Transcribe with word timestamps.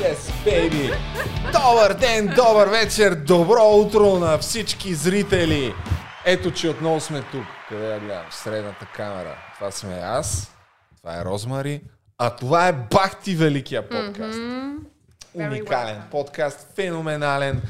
Yes, 0.00 0.18
baby! 0.44 0.96
Добър 1.52 1.94
ден, 1.94 2.26
добър 2.26 2.68
вечер, 2.68 3.14
добро 3.14 3.62
утро 3.62 4.18
на 4.18 4.38
всички 4.38 4.94
зрители! 4.94 5.74
Ето, 6.24 6.50
че 6.50 6.68
отново 6.68 7.00
сме 7.00 7.22
тук. 7.32 7.44
Къде 7.68 7.90
я 7.90 8.00
гледам? 8.00 8.24
В 8.30 8.34
средната 8.34 8.86
камера. 8.96 9.36
Това 9.54 9.70
сме 9.70 9.94
аз, 9.94 10.54
това 10.96 11.20
е 11.20 11.24
Розмари, 11.24 11.82
а 12.18 12.36
това 12.36 12.68
е 12.68 12.72
Бахти 12.72 13.36
Великия 13.36 13.88
подкаст. 13.88 14.38
Mm-hmm. 14.38 14.76
Уникален 15.34 16.02
подкаст, 16.10 16.68
феноменален. 16.74 17.62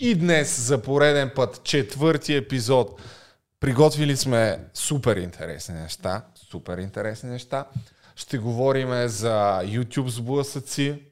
И 0.00 0.14
днес 0.14 0.60
за 0.60 0.82
пореден 0.82 1.30
път, 1.34 1.64
четвърти 1.64 2.34
епизод. 2.34 3.00
Приготвили 3.60 4.16
сме 4.16 4.58
супер 4.74 5.16
интересни 5.16 5.74
неща. 5.74 6.22
Супер 6.50 6.78
интересни 6.78 7.30
неща. 7.30 7.64
Ще 8.16 8.38
говорим 8.38 9.08
за 9.08 9.60
YouTube 9.64 10.08
сблъсъци, 10.08 11.02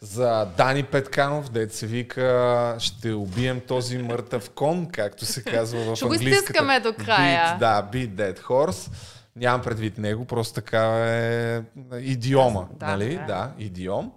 за 0.00 0.48
Дани 0.56 0.82
Петканов, 0.82 1.50
дет 1.50 1.74
се 1.74 1.86
вика 1.86 2.76
ще 2.78 3.12
убием 3.12 3.60
този 3.60 3.98
мъртъв 3.98 4.50
кон, 4.50 4.86
както 4.92 5.26
се 5.26 5.42
казва 5.44 5.80
в 5.80 5.96
Ще 5.96 6.04
го 6.04 6.12
английската. 6.12 6.40
изтискаме 6.40 6.80
до 6.80 6.92
края. 6.92 7.56
Beat, 7.56 7.58
да, 7.58 7.88
Beat 7.92 8.08
Dead 8.08 8.40
Horse. 8.40 8.90
Нямам 9.36 9.62
предвид 9.62 9.98
него, 9.98 10.24
просто 10.24 10.54
такава 10.54 11.06
е 11.10 11.62
идиома. 12.00 12.64
Да, 12.72 12.86
нали? 12.86 13.14
да. 13.14 13.24
да, 13.26 13.50
идиом. 13.58 14.12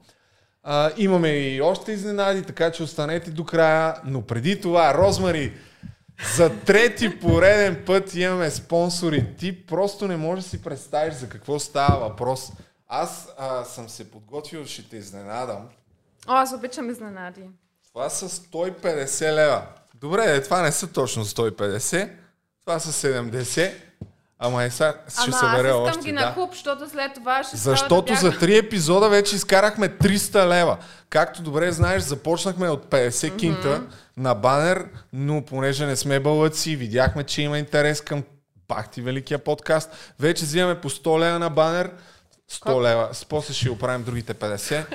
А, 0.63 0.91
имаме 0.97 1.29
и 1.29 1.61
още 1.61 1.91
изненади, 1.91 2.43
така 2.43 2.71
че 2.71 2.83
останете 2.83 3.31
до 3.31 3.45
края. 3.45 3.95
Но 4.05 4.21
преди 4.21 4.61
това, 4.61 4.93
Розмари, 4.93 5.53
за 6.35 6.49
трети 6.49 7.19
пореден 7.19 7.83
път 7.85 8.15
имаме 8.15 8.49
спонсори. 8.49 9.35
Ти 9.37 9.65
просто 9.65 10.07
не 10.07 10.17
можеш 10.17 10.43
да 10.43 10.49
си 10.49 10.61
представиш 10.61 11.13
за 11.13 11.29
какво 11.29 11.59
става 11.59 11.99
въпрос. 11.99 12.51
Аз 12.93 13.27
а, 13.37 13.63
съм 13.63 13.89
се 13.89 14.11
подготвил, 14.11 14.65
ще 14.65 14.89
те 14.89 14.97
изненадам. 14.97 15.69
О, 16.27 16.33
аз 16.33 16.53
обичам 16.53 16.89
изненади. 16.89 17.41
Това 17.87 18.09
са 18.09 18.29
150 18.29 19.33
лева. 19.33 19.61
Добре, 19.95 20.35
е, 20.35 20.43
това 20.43 20.61
не 20.61 20.71
са 20.71 20.87
точно 20.87 21.25
150. 21.25 22.09
Това 22.65 22.79
са 22.79 23.07
70. 23.07 23.73
Ама 24.39 24.63
е 24.63 24.69
сега 24.69 24.95
ще 25.09 25.21
Ама 25.21 25.33
събера 25.33 25.67
аз 25.67 25.75
искам 25.75 25.81
още. 25.81 26.01
ги 26.01 26.11
да. 26.11 26.25
на 26.25 26.33
куп, 26.33 26.51
защото 26.51 26.89
след 26.89 27.13
това 27.13 27.43
ще 27.43 27.57
Защото 27.57 28.13
да 28.13 28.15
за 28.15 28.37
три 28.39 28.57
епизода 28.57 29.09
вече 29.09 29.35
изкарахме 29.35 29.89
300 29.89 30.47
лева. 30.47 30.77
Както 31.09 31.41
добре 31.41 31.71
знаеш, 31.71 32.03
започнахме 32.03 32.69
от 32.69 32.85
50 32.85 33.37
кинта 33.37 33.83
на 34.17 34.35
банер, 34.35 34.85
но 35.13 35.41
понеже 35.41 35.85
не 35.85 35.95
сме 35.95 36.19
бълъци, 36.19 36.75
видяхме, 36.75 37.23
че 37.23 37.41
има 37.41 37.59
интерес 37.59 38.01
към 38.01 38.23
Бахти 38.67 39.01
Великия 39.01 39.39
подкаст, 39.39 40.13
вече 40.19 40.45
взимаме 40.45 40.81
по 40.81 40.89
100 40.89 41.19
лева 41.19 41.39
на 41.39 41.49
банер, 41.49 41.91
100 42.51 42.81
лева, 42.81 43.09
после 43.29 43.53
ще 43.53 43.69
оправим 43.69 44.03
другите 44.03 44.33
50. 44.33 44.85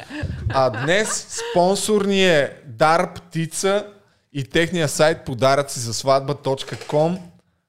А 0.48 0.70
днес 0.70 1.40
спонсор 1.50 2.04
ни 2.04 2.26
е 2.26 2.52
Дар 2.66 3.14
Птица 3.14 3.86
и 4.32 4.44
техния 4.44 4.88
сайт 4.88 5.24
подаръци 5.24 5.80
за 5.80 5.94
сватба.com. 5.94 7.18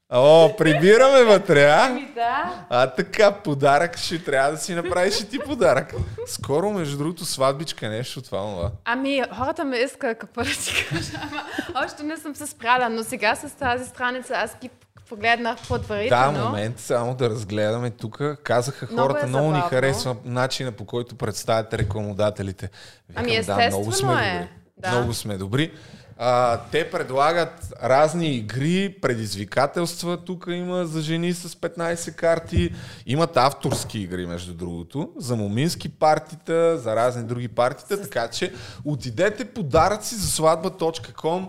О, 0.09 0.55
прибираме 0.57 1.23
вътре, 1.23 1.63
а? 1.63 1.85
Ами 1.85 2.11
да. 2.15 2.65
А 2.69 2.87
така, 2.87 3.31
подарък 3.31 3.97
ще 3.97 4.23
трябва 4.23 4.51
да 4.51 4.57
си 4.57 4.73
направиш 4.73 5.19
и 5.19 5.29
ти 5.29 5.39
подарък. 5.39 5.93
Скоро, 6.27 6.71
между 6.71 6.97
другото, 6.97 7.25
сватбичка, 7.25 7.89
нещо 7.89 8.21
това, 8.21 8.39
това. 8.39 8.71
Ами, 8.85 9.23
хората 9.37 9.63
ме 9.63 9.77
искат 9.77 10.17
какво 10.17 10.43
да 10.43 10.49
ти 10.49 10.85
кажа, 10.89 11.11
ама 11.21 11.43
още 11.85 12.03
не 12.03 12.17
съм 12.17 12.35
се 12.35 12.47
справила, 12.47 12.89
но 12.89 13.03
сега 13.03 13.35
с 13.35 13.55
тази 13.55 13.85
страница 13.85 14.33
аз 14.35 14.55
ги 14.61 14.69
погледнах 15.09 15.57
Да, 15.61 15.67
предварително. 15.69 16.45
момент, 16.45 16.79
само 16.79 17.15
да 17.15 17.29
разгледаме 17.29 17.89
тук. 17.89 18.21
Казаха 18.43 18.87
Много 18.91 19.01
хората, 19.03 19.25
е 19.25 19.29
много, 19.29 19.43
ни 19.43 19.49
забавно. 19.49 19.69
харесва 19.69 20.15
начина 20.25 20.71
по 20.71 20.85
който 20.85 21.15
представят 21.15 21.73
рекламодателите. 21.73 22.69
Викам, 23.09 23.23
Ами, 23.23 23.41
да, 23.43 23.53
много 23.53 23.71
сме 23.83 23.87
естествено 23.87 24.13
е. 24.13 24.31
добри. 24.33 24.49
Да. 24.77 24.91
Много 24.91 25.13
сме 25.13 25.37
добри. 25.37 25.71
А, 26.19 26.59
те 26.61 26.91
предлагат 26.91 27.73
разни 27.83 28.27
игри, 28.27 28.95
предизвикателства. 29.01 30.17
Тук 30.17 30.45
има 30.49 30.85
за 30.85 31.01
жени 31.01 31.33
с 31.33 31.49
15 31.49 32.11
карти. 32.11 32.73
Имат 33.05 33.37
авторски 33.37 33.99
игри, 33.99 34.25
между 34.25 34.53
другото, 34.53 35.09
за 35.17 35.35
момински 35.35 35.89
партита, 35.89 36.77
за 36.77 36.95
разни 36.95 37.23
други 37.23 37.47
партита. 37.47 38.01
Така 38.01 38.27
че 38.27 38.53
отидете 38.85 39.45
подаръци 39.45 40.15
за 40.15 40.27
сватба.com. 40.27 41.47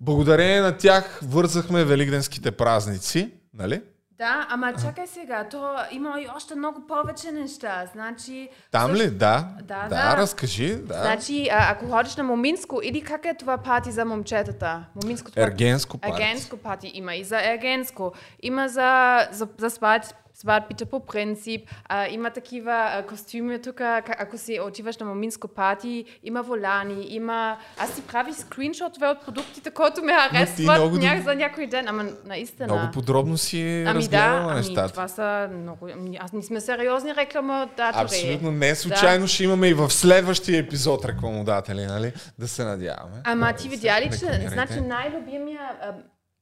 Благодарение 0.00 0.60
на 0.60 0.76
тях 0.76 1.20
вързахме 1.22 1.84
великденските 1.84 2.50
празници. 2.50 3.32
Нали? 3.54 3.82
Да, 4.18 4.46
ама 4.50 4.72
чакай 4.82 5.06
сега, 5.06 5.48
то 5.50 5.74
има 5.90 6.20
и 6.20 6.26
още 6.36 6.54
много 6.54 6.86
повече 6.86 7.32
неща. 7.32 7.86
Значи, 7.92 8.48
Там 8.70 8.94
ли? 8.94 9.10
Да. 9.10 9.48
Да, 9.62 9.82
да, 9.82 9.88
да. 9.88 10.16
разкажи. 10.16 10.76
Да. 10.76 10.94
Значи, 10.94 11.48
а, 11.52 11.72
ако 11.72 11.90
ходиш 11.90 12.16
на 12.16 12.24
Моминско, 12.24 12.80
или 12.82 13.00
как 13.00 13.24
е 13.24 13.34
това 13.34 13.58
пати 13.58 13.92
за 13.92 14.04
момчетата? 14.04 14.84
Моминско 15.02 15.30
това... 15.30 15.42
Ергенско 15.42 15.98
парти. 15.98 16.22
Ергенско 16.22 16.56
пати 16.56 16.90
има 16.94 17.14
и 17.14 17.24
за 17.24 17.38
Ергенско. 17.52 18.12
Има 18.42 18.68
за, 18.68 19.18
за, 19.32 19.48
за 19.58 19.70
сват, 19.70 20.14
сватбите 20.44 20.84
по 20.84 21.00
принцип. 21.00 21.60
А, 21.84 22.08
има 22.08 22.30
такива 22.30 23.04
костюми 23.08 23.62
тук, 23.62 23.74
ка- 23.76 24.14
ако 24.18 24.38
си 24.38 24.60
отиваш 24.60 24.98
на 24.98 25.06
Моминско 25.06 25.48
пати, 25.48 26.04
има 26.24 26.42
волани, 26.42 27.06
има... 27.08 27.56
Аз 27.78 27.92
си 27.92 28.02
правих 28.02 28.36
скриншотове 28.36 29.06
от 29.06 29.24
продуктите, 29.24 29.70
които 29.70 30.02
ме 30.02 30.12
харесват 30.12 30.58
много 30.78 30.96
ня... 30.96 31.02
доб- 31.02 31.22
за 31.22 31.34
някой 31.34 31.66
ден. 31.66 31.88
Ама 31.88 32.04
наистина. 32.24 32.66
Много 32.66 32.92
подробно 32.92 33.38
си 33.38 33.60
Ами 33.60 33.84
да, 33.84 33.94
разгледала 33.94 34.42
ами 34.42 34.54
нещата. 34.56 34.88
това 34.90 35.08
са 35.08 35.48
много... 35.52 35.88
ами 35.88 36.18
Аз 36.20 36.32
не 36.32 36.42
сме 36.42 36.60
сериозни 36.60 37.14
рекламодатори. 37.14 38.02
Абсолютно 38.02 38.50
не 38.50 38.74
случайно 38.74 39.26
ще 39.26 39.44
имаме 39.44 39.68
и 39.68 39.74
в 39.74 39.90
следващия 39.90 40.58
епизод 40.58 41.04
рекламодатели, 41.04 41.86
нали? 41.86 42.12
Да 42.38 42.48
се 42.48 42.64
надяваме. 42.64 43.16
Ама 43.24 43.46
Да, 43.46 43.52
ти 43.52 43.68
видя 43.68 44.00
ли, 44.00 44.10
че 44.10 44.48
значи 44.48 44.80
най-любимия 44.80 45.60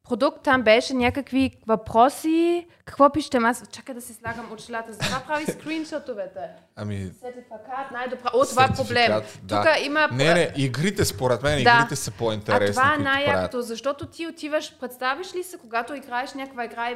продукт 0.08 0.42
там 0.42 0.62
беше 0.62 0.94
някакви 0.94 1.50
въпроси. 1.66 2.66
Какво 2.84 3.10
пишете? 3.10 3.36
Аз 3.36 3.62
чакай 3.72 3.94
да 3.94 4.00
си 4.00 4.14
слагам 4.14 4.52
очилата. 4.52 4.92
За 4.92 4.98
това 4.98 5.20
прави 5.26 5.44
скриншотовете. 5.52 6.40
Ами, 6.76 6.96
Сертификат, 7.20 7.90
най-добра. 7.92 8.30
О, 8.34 8.44
това 8.44 8.64
е 8.64 8.68
проблем. 8.68 9.12
да. 9.42 9.62
Тук 9.62 9.86
има... 9.86 10.08
Не, 10.12 10.34
не, 10.34 10.52
игрите, 10.56 11.04
според 11.04 11.42
мен, 11.42 11.64
Да. 11.64 11.78
игрите 11.78 11.96
са 11.96 12.10
а 12.10 12.18
по-интересни. 12.18 12.70
това 12.74 12.94
е 12.94 12.98
най-якото, 12.98 13.62
защото 13.62 14.06
ти 14.06 14.26
отиваш, 14.26 14.74
представиш 14.80 15.34
ли 15.34 15.42
се, 15.42 15.58
когато 15.58 15.94
играеш 15.94 16.34
някаква 16.34 16.64
игра 16.64 16.90
и 16.90 16.94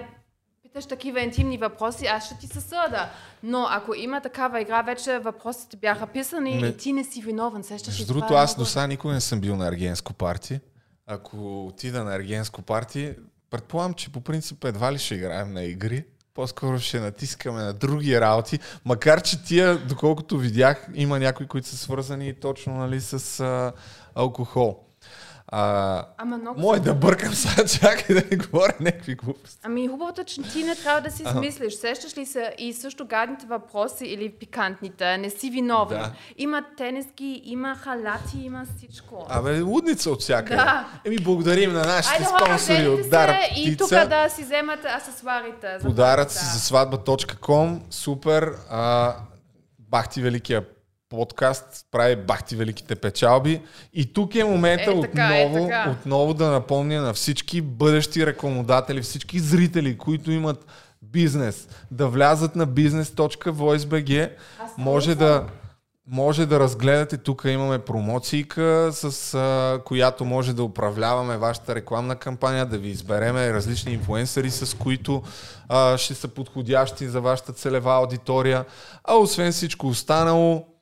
питаш 0.62 0.87
такива 0.87 1.21
интимни 1.21 1.59
въпроси, 1.59 2.06
аз 2.06 2.27
ще 2.27 2.38
ти 2.38 2.47
се 2.47 2.61
съда. 2.61 3.09
Но 3.43 3.67
ако 3.71 3.94
има 3.94 4.21
такава 4.21 4.61
игра, 4.61 4.83
вече 4.83 5.19
въпросите 5.19 5.77
бяха 5.77 6.06
писани 6.06 6.55
Ме- 6.55 6.67
и 6.67 6.77
ти 6.77 6.93
не 6.93 7.05
си 7.05 7.23
виновен. 7.23 7.62
Сещаш 7.62 7.99
Между 7.99 8.06
другото, 8.06 8.34
аз 8.34 8.56
до 8.56 8.65
сега 8.65 8.87
никога 8.87 9.15
не 9.15 9.21
съм 9.21 9.41
бил 9.41 9.56
на 9.56 9.69
ергенско 9.69 10.12
парти. 10.12 10.61
Ако 11.06 11.67
отида 11.67 12.05
на 12.05 12.15
ергенско 12.15 12.62
парти, 12.62 13.15
предполагам, 13.50 13.94
че 13.94 14.12
по 14.12 14.21
принцип 14.21 14.65
едва 14.65 14.93
ли 14.93 14.99
ще 14.99 15.15
играем 15.15 15.53
на 15.53 15.62
игри. 15.62 16.05
По-скоро 16.34 16.78
ще 16.78 17.00
натискаме 17.00 17.62
на 17.62 17.72
други 17.72 18.21
работи. 18.21 18.59
Макар, 18.84 19.22
че 19.22 19.44
тия, 19.44 19.87
доколкото 19.87 20.39
видях, 20.39 20.89
има 20.94 21.19
някои, 21.19 21.47
които 21.47 21.69
са 21.69 21.77
свързани 21.77 22.34
точно 22.34 22.77
нали, 22.77 23.00
с 23.00 23.41
а, 23.41 23.72
алкохол. 24.15 24.86
А, 25.49 26.05
Ама 26.19 26.39
много 26.39 26.61
Мой 26.61 26.81
да 26.81 26.95
бъркам 26.95 27.34
сега, 27.34 27.69
чакай 27.81 28.17
да 28.17 28.23
не 28.31 28.37
говоря 28.37 28.73
някакви 28.81 29.15
глупости. 29.15 29.59
Ами 29.62 29.89
хубавото, 29.89 30.21
е, 30.21 30.25
че 30.25 30.43
ти 30.43 30.65
не 30.65 30.75
трябва 30.75 31.01
да 31.01 31.11
си 31.11 31.23
измислиш. 31.23 31.75
Сещаш 31.75 32.17
ли 32.17 32.27
се 32.27 32.55
и 32.59 32.73
също 32.73 33.07
гадните 33.07 33.47
въпроси 33.47 34.05
или 34.05 34.31
пикантните, 34.31 35.19
не 35.19 35.31
си 35.31 35.51
виновен. 35.51 35.99
Да. 35.99 36.12
Има 36.37 36.62
тениски, 36.77 37.43
има 37.45 37.75
халати, 37.75 38.39
има 38.39 38.65
всичко. 38.77 39.27
Абе, 39.29 39.61
лудница 39.61 40.11
от 40.11 40.21
всякъде. 40.21 40.56
Да. 40.56 40.89
Еми, 41.05 41.17
благодарим 41.19 41.73
на 41.73 41.85
нашите 41.85 42.15
Айде 42.15 42.25
хора, 42.25 42.45
спонсори 42.45 42.77
вземете 42.77 43.03
от 43.03 43.11
Дар 43.11 43.35
и 43.56 43.77
тук 43.77 43.91
да 43.91 44.29
си 44.29 44.43
вземате 44.43 44.89
аксесуарите. 44.89 45.79
за 45.79 45.89
Подаръци 45.89 46.39
хората. 46.39 46.53
за 46.53 46.61
сватба.com. 46.61 47.81
Супер. 47.91 48.53
А, 48.71 49.15
Бахти 49.79 50.23
Великия 50.23 50.65
подкаст 51.08 51.87
прави 51.91 52.17
Бахти 52.17 52.56
Великите 52.56 52.94
печалби. 52.94 53.61
И 53.93 54.12
тук 54.12 54.35
е 54.35 54.44
момента 54.44 54.91
Е, 54.91 55.00
така, 55.00 55.38
е, 55.38 55.47
отново, 55.47 55.67
така. 55.67 55.91
отново 55.91 56.35
да 56.35 56.50
напомня 56.50 57.03
на 57.03 57.14
всички 57.14 57.61
бъдещи 57.61 58.26
рекламодатели, 58.26 59.03
всички 59.03 59.38
зрители, 59.38 59.99
които 59.99 60.31
имат 60.31 60.67
бизнес, 61.03 61.69
да 61.91 62.08
влязат 62.08 62.56
на 62.56 62.67
business.voicebg. 62.67 64.31
Може 64.79 65.14
да, 65.14 65.47
може 66.06 66.47
да 66.47 66.61
разгледате, 66.61 67.17
тук 67.17 67.43
имаме 67.47 67.79
промоцийка, 67.79 68.91
с 68.93 69.35
а, 69.35 69.81
която 69.85 70.25
може 70.25 70.53
да 70.53 70.62
управляваме 70.62 71.37
вашата 71.37 71.75
рекламна 71.75 72.17
кампания, 72.17 72.67
да 72.67 72.79
ви 72.79 72.88
избереме 72.88 73.53
различни 73.53 73.93
инфуенсъри, 73.93 74.50
с 74.50 74.76
които 74.76 75.23
а, 75.69 75.99
ще 75.99 76.14
са 76.14 76.29
подходящи 76.29 77.08
за 77.08 77.20
вашата 77.20 77.53
целева 77.53 77.94
аудитория. 77.94 78.64
А 79.05 79.14
освен 79.14 79.53
всичко 79.53 79.87
останало, 79.87 80.75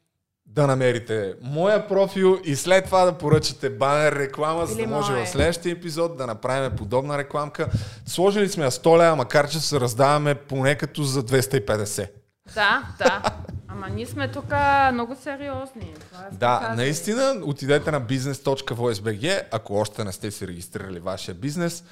да 0.54 0.66
намерите 0.66 1.34
моя 1.42 1.88
профил 1.88 2.38
и 2.44 2.56
след 2.56 2.84
това 2.84 3.04
да 3.04 3.18
поръчате 3.18 3.70
банер 3.70 4.12
реклама, 4.12 4.66
за 4.66 4.76
да 4.76 4.86
може 4.86 5.12
мое. 5.12 5.24
в 5.24 5.28
следващия 5.28 5.72
епизод 5.72 6.16
да 6.16 6.26
направим 6.26 6.76
подобна 6.76 7.18
рекламка. 7.18 7.68
Сложили 8.06 8.48
сме 8.48 8.64
я 8.64 8.70
100 8.70 8.98
лева, 8.98 9.16
макар 9.16 9.48
че 9.48 9.60
се 9.60 9.80
раздаваме 9.80 10.34
поне 10.34 10.74
като 10.74 11.02
за 11.02 11.22
250. 11.22 12.08
Да, 12.54 12.82
да. 12.98 13.22
Ама 13.68 13.88
ние 13.88 14.06
сме 14.06 14.32
тук 14.32 14.44
много 14.92 15.16
сериозни. 15.22 15.94
Това 16.00 16.20
е 16.20 16.28
Да, 16.32 16.56
показва. 16.56 16.76
наистина, 16.76 17.34
отидете 17.44 17.90
на 17.90 18.00
business.voice.bg, 18.00 19.42
ако 19.52 19.74
още 19.74 20.04
не 20.04 20.12
сте 20.12 20.30
си 20.30 20.48
регистрирали 20.48 21.00
вашия 21.00 21.34
бизнес. 21.34 21.84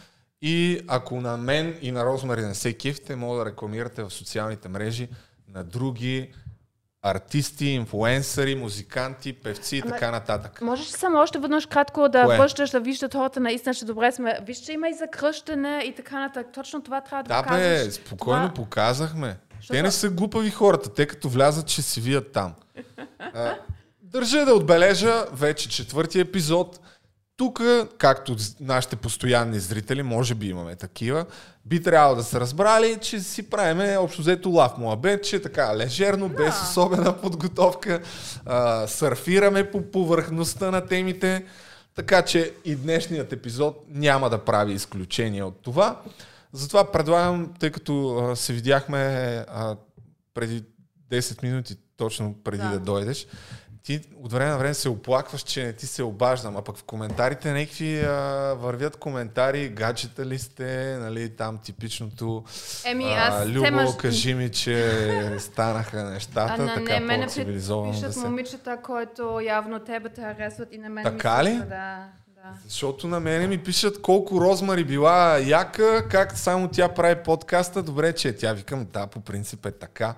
И 0.43 0.81
ако 0.89 1.21
на 1.21 1.37
мен 1.37 1.79
и 1.83 1.93
на 1.93 2.05
Розмари 2.05 2.41
не 2.43 2.55
се 2.55 2.73
кефите, 2.73 3.17
мога 3.17 3.39
да 3.39 3.47
рекламирате 3.47 4.03
в 4.03 4.11
социалните 4.11 4.69
мрежи 4.69 5.09
на 5.49 5.65
други 5.65 6.31
артисти, 7.03 7.67
инфлуенсъри, 7.67 8.55
музиканти, 8.55 9.33
певци 9.35 9.77
и 9.77 9.81
Ама- 9.81 9.91
така 9.91 10.11
нататък. 10.11 10.61
Можеш 10.61 10.87
ли 10.87 10.91
само 10.91 11.19
още 11.19 11.39
веднъж 11.39 11.67
кратко 11.67 12.09
да 12.09 12.25
Кое? 12.25 12.39
връщаш, 12.39 12.71
да 12.71 12.81
виждат 12.81 13.15
хората 13.15 13.41
наистина, 13.41 13.75
че 13.75 13.85
добре 13.85 14.13
сме. 14.13 14.39
Вижте, 14.43 14.73
има 14.73 14.89
и 14.89 14.95
за 14.95 15.07
кръщане 15.09 15.83
и 15.87 15.95
така 15.95 16.21
нататък. 16.21 16.47
Точно 16.55 16.83
това 16.83 17.01
трябва 17.01 17.23
да, 17.23 17.29
Да, 17.29 17.43
показваш. 17.43 17.85
бе, 17.85 17.91
спокойно 17.91 18.43
Това- 18.45 18.55
показахме. 18.57 19.37
Защото- 19.57 19.73
Те 19.73 19.83
не 19.83 19.91
са 19.91 20.11
глупави 20.11 20.51
хората, 20.51 20.89
те 20.91 21.07
като 21.07 21.29
влязат, 21.29 21.69
ще 21.69 21.83
си 21.83 22.01
вият 22.01 22.33
там. 22.33 22.55
А, 23.21 23.55
държа 24.03 24.45
да 24.45 24.55
отбележа 24.55 25.27
вече 25.33 25.69
четвърти 25.69 26.21
епизод. 26.21 26.81
Тук, 27.37 27.63
както 27.99 28.37
нашите 28.61 28.97
постоянни 28.97 29.61
зрители, 29.61 30.03
може 30.03 30.35
би 30.35 30.49
имаме 30.49 30.77
такива, 30.77 31.27
би 31.65 31.83
трябвало 31.83 32.17
да 32.17 32.23
са 32.23 32.41
разбрали, 32.41 32.99
че 33.01 33.21
си 33.21 33.51
правиме 33.51 33.97
общо 33.97 34.23
взето 34.23 34.51
лав 34.51 34.79
муабет, 34.79 35.25
че 35.25 35.43
така 35.43 35.77
лежерно, 35.77 36.29
без 36.29 36.63
особена 36.63 37.21
подготовка, 37.21 38.01
а, 38.47 38.87
сърфираме 38.87 39.71
по 39.71 39.83
повърхността 39.91 40.71
на 40.71 40.87
темите, 40.87 41.45
така 41.95 42.23
че 42.23 42.53
и 42.65 42.77
днешният 42.77 43.33
епизод 43.33 43.85
няма 43.89 44.31
да 44.31 44.45
прави 44.45 44.73
изключение 44.73 45.45
от 45.45 45.63
това. 45.63 46.01
Затова 46.53 46.93
предлагам, 46.93 47.53
тъй 47.59 47.71
като 47.71 48.17
а, 48.17 48.37
се 48.37 48.53
видяхме 48.53 48.99
а, 49.49 49.77
преди 50.35 50.65
10 51.11 51.43
минути, 51.43 51.77
точно 51.97 52.35
преди 52.45 52.63
да, 52.63 52.69
Да. 52.69 52.79
да 52.79 52.85
дойдеш, 52.85 53.27
ти 53.83 54.01
от 54.23 54.33
време 54.33 54.51
на 54.51 54.59
време 54.59 54.75
се 54.75 54.89
оплакваш, 54.89 55.43
че 55.43 55.65
не 55.65 55.73
ти 55.73 55.87
се 55.87 56.03
обаждам, 56.03 56.57
а 56.57 56.63
пък 56.63 56.77
в 56.77 56.85
коментарите 56.85 57.53
някакви 57.53 58.01
а, 58.01 58.11
вървят 58.59 58.97
коментари, 58.97 59.69
гаджета 59.69 60.27
ли 60.27 60.39
сте, 60.39 60.97
нали, 61.01 61.37
там 61.37 61.59
типичното 61.59 62.45
Еми, 62.85 63.05
а, 63.05 63.17
аз 63.17 63.49
Любо, 63.49 63.67
темаш- 63.67 63.97
кажи 63.97 64.35
ми, 64.35 64.51
че 64.51 65.37
станаха 65.39 66.05
нещата, 66.05 66.55
А 66.59 66.63
на 66.63 66.75
така 66.75 66.93
не, 66.93 67.01
мене 67.01 67.27
по-цивилизовано 67.27 67.93
пишат 67.93 68.07
да 68.07 68.13
се... 68.13 68.21
момичета, 68.21 68.79
които 68.83 69.41
явно 69.41 69.81
тебе 69.81 70.09
те 70.09 70.21
харесват 70.21 70.69
и 70.73 70.79
на 70.79 70.89
мен 70.89 71.05
Така 71.05 71.39
ми 71.39 71.45
ли? 71.45 71.55
Да, 71.55 71.65
да. 71.69 72.09
Защото 72.69 73.09
на 73.09 73.21
мене 73.21 73.47
ми 73.47 73.59
пишат 73.59 74.03
колко 74.03 74.41
Розмари 74.41 74.85
била 74.85 75.39
яка, 75.39 76.09
как 76.09 76.39
само 76.39 76.69
тя 76.69 76.89
прави 76.89 77.23
подкаста. 77.25 77.83
Добре, 77.83 78.13
че 78.13 78.37
тя 78.37 78.53
викам, 78.53 78.87
да, 78.93 79.07
по 79.07 79.21
принцип 79.21 79.67
е 79.67 79.71
така. 79.71 80.15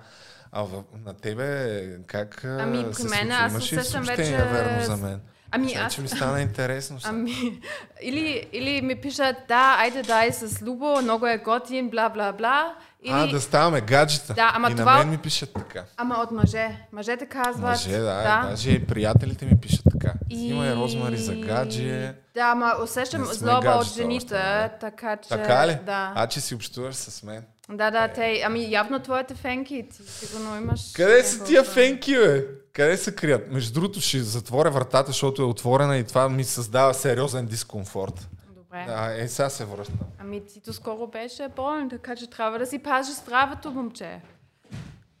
А 0.57 0.61
в, 0.61 0.83
на 1.05 1.13
тебе 1.13 1.69
как 2.07 2.43
Ами, 2.45 2.85
при 2.85 2.93
се 2.93 3.07
мен, 3.07 3.31
аз 3.31 3.51
Имаш 3.51 3.63
усещам 3.63 4.05
съобщения, 4.05 4.45
вече- 4.45 4.53
верно 4.53 4.85
за 4.85 4.97
мен? 4.97 5.21
Ами, 5.51 5.69
Сега, 5.69 5.81
аз- 5.81 5.93
че 5.93 6.01
ми 6.01 6.07
стана 6.07 6.41
интересно. 6.41 6.99
сега. 6.99 7.09
Ами, 7.09 7.31
или, 8.01 8.47
или 8.51 8.81
ми 8.81 8.95
пишат, 8.95 9.35
да, 9.47 9.75
айде 9.79 10.03
дай 10.03 10.31
с 10.31 10.61
Любо, 10.61 11.01
много 11.01 11.27
е 11.27 11.37
готин, 11.37 11.89
бла, 11.89 12.09
бла, 12.09 12.31
бла. 12.31 12.75
Или, 13.03 13.13
А, 13.13 13.27
да 13.27 13.41
ставаме 13.41 13.81
гаджета. 13.81 14.33
Да, 14.33 14.51
ама 14.55 14.71
и 14.71 14.75
това- 14.75 14.93
на 14.93 14.99
мен 14.99 15.09
ми 15.09 15.17
пишат 15.17 15.53
така. 15.53 15.83
Ама 15.97 16.15
от 16.15 16.31
мъже. 16.31 16.87
Мъжете 16.91 17.25
казват. 17.25 17.71
Мъже, 17.71 17.97
да, 17.97 18.47
даже 18.49 18.71
и 18.71 18.85
приятелите 18.85 19.45
ми 19.45 19.57
пишат 19.57 19.83
така. 19.91 20.13
И... 20.29 20.47
Има 20.47 20.67
и 20.67 20.75
Розмари 20.75 21.17
за 21.17 21.35
гадже. 21.35 22.13
Да, 22.35 22.41
ама 22.41 22.75
усещам 22.83 23.25
злоба 23.25 23.71
от 23.71 23.87
жените, 23.87 24.35
още, 24.35 24.71
така 24.79 25.17
че... 25.17 25.29
Така 25.29 25.67
ли? 25.67 25.77
Да. 25.85 26.13
А, 26.15 26.27
че 26.27 26.41
си 26.41 26.55
общуваш 26.55 26.95
с 26.95 27.23
мен. 27.23 27.43
Да, 27.69 27.91
да, 27.91 28.07
те, 28.07 28.41
ами 28.45 28.71
явно 28.71 28.99
твоите 28.99 29.35
фенки, 29.35 29.87
ти 29.91 30.03
сигурно 30.03 30.57
имаш... 30.57 30.91
Къде 30.95 31.23
са 31.23 31.43
тия 31.43 31.63
фенки, 31.63 32.15
бе? 32.15 32.47
Къде 32.73 32.97
се 32.97 33.15
крият? 33.15 33.51
Между 33.51 33.73
другото 33.73 34.01
ще 34.01 34.19
затворя 34.19 34.71
вратата, 34.71 35.07
защото 35.07 35.41
е 35.41 35.45
отворена 35.45 35.97
и 35.97 36.03
това 36.03 36.29
ми 36.29 36.43
създава 36.43 36.93
сериозен 36.93 37.45
дискомфорт. 37.45 38.29
Добре. 38.55 38.85
Да, 38.87 39.23
е, 39.23 39.27
сега 39.27 39.49
се 39.49 39.65
връщам. 39.65 39.95
Ами 40.19 40.45
ти 40.45 40.59
доскоро 40.59 41.07
беше 41.07 41.49
болен, 41.55 41.89
така 41.89 42.15
че 42.15 42.29
трябва 42.29 42.59
да 42.59 42.65
си 42.65 42.79
пазиш 42.79 43.15
здравето, 43.15 43.71
момче. 43.71 44.21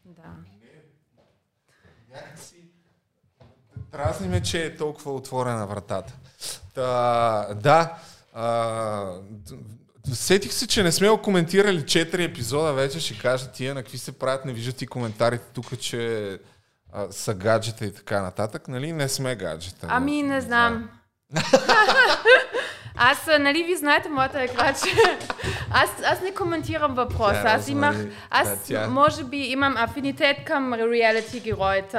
Да. 0.05 0.31
Дразни 3.91 4.27
ме, 4.27 4.41
че 4.41 4.65
е 4.65 4.75
толкова 4.75 5.13
отворена 5.13 5.67
вратата. 5.67 6.13
Та, 6.73 7.53
да, 7.53 7.97
а, 8.33 9.19
сетих 10.13 10.53
се, 10.53 10.67
че 10.67 10.83
не 10.83 10.91
сме 10.91 11.17
коментирали 11.23 11.81
4 11.81 12.25
епизода, 12.25 12.73
вече 12.73 12.99
ще 12.99 13.19
кажа 13.19 13.51
тия 13.51 13.73
на 13.73 13.83
какви 13.83 13.97
се 13.97 14.11
правят, 14.11 14.45
не 14.45 14.53
виждат 14.53 14.81
и 14.81 14.87
коментарите 14.87 15.45
тук, 15.53 15.79
че 15.79 16.39
а, 16.93 17.11
са 17.11 17.33
гаджета 17.33 17.85
и 17.85 17.93
така 17.93 18.21
нататък. 18.21 18.67
Нали? 18.67 18.91
Не 18.91 19.09
сме 19.09 19.35
гаджета. 19.35 19.87
Ами 19.89 20.23
не 20.23 20.41
знам. 20.41 20.89
Аз, 22.97 23.27
нали 23.39 23.63
ви 23.63 23.75
знаете 23.75 24.09
моята 24.09 24.43
игра, 24.43 24.73
че 24.73 24.89
аз, 25.71 25.89
аз 26.05 26.21
не 26.21 26.33
коментирам 26.33 26.93
въпроса. 26.93 27.41
Е 27.45 27.51
Аз 27.51 27.67
имах, 27.67 27.95
аз 28.29 28.71
може 28.89 29.23
би 29.23 29.37
имам 29.37 29.75
афинитет 29.77 30.37
към 30.45 30.73
реалити 30.73 31.39
героите. 31.39 31.97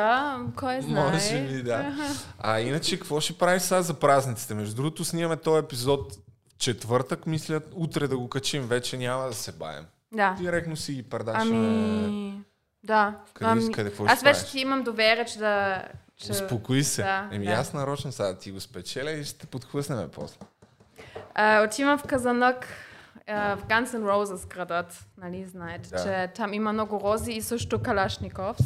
Кой 0.56 0.81
знае? 0.81 1.12
Може 1.12 1.41
би, 1.41 1.62
да. 1.62 1.94
А 2.38 2.61
иначе, 2.61 2.99
какво 2.99 3.20
ще 3.20 3.38
правиш 3.38 3.62
сега 3.62 3.82
за 3.82 3.94
празниците? 3.94 4.55
Между 4.55 4.75
другото, 4.75 5.05
снимаме 5.05 5.37
този 5.37 5.64
епизод 5.64 6.12
четвъртък, 6.58 7.26
мисля, 7.26 7.61
утре 7.75 8.08
да 8.08 8.19
го 8.19 8.29
качим, 8.29 8.62
вече 8.62 8.97
няма 8.99 9.25
да 9.25 9.35
се 9.35 9.53
баем. 9.53 9.87
Да. 10.12 10.37
Директно 10.41 10.76
си 10.76 10.93
ги 10.93 11.03
предашме. 11.03 11.56
Ами, 11.56 12.41
да. 12.85 13.14
Къде 13.35 13.50
Ами, 13.50 13.73
къде, 13.73 13.91
какво 13.91 14.05
аз 14.06 14.23
вече 14.23 14.47
ти 14.47 14.61
имам 14.61 14.82
доверие, 14.82 15.25
че 15.25 15.38
да... 15.38 15.85
Че... 16.17 16.32
Успокои 16.32 16.85
се. 16.85 17.03
Да, 17.03 17.29
Еми 17.32 17.47
да. 17.47 17.53
аз 17.53 17.73
нарочно 17.73 18.12
сега 18.12 18.38
ти 18.38 18.50
го 18.50 18.61
спечеля 18.61 19.11
и 19.11 19.25
ще 19.25 19.38
те 19.38 19.47
подхлъснем 19.47 20.08
после. 20.12 20.37
А, 21.35 21.64
отивам 21.64 21.99
в 21.99 22.03
Казанък, 22.03 22.67
в 23.29 23.58
Guns 23.69 23.87
N' 23.87 24.03
Roses 24.03 24.49
градът, 24.49 25.06
нали 25.19 25.44
знаете, 25.44 25.88
Да. 25.88 26.03
че 26.03 26.32
там 26.35 26.55
има 26.55 26.73
много 26.73 27.00
рози 27.00 27.32
и 27.32 27.43
също 27.43 27.82
Калашниковс. 27.82 28.58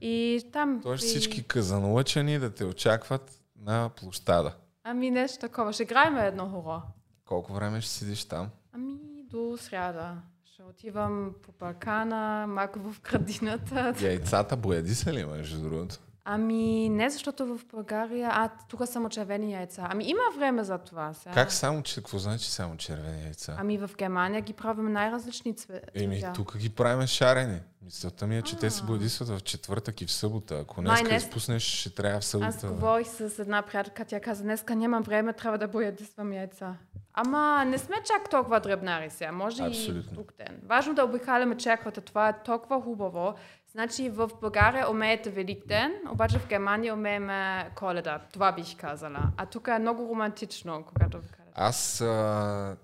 И 0.00 0.44
там... 0.52 0.80
Тоест 0.82 1.04
и- 1.04 1.06
всички 1.06 1.42
казанлъчани 1.44 2.38
да 2.38 2.54
те 2.54 2.64
очакват 2.64 3.30
на 3.60 3.88
площада. 3.88 4.52
Ами 4.84 5.10
нещо 5.10 5.38
такова. 5.38 5.72
Ще 5.72 5.82
играем 5.82 6.18
едно 6.18 6.48
хоро. 6.48 6.82
Колко 7.24 7.52
време 7.52 7.80
ще 7.80 7.90
седиш 7.90 8.24
там? 8.24 8.50
Ами 8.72 8.98
до 9.30 9.56
сряда. 9.60 10.16
Ще 10.52 10.62
отивам 10.62 11.34
по 11.42 11.52
паркана, 11.52 12.46
малко 12.48 12.78
в 12.78 13.00
градината. 13.02 13.94
Яйцата 14.00 14.56
бояди 14.56 14.94
са 14.94 15.12
ли, 15.12 15.24
между 15.24 15.62
другото? 15.62 15.98
Ами 16.24 16.88
не, 16.88 17.10
защото 17.10 17.46
в 17.46 17.60
България... 17.72 18.28
А, 18.32 18.48
тук 18.68 18.80
само 18.88 19.08
червени 19.08 19.52
яйца. 19.52 19.86
Ами 19.90 20.04
има 20.04 20.20
време 20.36 20.64
за 20.64 20.78
това. 20.78 21.12
Сега. 21.14 21.34
Как 21.34 21.52
само, 21.52 21.82
че, 21.82 21.94
какво 21.94 22.18
значи 22.18 22.50
само 22.50 22.76
червени 22.76 23.22
яйца? 23.22 23.56
Ами 23.58 23.78
в 23.78 23.90
Германия 23.98 24.40
ги 24.40 24.52
правим 24.52 24.92
най-различни 24.92 25.56
цвета. 25.56 25.86
Еми, 25.94 26.22
тук 26.34 26.56
ги 26.56 26.68
правим 26.68 27.06
шарени. 27.06 27.60
Мисълта 27.84 28.26
ми 28.26 28.38
е, 28.38 28.42
че 28.42 28.58
те 28.58 28.70
се 28.70 28.82
боядисват 28.82 29.28
в 29.28 29.40
четвъртък 29.40 30.00
и 30.00 30.06
в 30.06 30.12
събота. 30.12 30.58
Ако 30.58 30.80
днес 30.80 31.02
не- 31.02 31.16
изпуснеш, 31.16 31.62
ще 31.62 31.94
трябва 31.94 32.20
в 32.20 32.24
събота. 32.24 32.48
Аз 32.48 32.64
говорих 32.64 33.08
с 33.08 33.38
една 33.38 33.62
приятелка, 33.62 34.04
тя 34.04 34.20
каза, 34.20 34.42
днеска 34.42 34.76
нямам 34.76 35.02
време, 35.02 35.32
трябва 35.32 35.58
да 35.58 35.68
боядисвам 35.68 36.32
яйца. 36.32 36.76
Ама 37.14 37.64
не 37.64 37.78
сме 37.78 37.96
чак 38.04 38.30
толкова 38.30 38.60
дребнари 38.60 39.10
сега, 39.10 39.32
може 39.32 39.62
Абсолютно. 39.62 40.12
и 40.12 40.14
друг 40.14 40.32
ден. 40.38 40.60
Важно 40.66 40.94
да 40.94 41.04
обикаляме 41.04 41.56
черквата, 41.56 42.00
това 42.00 42.28
е 42.28 42.42
толкова 42.42 42.82
хубаво. 42.82 43.34
Значи 43.72 44.10
в 44.10 44.30
България 44.40 44.90
умеете 44.90 45.30
Великден, 45.30 45.92
обаче 46.10 46.38
в 46.38 46.48
Германия 46.48 46.94
умееме 46.94 47.70
Коледа. 47.76 48.18
Това 48.32 48.52
бих 48.52 48.76
казала. 48.76 49.32
А 49.36 49.46
тук 49.46 49.68
е 49.68 49.78
много 49.78 50.08
романтично, 50.08 50.84
когато 50.88 51.18
обикаляте. 51.18 51.52
Аз 51.54 52.00
а, 52.00 52.76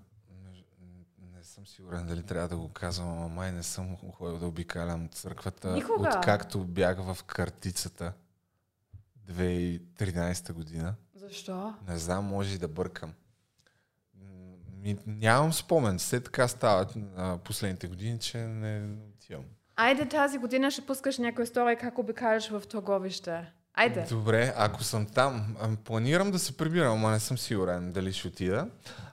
не, 0.44 0.64
не 1.36 1.44
съм 1.44 1.66
сигурен 1.66 2.06
дали 2.06 2.22
трябва 2.22 2.48
да 2.48 2.56
го 2.56 2.72
казвам, 2.72 3.08
ама 3.08 3.28
май 3.28 3.52
не 3.52 3.62
съм 3.62 3.96
ходил 3.96 4.38
да 4.38 4.46
обикалям 4.46 5.08
църквата, 5.08 5.72
Никога. 5.72 6.08
откакто 6.08 6.64
бях 6.64 6.98
в 6.98 7.24
картицата 7.24 8.12
2013 9.32 10.52
година. 10.52 10.94
Защо? 11.14 11.74
Не 11.88 11.98
знам, 11.98 12.24
може 12.24 12.58
да 12.58 12.68
бъркам. 12.68 13.12
Нямам 15.06 15.52
спомен. 15.52 15.98
Все 15.98 16.20
така 16.20 16.48
става 16.48 16.86
а, 17.16 17.38
последните 17.38 17.86
години, 17.86 18.18
че 18.18 18.38
не 18.38 18.96
отивам. 19.14 19.44
Айде 19.80 20.04
тази 20.08 20.38
година 20.38 20.70
ще 20.70 20.80
пускаш 20.80 21.18
някоя 21.18 21.44
история 21.44 21.76
как 21.76 21.98
обикаляш 21.98 22.48
в 22.48 22.62
Търговище. 22.68 23.52
Айде. 23.74 24.06
Добре, 24.08 24.52
ако 24.56 24.84
съм 24.84 25.06
там, 25.06 25.56
ам, 25.62 25.76
планирам 25.76 26.30
да 26.30 26.38
се 26.38 26.56
прибирам, 26.56 26.92
ама 26.92 27.10
не 27.10 27.20
съм 27.20 27.38
сигурен 27.38 27.92
дали 27.92 28.12
ще 28.12 28.28
отида. 28.28 28.66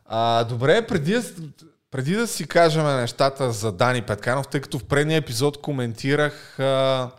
А, 0.06 0.44
добре, 0.44 0.88
преди, 0.88 1.18
преди 1.92 2.16
да 2.16 2.28
си 2.28 2.48
кажем 2.48 2.84
нещата 2.86 3.52
за 3.52 3.72
Дани 3.72 4.02
Петканов, 4.02 4.48
тъй 4.48 4.62
като 4.62 4.80
в 4.80 4.84
предния 4.84 5.18
епизод 5.18 5.62
коментирах 5.62 6.60
а, 6.60 7.12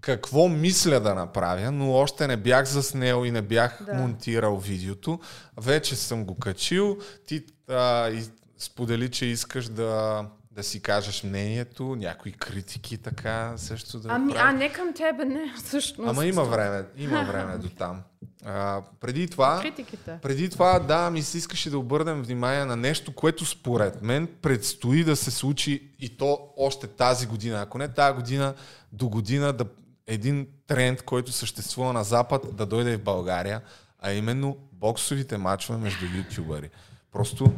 какво 0.00 0.48
мисля 0.48 1.00
да 1.00 1.14
направя, 1.14 1.70
но 1.70 1.92
още 1.92 2.26
не 2.26 2.36
бях 2.36 2.64
заснел 2.66 3.24
и 3.26 3.30
не 3.30 3.42
бях 3.42 3.82
Да. 3.86 3.94
монтирал 3.94 4.56
видеото. 4.56 5.20
Вече 5.60 5.96
съм 5.96 6.24
го 6.24 6.38
качил. 6.38 6.98
Ти 7.26 7.44
а, 7.68 8.08
и 8.08 8.22
сподели, 8.58 9.10
че 9.10 9.26
искаш 9.26 9.68
да 9.68 10.24
да 10.54 10.62
си 10.62 10.82
кажеш 10.82 11.22
мнението, 11.22 11.96
някои 11.96 12.32
критики 12.32 12.98
така 12.98 13.52
също 13.56 13.98
да 13.98 14.08
Ами, 14.12 14.32
а 14.36 14.52
не 14.52 14.72
към 14.72 14.94
тебе, 14.94 15.24
не, 15.24 15.54
всъщност. 15.64 16.10
Ама 16.10 16.26
има 16.26 16.44
време, 16.44 16.84
има 16.96 17.24
време 17.24 17.58
до 17.58 17.68
там. 17.68 18.02
А, 18.44 18.82
преди 19.00 19.28
това, 19.28 19.60
Критиките. 19.60 20.18
преди 20.22 20.50
това, 20.50 20.78
да, 20.78 21.10
ми 21.10 21.22
се 21.22 21.38
искаше 21.38 21.70
да 21.70 21.78
обърнем 21.78 22.22
внимание 22.22 22.64
на 22.64 22.76
нещо, 22.76 23.14
което 23.14 23.44
според 23.46 24.02
мен 24.02 24.28
предстои 24.42 25.04
да 25.04 25.16
се 25.16 25.30
случи 25.30 25.90
и 25.98 26.16
то 26.16 26.48
още 26.56 26.86
тази 26.86 27.26
година. 27.26 27.62
Ако 27.62 27.78
не 27.78 27.88
тази 27.88 28.14
година, 28.14 28.54
до 28.92 29.08
година 29.08 29.52
да 29.52 29.64
един 30.06 30.46
тренд, 30.66 31.02
който 31.02 31.32
съществува 31.32 31.92
на 31.92 32.04
Запад, 32.04 32.56
да 32.56 32.66
дойде 32.66 32.92
и 32.92 32.96
в 32.96 33.02
България, 33.02 33.60
а 33.98 34.12
именно 34.12 34.56
боксовите 34.72 35.38
матчове 35.38 35.78
между 35.78 36.06
ютубъри. 36.16 36.70
Просто, 37.12 37.52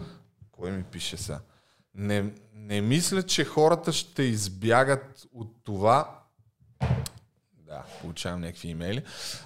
кой 0.53 0.71
ми 0.71 0.83
пише 0.83 1.17
сега? 1.17 1.41
Не, 1.95 2.31
не 2.55 2.81
мисля, 2.81 3.23
че 3.23 3.45
хората 3.45 3.93
ще 3.93 4.23
избягат 4.23 5.27
от 5.35 5.49
това. 5.65 6.21
Да, 7.53 7.83
получавам 8.01 8.41
някакви 8.41 8.69
имейли. 8.69 9.03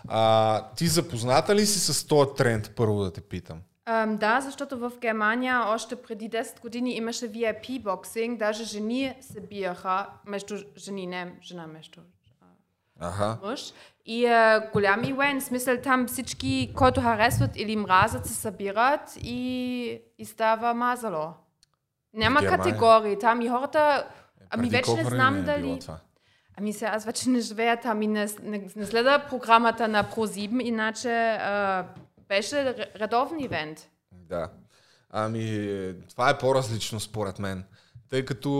А, 0.08 0.64
ти 0.74 0.86
запозната 0.86 1.54
ли 1.54 1.66
си 1.66 1.92
с 1.92 2.06
този 2.06 2.30
тренд, 2.36 2.72
първо 2.76 3.02
да 3.02 3.12
те 3.12 3.20
питам? 3.20 3.58
Ам, 3.84 4.16
да, 4.16 4.40
защото 4.40 4.78
в 4.78 4.92
Германия 5.00 5.64
още 5.66 5.96
преди 5.96 6.30
10 6.30 6.60
години 6.60 6.94
имаше 6.94 7.32
VIP 7.32 7.82
боксинг, 7.82 8.38
даже 8.38 8.64
жени 8.64 9.14
се 9.20 9.40
биеха 9.40 10.06
между 10.26 10.56
жени, 10.76 11.06
не 11.06 11.32
жена 11.42 11.66
между 11.66 12.00
Аха. 13.00 13.38
мъж. 13.42 13.72
И 14.06 14.24
е, 14.24 14.60
голям 14.72 15.04
ивент, 15.04 15.42
смисъл 15.42 15.76
там 15.82 16.06
всички, 16.06 16.72
който 16.76 17.00
харесват 17.00 17.50
или 17.56 17.76
мразят, 17.76 18.26
се 18.26 18.34
събират 18.34 19.18
и, 19.22 20.00
и 20.18 20.24
става 20.24 20.74
мазало. 20.74 21.34
Няма 22.14 22.40
Германия? 22.40 22.64
категории, 22.64 23.18
там 23.18 23.40
и 23.40 23.48
хората... 23.48 24.06
Ами 24.50 24.70
вече 24.70 24.94
не 24.94 25.04
знам 25.04 25.34
време 25.34 25.52
е 25.52 25.56
дали... 25.56 25.78
това? 25.80 25.98
Ами 26.58 26.72
сега 26.72 26.90
аз 26.90 27.04
вече 27.04 27.28
не 27.28 27.40
живея 27.40 27.80
там 27.80 28.02
и 28.02 28.06
не, 28.06 28.28
не, 28.42 28.68
не 28.76 28.86
следа 28.86 29.26
програмата 29.30 29.88
на 29.88 30.04
Pro7, 30.04 30.62
иначе 30.62 31.08
а, 31.40 31.86
беше 32.28 32.54
ре- 32.56 33.00
редовен 33.00 33.40
ивент. 33.40 33.88
Да. 34.12 34.48
Ами, 35.10 35.68
това 36.10 36.30
е 36.30 36.38
по-различно 36.38 37.00
според 37.00 37.38
мен. 37.38 37.64
Тъй 38.10 38.24
като 38.24 38.50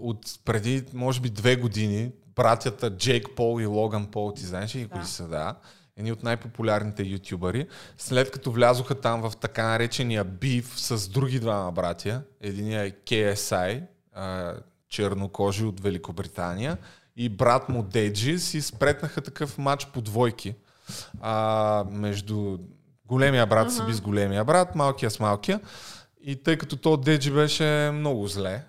от 0.00 0.20
преди, 0.44 0.84
може 0.94 1.20
би, 1.20 1.30
две 1.30 1.56
години, 1.56 2.12
братята 2.36 2.96
Джейк 2.96 3.26
Пол 3.36 3.60
и 3.60 3.66
Логан 3.66 4.06
Пол, 4.06 4.32
ти 4.32 4.44
знаеш 4.46 4.76
ли 4.76 4.88
кои 4.88 5.00
Да. 5.00 5.06
са, 5.06 5.28
да? 5.28 5.54
Едни 5.98 6.12
от 6.12 6.22
най-популярните 6.22 7.02
ютубъри. 7.02 7.66
След 7.98 8.30
като 8.30 8.50
влязоха 8.50 8.94
там 8.94 9.20
в 9.20 9.32
така 9.40 9.68
наречения 9.68 10.24
бив 10.24 10.72
с 10.76 11.08
други 11.08 11.40
двама 11.40 11.72
братя, 11.72 12.22
единия 12.40 12.84
е 12.84 12.90
KSI, 12.90 13.82
чернокожи 14.88 15.64
от 15.64 15.80
Великобритания, 15.80 16.78
и 17.16 17.28
брат 17.28 17.68
му 17.68 17.82
Деджи 17.82 18.38
си 18.38 18.62
спретнаха 18.62 19.20
такъв 19.20 19.58
матч 19.58 19.86
по 19.86 20.00
двойки. 20.00 20.54
А, 21.20 21.84
между 21.90 22.58
големия 23.06 23.46
брат 23.46 23.72
се 23.72 23.84
би 23.84 23.92
с 23.92 24.00
големия 24.00 24.44
брат, 24.44 24.74
малкия 24.74 25.10
с 25.10 25.20
малкия. 25.20 25.60
И 26.24 26.36
тъй 26.36 26.56
като 26.56 26.76
то 26.76 26.96
Деджи 26.96 27.30
беше 27.30 27.90
много 27.94 28.26
зле, 28.26 28.64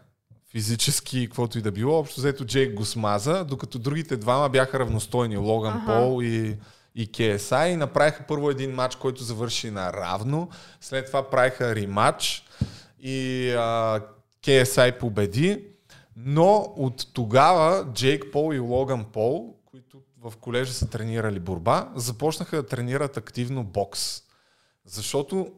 физически, 0.51 1.25
каквото 1.25 1.57
и 1.57 1.61
да 1.61 1.71
било, 1.71 1.99
общо 1.99 2.21
взето 2.21 2.45
Джейк 2.45 2.73
го 2.73 2.85
смаза, 2.85 3.45
докато 3.45 3.79
другите 3.79 4.17
двама 4.17 4.49
бяха 4.49 4.79
равностойни, 4.79 5.37
Логан 5.37 5.77
Аха. 5.77 5.85
Пол 5.85 6.21
и, 6.23 6.57
и 6.99 7.07
KSI, 7.07 7.73
и 7.73 7.75
направиха 7.75 8.23
първо 8.27 8.49
един 8.49 8.71
матч, 8.71 8.95
който 8.95 9.23
завърши 9.23 9.71
на 9.71 9.93
равно, 9.93 10.49
след 10.81 11.05
това 11.05 11.29
правиха 11.29 11.75
рематч 11.75 12.43
и 12.99 13.49
а, 13.49 14.01
KSI 14.43 14.99
победи, 14.99 15.65
но 16.15 16.73
от 16.77 17.13
тогава 17.13 17.87
Джейк 17.93 18.25
Пол 18.31 18.53
и 18.53 18.59
Логан 18.59 19.05
Пол, 19.05 19.55
които 19.65 20.01
в 20.21 20.37
колежа 20.37 20.73
са 20.73 20.89
тренирали 20.89 21.39
борба, 21.39 21.91
започнаха 21.95 22.55
да 22.55 22.65
тренират 22.65 23.17
активно 23.17 23.63
бокс. 23.63 24.21
Защото 24.85 25.51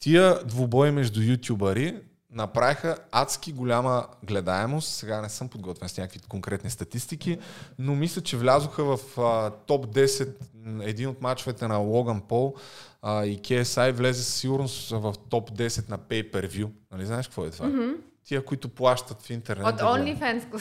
тия 0.00 0.44
двубои 0.44 0.90
между 0.90 1.22
ютубъри 1.22 2.00
направиха 2.30 2.96
адски 3.12 3.52
голяма 3.52 4.06
гледаемост. 4.22 4.88
Сега 4.88 5.20
не 5.20 5.28
съм 5.28 5.48
подготвен 5.48 5.88
с 5.88 5.96
някакви 5.96 6.20
конкретни 6.20 6.70
статистики, 6.70 7.38
но 7.78 7.94
мисля, 7.94 8.22
че 8.22 8.36
влязоха 8.36 8.84
в 8.86 9.18
а, 9.18 9.50
топ 9.50 9.86
10 9.86 10.28
м, 10.56 10.84
един 10.84 11.08
от 11.08 11.22
мачовете 11.22 11.68
на 11.68 11.76
Логан 11.76 12.20
Пол 12.20 12.54
а, 13.02 13.24
и 13.24 13.38
KSI 13.38 13.92
влезе 13.92 14.22
със 14.22 14.34
сигурност 14.34 14.90
в 14.90 15.14
топ 15.30 15.50
10 15.50 15.88
на 15.88 15.98
Pay 15.98 16.32
Per 16.32 16.48
View. 16.48 16.68
Нали 16.92 17.06
знаеш 17.06 17.26
какво 17.26 17.44
е 17.44 17.50
това? 17.50 17.66
Mm-hmm. 17.66 17.94
Тия, 18.24 18.44
които 18.44 18.68
плащат 18.68 19.22
в 19.22 19.30
интернет. 19.30 19.66
От 19.66 19.76
да. 19.76 19.84
OnlyFans. 19.84 20.48
го- 20.48 20.58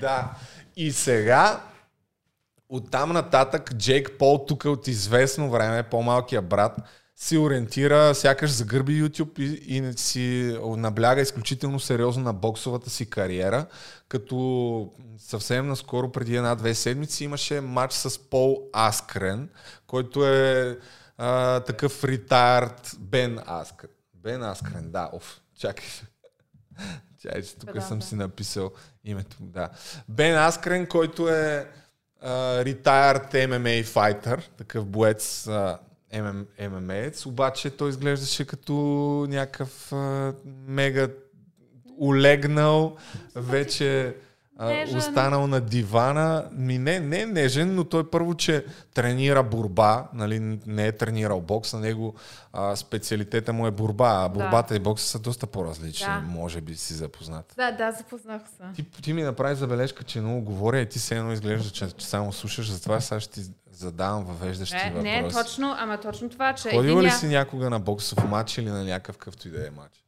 Да. 0.00 0.30
И 0.76 0.92
сега, 0.92 1.60
оттам 2.68 3.12
нататък, 3.12 3.74
Джейк 3.74 4.10
Пол 4.18 4.44
тук 4.48 4.64
от 4.64 4.88
известно 4.88 5.50
време, 5.50 5.82
по-малкия 5.82 6.42
брат, 6.42 6.76
се 7.16 7.38
ориентира, 7.38 8.14
сякаш 8.14 8.50
загърби 8.50 9.02
YouTube 9.02 9.40
и, 9.40 9.76
и 9.76 9.92
си 9.96 10.58
набляга 10.62 11.20
изключително 11.20 11.80
сериозно 11.80 12.22
на 12.22 12.32
боксовата 12.32 12.90
си 12.90 13.10
кариера, 13.10 13.66
като 14.08 14.92
съвсем 15.18 15.68
наскоро, 15.68 16.12
преди 16.12 16.36
една-две 16.36 16.74
седмици, 16.74 17.24
имаше 17.24 17.60
матч 17.60 17.92
с 17.92 18.18
Пол 18.30 18.68
Аскрен, 18.72 19.48
който 19.86 20.26
е 20.26 20.78
а, 21.18 21.60
такъв 21.60 22.04
ретард 22.04 22.96
Бен 22.98 23.38
Аскрен. 23.46 23.90
Бен 24.14 24.42
Аскрен, 24.42 24.90
да, 24.90 25.10
оф, 25.12 25.40
чакай. 25.58 25.84
Чай, 27.22 27.42
че 27.42 27.56
тук 27.56 27.72
Да, 27.72 27.82
съм 27.82 27.98
да. 27.98 28.06
си 28.06 28.14
написал 28.14 28.72
името. 29.04 29.36
Да. 29.40 29.68
Бен 30.08 30.36
Аскрен, 30.38 30.86
който 30.86 31.28
е 31.28 31.68
retired 32.64 33.32
MMA 33.32 33.84
fighter, 33.84 34.42
такъв 34.56 34.86
боец 34.86 35.46
а, 35.46 35.78
ММ, 36.14 36.46
ММАец, 36.70 37.26
обаче 37.26 37.70
той 37.70 37.88
изглеждаше 37.88 38.44
като 38.44 38.74
някакъв 39.28 39.92
мега 40.66 41.08
улегнал, 41.98 42.96
вече 43.34 44.14
а, 44.56 44.96
останал 44.96 45.46
на 45.46 45.60
дивана. 45.60 46.48
Ми 46.52 46.78
не, 46.78 47.00
не 47.00 47.20
е 47.20 47.26
нежен, 47.26 47.74
но 47.74 47.84
той 47.84 48.10
първо, 48.10 48.34
че 48.34 48.64
тренира 48.94 49.42
борба, 49.42 50.08
нали, 50.12 50.58
не 50.66 50.86
е 50.86 50.92
тренирал 50.92 51.40
бокс, 51.40 51.72
на 51.72 51.80
него 51.80 52.14
а, 52.52 52.76
специалитета 52.76 53.52
му 53.52 53.66
е 53.66 53.70
борба, 53.70 54.22
а 54.24 54.28
борбата 54.28 54.76
и 54.76 54.78
бокса 54.78 55.06
са 55.06 55.18
доста 55.18 55.46
по-различни, 55.46 56.06
Да. 56.06 56.20
може 56.20 56.60
би 56.60 56.74
си 56.74 56.94
запознат. 56.94 57.54
Да, 57.56 57.72
да, 57.72 57.92
запознах 57.92 58.42
се. 58.56 58.62
Ти, 58.74 59.02
ти 59.02 59.12
ми 59.12 59.22
направи 59.22 59.54
забележка, 59.54 60.04
че 60.04 60.20
много 60.20 60.40
говоря 60.40 60.80
и 60.80 60.88
ти 60.88 60.98
се 60.98 61.16
едно 61.16 61.32
изглежда, 61.32 61.70
че, 61.70 61.90
че 61.90 62.06
само 62.06 62.32
слушаш, 62.32 62.70
затова 62.70 63.00
сега 63.00 63.20
ще 63.20 63.32
ти 63.32 63.50
задавам 63.76 64.24
въвеждащи 64.24 64.76
Не, 64.76 64.84
въпроси. 64.84 65.02
не 65.02 65.18
е 65.18 65.28
точно, 65.28 65.74
ама 65.78 65.98
точно 65.98 66.28
това, 66.28 66.52
че 66.52 66.70
Ходила 66.70 67.02
ли 67.02 67.10
си 67.10 67.26
някога 67.26 67.70
на 67.70 67.80
боксов 67.80 68.28
матч 68.28 68.58
или 68.58 68.70
на 68.70 68.84
някакъв 68.84 69.18
къвто 69.18 69.48
и 69.48 69.50
да 69.50 69.66
е 69.66 69.70
матч? 69.70 70.04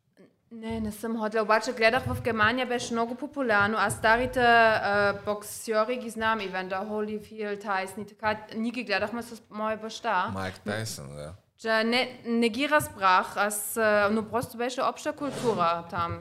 Не, 0.52 0.80
не 0.80 0.92
съм 0.92 1.18
ходила, 1.18 1.42
обаче 1.42 1.72
гледах 1.72 2.02
в 2.04 2.22
Германия, 2.22 2.66
беше 2.66 2.92
много 2.92 3.14
популярно, 3.14 3.76
а 3.80 3.90
старите 3.90 4.40
а, 4.40 5.14
боксьори 5.24 5.96
ги 5.96 6.10
знам, 6.10 6.40
Ивендър 6.40 6.88
Холифилд, 6.88 7.60
Тайсън 7.60 8.02
и 8.02 8.06
така, 8.06 8.40
ние 8.56 8.70
ги 8.70 8.84
гледахме 8.84 9.22
с 9.22 9.42
моя 9.50 9.76
баща. 9.76 10.30
Майк 10.34 10.60
Тайсън, 10.60 11.16
да. 11.16 11.32
Че 11.58 11.84
не, 11.84 12.20
не 12.26 12.48
ги 12.48 12.68
разбрах, 12.68 13.36
аз, 13.36 13.78
но 14.10 14.28
просто 14.30 14.56
беше 14.56 14.82
обща 14.82 15.12
култура 15.12 15.84
там. 15.90 16.18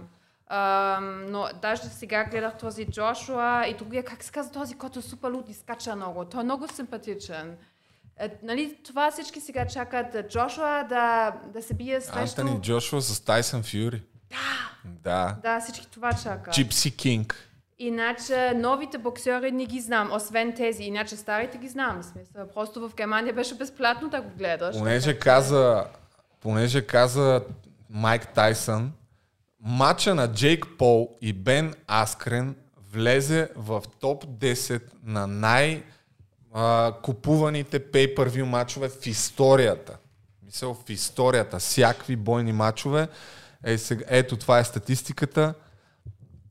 Ам, 0.48 1.26
но 1.32 1.48
даже 1.62 1.82
сега 1.82 2.24
гледах 2.24 2.58
този 2.58 2.86
Джошуа 2.86 3.66
и 3.68 3.74
другия, 3.74 4.04
как 4.04 4.24
се 4.24 4.32
казва 4.32 4.52
този, 4.52 4.76
който 4.76 5.00
е 5.00 5.02
супер 5.02 5.32
луд 5.32 5.50
и 5.50 5.54
скача 5.54 5.96
много. 5.96 6.26
Той 6.26 6.42
е 6.42 6.44
много 6.44 6.68
симпатичен. 6.68 7.58
Е, 8.20 8.30
нали, 8.44 8.78
това 8.86 9.12
всички 9.12 9.42
сега 9.42 9.68
чакат 9.68 10.16
е, 10.16 10.28
Джошуа 10.28 10.86
да, 10.90 11.34
да 11.54 11.62
се 11.62 11.74
бие 11.74 12.02
срещу... 12.02 12.42
Антони 12.42 12.62
Джошуа 12.62 13.02
с 13.02 13.20
Тайсън 13.20 13.64
Фюри. 13.64 14.04
Да. 14.84 15.36
Да, 15.44 15.60
всички 15.60 15.92
това 15.92 16.14
чакат. 16.14 16.54
Джипси 16.54 16.98
Кинг. 16.98 17.50
Иначе 17.80 18.54
новите 18.56 18.98
боксери 18.98 19.52
не 19.52 19.66
ги 19.66 19.80
знам, 19.80 20.12
освен 20.12 20.54
тези. 20.54 20.84
Иначе 20.84 21.16
старите 21.16 21.58
ги 21.58 21.68
знам. 21.68 22.04
Смисъл, 22.04 22.48
просто 22.54 22.90
в 22.90 22.96
Германия 22.96 23.34
беше 23.34 23.56
безплатно 23.56 24.10
да 24.10 24.22
го 24.22 24.30
гледаш. 24.38 24.78
Понеже 24.78 25.14
така 25.14 25.20
каза, 25.20 25.86
понеже 26.42 26.88
каза 26.88 27.42
Майк 27.90 28.28
Тайсън, 28.28 28.92
матча 29.66 30.16
на 30.16 30.34
Джейк 30.34 30.66
Пол 30.78 31.10
и 31.22 31.34
Бен 31.34 31.74
Аскрен 31.88 32.56
влезе 32.92 33.50
в 33.56 33.84
топ 34.00 34.26
10 34.26 34.82
на 35.04 35.28
най- 35.28 35.84
купуваните 37.04 37.92
pay-per-view 37.92 38.44
матчове 38.44 38.90
в 38.90 39.06
историята. 39.06 39.98
Мисъл 40.46 40.74
в 40.74 40.90
историята. 40.90 41.60
Всякакви 41.60 42.16
бойни 42.16 42.54
матчове. 42.54 43.08
Е, 43.64 43.78
сега, 43.78 44.06
ето 44.08 44.38
това 44.38 44.60
е 44.60 44.64
статистиката. 44.64 45.54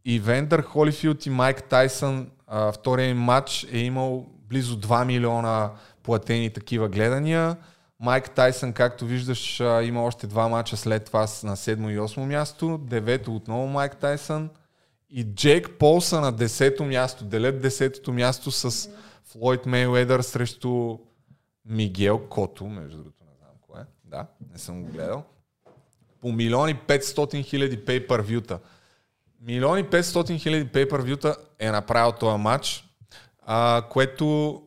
И 0.05 0.21
Вендър 0.21 0.63
Холифилд 0.63 1.27
и 1.27 1.31
Майк 1.31 1.63
Тайсън, 1.63 2.31
а, 2.47 2.73
втория 2.73 3.09
им 3.09 3.19
матч 3.19 3.67
е 3.73 3.79
имал 3.79 4.27
близо 4.49 4.81
2 4.81 5.05
милиона 5.05 5.71
платени 6.03 6.51
такива 6.51 6.89
гледания. 6.89 7.57
Майк 8.05 8.31
Тайсън, 8.31 8.73
както 8.73 9.07
виждаш, 9.07 9.61
има 9.61 10.05
още 10.05 10.27
два 10.27 10.49
мача 10.49 10.77
след 10.77 11.05
това 11.05 11.21
на 11.21 11.27
7 11.27 11.93
и 11.93 11.99
8 11.99 12.25
място. 12.25 12.79
Девето 12.83 13.37
отново 13.37 13.67
Майк 13.67 13.97
Тайсън. 13.97 14.51
И 15.11 15.25
Джейк 15.25 15.71
Пол 15.79 16.01
са 16.01 16.21
на 16.21 16.33
10-то 16.33 16.85
място. 16.85 17.25
Делят 17.25 17.63
10-то 17.63 18.13
място 18.13 18.51
с 18.51 18.91
Флойд 19.25 19.67
Мейуедър 19.67 20.21
срещу 20.21 20.99
Мигел 21.65 22.19
Кото, 22.19 22.67
между 22.67 22.97
другото, 22.97 23.25
не 23.25 23.37
знам 23.39 23.51
кое. 23.61 23.81
Да, 24.05 24.27
не 24.53 24.59
съм 24.59 24.83
го 24.83 24.93
гледал. 24.93 25.25
По 26.21 26.33
милиони 26.33 26.75
500 26.75 27.45
хиляди 27.45 27.85
pay-per-view-та. 27.85 28.59
Милиони 29.41 29.85
500 29.85 30.39
хиляди 30.39 30.71
pay-per-view-та 30.71 31.37
е 31.59 31.71
направил 31.71 32.13
този 32.13 32.39
матч, 32.39 32.85
а, 33.47 33.83
което 33.91 34.63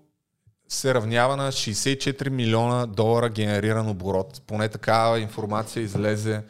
се 0.70 0.94
равнява 0.94 1.38
на 1.38 1.52
64 1.52 2.30
милиона 2.30 2.86
долара 2.86 3.30
генериран 3.30 3.90
оборот. 3.90 4.42
Поне 4.48 4.70
такава 4.70 5.20
информация 5.20 5.84
излезе 5.84 6.44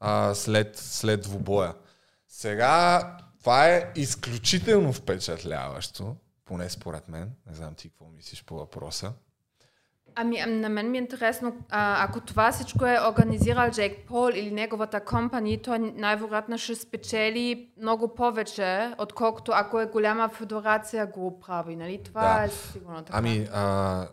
а, 0.00 0.34
след, 0.34 0.76
след 0.76 1.22
двубоя. 1.22 1.74
Сега 2.28 3.16
това 3.40 3.68
е 3.68 3.92
изключително 3.96 4.92
впечатляващо, 4.92 6.16
поне 6.44 6.70
според 6.70 7.08
мен. 7.08 7.30
Не 7.46 7.54
знам 7.54 7.74
ти 7.74 7.88
какво 7.88 8.06
мислиш 8.16 8.44
по 8.44 8.54
въпроса. 8.54 9.12
Ами, 10.14 10.38
ам, 10.38 10.60
на 10.60 10.68
мен 10.68 10.90
ми 10.90 10.98
е 10.98 11.00
интересно, 11.00 11.56
а, 11.70 12.04
ако 12.04 12.20
това 12.20 12.52
всичко 12.52 12.86
е 12.86 12.98
организирал 13.08 13.70
Джейк 13.70 13.98
Пол 14.08 14.30
или 14.34 14.50
неговата 14.50 15.04
компания, 15.04 15.62
той 15.62 15.78
най-вероятно 15.78 16.58
ще 16.58 16.74
спечели 16.74 17.68
много 17.80 18.14
повече, 18.14 18.94
отколкото 18.98 19.52
ако 19.54 19.80
е 19.80 19.86
голяма 19.86 20.28
федерация 20.28 21.06
го 21.06 21.40
прави, 21.40 21.76
нали? 21.76 22.00
Това 22.04 22.36
Да. 22.38 22.44
е 22.44 22.48
сигурно 22.48 23.02
така. 23.02 23.18
Ами, 23.18 23.48
а, 23.52 24.06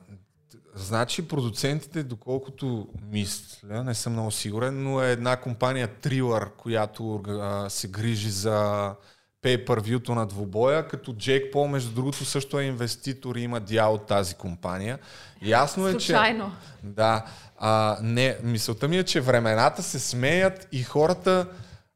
значи 0.76 1.28
продуцентите, 1.28 2.04
доколкото 2.04 2.88
мисля, 3.12 3.84
не 3.84 3.94
съм 3.94 4.14
много 4.14 4.32
сигурен, 4.32 4.84
но 4.84 5.02
е 5.02 5.12
една 5.12 5.38
компания 5.38 5.88
Thriller, 6.02 6.52
която 6.58 7.22
а, 7.28 7.70
се 7.70 7.88
грижи 7.88 8.30
за 8.30 8.92
pay-per-view-то 9.44 10.16
на 10.16 10.26
двубоя, 10.26 10.88
като 10.88 11.14
Джейк 11.14 11.52
Пол, 11.52 11.68
между 11.68 11.92
другото, 11.92 12.26
също 12.26 12.60
е 12.60 12.64
инвеститор 12.64 13.36
и 13.36 13.42
има 13.42 13.60
дял 13.60 13.94
от 13.94 14.06
тази 14.06 14.36
компания. 14.36 15.00
Ясно 15.42 15.88
е, 15.88 15.98
че... 15.98 16.06
Случайно. 16.06 16.52
Да. 16.84 17.26
А, 17.58 17.98
не, 18.02 18.38
мисълта 18.44 18.88
ми 18.88 18.98
е, 18.98 19.04
че 19.04 19.22
времената 19.22 19.84
се 19.84 20.00
смеят 20.00 20.68
и 20.72 20.84
хората 20.84 21.48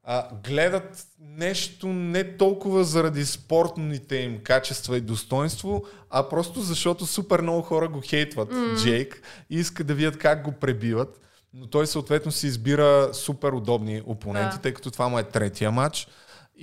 а, 0.04 0.28
гледат 0.44 1.08
нещо 1.20 1.88
не 1.88 2.38
толкова 2.38 2.84
заради 2.84 3.26
спортните 3.26 4.16
им 4.16 4.40
качества 4.44 4.98
и 4.98 5.02
достоинство, 5.02 5.86
а 6.10 6.30
просто 6.30 6.62
защото 6.62 7.06
супер 7.06 7.42
много 7.42 7.62
хора 7.62 7.88
го 7.88 8.02
хейтват, 8.06 8.52
mm. 8.52 8.84
Джейк, 8.84 9.22
и 9.50 9.56
искат 9.56 9.88
да 9.88 9.94
видят 9.94 10.18
как 10.18 10.44
го 10.44 10.52
пребиват. 10.52 11.20
Но 11.54 11.68
той 11.68 11.88
съответно 11.88 12.32
си 12.32 12.48
избира 12.48 13.14
супер 13.14 13.52
удобни 13.52 14.02
опоненти, 14.06 14.56
Да. 14.56 14.62
тъй 14.62 14.74
като 14.74 14.92
това 14.92 15.10
му 15.10 15.20
е 15.20 15.24
третия 15.24 15.72
матч. 15.72 16.08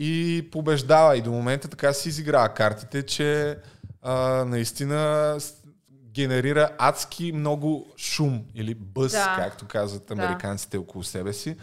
И 0.03 0.49
побеждава. 0.53 1.17
И 1.17 1.23
до 1.23 1.31
момента 1.31 1.69
така 1.69 1.93
си 1.93 2.09
изиграва 2.09 2.49
картите, 2.49 3.03
че 3.03 3.59
а, 4.03 4.15
наистина 4.45 5.37
генерира 6.15 6.71
адски 6.79 7.33
много 7.33 7.87
шум 7.97 8.43
или 8.55 8.75
бъз, 8.75 9.13
Да. 9.13 9.35
както 9.39 9.67
казват 9.67 10.11
американците 10.11 10.79
около 10.79 11.05
себе 11.05 11.33
си. 11.33 11.57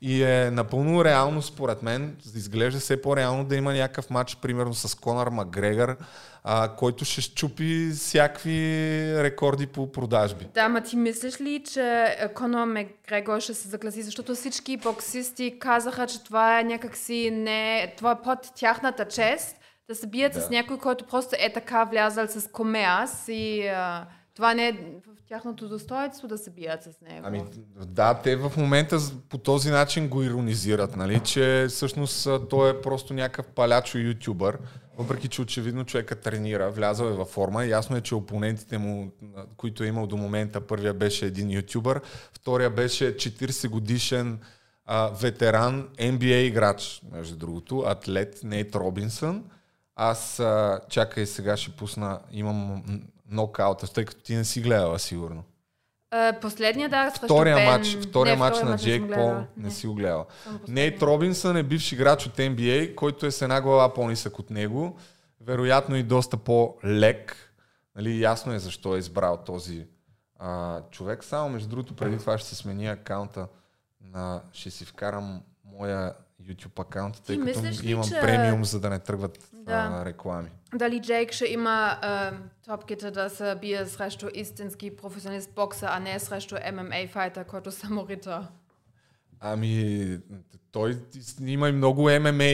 И 0.00 0.22
е 0.22 0.50
напълно 0.50 1.04
реално, 1.04 1.42
според 1.42 1.82
мен, 1.82 2.16
изглежда 2.34 2.80
все 2.80 3.02
по-реално 3.02 3.44
да 3.44 3.56
има 3.56 3.72
някакъв 3.74 4.10
матч, 4.10 4.36
примерно 4.36 4.74
с 4.74 4.94
Конър 4.94 5.28
Макгрегор, 5.28 5.96
а, 6.46 6.68
който 6.76 7.04
ще 7.04 7.20
щупи 7.20 7.90
всякакви 7.94 8.58
рекорди 9.22 9.66
по 9.66 9.92
продажби. 9.92 10.46
Да, 10.54 10.68
ма 10.68 10.80
ти 10.80 10.96
мислиш 10.96 11.40
ли, 11.40 11.62
че 11.72 12.16
Конор 12.34 12.66
Макгрегор 12.66 13.40
ще 13.40 13.54
се 13.54 13.68
загласи, 13.68 14.02
защото 14.02 14.34
всички 14.34 14.76
боксисти 14.76 15.58
казаха, 15.58 16.06
че 16.06 16.24
това 16.24 16.60
е 16.60 16.64
някакси 16.64 17.30
не... 17.32 17.94
Това 17.96 18.10
е 18.12 18.22
под 18.24 18.38
тяхната 18.56 19.04
чест, 19.08 19.56
да 19.88 19.94
се 19.94 20.06
бият 20.06 20.32
Да. 20.32 20.40
с 20.40 20.50
някой, 20.50 20.78
който 20.78 21.04
просто 21.06 21.36
е 21.38 21.52
така 21.52 21.84
влязал 21.84 22.26
с 22.28 22.50
комеас 22.50 23.24
и 23.28 23.66
а, 23.66 24.06
това 24.34 24.54
не 24.54 24.68
е 24.68 24.76
тяхното 25.34 25.68
достоинство 25.68 26.28
да 26.28 26.38
се 26.38 26.50
бият 26.50 26.82
с 26.82 27.00
него. 27.00 27.26
Ами 27.26 27.42
да, 27.86 28.14
те 28.14 28.36
в 28.36 28.52
момента 28.56 28.98
по 29.28 29.38
този 29.38 29.70
начин 29.70 30.08
го 30.08 30.22
иронизират, 30.22 30.96
нали, 30.96 31.20
че 31.20 31.66
всъщност 31.68 32.28
той 32.50 32.70
е 32.70 32.80
просто 32.80 33.14
някакъв 33.14 33.46
палячо 33.46 33.98
ютубър, 33.98 34.58
въпреки 34.98 35.28
че 35.28 35.42
очевидно 35.42 35.84
човека 35.84 36.20
тренира, 36.20 36.70
влязъл 36.70 37.06
е 37.06 37.12
във 37.12 37.28
форма. 37.28 37.66
Ясно 37.66 37.96
е, 37.96 38.00
че 38.00 38.14
опонентите 38.14 38.78
му, 38.78 39.10
които 39.56 39.84
е 39.84 39.86
имал 39.86 40.06
до 40.06 40.16
момента, 40.16 40.60
първия 40.60 40.94
беше 40.94 41.26
един 41.26 41.50
ютубър, 41.50 42.00
втория 42.32 42.70
беше 42.70 43.16
40 43.16 43.68
годишен 43.68 44.38
а, 44.86 45.08
ветеран 45.08 45.88
NBA 45.98 46.34
играч, 46.34 47.02
между 47.12 47.36
другото, 47.36 47.84
атлет 47.86 48.40
Нейт 48.44 48.74
Робинсън. 48.74 49.44
Аз, 49.96 50.40
а, 50.40 50.80
чакай 50.88 51.26
сега 51.26 51.56
ще 51.56 51.70
пусна, 51.70 52.20
имам 52.32 52.82
нокаута, 53.34 53.92
тъй 53.92 54.04
като 54.04 54.22
ти 54.22 54.36
не 54.36 54.44
си 54.44 54.60
гледала 54.60 54.98
сигурно. 54.98 55.44
Последния 56.40 56.88
да, 56.88 57.10
Втория 57.10 57.56
Бен... 57.56 57.64
матч, 57.66 57.96
втория 58.08 58.32
не, 58.32 58.38
матч 58.38 58.56
втория 58.56 58.70
на 58.70 58.78
Джейк 58.78 59.14
Пол 59.14 59.34
не 59.56 59.70
си 59.70 59.86
го 59.86 59.94
гледал. 59.94 60.26
Нейт 60.68 61.02
Робинсън 61.02 61.56
е 61.56 61.62
бивш 61.62 61.92
играч 61.92 62.26
от 62.26 62.36
NBA, 62.36 62.94
който 62.94 63.26
е 63.26 63.30
с 63.30 63.42
една 63.42 63.60
глава 63.60 63.94
по-нисък 63.94 64.38
от 64.38 64.50
него. 64.50 64.98
Вероятно 65.40 65.96
и 65.96 66.02
доста 66.02 66.36
по-лек. 66.36 67.36
Нали, 67.96 68.20
ясно 68.20 68.52
е 68.52 68.58
защо 68.58 68.94
е 68.94 68.98
избрал 68.98 69.36
този 69.36 69.86
а, 70.38 70.80
човек. 70.90 71.24
Само 71.24 71.48
между 71.48 71.68
другото, 71.68 71.96
преди 71.96 72.18
това 72.18 72.38
ще 72.38 72.48
се 72.48 72.54
смени 72.54 72.86
акаунта 72.86 73.46
на... 74.00 74.42
Ще 74.52 74.70
си 74.70 74.84
вкарам 74.84 75.42
моя 75.64 76.14
YouTube 76.44 76.80
акаунт, 76.80 77.22
тъй 77.22 77.36
като 77.38 77.46
мислиш 77.62 77.82
ли, 77.82 77.90
имам 77.90 78.08
че- 78.08 78.20
премиум, 78.20 78.64
за 78.64 78.80
да 78.80 78.90
не 78.90 78.98
тръгват 78.98 79.50
Да. 79.52 79.72
а, 79.92 80.04
реклами. 80.04 80.48
Дали 80.74 81.00
Джейк 81.00 81.32
ще 81.32 81.46
има 81.46 81.70
а, 82.02 82.32
топките 82.64 83.10
да 83.10 83.30
се 83.30 83.54
бие 83.54 83.86
срещу 83.86 84.26
истински 84.34 84.96
професионалист 84.96 85.50
боксер, 85.54 85.88
а 85.90 85.98
не 86.00 86.18
срещу 86.18 86.56
ММА 86.72 87.08
файтер, 87.08 87.44
който 87.44 87.72
саморита. 87.72 88.48
Ами, 89.40 90.18
той 90.72 90.98
има 91.40 91.68
и 91.68 91.72
много 91.72 92.10
ММА 92.10 92.44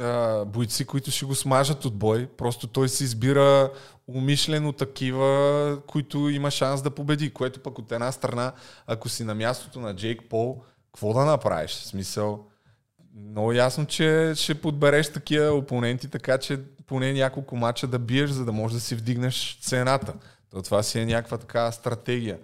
а, 0.00 0.44
бойци, 0.44 0.84
които 0.84 1.10
ще 1.10 1.24
го 1.24 1.34
смажат 1.34 1.84
от 1.84 1.94
бой. 1.94 2.26
Просто 2.28 2.66
той 2.66 2.88
се 2.88 3.04
избира 3.04 3.70
умишлено 4.08 4.72
такива, 4.72 5.28
които 5.86 6.28
има 6.28 6.50
шанс 6.50 6.82
да 6.82 6.90
победи. 6.90 7.30
Което 7.30 7.60
пък 7.60 7.78
от 7.78 7.92
една 7.92 8.12
страна, 8.12 8.52
ако 8.86 9.08
си 9.08 9.24
на 9.24 9.34
мястото 9.34 9.80
на 9.80 9.96
Джейк 9.96 10.22
Пол, 10.30 10.62
какво 10.86 11.12
да 11.12 11.24
направиш? 11.24 11.70
В 11.70 11.86
смисъл, 11.86 12.46
много 13.14 13.52
ясно, 13.52 13.86
че 13.86 14.32
ще 14.36 14.54
подбереш 14.54 15.12
такива 15.12 15.50
опоненти, 15.50 16.08
така 16.08 16.38
че 16.38 16.56
поне 16.86 17.12
няколко 17.12 17.56
мача 17.56 17.86
да 17.86 17.98
биеш, 17.98 18.30
за 18.30 18.44
да 18.44 18.52
можеш 18.52 18.74
да 18.74 18.80
си 18.80 18.94
вдигнеш 18.94 19.58
цената. 19.62 20.14
То 20.50 20.62
това 20.62 20.82
си 20.82 21.00
е 21.00 21.06
някаква 21.06 21.38
такава 21.38 21.72
стратегия. 21.72 22.38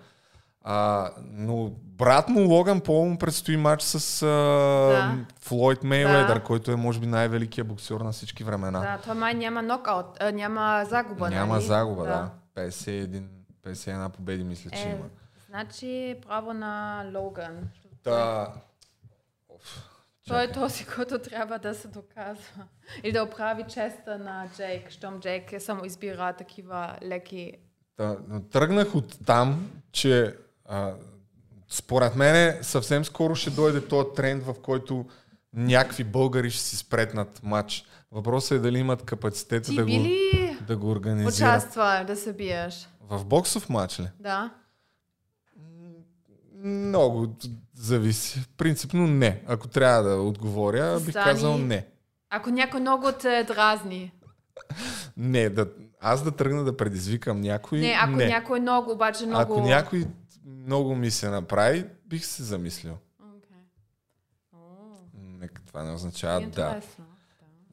А, 0.62 1.10
но 1.22 1.70
брат 1.82 2.28
му 2.28 2.48
Логан 2.48 2.80
Пол 2.80 3.04
му 3.04 3.18
предстои 3.18 3.56
матч 3.56 3.82
с 3.82 4.22
а, 4.22 4.26
Да. 4.26 5.18
Флойд 5.40 5.82
Мейуедър, 5.84 6.34
Да. 6.34 6.44
който 6.44 6.70
е 6.70 6.76
може 6.76 7.00
би 7.00 7.06
най-великият 7.06 7.66
боксер 7.68 8.00
на 8.00 8.12
всички 8.12 8.44
времена. 8.44 8.80
Да, 8.80 8.98
той 9.04 9.14
май 9.14 9.34
няма 9.34 9.62
нокаут, 9.62 10.06
а, 10.20 10.32
няма 10.32 10.86
загуба, 10.90 11.30
Няма 11.30 11.54
нали? 11.54 11.64
загуба, 11.64 12.04
да. 12.04 12.30
51, 12.54 13.22
51 13.64 14.08
победи 14.08 14.44
мисля, 14.44 14.70
че 14.70 14.82
Е, 14.82 14.90
има. 14.90 15.04
значи 15.48 16.16
право 16.28 16.52
на 16.52 17.04
Логан. 17.14 17.68
Та... 18.04 18.46
Оф, 19.48 19.87
Той 20.28 20.44
е 20.44 20.52
този, 20.52 20.84
който 20.84 21.18
трябва 21.18 21.58
да 21.58 21.74
се 21.74 21.88
доказва. 21.88 22.64
Или 23.02 23.12
да 23.12 23.22
оправи 23.22 23.64
честа 23.68 24.18
на 24.18 24.46
Джейк, 24.56 24.90
щом 24.90 25.20
Джейк 25.20 25.52
е 25.52 25.60
само 25.60 25.84
избира 25.84 26.32
такива 26.32 26.96
леки... 27.02 27.52
Та, 27.96 28.16
тръгнах 28.52 28.94
от 28.94 29.18
там, 29.26 29.70
че 29.92 30.36
а, 30.64 30.92
според 31.68 32.16
мен 32.16 32.58
съвсем 32.62 33.04
скоро 33.04 33.34
ще 33.34 33.50
дойде 33.50 33.86
този 33.86 34.08
тренд, 34.16 34.42
в 34.44 34.54
който 34.62 35.06
някакви 35.54 36.04
българи 36.04 36.50
ще 36.50 36.62
си 36.62 36.76
спретнат 36.76 37.40
матч. 37.42 37.84
Въпросът 38.12 38.58
е 38.58 38.58
дали 38.58 38.78
имат 38.78 39.02
капацитета 39.02 39.70
Ти 39.70 39.76
да 39.76 39.84
го, 39.84 39.90
да 40.66 40.76
го 40.76 40.90
организират. 40.90 41.34
участва 41.34 42.04
да 42.06 42.16
се 42.16 42.32
биеш? 42.32 42.88
В 43.00 43.24
боксов 43.24 43.68
матч 43.68 44.00
ли? 44.00 44.08
Да. 44.20 44.50
Много 46.64 47.36
зависи. 47.74 48.46
Принципно 48.56 49.06
не. 49.06 49.42
Ако 49.46 49.68
трябва 49.68 50.02
да 50.02 50.16
отговоря, 50.16 51.00
бих 51.00 51.14
казал 51.14 51.58
не. 51.58 51.86
Ако 52.30 52.50
някой 52.50 52.80
много 52.80 53.12
те 53.12 53.44
дразни. 53.44 54.12
Не, 55.16 55.48
да, 55.48 55.66
аз 56.00 56.22
да 56.24 56.30
тръгна 56.30 56.64
да 56.64 56.76
предизвикам 56.76 57.40
някой. 57.40 57.78
Не, 57.80 57.98
ако 58.02 58.12
не. 58.12 58.26
някой 58.26 58.60
много, 58.60 58.92
обаче 58.92 59.26
много... 59.26 59.42
Ако 59.42 59.60
някой 59.60 60.06
много 60.46 60.94
ми 60.94 61.10
се 61.10 61.28
направи, 61.28 61.86
бих 62.06 62.26
се 62.26 62.42
замислил. 62.42 62.96
О, 64.54 64.58
Нека 65.14 65.62
това 65.66 65.82
не 65.82 65.92
означава 65.92 66.40
да. 66.40 66.46
интересно. 66.46 67.04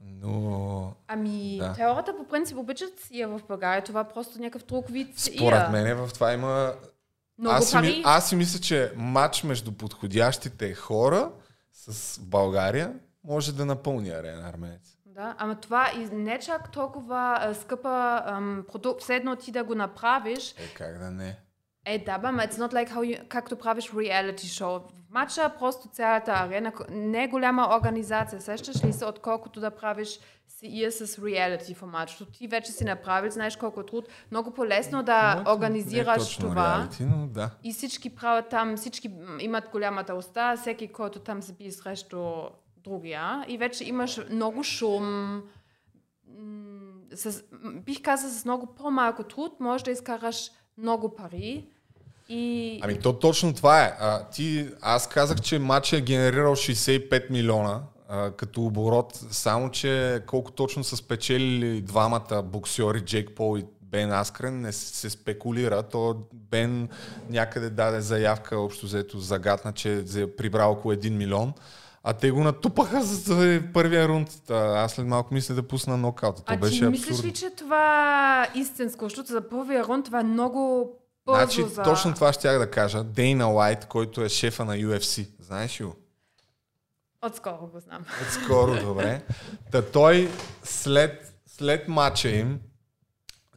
Но 0.02 0.94
Ами, 1.08 1.58
Да. 1.60 1.74
теорията 1.74 2.18
по 2.18 2.28
принцип 2.28 2.58
обичат 2.58 3.00
си 3.00 3.20
я 3.20 3.28
в 3.28 3.42
България. 3.48 3.84
Това 3.84 4.02
е 4.02 4.08
просто 4.14 4.40
някакъв 4.40 4.68
друг 4.68 4.86
вид 4.90 5.20
според 5.20 5.70
мен 5.72 5.98
в 5.98 6.14
това 6.14 6.34
има 6.34 6.74
Много 7.40 7.56
аз, 7.56 7.70
си, 7.70 7.74
пари. 7.74 8.02
аз 8.06 8.30
си 8.30 8.36
мисля, 8.36 8.60
че 8.60 8.94
матч 8.96 9.44
между 9.44 9.72
подходящите 9.72 10.74
хора 10.74 11.32
с 11.74 12.20
България 12.20 12.94
може 13.24 13.56
да 13.56 13.66
напълни 13.66 14.10
арена 14.10 14.50
арменец. 14.50 14.98
Да, 15.06 15.36
ама 15.38 15.56
това 15.56 15.92
и 15.96 16.16
не 16.16 16.40
чак 16.40 16.72
толкова 16.72 17.38
а, 17.42 17.54
скъпа 17.54 18.24
ам, 18.26 18.66
продукт, 18.72 19.02
все 19.02 19.16
едно 19.16 19.36
ти 19.36 19.52
да 19.52 19.64
го 19.64 19.76
направиш. 19.76 20.52
Е, 20.52 20.74
как 20.74 21.00
да 21.00 21.12
не? 21.12 21.40
Е, 21.86 22.00
да, 22.00 22.20
ама 22.24 22.42
it's 22.42 22.54
not 22.54 22.74
like 22.74 22.90
how 22.90 23.00
you, 23.00 23.28
както 23.28 23.56
правиш 23.56 23.92
реалити 23.98 24.48
шоу. 24.48 24.80
В 24.80 25.10
матча 25.10 25.54
просто 25.60 25.88
цялата 25.88 26.32
арена, 26.32 26.74
не 26.90 27.24
е 27.24 27.28
голяма 27.28 27.78
организация, 27.78 28.42
сещаш 28.42 28.84
ли 28.84 28.94
се, 28.94 29.06
отколкото 29.06 29.60
да 29.60 29.72
правиш 29.72 30.20
ия 30.64 30.92
с 30.92 31.20
реалити 31.26 31.74
формат, 31.74 32.10
защото 32.10 32.32
ти 32.32 32.48
вече 32.48 32.72
си 32.72 32.84
направил, 32.84 33.32
знаеш 33.32 33.56
колко 33.56 33.82
е 33.82 33.86
труд, 33.86 34.08
много 34.32 34.52
по-лесно 34.52 35.04
да 35.04 35.34
Моето 35.36 35.44
не 35.44 35.50
е 35.50 35.54
организираш 35.54 36.18
точно 36.18 36.50
това. 36.50 36.78
Реалити, 36.78 37.04
но 37.04 37.28
да. 37.28 37.50
И 37.64 37.74
всички 37.74 38.16
правят 38.16 38.50
там, 38.50 38.78
всички 38.78 39.12
имат 39.40 39.70
голямата 39.72 40.16
уста, 40.16 40.56
всеки, 40.62 40.88
който 40.88 41.20
там 41.20 41.42
се 41.42 41.54
бие 41.54 41.72
срещу 41.72 42.22
другия. 42.84 43.46
И 43.48 43.58
вече 43.58 43.84
имаш 43.84 44.20
много 44.32 44.64
шум. 44.64 45.42
С, 47.14 47.44
бих 47.86 48.02
казал, 48.02 48.30
с 48.30 48.46
много 48.46 48.76
по-малко 48.76 49.24
труд 49.24 49.60
можеш 49.60 49.84
да 49.84 49.92
изкараш 49.92 50.52
много 50.78 51.16
пари. 51.16 51.68
И 52.30 52.80
Ами 52.84 53.00
то 53.00 53.20
точно 53.20 53.54
това 53.54 53.84
е. 53.84 53.96
А, 54.00 54.30
ти, 54.30 54.70
аз 54.82 55.10
казах, 55.10 55.42
че 55.42 55.60
матчът 55.60 56.00
е 56.00 56.04
генерирал 56.04 56.56
65 56.56 57.32
милиона 57.32 57.82
а, 58.10 58.32
като 58.32 58.66
оборот, 58.66 59.20
само 59.32 59.70
че 59.70 60.24
колко 60.28 60.52
точно 60.52 60.84
са 60.84 60.98
спечелили 60.98 61.82
двамата 61.82 62.42
боксьори, 62.44 63.02
Джейк 63.02 63.36
Пол 63.36 63.58
и 63.58 63.66
Бен 63.82 64.12
Аскрен, 64.12 64.62
не 64.62 64.72
се 64.72 65.10
спекулира. 65.10 65.84
То 65.84 66.16
Бен 66.34 66.90
някъде 67.30 67.70
даде 67.70 68.02
заявка, 68.02 68.58
общо 68.58 68.86
взето 68.86 69.20
загадна, 69.20 69.74
че 69.74 70.04
е 70.16 70.36
прибрал 70.36 70.72
около 70.72 70.94
1 70.94 71.10
милион. 71.10 71.54
А 72.08 72.14
те 72.14 72.32
го 72.32 72.44
натупаха 72.44 73.04
за 73.04 73.62
първия 73.74 74.08
рунд. 74.08 74.50
Аз 74.52 74.92
след 74.92 75.08
малко 75.08 75.34
мисля 75.34 75.56
да 75.56 75.68
пусна 75.68 75.98
нокаута. 75.98 76.44
То 76.44 76.54
а 76.54 76.58
беше 76.58 76.80
ти 76.80 76.86
мислиш 76.86 77.10
абсурдно. 77.10 77.30
ли, 77.30 77.34
че 77.34 77.50
това 77.50 78.44
е 78.44 78.60
истинско? 78.60 79.06
Защото 79.06 79.32
за 79.32 79.50
първия 79.50 79.84
рунд 79.84 80.06
това 80.06 80.20
е 80.20 80.24
много 80.24 80.92
бързо 81.26 81.40
Значи, 81.40 81.64
за... 81.64 81.84
точно 81.84 82.14
това 82.14 82.34
щях 82.34 82.60
да 82.60 82.72
кажа. 82.72 83.04
Дейна 83.04 83.54
Уайт, 83.54 83.86
който 83.86 84.22
е 84.22 84.30
шефа 84.30 84.66
на 84.66 84.76
UFC. 84.76 85.28
Знаеш 85.40 85.82
ли 85.82 85.86
го? 85.86 85.96
Отскоро 87.26 87.68
го 87.74 87.80
знам. 87.80 88.06
Скоро, 88.30 88.82
добре. 88.82 89.22
Та 89.72 89.82
той 89.82 90.32
след, 90.64 91.34
след 91.46 91.88
матча 91.88 92.30
им 92.30 92.60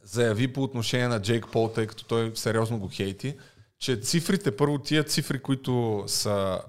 заяви 0.03 0.53
по 0.53 0.63
отношение 0.63 1.07
на 1.07 1.21
Джейк 1.21 1.45
Пол, 1.51 1.71
тъй 1.75 1.87
като 1.87 2.05
той 2.05 2.31
сериозно 2.35 2.79
го 2.79 2.89
хейти, 2.91 3.37
че 3.79 3.95
цифрите, 3.95 4.55
първо 4.55 4.77
тия 4.77 5.03
цифри, 5.03 5.39
които 5.39 6.03
са 6.07 6.61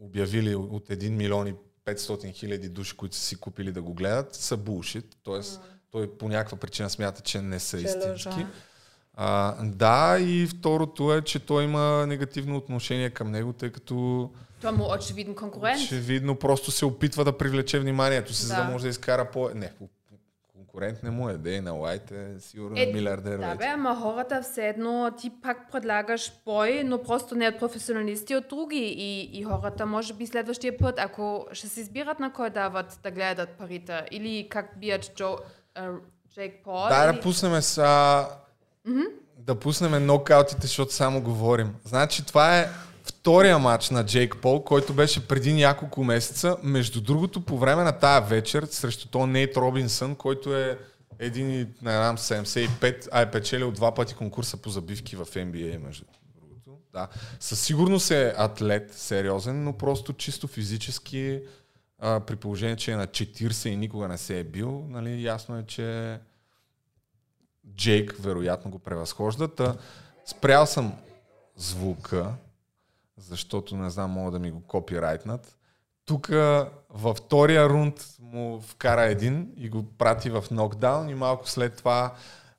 обявили 0.00 0.54
от 0.54 0.88
1 0.88 1.08
милион 1.08 1.46
и 1.46 1.54
500 1.86 2.34
хиляди 2.34 2.68
души, 2.68 2.96
които 2.96 3.16
са 3.16 3.22
си 3.22 3.36
купили 3.36 3.72
да 3.72 3.82
го 3.82 3.94
гледат, 3.94 4.34
са 4.34 4.56
булшит. 4.56 5.16
Тоест, 5.22 5.60
той 5.90 6.18
по 6.18 6.28
някаква 6.28 6.58
причина 6.58 6.90
смята, 6.90 7.22
че 7.22 7.42
не 7.42 7.60
са 7.60 7.78
Че 7.78 7.84
истински. 7.84 8.28
лъжа. 8.28 8.46
А, 9.14 9.56
да, 9.64 10.18
и 10.20 10.46
второто 10.46 11.14
е, 11.14 11.22
че 11.22 11.38
той 11.38 11.64
има 11.64 12.06
негативно 12.06 12.56
отношение 12.56 13.10
към 13.10 13.30
него, 13.30 13.52
тъй 13.52 13.70
като 13.70 14.30
Това 14.62 14.72
му 14.72 14.84
е 14.84 14.96
очевиден 14.96 15.34
конкурент. 15.34 15.80
Очевидно 15.80 16.36
просто 16.36 16.70
се 16.70 16.84
опитва 16.86 17.24
да 17.24 17.38
привлече 17.38 17.78
вниманието 17.78 18.34
си, 18.34 18.42
за 18.42 18.54
да 18.56 18.64
Да. 18.64 18.70
може 18.70 18.82
да 18.82 18.88
изкара 18.88 19.30
по... 19.30 19.50
Не, 19.54 19.72
конкурент 20.52 21.02
не 21.02 21.10
му 21.10 21.28
е. 21.28 21.34
Дейна 21.34 21.74
Уайт 21.74 22.10
е 22.10 22.40
сигурно 22.40 22.80
Е, 22.80 22.86
милиардер 22.86 23.38
Да, 23.38 23.46
вече. 23.46 23.58
бе, 23.58 23.64
ама 23.64 23.98
хората 24.02 24.42
все 24.42 24.68
едно 24.68 25.10
ти 25.18 25.30
пак 25.42 25.72
предлагаш 25.72 26.32
бой, 26.44 26.82
но 26.84 27.02
просто 27.02 27.34
не 27.34 27.48
от 27.48 27.58
професионалисти, 27.58 28.36
от 28.36 28.48
други. 28.48 28.94
И, 28.96 29.38
и 29.40 29.44
хората, 29.44 29.86
може 29.86 30.14
би 30.14 30.26
следващия 30.26 30.78
път, 30.78 30.94
ако 30.98 31.46
ще 31.52 31.68
се 31.68 31.80
избират 31.80 32.20
на 32.20 32.32
кой 32.32 32.50
дават 32.50 33.00
да 33.02 33.10
гледат 33.10 33.48
парите, 33.50 34.02
или 34.10 34.48
как 34.50 34.70
бият 34.76 35.14
Джо, 35.14 35.36
а, 35.74 35.90
Джейк 36.34 36.54
Пол. 36.64 36.86
Дай 36.88 37.08
или... 37.08 37.16
да 37.16 37.22
пуснем 37.22 37.62
са... 37.62 38.26
Да 39.38 39.54
пуснем 39.54 40.06
нокаутите, 40.06 40.66
защото 40.66 40.92
само 40.94 41.22
говорим. 41.22 41.74
Значи 41.84 42.26
това 42.26 42.58
е 42.58 42.68
втория 43.22 43.58
матч 43.58 43.90
на 43.90 44.06
Джейк 44.06 44.36
Пол, 44.36 44.64
който 44.64 44.92
беше 44.94 45.28
преди 45.28 45.52
няколко 45.52 46.04
месеца. 46.04 46.56
Между 46.62 47.00
другото, 47.00 47.44
по 47.44 47.58
време 47.58 47.82
на 47.82 47.92
тая 47.92 48.20
вечер, 48.20 48.66
срещу 48.70 49.08
то 49.08 49.26
Нейт 49.26 49.56
Робинсън, 49.56 50.14
който 50.14 50.56
е 50.56 50.78
един, 51.18 51.48
не 51.82 51.92
знам, 51.92 52.16
75, 52.16 53.08
а 53.12 53.20
е 53.20 53.30
печелил 53.30 53.70
два 53.70 53.94
пъти 53.94 54.14
конкурса 54.14 54.56
по 54.56 54.70
забивки 54.70 55.16
в 55.16 55.26
NBA, 55.26 55.78
между 55.78 56.04
другото. 56.34 56.78
Да. 56.92 57.08
Със 57.40 57.60
сигурност 57.60 58.10
е 58.10 58.34
атлет, 58.36 58.94
сериозен, 58.94 59.64
но 59.64 59.72
просто 59.78 60.12
чисто 60.12 60.46
физически, 60.46 61.40
а, 61.98 62.20
при 62.20 62.36
положение, 62.36 62.76
че 62.76 62.92
е 62.92 62.96
на 62.96 63.06
40 63.06 63.68
и 63.68 63.76
никога 63.76 64.08
не 64.08 64.18
се 64.18 64.38
е 64.38 64.44
бил, 64.44 64.86
нали, 64.88 65.22
ясно 65.22 65.58
е, 65.58 65.62
че 65.66 66.18
Джейк 67.74 68.16
вероятно 68.20 68.70
го 68.70 68.78
превъзхожда. 68.78 69.76
Спрял 70.26 70.66
съм 70.66 70.92
звука, 71.56 72.32
защото 73.22 73.76
не 73.76 73.90
знам, 73.90 74.10
мога 74.10 74.30
да 74.30 74.38
ми 74.38 74.50
го 74.50 74.60
копирайтнат. 74.60 75.56
Тук 76.04 76.28
във 76.90 77.16
втория 77.16 77.68
рунд 77.68 78.06
му 78.20 78.60
вкара 78.60 79.02
един 79.02 79.52
и 79.56 79.68
го 79.68 79.82
прати 79.98 80.30
в 80.30 80.44
нокдаун 80.50 81.08
и 81.08 81.14
малко 81.14 81.48
след 81.48 81.76
това 81.76 82.14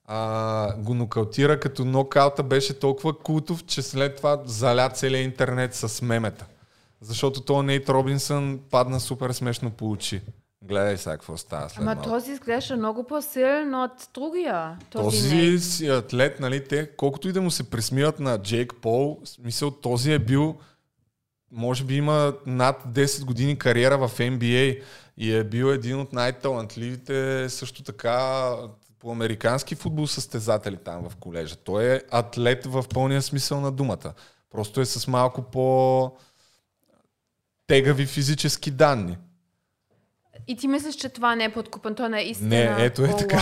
а, 0.05 0.75
го 0.77 0.93
нокаутира, 0.93 1.59
като 1.59 1.85
нокаута 1.85 2.43
беше 2.43 2.79
толкова 2.79 3.19
култов, 3.19 3.65
че 3.65 3.81
след 3.81 4.15
това 4.17 4.41
заля 4.45 4.89
целият 4.89 5.25
интернет 5.25 5.75
с 5.75 6.01
мемета. 6.01 6.45
Защото 7.01 7.41
то 7.41 7.63
Нейт 7.63 7.89
Робинсън 7.89 8.59
падна 8.71 8.99
супер 8.99 9.31
смешно 9.31 9.71
по 9.71 9.91
очи. 9.91 10.21
Гледай 10.67 10.97
сега 10.97 11.11
какво 11.11 11.37
става 11.37 11.69
след 11.69 11.77
Ама 11.77 11.95
малко. 11.95 12.09
този 12.09 12.31
изглежда 12.31 12.77
много 12.77 13.03
по-силен 13.03 13.75
от 13.75 14.09
другия. 14.13 14.77
Този, 14.89 15.03
Този 15.03 15.59
си 15.59 15.87
атлет, 15.87 16.39
нали, 16.39 16.67
те, 16.67 16.95
колкото 16.97 17.27
и 17.27 17.31
да 17.31 17.41
му 17.41 17.51
се 17.51 17.69
присмиват 17.69 18.19
на 18.19 18.41
Джейк 18.41 18.73
Пол, 18.81 19.21
смисъл, 19.25 19.71
този 19.71 20.11
е 20.11 20.19
бил, 20.19 20.55
може 21.51 21.83
би 21.83 21.95
има 21.95 22.33
над 22.45 22.83
10 22.87 23.25
години 23.25 23.57
кариера 23.57 24.07
в 24.07 24.17
NBA 24.17 24.81
и 25.17 25.35
е 25.35 25.43
бил 25.43 25.65
един 25.65 25.99
от 25.99 26.13
най-талантливите 26.13 27.49
също 27.49 27.83
така 27.83 28.49
по 28.99 29.11
американски 29.11 29.75
футбол 29.75 30.07
състезатели 30.07 30.77
там 30.77 31.09
в 31.09 31.15
колежа. 31.15 31.55
Той 31.55 31.85
е 31.85 32.01
атлет 32.11 32.65
в 32.65 32.85
пълния 32.93 33.21
смисъл 33.21 33.61
на 33.61 33.71
думата. 33.71 34.13
Просто 34.49 34.81
е 34.81 34.85
с 34.85 35.07
малко 35.07 35.41
по 35.41 36.11
тегави 37.67 38.05
физически 38.05 38.71
данни. 38.71 39.17
И 40.47 40.55
ти 40.57 40.67
мислиш, 40.67 40.95
че 40.95 41.09
това 41.09 41.35
не 41.35 41.43
е 41.43 41.53
подкупен, 41.53 41.95
то 41.95 42.09
не 42.09 42.21
е. 42.21 42.33
Не, 42.41 42.75
ето 42.79 43.05
е 43.05 43.07
О, 43.07 43.17
така. 43.17 43.41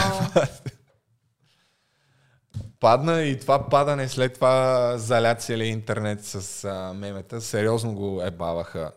Падна 2.80 3.24
и 3.24 3.40
това 3.40 3.70
падане 3.70 4.10
след 4.10 4.34
това 4.34 4.94
заля 4.98 5.36
целия 5.36 5.68
интернет 5.68 6.26
с 6.26 6.64
а, 6.64 6.94
мемета. 6.94 7.42
Сериозно 7.42 7.94
го 7.94 8.22
ебаваха 8.22 8.92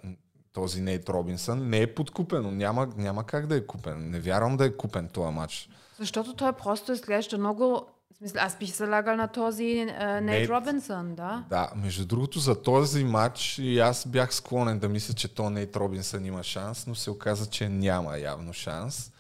този 0.52 0.80
Нейт 0.80 1.09
Робинсън. 1.09 1.68
Не 1.68 1.80
е 1.80 1.94
подкупено. 1.94 2.50
Няма, 2.50 2.88
няма 2.96 3.24
как 3.24 3.46
да 3.46 3.57
е 3.57 3.66
купен. 3.66 4.11
Не 4.11 4.20
вярвам 4.20 4.57
да 4.57 4.64
е 4.64 4.76
купен 4.76 5.09
този 5.09 5.35
матч. 5.35 5.68
Защото 5.98 6.35
той 6.35 6.52
просто 6.52 6.92
изглежда 6.92 7.38
много... 7.38 7.87
В 8.14 8.18
смисъл, 8.18 8.42
аз 8.42 8.59
бих 8.59 8.74
залагал 8.74 9.16
на 9.16 9.29
този 9.29 9.85
Нейт 9.85 10.22
Нейт. 10.22 10.48
Робинсън, 10.48 11.14
да. 11.14 11.44
Да, 11.48 11.72
между 11.77 12.07
другото 12.07 12.38
за 12.38 12.62
този 12.62 13.05
матч 13.05 13.59
и 13.59 13.79
аз 13.79 14.07
бях 14.07 14.35
склонен 14.35 14.79
да 14.79 14.88
мисля, 14.88 15.14
че 15.14 15.35
то 15.35 15.50
Нейт 15.50 15.77
Робинсън 15.77 16.24
има 16.24 16.42
шанс, 16.42 16.87
но 16.87 16.94
се 16.94 17.11
оказа, 17.11 17.46
че 17.46 17.68
няма 17.68 18.18
явно 18.18 18.53
шанс. 18.53 19.12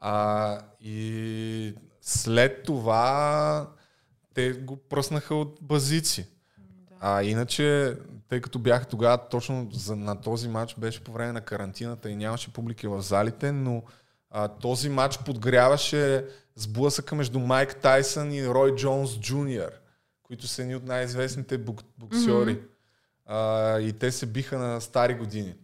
А, 0.00 0.60
и 0.80 1.74
след 2.02 2.62
това 2.62 3.66
те 4.34 4.52
го 4.52 4.76
пръснаха 4.76 5.34
от 5.34 5.58
базици. 5.62 6.26
А 7.00 7.22
иначе, 7.22 7.96
тъй 8.28 8.40
като 8.40 8.58
бях 8.58 8.86
тогава 8.86 9.28
точно 9.28 9.68
за, 9.72 9.96
на 9.96 10.20
този 10.20 10.48
матч, 10.48 10.74
беше 10.78 11.04
по 11.04 11.12
време 11.12 11.32
на 11.32 11.40
карантината 11.40 12.10
и 12.10 12.16
нямаше 12.16 12.52
публика 12.52 12.90
в 12.90 13.02
залите, 13.02 13.52
но 13.52 13.82
а, 14.30 14.48
този 14.48 14.88
матч 14.88 15.18
подгряваше 15.18 16.24
сблъсъка 16.54 17.14
между 17.14 17.38
Майк 17.38 17.76
Тайсън 17.76 18.32
и 18.32 18.48
Рой 18.48 18.74
Джонс 18.74 19.20
Джуниор, 19.20 19.70
които 20.22 20.46
са 20.46 20.62
едни 20.62 20.76
от 20.76 20.84
най-известните 20.84 21.58
бук, 21.58 21.82
боксьори. 21.98 22.56
Mm-hmm. 22.56 22.68
А, 23.26 23.80
и 23.80 23.92
те 23.92 24.12
се 24.12 24.26
биха 24.26 24.58
на 24.58 24.80
стари 24.80 25.14
години. 25.14 25.54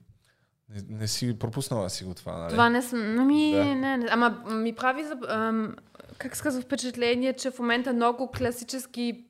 Не, 0.68 0.98
не 0.98 1.09
си 1.09 1.38
пропуснала 1.38 1.90
си 1.90 2.05
го 2.05 2.14
това, 2.14 2.38
нали? 2.38 2.50
Това 2.50 2.68
не 2.68 2.83
съм... 2.83 3.18
Ами, 3.18 3.53
Да. 3.53 3.64
не, 3.64 3.96
не. 3.96 4.07
Ама 4.11 4.31
ми 4.50 4.74
прави, 4.74 5.05
за, 5.05 5.16
ам, 5.29 5.77
как 6.18 6.37
се 6.37 6.42
казва, 6.42 6.62
впечатление, 6.62 7.33
че 7.33 7.50
в 7.50 7.59
момента 7.59 7.92
много 7.92 8.31
класически 8.31 9.24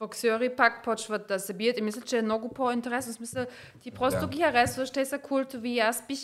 боксери 0.00 0.56
пак 0.56 0.84
почват 0.84 1.28
да 1.28 1.40
се 1.40 1.52
бият 1.52 1.78
и 1.78 1.82
мисля, 1.82 2.00
че 2.00 2.18
е 2.18 2.22
много 2.22 2.48
по-интересно. 2.48 3.12
В 3.12 3.16
смисъл, 3.16 3.46
ти 3.82 3.90
просто 3.90 4.20
Да. 4.20 4.26
ги 4.26 4.42
харесваш, 4.42 4.90
те 4.90 5.04
са 5.04 5.18
култови 5.18 5.78
аз 5.78 6.02
бих, 6.08 6.18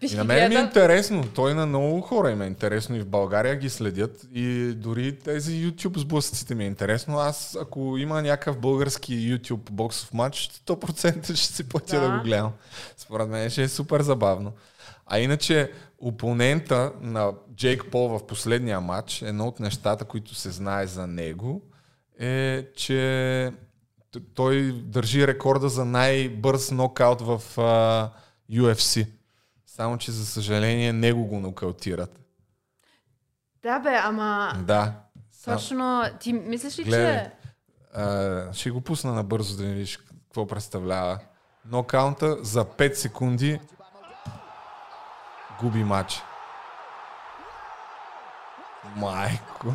бих 0.00 0.12
И 0.12 0.16
на 0.16 0.24
мен 0.24 0.48
ми 0.48 0.54
е 0.54 0.60
интересно. 0.60 1.24
Той 1.34 1.54
на 1.54 1.66
много 1.66 2.00
хора 2.00 2.30
им 2.30 2.42
е 2.42 2.46
интересно 2.46 2.96
и 2.96 3.00
в 3.00 3.06
България 3.06 3.56
ги 3.56 3.70
следят. 3.70 4.26
И 4.34 4.72
дори 4.76 5.18
тези 5.18 5.52
YouTube 5.66 5.98
сблъсъците 5.98 6.54
ми 6.54 6.64
е 6.64 6.66
интересно. 6.66 7.18
Аз, 7.18 7.58
ако 7.60 7.96
има 7.98 8.22
някакъв 8.22 8.58
български 8.58 9.12
YouTube 9.14 9.70
боксов 9.70 10.12
матч, 10.12 10.50
100% 10.66 11.22
ще 11.34 11.52
си 11.54 11.68
платя 11.68 12.00
да, 12.00 12.08
Да. 12.10 12.16
го 12.18 12.24
гледам. 12.24 12.52
Според 12.96 13.28
мен 13.28 13.50
ще 13.50 13.62
е 13.62 13.68
супер 13.68 14.02
забавно. 14.02 14.52
А 15.06 15.18
иначе, 15.18 15.70
опонента 15.98 16.92
на 17.00 17.32
Джейк 17.56 17.84
Пол 17.90 18.08
в 18.08 18.26
последния 18.26 18.80
матч, 18.80 19.22
едно 19.22 19.46
от 19.46 19.60
нещата, 19.60 20.04
които 20.04 20.34
се 20.34 20.50
знае 20.50 20.86
за 20.86 21.06
него, 21.06 21.62
е, 22.18 22.66
че 22.76 23.52
той 24.34 24.72
държи 24.72 25.26
рекорда 25.26 25.68
за 25.68 25.84
най-бърз 25.84 26.70
нокаут 26.70 27.20
в 27.20 27.58
а, 27.60 28.10
UFC. 28.50 29.06
Само, 29.66 29.98
че 29.98 30.12
за 30.12 30.26
съжаление 30.26 30.92
него 30.92 31.24
го 31.26 31.40
нокаутират. 31.40 32.20
Да 33.62 33.78
бе, 33.78 34.00
ама 34.02 34.52
Да. 34.64 34.92
Точно, 35.44 36.04
ти 36.20 36.32
мислиш 36.32 36.78
ли, 36.78 36.84
Гледай. 36.84 37.24
че... 37.24 37.30
а, 37.94 38.52
ще 38.52 38.70
го 38.70 38.80
пусна 38.80 39.12
набързо 39.12 39.56
да 39.56 39.64
видиш 39.64 39.96
какво 39.96 40.46
представлява. 40.46 41.18
Нокаунта 41.70 42.44
за 42.44 42.64
5 42.64 42.94
секунди 42.94 43.60
губи 45.60 45.84
матч. 45.84 46.22
Майко. 48.96 49.74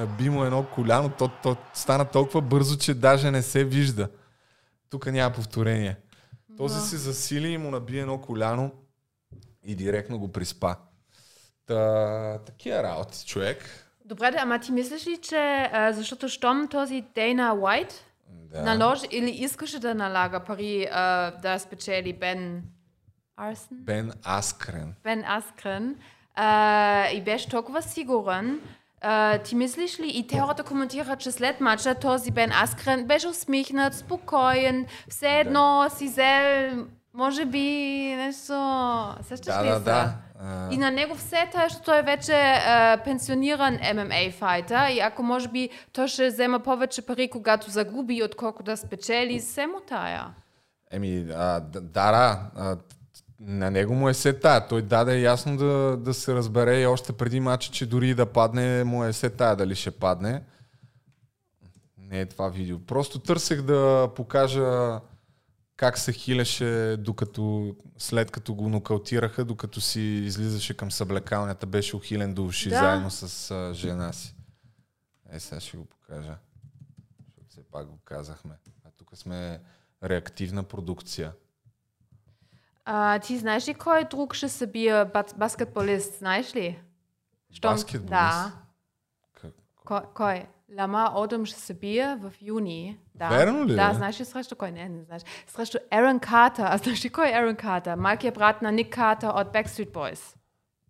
Наби 0.00 0.30
му 0.30 0.44
едно 0.44 0.66
коляно, 0.66 1.10
то, 1.10 1.30
то 1.42 1.56
стана 1.74 2.04
толкова 2.04 2.40
бързо, 2.40 2.78
че 2.78 2.94
даже 2.94 3.30
не 3.30 3.42
се 3.42 3.64
вижда. 3.64 4.08
Тук 4.90 5.06
няма 5.06 5.34
повторение. 5.34 5.96
Този 6.56 6.74
Да. 6.74 6.80
се 6.80 6.96
засили 6.96 7.48
и 7.48 7.58
му 7.58 7.70
наби 7.70 7.98
едно 7.98 8.18
коляно 8.20 8.70
и 9.64 9.74
директно 9.74 10.18
го 10.18 10.32
приспа. 10.32 10.76
Та, 11.66 12.38
такива 12.38 12.82
работи, 12.82 13.26
човек. 13.26 13.86
Добре, 14.04 14.30
да, 14.30 14.38
ама 14.40 14.58
ти 14.58 14.72
мислиш 14.72 15.06
ли, 15.06 15.18
че 15.18 15.36
а, 15.72 15.92
защото 15.92 16.28
щом 16.28 16.68
този 16.68 17.04
Дейна 17.14 17.54
Уайт 17.54 18.04
Да. 18.28 18.62
наложи 18.62 19.06
или 19.10 19.30
искаше 19.30 19.78
да 19.78 19.94
налага 19.94 20.40
пари 20.40 20.88
а, 20.92 21.30
да 21.30 21.58
спечели 21.58 22.12
Бен 22.12 22.64
Арсен? 23.36 23.68
Бен 23.72 24.12
Аскрен. 24.24 24.94
Бен 25.04 25.24
Аскрен 25.26 25.96
а, 26.34 27.08
и 27.08 27.22
беше 27.22 27.48
толкова 27.48 27.82
сигурен, 27.82 28.60
а, 29.00 29.38
ти 29.38 29.54
мислиш 29.54 30.00
ли, 30.00 30.10
и 30.14 30.26
те 30.26 30.38
хората 30.38 30.62
коментираха, 30.62 31.16
че 31.16 31.32
след 31.32 31.60
матча 31.60 31.94
този 31.94 32.30
Бен 32.30 32.52
Аскрен 32.52 33.04
беше 33.04 33.28
усмихнат, 33.28 33.94
спокоен, 33.94 34.86
все 35.08 35.28
едно 35.28 35.86
си 35.96 36.04
взел, 36.06 36.86
може 37.14 37.44
би 37.44 37.60
нещо, 38.16 38.52
сещаш 39.22 39.54
Да, 39.54 39.64
ли 39.64 39.68
да, 39.68 39.76
се? 39.78 39.80
да. 39.84 40.12
И 40.70 40.76
на 40.76 40.90
него 40.90 41.14
все 41.14 41.50
защото 41.54 41.84
той 41.84 41.98
е 41.98 42.02
вече 42.02 42.32
а, 42.32 42.98
пенсиониран 43.04 43.78
ММА 43.94 44.30
файтер 44.38 44.88
и 44.88 45.00
ако 45.00 45.22
може 45.22 45.48
би 45.48 45.68
той 45.92 46.08
ще 46.08 46.28
взема 46.28 46.60
повече 46.60 47.02
пари, 47.02 47.28
когато 47.30 47.70
загуби, 47.70 48.22
отколкото 48.22 48.64
да 48.64 48.76
спечели, 48.76 49.40
се 49.40 49.66
му 49.66 49.80
тая. 49.88 50.26
Еми, 50.90 51.26
а, 51.36 51.60
да, 51.60 51.80
да. 51.80 52.38
На 53.40 53.70
него 53.70 53.94
му 53.94 54.08
е 54.08 54.14
се 54.14 54.32
тая. 54.32 54.68
Той 54.68 54.82
даде 54.82 55.20
ясно 55.20 55.56
да, 55.56 55.96
да 55.96 56.14
се 56.14 56.34
разбере 56.34 56.80
и 56.80 56.86
още 56.86 57.12
преди 57.12 57.40
мача, 57.40 57.72
че 57.72 57.86
дори 57.86 58.08
и 58.10 58.14
да 58.14 58.26
падне, 58.26 58.84
му 58.84 59.04
е 59.04 59.12
се 59.12 59.30
тая 59.30 59.56
дали 59.56 59.74
ще 59.74 59.90
падне. 59.90 60.42
Не 61.98 62.20
е 62.20 62.26
това 62.26 62.48
видео. 62.48 62.78
Просто 62.78 63.18
търсех 63.18 63.62
да 63.62 64.10
покажа 64.16 65.00
как 65.76 65.98
се 65.98 66.12
хилеше, 66.12 66.96
докато, 66.98 67.76
след 67.98 68.30
като 68.30 68.54
го 68.54 68.68
нокаутираха, 68.68 69.44
докато 69.44 69.80
си 69.80 70.00
излизаше 70.00 70.76
към 70.76 70.90
съблекалнята, 70.90 71.66
беше 71.66 71.96
ухилен 71.96 72.34
до 72.34 72.44
уши 72.44 72.68
Да. 72.68 72.78
заедно 72.78 73.10
с 73.10 73.50
а, 73.50 73.74
жена 73.74 74.12
си. 74.12 74.34
Е, 75.30 75.40
сега 75.40 75.60
ще 75.60 75.76
го 75.76 75.84
покажа. 75.84 76.36
Защото 77.24 77.46
все 77.48 77.62
пак 77.62 77.86
го 77.86 77.98
казахме. 78.04 78.54
А 78.84 78.90
тук 78.96 79.16
сме 79.16 79.60
реактивна 80.04 80.62
продукция. 80.62 81.32
А, 82.84 83.18
ти 83.18 83.38
знаеш 83.38 83.68
ли 83.68 83.74
кой 83.74 84.04
друг 84.04 84.34
ще 84.34 84.48
се 84.48 84.66
бие 84.66 85.04
бас- 85.04 85.34
баскетболист, 85.34 86.18
знаеш 86.18 86.54
ли? 86.54 86.80
Щом- 87.52 87.72
Баскетболист? 87.72 88.08
Да. 88.10 88.52
Как? 89.34 89.52
Кой? 89.76 90.00
кой? 90.14 90.46
Лама 90.76 91.12
Одъм 91.14 91.46
ще 91.46 91.60
се 91.60 91.74
бие 91.74 92.16
в 92.16 92.32
юни. 92.42 92.98
Да. 93.14 93.28
Верно 93.28 93.64
ли, 93.64 93.76
Да, 93.76 93.88
бе? 93.88 93.94
знаеш 93.94 94.20
ли 94.20 94.24
срещу 94.24 94.56
кой? 94.56 94.70
Не, 94.70 94.88
не 94.88 95.02
знаеш. 95.02 95.22
Срещу 95.46 95.78
Ерон 95.92 96.18
Картер. 96.20 96.64
А 96.64 96.78
знаеш 96.78 97.04
ли 97.04 97.08
кой 97.08 97.28
е 97.28 97.32
Ерон 97.32 97.56
Картер? 97.56 97.94
Малкият 97.94 98.34
брат 98.34 98.62
на 98.62 98.72
Ник 98.72 98.94
Картер 98.94 99.28
от 99.28 99.48
Backstreet 99.48 99.90
Boys. 99.90 100.36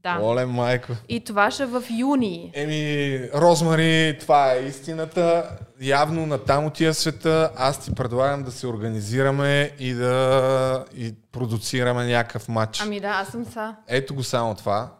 Да. 0.02 0.18
Оле, 0.22 0.46
майко. 0.46 0.92
И 1.08 1.24
това 1.24 1.50
ще 1.50 1.62
е 1.62 1.66
в 1.66 1.82
юни. 1.98 2.52
Еми, 2.54 3.28
Розмари, 3.34 4.18
това 4.20 4.52
е 4.52 4.58
истината. 4.58 5.50
Явно 5.80 6.26
на 6.26 6.38
там 6.38 6.66
от 6.66 6.74
тия 6.74 6.94
света 6.94 7.50
аз 7.56 7.84
ти 7.84 7.94
предлагам 7.94 8.42
да 8.42 8.52
се 8.52 8.66
организираме 8.66 9.70
и 9.78 9.94
да 9.94 10.84
и 10.94 11.14
продуцираме 11.32 12.06
някакъв 12.06 12.48
матч. 12.48 12.80
Ами 12.80 13.00
да, 13.00 13.08
аз 13.08 13.28
съм 13.28 13.44
са. 13.44 13.76
Ето 13.88 14.14
го 14.14 14.22
само 14.22 14.54
това. 14.54 14.92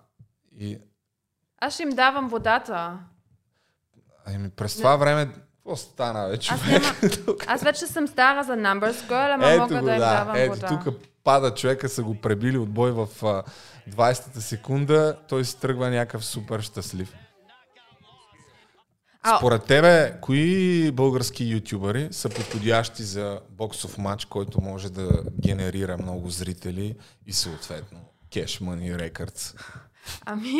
И 0.58 0.78
Аз 1.60 1.74
ще 1.74 1.82
им 1.82 1.90
давам 1.90 2.28
водата. 2.28 2.98
ами, 4.26 4.50
през 4.50 4.76
това 4.76 4.96
време, 4.96 5.28
какво 5.56 5.76
стана 5.76 6.28
вече? 6.28 6.54
Аз, 6.54 6.66
няма... 6.66 6.94
аз 7.46 7.62
вече 7.62 7.86
съм 7.86 8.06
стара 8.08 8.44
за 8.44 8.52
Numbers 8.52 9.08
Girl, 9.08 9.34
ама 9.34 9.50
Ето 9.50 9.62
мога 9.62 9.78
го, 9.80 9.84
да 9.84 9.92
им 9.92 9.98
да. 9.98 10.14
давам 10.14 10.36
Ето 10.36 10.54
вода. 10.54 10.68
тук 10.84 10.94
пада 11.24 11.54
човека, 11.54 11.88
са 11.88 12.02
го 12.02 12.14
пребили 12.14 12.58
от 12.58 12.70
бой 12.70 12.92
в 12.92 13.08
а, 13.22 13.42
20-та 13.90 14.40
секунда. 14.40 15.18
Той 15.28 15.44
си 15.44 15.60
тръгва 15.60 15.90
някакъв 15.90 16.24
супер 16.24 16.60
щастлив. 16.60 17.14
Според 19.36 19.64
тебе, 19.64 20.18
кои 20.20 20.90
български 20.92 21.44
ютубъри 21.44 22.08
са 22.10 22.28
подходящи 22.28 23.02
за 23.02 23.40
боксов 23.50 23.98
матч, 23.98 24.24
който 24.24 24.60
може 24.60 24.92
да 24.92 25.22
генерира 25.40 25.96
много 25.98 26.30
зрители 26.30 26.96
и 27.26 27.32
съответно 27.32 27.98
Cash 28.30 28.62
Money 28.62 29.10
Records? 29.10 29.60
Ами, 30.26 30.52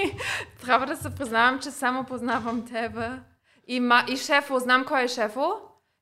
трябва 0.64 0.86
да 0.86 0.96
се 0.96 1.10
признавам, 1.10 1.60
че 1.60 1.70
само 1.70 2.04
познавам 2.04 2.66
тебе. 2.66 3.10
И, 3.66 3.80
ма... 3.80 4.04
и 4.08 4.16
шефо, 4.16 4.58
знам 4.58 4.84
кой 4.84 5.04
е 5.04 5.08
шефо. 5.08 5.52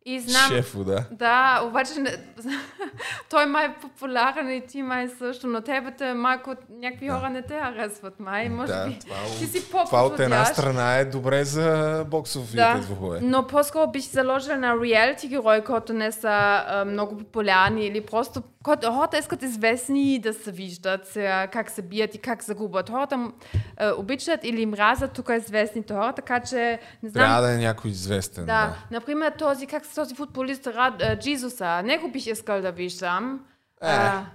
И 0.05 0.21
знам... 0.21 0.49
Шефо, 0.49 0.85
да. 0.85 1.05
Да, 1.11 1.63
обаче 1.65 1.91
той 3.31 3.47
май 3.47 3.67
е 3.67 3.75
популярен 3.81 4.51
и 4.51 4.67
ти 4.67 4.83
май 4.83 5.09
също, 5.19 5.47
но 5.47 5.61
тебе 5.61 5.95
те 5.99 6.15
малко 6.15 6.55
някакви 6.71 7.09
хора 7.09 7.31
не 7.31 7.43
те 7.43 7.61
харесват 7.61 8.21
май. 8.21 8.49
Може 8.49 8.73
да, 8.73 8.87
би 8.87 8.99
това, 8.99 9.17
ти 9.39 9.47
си 9.47 9.71
това 9.71 10.07
от 10.07 10.21
една 10.21 10.45
страна 10.45 10.97
е 10.97 11.05
добре 11.05 11.45
за 11.45 12.05
боксовите 12.09 12.57
Да, 12.57 12.79
двубои. 12.79 13.19
но 13.23 13.47
по-скоро 13.47 13.91
бих 13.91 14.03
заложила 14.03 14.57
на 14.57 14.77
реалити 14.85 15.29
герои, 15.29 15.61
които 15.65 15.93
не 15.93 16.13
са 16.13 16.65
а, 16.67 16.85
много 16.85 17.19
популярни 17.19 17.87
или 17.87 18.01
просто 18.07 18.43
хората 18.65 19.19
искат 19.19 19.43
известни 19.43 20.19
да 20.19 20.35
се 20.35 20.53
виждат 20.53 21.13
как 21.53 21.71
се 21.71 21.83
бият 21.83 22.15
и 22.15 22.19
как 22.19 22.45
загубят. 22.45 22.91
Хората 22.91 23.33
а, 23.77 23.93
обичат 23.93 24.41
или 24.45 24.67
мразят 24.67 25.13
тук 25.13 25.31
известните 25.39 25.95
хора, 25.95 26.13
така 26.13 26.41
че 26.41 26.81
не 27.03 27.09
знам. 27.09 27.25
Трябва 27.25 27.43
да 27.43 27.53
е 27.55 27.57
някой 27.59 27.91
известен. 27.91 28.45
Да, 28.47 28.67
Да. 28.67 28.77
например, 28.91 29.33
този, 29.39 29.67
как 29.67 29.87
се 29.87 29.95
този 29.95 30.15
футболист, 30.15 30.67
Рад, 30.67 31.03
а, 31.03 31.19
Джизуса, 31.19 31.83
него 31.83 32.11
бих 32.11 32.27
искал 32.27 32.61
да 32.61 32.73
виждам. 32.73 33.41
Е. 33.83 33.87
А, 33.87 34.27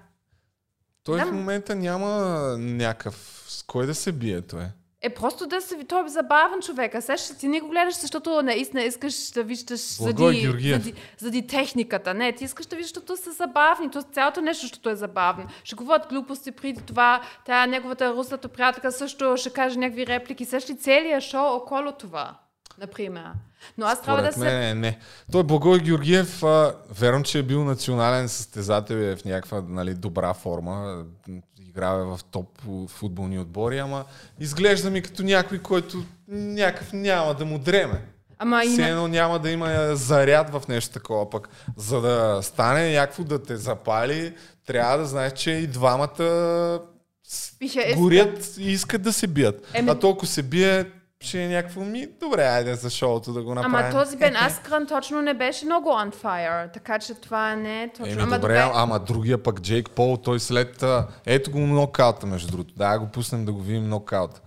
Той 1.04 1.20
Да. 1.20 1.26
в 1.26 1.32
момента 1.32 1.76
няма 1.76 2.10
някакъв... 2.60 3.44
С 3.48 3.64
кой 3.64 3.86
да 3.86 3.96
се 3.96 4.12
бие 4.12 4.42
той? 4.42 4.66
Е, 5.02 5.10
просто 5.10 5.48
да 5.48 5.62
се... 5.62 5.84
Той 5.84 6.06
е 6.06 6.10
забавен 6.10 6.62
човек. 6.62 6.96
А 6.96 7.02
сега 7.02 7.18
ще 7.18 7.38
ти 7.38 7.48
не 7.48 7.60
го 7.60 7.70
гледаш, 7.70 8.00
защото 8.00 8.42
наистина 8.42 8.84
искаш 8.84 9.30
да 9.32 9.44
виждаш 9.44 9.82
Георгиев. 10.16 10.84
зади, 10.84 10.94
зади 11.18 11.48
техниката. 11.48 12.14
Не, 12.14 12.32
ти 12.32 12.44
искаш 12.44 12.66
да 12.66 12.76
виждаш, 12.76 12.90
защото 12.90 13.24
са 13.24 13.32
забавни. 13.32 13.92
То 13.92 14.02
цялото 14.02 14.42
нещо, 14.42 14.62
защото 14.62 14.90
е 14.90 14.96
забавно. 14.96 15.48
Ще 15.64 15.76
говорят 15.76 16.08
глупости 16.10 16.52
преди 16.52 16.82
това. 16.82 17.22
Тя 17.46 17.66
неговата 17.66 18.14
руслата 18.14 18.48
приятелка 18.48 18.92
също 18.92 19.38
ще 19.38 19.50
каже 19.50 19.80
някакви 19.80 20.08
реплики. 20.08 20.46
Също 20.46 20.72
ли 20.72 20.78
целият 20.78 21.24
шоу 21.24 21.46
около 21.46 21.92
това, 21.92 22.40
например. 22.78 23.24
Но 23.78 23.86
аз 23.86 24.02
трябва 24.02 24.22
да 24.22 24.32
Според 24.32 24.50
се... 24.50 24.56
мен 24.56 24.60
не, 24.60 24.88
не. 24.88 25.00
Той 25.32 25.44
Благой 25.44 25.80
Георгиев, 25.80 26.44
а, 26.44 26.76
верно, 27.00 27.24
че 27.24 27.40
е 27.40 27.44
бил 27.44 27.64
национален 27.64 28.30
състезател 28.30 28.96
и 28.96 29.06
е 29.06 29.16
в 29.16 29.26
някаква 29.26 29.62
нали, 29.68 29.94
добра 29.94 30.34
форма. 30.34 31.06
Играва 31.78 32.18
в 32.18 32.24
топ 32.24 32.48
футболни 32.88 33.40
отбори, 33.40 33.78
ама 33.78 34.06
изглежда 34.40 34.90
ми 34.90 35.02
като 35.02 35.24
някой, 35.24 35.60
който 35.60 36.04
някакъв 36.28 36.94
няма 36.94 37.34
да 37.34 37.46
му 37.46 37.60
дреме. 37.60 38.02
Ама 38.40 38.62
Все 38.64 38.82
на... 38.82 38.90
едно 38.90 39.08
няма 39.08 39.40
да 39.40 39.50
има 39.52 39.96
заряд 39.96 40.50
в 40.50 40.64
нещо 40.68 40.94
такова 40.94 41.30
пък. 41.30 41.50
За 41.78 42.02
да 42.02 42.40
стане 42.44 42.92
някакво 42.92 43.24
да 43.24 43.44
те 43.44 43.56
запали, 43.56 44.34
трябва 44.66 44.98
да 44.98 45.06
знаеш, 45.06 45.34
че 45.34 45.52
и 45.52 45.68
двамата 45.68 46.80
Биха 47.60 47.80
искали. 47.80 47.96
горят 47.96 48.58
и 48.58 48.72
искат 48.72 49.02
да 49.02 49.14
се 49.14 49.28
бият. 49.28 49.68
Еми- 49.74 49.90
А 49.90 49.96
толкова 49.96 50.28
се 50.28 50.44
бие, 50.44 50.86
ще 51.20 51.44
е 51.44 51.48
някакво 51.48 51.82
ми, 51.82 52.08
добре, 52.20 52.44
айде 52.44 52.76
за 52.76 52.90
шоуто 52.90 53.34
да 53.34 53.44
го 53.44 53.56
направим. 53.56 53.76
Ама 53.76 54.04
този 54.04 54.18
Бен 54.18 54.36
Аскран 54.36 54.88
точно 54.88 55.22
не 55.22 55.34
беше 55.34 55.66
много 55.66 55.90
on 55.90 56.16
fire, 56.16 56.74
така 56.74 57.00
че 57.00 57.14
това 57.14 57.56
не 57.56 57.84
е 57.84 57.90
точно. 57.90 58.06
Еми, 58.06 58.22
Ама 58.22 58.36
добре, 58.36 58.70
ама 58.74 59.00
другия 59.00 59.44
пък 59.44 59.62
Джейк 59.62 59.90
Пол, 59.90 60.18
той 60.18 60.40
след... 60.40 60.84
Ето 61.26 61.52
го 61.52 61.60
нокаута, 61.60 62.26
между 62.26 62.52
другото. 62.52 62.74
Да, 62.78 63.00
го 63.00 63.08
пуснем 63.08 63.46
да 63.46 63.52
го 63.52 63.62
видим 63.62 63.90
нокаута. 63.90 64.42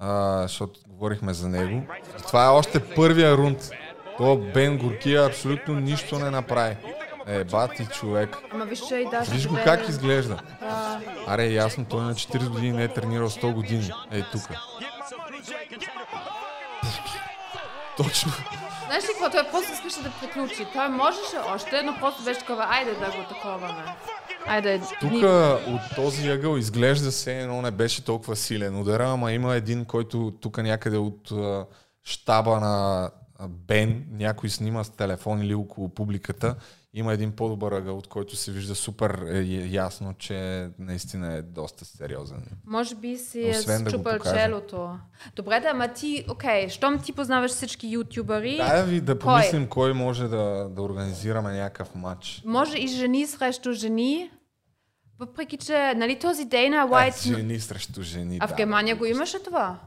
А, 0.00 0.42
защото 0.42 0.80
говорихме 0.88 1.34
за 1.34 1.48
него. 1.48 1.82
Това 2.26 2.46
е 2.46 2.48
още 2.48 2.80
първия 2.80 3.36
рунд. 3.36 3.70
То 4.18 4.36
Бен 4.36 4.78
Горкия 4.78 5.26
абсолютно 5.26 5.74
нищо 5.74 6.18
не 6.18 6.30
направи. 6.30 6.76
Е, 7.26 7.44
бати 7.44 7.86
човек. 7.86 8.38
Ама 8.52 8.64
виж, 8.64 8.80
че 8.88 8.96
и 8.96 9.06
даже... 9.10 9.32
Виж 9.32 9.46
го 9.46 9.48
добре. 9.48 9.64
как 9.64 9.88
изглежда. 9.88 10.38
Да. 10.60 11.00
Аре, 11.26 11.46
ясно, 11.46 11.84
той 11.84 12.04
на 12.04 12.14
40 12.14 12.48
години 12.48 12.72
не 12.72 12.84
е 12.84 12.88
тренирал 12.88 13.28
100 13.28 13.54
години. 13.54 13.90
Ей, 14.12 14.24
тук. 14.32 14.42
Точно. 17.96 18.32
Знаеш 18.86 19.04
ли 19.04 19.08
какво? 19.08 19.30
Той 19.30 19.50
просто 19.50 19.72
искаше 19.72 20.02
да 20.02 20.12
приключи. 20.20 20.66
Той 20.72 20.88
можеше 20.88 21.36
още, 21.46 21.82
но 21.82 21.96
просто 22.00 22.22
беше 22.24 22.40
такова, 22.40 22.66
айде 22.68 22.90
да 22.90 23.06
го 23.06 23.24
таковаме. 23.28 23.84
Айде. 24.46 24.80
Тук 25.00 25.10
ни- 25.10 25.24
от 25.66 25.80
този 25.96 26.28
ъгъл 26.28 26.56
изглежда 26.56 27.12
се 27.12 27.40
едно 27.40 27.62
не 27.62 27.70
беше 27.70 28.04
толкова 28.04 28.36
силен 28.36 28.80
удара, 28.80 29.04
ама 29.06 29.32
има 29.32 29.54
един, 29.54 29.84
който 29.84 30.32
тук 30.40 30.58
някъде 30.58 30.96
от 30.96 31.30
а, 31.30 31.66
щаба 32.04 32.60
на 32.60 33.04
а, 33.38 33.48
Бен, 33.48 34.04
някой 34.10 34.48
снима 34.50 34.84
с 34.84 34.90
телефон 34.90 35.42
или 35.42 35.54
около 35.54 35.88
публиката, 35.88 36.54
има 36.94 37.12
един 37.12 37.32
по-добър 37.32 37.72
ъгъл, 37.72 37.98
от 37.98 38.06
който 38.06 38.36
се 38.36 38.52
вижда 38.52 38.74
супер 38.74 39.10
е, 39.28 39.38
е, 39.38 39.66
ясно, 39.68 40.14
че 40.18 40.68
наистина 40.78 41.34
е 41.34 41.42
доста 41.42 41.84
сериозен. 41.84 42.42
Може 42.66 42.94
би 42.94 43.16
си 43.16 43.40
е 43.40 43.52
да 43.52 43.90
счупал 43.90 44.18
покажа. 44.18 44.36
челото. 44.36 44.98
Добре, 45.36 45.60
да, 45.60 45.68
ама 45.68 45.88
ти, 45.88 46.24
окей, 46.30 46.68
щом 46.68 46.98
ти 46.98 47.12
познаваш 47.12 47.50
всички 47.50 47.88
ютубъри, 47.88 48.56
Да, 48.56 48.82
ви 48.82 49.00
да 49.00 49.18
Кой? 49.18 49.34
помислим 49.34 49.66
кой 49.66 49.92
може 49.92 50.28
да, 50.28 50.68
да 50.68 50.82
организираме 50.82 51.52
някакъв 51.52 51.94
матч. 51.94 52.42
може 52.46 52.78
и 52.78 52.86
жени 52.88 53.26
срещу 53.26 53.72
жени, 53.72 54.30
въпреки 55.18 55.56
че, 55.56 55.94
нали 55.96 56.18
този 56.18 56.44
Дейна 56.44 56.88
Уайт... 56.90 57.14
Е, 57.14 57.22
жени 57.22 57.60
срещу 57.60 58.02
жени. 58.02 58.38
А 58.40 58.46
в 58.46 58.50
да, 58.50 58.56
Германия 58.56 58.94
да, 58.94 58.98
го 58.98 59.04
имаше 59.04 59.42
това? 59.42 59.80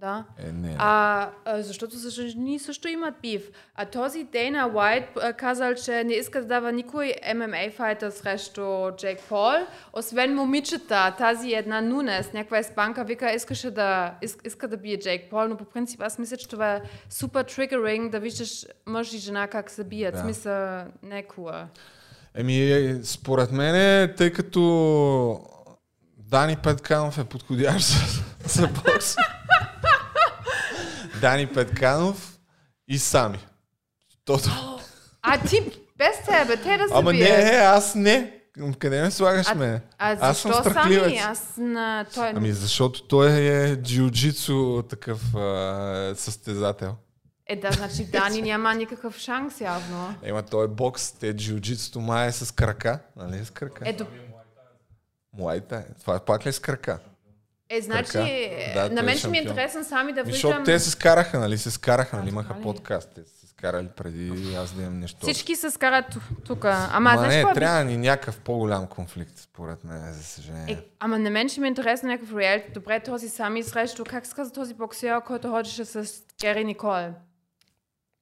Да. 0.00 0.24
Е, 0.38 0.52
не. 0.52 0.76
А, 0.78 1.28
а 1.44 1.62
защото 1.62 1.96
за 1.96 2.10
жени 2.10 2.58
също 2.58 2.88
имат 2.88 3.14
бив. 3.22 3.50
А 3.74 3.84
този 3.84 4.24
Дейна 4.24 4.70
Уайт 4.74 5.04
казал, 5.38 5.74
че 5.74 6.04
не 6.04 6.14
иска 6.14 6.40
да 6.40 6.46
дава 6.46 6.72
никой 6.72 7.14
ММА 7.34 7.70
файтер 7.76 8.10
срещу 8.10 8.90
Джейк 8.96 9.20
Пол, 9.28 9.52
освен 9.92 10.34
момичета. 10.34 11.14
Тази 11.18 11.52
една 11.52 11.80
Нунес, 11.80 12.32
някаква 12.32 12.58
испанка, 12.58 13.04
вика, 13.04 13.32
искаше 13.32 13.70
да, 13.70 14.14
ис, 14.22 14.36
иска 14.44 14.68
да 14.68 14.76
бие 14.76 14.98
Джейк 14.98 15.30
Пол, 15.30 15.48
но 15.48 15.56
по 15.56 15.64
принцип 15.64 16.02
аз 16.02 16.18
мисля, 16.18 16.36
че 16.36 16.48
това 16.48 16.74
е 16.74 16.82
супер 17.10 17.44
тригеринг 17.44 18.12
да 18.12 18.20
виждаш 18.20 18.66
мъж 18.86 19.12
и 19.12 19.18
жена 19.18 19.46
как 19.46 19.70
се 19.70 19.84
бият. 19.84 20.14
Да. 20.14 20.20
Смисъл, 20.20 20.84
не 21.02 21.18
е 21.18 21.22
кула. 21.22 21.68
Еми, 22.34 22.72
е, 22.72 23.00
според 23.02 23.52
мен, 23.52 24.14
тъй 24.16 24.32
като 24.32 25.40
Дани 26.18 26.56
Петканов 26.56 27.18
е 27.18 27.24
подходящ 27.24 27.86
за, 28.44 28.60
за 28.62 28.68
бокс. 28.68 29.16
Дани 31.20 31.46
Петканов 31.46 32.38
и 32.88 32.98
сами. 32.98 33.38
Тото. 34.24 34.50
А 35.22 35.38
ти 35.38 35.60
без 35.98 36.16
тебе, 36.26 36.56
те 36.56 36.78
да 36.78 36.88
се 36.88 36.94
Ама 36.94 37.10
бият. 37.10 37.44
не, 37.44 37.50
аз 37.50 37.94
не. 37.94 38.36
Къде 38.78 39.02
ме 39.02 39.10
слагаш 39.10 39.46
А, 39.50 39.54
ме? 39.54 39.82
а 39.98 40.12
аз 40.20 40.38
съм 40.38 40.52
защо 40.52 40.70
страхливец. 40.70 41.02
сами? 41.02 41.16
Аз 41.18 41.54
на... 41.56 42.06
Той... 42.14 42.32
Ами 42.36 42.52
защото 42.52 43.02
той 43.02 43.30
е 43.30 43.76
джиу-джитсу 43.76 44.88
такъв 44.88 45.34
а, 45.34 46.12
състезател. 46.16 46.96
Е, 47.46 47.56
да, 47.56 47.72
значи 47.72 48.04
Дани 48.04 48.42
няма 48.42 48.74
никакъв 48.74 49.18
шанс 49.18 49.60
явно. 49.60 50.14
Ема 50.22 50.42
той 50.42 50.64
е 50.64 50.68
бокс, 50.68 51.12
те 51.12 51.34
джиу-джитсуто 51.34 51.98
май 51.98 52.28
е 52.28 52.32
с 52.32 52.54
крака. 52.54 52.98
Нали 53.16 53.38
е 53.38 53.44
с 53.44 53.50
крака? 53.50 53.88
Е, 53.88 53.92
до... 53.92 54.06
Муайта. 55.36 55.84
Това 56.00 56.16
е 56.16 56.20
пак 56.20 56.46
ли 56.46 56.52
с 56.52 56.58
крака? 56.58 56.98
Е 57.70 57.80
значи, 57.82 58.12
Крака. 58.12 58.28
е, 58.30 58.72
Да, 58.74 58.82
на 58.82 58.88
той 58.88 58.98
е 58.98 59.02
мен 59.02 59.18
ще 59.18 59.28
ми 59.28 59.38
е 59.38 59.40
интересно 59.40 59.84
сами 59.84 60.12
да 60.12 60.22
Защото 60.24 60.46
виждам... 60.48 60.64
те 60.64 60.78
се 60.78 60.90
скараха, 60.90 61.38
нали? 61.38 61.58
Се 61.58 61.70
скараха, 61.70 62.16
нали? 62.16 62.28
Имаха 62.28 62.48
така 62.48 62.58
ли? 62.60 62.62
подкаст. 62.62 63.08
Те 63.14 63.20
се 63.20 63.46
скарали 63.46 63.88
преди 63.96 64.54
аз 64.54 64.72
да 64.72 64.82
имам 64.82 64.98
нещо. 65.00 65.18
Всички 65.22 65.56
се 65.56 65.70
скарат 65.70 66.04
тук. 66.44 66.64
Ама, 66.64 66.90
Ама 66.92 67.26
не, 67.26 67.42
какво? 67.42 67.54
трябва 67.54 67.84
ни 67.84 67.96
някакъв 67.96 68.40
по-голям 68.40 68.86
конфликт, 68.86 69.38
според 69.38 69.84
мен, 69.84 70.12
за 70.12 70.22
съжаление. 70.22 70.74
Е, 70.74 70.78
ама 71.00 71.18
на 71.18 71.30
мен 71.30 71.48
ще 71.48 71.60
ми 71.60 71.66
е 71.66 71.68
интересно 71.68 72.08
някакъв 72.08 72.36
реалити. 72.36 72.70
Добре, 72.74 73.00
този 73.00 73.28
сами 73.28 73.62
срещу, 73.62 74.04
как 74.04 74.26
се 74.26 74.34
казва 74.34 74.52
този 74.54 74.74
боксер, 74.74 75.20
който 75.26 75.48
ходеше 75.50 75.84
с 75.84 76.22
Гери 76.40 76.64
Никол? 76.64 76.96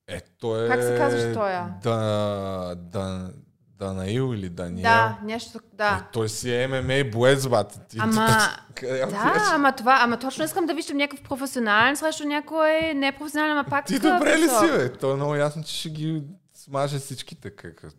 Е, 0.09 0.21
той 0.41 0.65
е... 0.65 0.69
Как 0.69 0.83
се 0.83 0.97
казваш 0.99 1.35
тоя? 1.35 1.75
Да, 1.83 2.75
да, 2.77 3.31
Данаил 3.79 4.35
или 4.35 4.49
Даниел. 4.49 4.83
Да, 4.83 5.19
нещо, 5.23 5.59
Е, 5.59 5.77
да. 5.77 6.09
той 6.13 6.29
си 6.29 6.53
е 6.53 6.69
ММА 6.69 7.11
боец, 7.13 7.47
бат. 7.47 7.81
Ти, 7.89 7.97
Ама- 8.01 8.27
Да, 8.83 9.51
ама 9.53 9.73
това, 9.73 9.99
ама 10.01 10.19
точно 10.19 10.45
искам 10.45 10.67
да 10.67 10.75
виждам 10.75 10.97
някакъв 10.97 11.23
професионален 11.23 11.97
срещу 11.97 12.25
някой 12.25 12.95
непрофесионален, 12.95 13.53
ама 13.53 13.65
пак 13.65 13.85
Ти 13.87 13.99
добре 13.99 14.39
ли 14.39 14.49
си, 14.49 14.67
бе? 14.69 14.93
То 14.93 15.13
е 15.13 15.17
много 15.17 15.35
ясно, 15.35 15.65
че 15.65 15.75
ще 15.75 15.91
ги 15.91 16.23
смаже 16.55 16.99
всичките. 16.99 17.51
Какъв. 17.51 17.93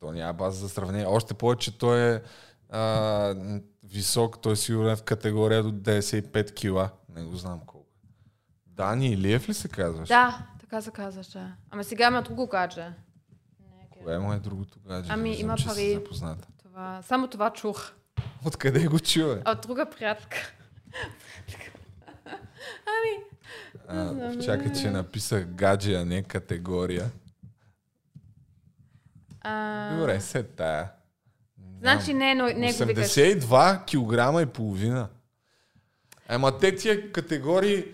То 0.00 0.12
няма 0.12 0.32
база 0.32 0.58
за 0.58 0.68
сравнение. 0.68 1.06
Още 1.06 1.34
повече, 1.34 1.70
че 1.70 1.78
той 1.78 2.14
е 2.14 2.20
а, 2.70 3.34
висок, 3.84 4.42
той 4.42 4.52
е 4.52 4.56
сигурен 4.56 4.96
в 4.96 5.02
категория 5.02 5.62
до 5.62 5.72
95 5.72 6.54
кила. 6.54 6.88
Не 7.08 7.22
го 7.22 7.36
знам 7.36 7.60
колко. 7.66 7.86
Дани 8.66 9.08
Илиев 9.08 9.48
ли 9.48 9.54
се 9.54 9.68
казваш? 9.68 10.08
Да, 10.08 10.38
така 10.60 10.80
се 10.80 10.90
казваше. 10.90 11.52
Ама 11.70 11.84
сега 11.84 12.06
има 12.06 12.22
друго 12.22 12.46
гадже. 12.46 12.86
Кое 14.04 14.18
му 14.18 14.32
е 14.32 14.38
другото 14.38 14.78
гадже? 14.80 15.10
Ами, 15.12 15.30
Виждам, 15.30 15.46
има 15.46 15.56
пари. 15.66 16.00
Това, 16.58 17.02
само 17.02 17.28
това 17.28 17.50
чух. 17.52 17.92
Откъде 18.44 18.86
го 18.86 19.00
чуе? 19.00 19.42
От 19.46 19.60
друга 19.60 19.86
приятелка. 19.88 20.36
ами, 22.86 23.24
А, 23.88 24.38
чакай, 24.38 24.72
че 24.72 24.90
написах 24.90 25.44
гадже, 25.46 25.94
а 25.94 26.04
не 26.04 26.22
категория. 26.22 27.10
а, 29.40 29.96
Добре, 29.96 30.20
се 30.20 30.42
тая. 30.42 30.90
значи 31.80 32.14
не, 32.14 32.34
но 32.34 32.44
не 32.44 32.72
го 32.72 32.84
викаш. 32.84 33.06
82 33.06 33.84
килограма 33.84 34.42
и 34.42 34.46
половина. 34.46 35.08
Ема 36.28 36.58
те 36.58 36.76
тия 36.76 37.12
категории, 37.12 37.84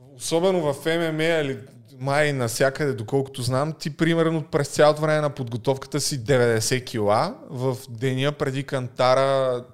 особено 0.00 0.72
в 0.72 0.86
ММА 0.86 1.22
или 1.24 1.58
май 1.98 2.32
навсякъде, 2.32 2.92
доколкото 2.92 3.42
знам, 3.42 3.72
ти 3.72 3.96
примерно 3.96 4.42
през 4.42 4.68
цялото 4.68 5.00
време 5.00 5.20
на 5.20 5.30
подготовката 5.30 6.00
си 6.00 6.24
90 6.24 6.86
кила, 6.86 7.34
в 7.50 7.76
деня 7.88 8.32
преди 8.32 8.64
кантара 8.64 9.64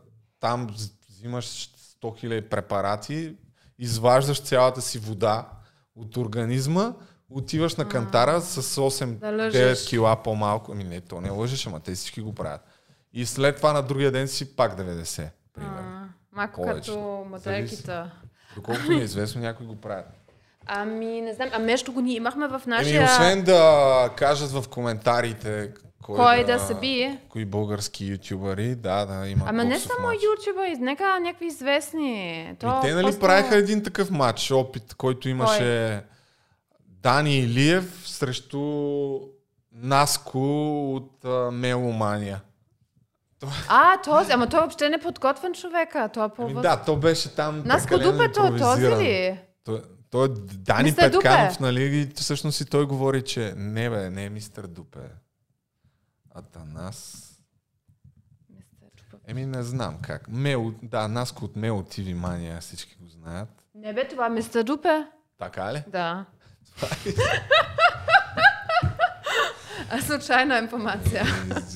там 0.40 0.68
взимаш 1.08 1.46
100 1.46 2.24
000 2.24 2.48
препарати, 2.48 3.36
изваждаш 3.78 4.42
цялата 4.42 4.82
си 4.82 4.98
вода 4.98 5.48
от 5.96 6.16
организма, 6.16 6.92
отиваш 7.30 7.76
на 7.76 7.88
кантара 7.88 8.40
с 8.40 8.62
8-9 8.62 9.18
Да 9.18 9.30
лъжеш. 9.30 9.88
кила 9.88 10.22
по-малко. 10.22 10.72
Ами 10.72 10.84
не, 10.84 11.00
то 11.00 11.20
не 11.20 11.30
лъжеш, 11.30 11.66
ама 11.66 11.80
те 11.80 11.94
всички 11.94 12.20
го 12.20 12.34
правят. 12.34 12.60
И 13.12 13.26
след 13.26 13.56
това 13.56 13.72
на 13.72 13.82
другия 13.82 14.12
ден 14.12 14.28
си 14.28 14.56
пак 14.56 14.78
90. 14.78 15.28
Примерно. 15.52 16.08
Повече. 16.54 16.90
като 16.90 17.26
моделките. 17.30 18.02
Доколкото 18.56 18.92
ми 18.92 19.00
е 19.00 19.04
известно, 19.04 19.40
някои 19.40 19.66
го 19.66 19.76
правят. 19.76 20.23
Ами, 20.66 21.20
не 21.20 21.32
знам, 21.32 21.48
а 21.52 21.58
нещо 21.58 21.92
го 21.92 22.00
ние 22.00 22.16
имахме 22.16 22.48
в 22.48 22.62
нашия... 22.66 22.96
Еми, 22.96 23.04
освен 23.04 23.42
да 23.44 24.10
кажат 24.16 24.50
в 24.50 24.68
коментарите 24.68 25.70
кой, 26.02 26.16
Кой 26.16 26.44
да 26.44 26.58
се 26.58 26.74
бие? 26.74 27.20
Кои 27.28 27.44
български 27.44 28.04
ютубъри, 28.04 28.74
да, 28.74 29.04
да, 29.04 29.28
има 29.28 29.44
Ама 29.48 29.64
не 29.64 29.78
само 29.78 30.08
ютубъри, 30.12 30.76
нека 30.80 31.20
някакви 31.20 31.46
известни. 31.46 32.54
То 32.60 32.80
те 32.82 32.94
нали 32.94 33.04
просто- 33.04 33.20
правиха 33.20 33.56
един 33.56 33.82
такъв 33.82 34.10
матч, 34.10 34.50
опит, 34.50 34.94
който 34.94 35.28
имаше 35.28 36.02
Дани 36.88 37.38
Илиев 37.38 38.02
срещу 38.04 38.60
Наско 39.72 40.38
от 40.94 41.24
а, 41.24 41.50
Меломания. 41.50 42.40
А, 43.68 44.00
този, 44.02 44.32
ама 44.32 44.48
той 44.48 44.60
въобще 44.60 44.88
не 44.88 44.96
е 44.96 45.00
подготвен 45.00 45.54
човека. 45.54 46.08
Той 46.14 46.26
е 46.26 46.28
по... 46.28 46.42
Ами, 46.42 46.54
да, 46.54 46.76
то 46.76 46.96
беше 46.96 47.34
там 47.34 47.62
Наско 47.66 47.98
Дупето, 47.98 48.40
този 48.40 48.52
импровизиран. 48.52 48.98
ли? 48.98 49.38
Той, 49.64 49.80
той 50.14 50.26
е 50.26 50.28
Дани 50.28 50.82
Мистер 50.84 51.10
Дупе. 51.10 51.24
Петканов, 51.24 51.60
нали? 51.60 51.82
И 51.82 52.06
всъщност 52.14 52.60
и 52.60 52.64
той 52.64 52.86
говори, 52.86 53.22
че 53.22 53.54
не 53.56 53.90
бе, 53.90 54.10
не 54.10 54.24
е 54.24 54.30
мистер 54.30 54.66
Дупе. 54.66 55.00
Атанас. 56.34 57.30
Еми 59.26 59.46
не 59.46 59.62
знам 59.62 59.98
как. 60.02 60.28
Мел, 60.28 60.74
да, 60.82 61.08
Наско 61.08 61.44
от 61.44 61.56
Мел 61.56 61.82
TV 61.82 62.14
Мания, 62.14 62.60
всички 62.60 62.96
го 63.00 63.08
знаят. 63.08 63.48
Не 63.74 63.92
бе, 63.92 64.08
това 64.08 64.26
е 64.26 64.30
мистер 64.30 64.62
Дупе. 64.62 65.06
Така 65.38 65.72
ли? 65.72 65.84
Да. 65.88 66.24
А 69.90 70.02
случайна 70.02 70.58
информация. 70.58 71.24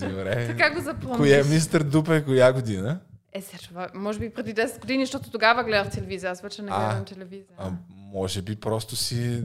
Добре. 0.01 0.47
Така 0.47 0.74
го 0.74 0.80
запомниш. 0.80 1.16
Кое 1.16 1.41
е 1.41 1.45
мистер 1.45 1.82
Дупе, 1.82 2.24
коя 2.24 2.53
година? 2.53 3.01
Е, 3.32 3.43
сега, 3.43 3.59
това, 3.68 3.89
може 3.95 4.18
би 4.18 4.30
преди 4.30 4.55
10 4.55 4.80
години, 4.80 5.07
защото 5.07 5.30
тогава 5.30 5.64
гледах 5.64 5.93
телевизия. 5.93 6.30
Аз 6.30 6.41
вече 6.41 6.62
не 6.62 6.70
А, 6.72 6.89
гледам 6.89 7.05
телевизия. 7.05 7.57
А, 7.59 7.70
може 8.12 8.42
би 8.42 8.56
просто 8.56 8.96
си 8.96 9.44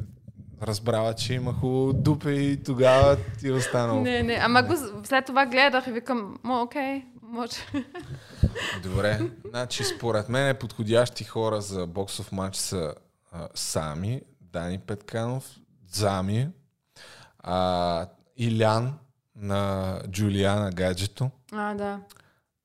разбрала, 0.62 1.14
че 1.14 1.34
има 1.34 1.54
хубаво 1.54 1.94
дупе 1.94 2.32
и 2.32 2.64
тогава 2.64 3.18
ти 3.40 3.48
е 3.48 3.52
останало. 3.52 4.02
Не, 4.02 4.24
не, 4.24 4.34
ама 4.42 4.64
го, 4.64 4.74
след 5.04 5.26
това 5.26 5.46
гледах 5.46 5.88
и 5.88 5.92
викам, 5.92 6.38
мо, 6.44 6.62
окей, 6.62 7.06
може. 7.22 7.56
Добре, 8.84 9.20
значи 9.50 9.84
според 9.84 10.30
мен 10.30 10.58
подходящи 10.60 11.24
хора 11.24 11.62
за 11.62 11.88
боксов 11.88 12.32
матч 12.32 12.56
са 12.56 12.94
а, 13.32 13.48
Сами, 13.56 14.22
Дани 14.42 14.80
Петканов, 14.80 15.50
Зами, 15.88 16.50
а, 17.40 18.08
Илян 18.38 18.94
на 19.36 20.00
Джулиана 20.10 20.72
Гаджето, 20.72 21.32
А, 21.52 21.74
да. 21.74 22.00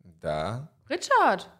да, 0.04 0.62
Ричард! 0.90 1.50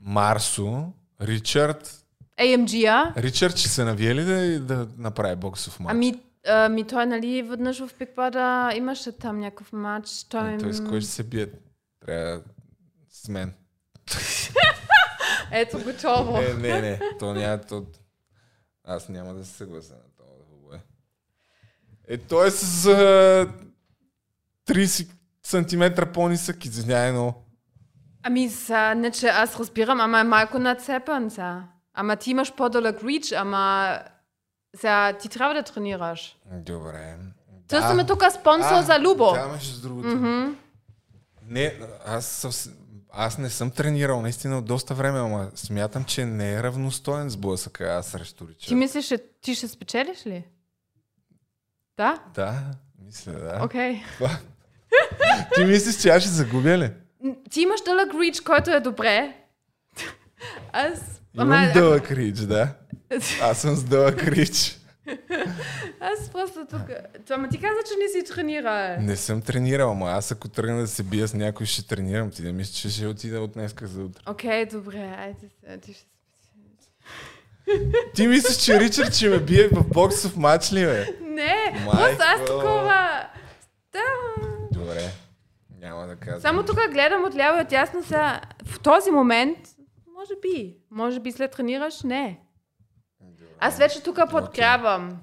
Марсо, 0.00 0.92
Ричард. 1.20 2.03
AMG, 2.40 2.84
а? 2.86 3.12
Ричард 3.16 3.56
ще 3.56 3.68
се 3.68 3.84
навие 3.84 4.14
ли 4.14 4.24
да, 4.24 4.60
да 4.60 4.88
направи 4.98 5.36
боксов 5.36 5.80
матч? 5.80 5.90
Ами, 5.90 6.22
ами 6.46 6.86
той, 6.86 7.06
нали, 7.06 7.42
веднъж 7.42 7.78
в 7.78 7.90
Big 8.00 8.14
Brother 8.16 8.76
имаше 8.76 9.12
там 9.12 9.38
някакъв 9.38 9.72
матч. 9.72 10.24
Той, 10.24 10.54
Е, 10.54 10.58
Той 10.58 10.72
с 10.72 10.84
кой 10.84 11.00
ще 11.00 11.10
се 11.10 11.22
бие? 11.22 11.48
Трябва 12.06 12.40
с 13.10 13.28
мен. 13.28 13.54
Ето, 15.52 15.78
готово. 15.84 16.36
Е, 16.36 16.54
не, 16.54 16.80
не, 16.80 17.00
то 17.18 17.34
няма... 17.34 17.60
То... 17.60 17.86
Аз 18.84 19.08
няма 19.08 19.34
да 19.34 19.44
се 19.44 19.52
съглася 19.52 19.92
на 19.92 20.00
това 20.16 20.26
бой. 20.62 20.78
Е, 22.08 22.18
той 22.18 22.48
е 22.48 22.50
с 22.50 22.86
а, 22.86 23.46
30 24.68 25.08
сантиметра 25.42 26.12
по-нисък, 26.12 26.64
извинявай, 26.64 27.12
но... 27.12 27.34
Ами, 28.22 28.50
са, 28.50 28.94
не 28.94 29.10
че 29.10 29.26
аз 29.26 29.56
разбирам, 29.58 30.00
ама 30.00 30.20
е 30.20 30.24
малко 30.24 30.58
нацепен, 30.58 31.30
са. 31.30 31.62
Ама 31.94 32.16
ти 32.16 32.30
имаш 32.30 32.54
по-дълъг 32.54 33.02
рич, 33.04 33.32
ама 33.32 33.98
са, 34.76 35.16
ти 35.20 35.28
трябва 35.28 35.54
да 35.54 35.62
тренираш. 35.62 36.36
Добре. 36.52 37.16
Търсиме 37.68 38.06
тук 38.06 38.22
спонсор 38.32 38.82
за 38.82 39.00
Любо. 39.00 39.32
Да, 39.32 39.48
между 39.48 39.80
другото. 39.80 40.08
Не, 41.48 41.78
аз, 42.06 42.26
съвс... 42.26 42.68
аз 43.12 43.38
не 43.38 43.50
съм 43.50 43.70
тренирал 43.70 44.22
наистина 44.22 44.58
от 44.58 44.64
доста 44.64 44.94
време, 44.94 45.18
ама 45.18 45.50
смятам, 45.54 46.04
че 46.04 46.26
не 46.26 46.52
е 46.52 46.62
равностоен 46.62 47.30
сблъсъка 47.30 47.84
аз 47.84 48.06
срещу 48.06 48.48
Ричард. 48.48 48.68
Ти 48.68 48.74
мислиш, 48.74 49.06
че 49.06 49.18
ти 49.40 49.54
ще 49.54 49.68
спечелиш 49.68 50.26
ли? 50.26 50.44
Да? 51.96 52.18
Да, 52.34 52.60
мисля, 53.04 53.32
да. 53.32 53.60
Окей. 53.64 54.02
Това- 54.14 54.38
Ти 55.54 55.64
мислиш, 55.64 56.02
че 56.02 56.08
аз 56.08 56.22
ще 56.22 56.30
загубя 56.30 56.78
ли? 56.78 56.92
Ти 57.50 57.60
имаш 57.60 57.80
дълъг 57.84 58.14
рич, 58.22 58.40
който 58.40 58.70
е 58.70 58.80
добре. 58.80 59.36
Аз... 60.72 61.20
Имам 61.34 61.52
ама- 61.52 61.72
дълъг 61.74 62.10
рич, 62.10 62.38
да. 62.38 62.68
Аз 63.42 63.58
съм 63.60 63.76
с 63.76 63.84
дълъг 63.84 64.22
рич. 64.22 64.78
Аз 66.00 66.28
просто 66.32 66.66
тук... 66.70 66.82
Ама 67.30 67.48
ти 67.48 67.60
каза, 67.60 67.78
че 67.88 67.94
не 68.02 68.08
си 68.08 68.34
тренирал. 68.34 69.00
Не 69.00 69.16
съм 69.16 69.42
тренирал, 69.42 69.90
ама 69.90 70.10
аз 70.10 70.32
ако 70.32 70.48
тръгна 70.48 70.80
да 70.80 70.86
се 70.86 71.02
бия 71.02 71.28
с 71.28 71.34
някой, 71.34 71.66
ще 71.66 71.86
тренирам. 71.86 72.30
Ти 72.30 72.42
да 72.42 72.52
мислиш, 72.52 72.80
че 72.80 72.90
ще 72.90 73.06
отида 73.06 73.40
от 73.40 73.52
днеска 73.52 73.86
за 73.86 74.02
утре. 74.02 74.22
Окей, 74.26 74.66
добре. 74.66 75.14
Айде, 75.18 75.48
сега, 75.60 75.78
ти 75.78 75.92
ще... 75.92 76.04
Ти 78.14 78.26
мислиш, 78.26 78.56
че 78.56 78.80
Ричард 78.80 79.14
ще 79.14 79.28
ме 79.28 79.38
бие 79.38 79.68
в 79.68 79.88
боксов 79.88 80.36
матч 80.36 80.72
ли, 80.72 80.84
бе? 80.84 81.06
Не, 81.20 81.84
просто 81.90 82.18
аз 82.20 82.40
такова... 82.40 83.26
Да. 83.92 84.00
Добре. 84.72 85.10
Няма 85.80 86.06
да 86.06 86.16
казвам. 86.16 86.40
Само 86.40 86.62
тук 86.62 86.78
гледам 86.92 87.24
отляво 87.24 87.58
и 87.58 87.62
отясно 87.62 88.04
са... 88.04 88.40
В 88.64 88.80
този 88.80 89.10
момент, 89.10 89.58
може 90.24 90.40
би. 90.42 90.76
Може 90.90 91.20
би 91.20 91.32
след 91.32 91.50
тренираш, 91.50 92.02
не. 92.02 92.40
Аз 93.60 93.78
вече 93.78 94.02
тук 94.02 94.18
подкрепям. 94.30 95.18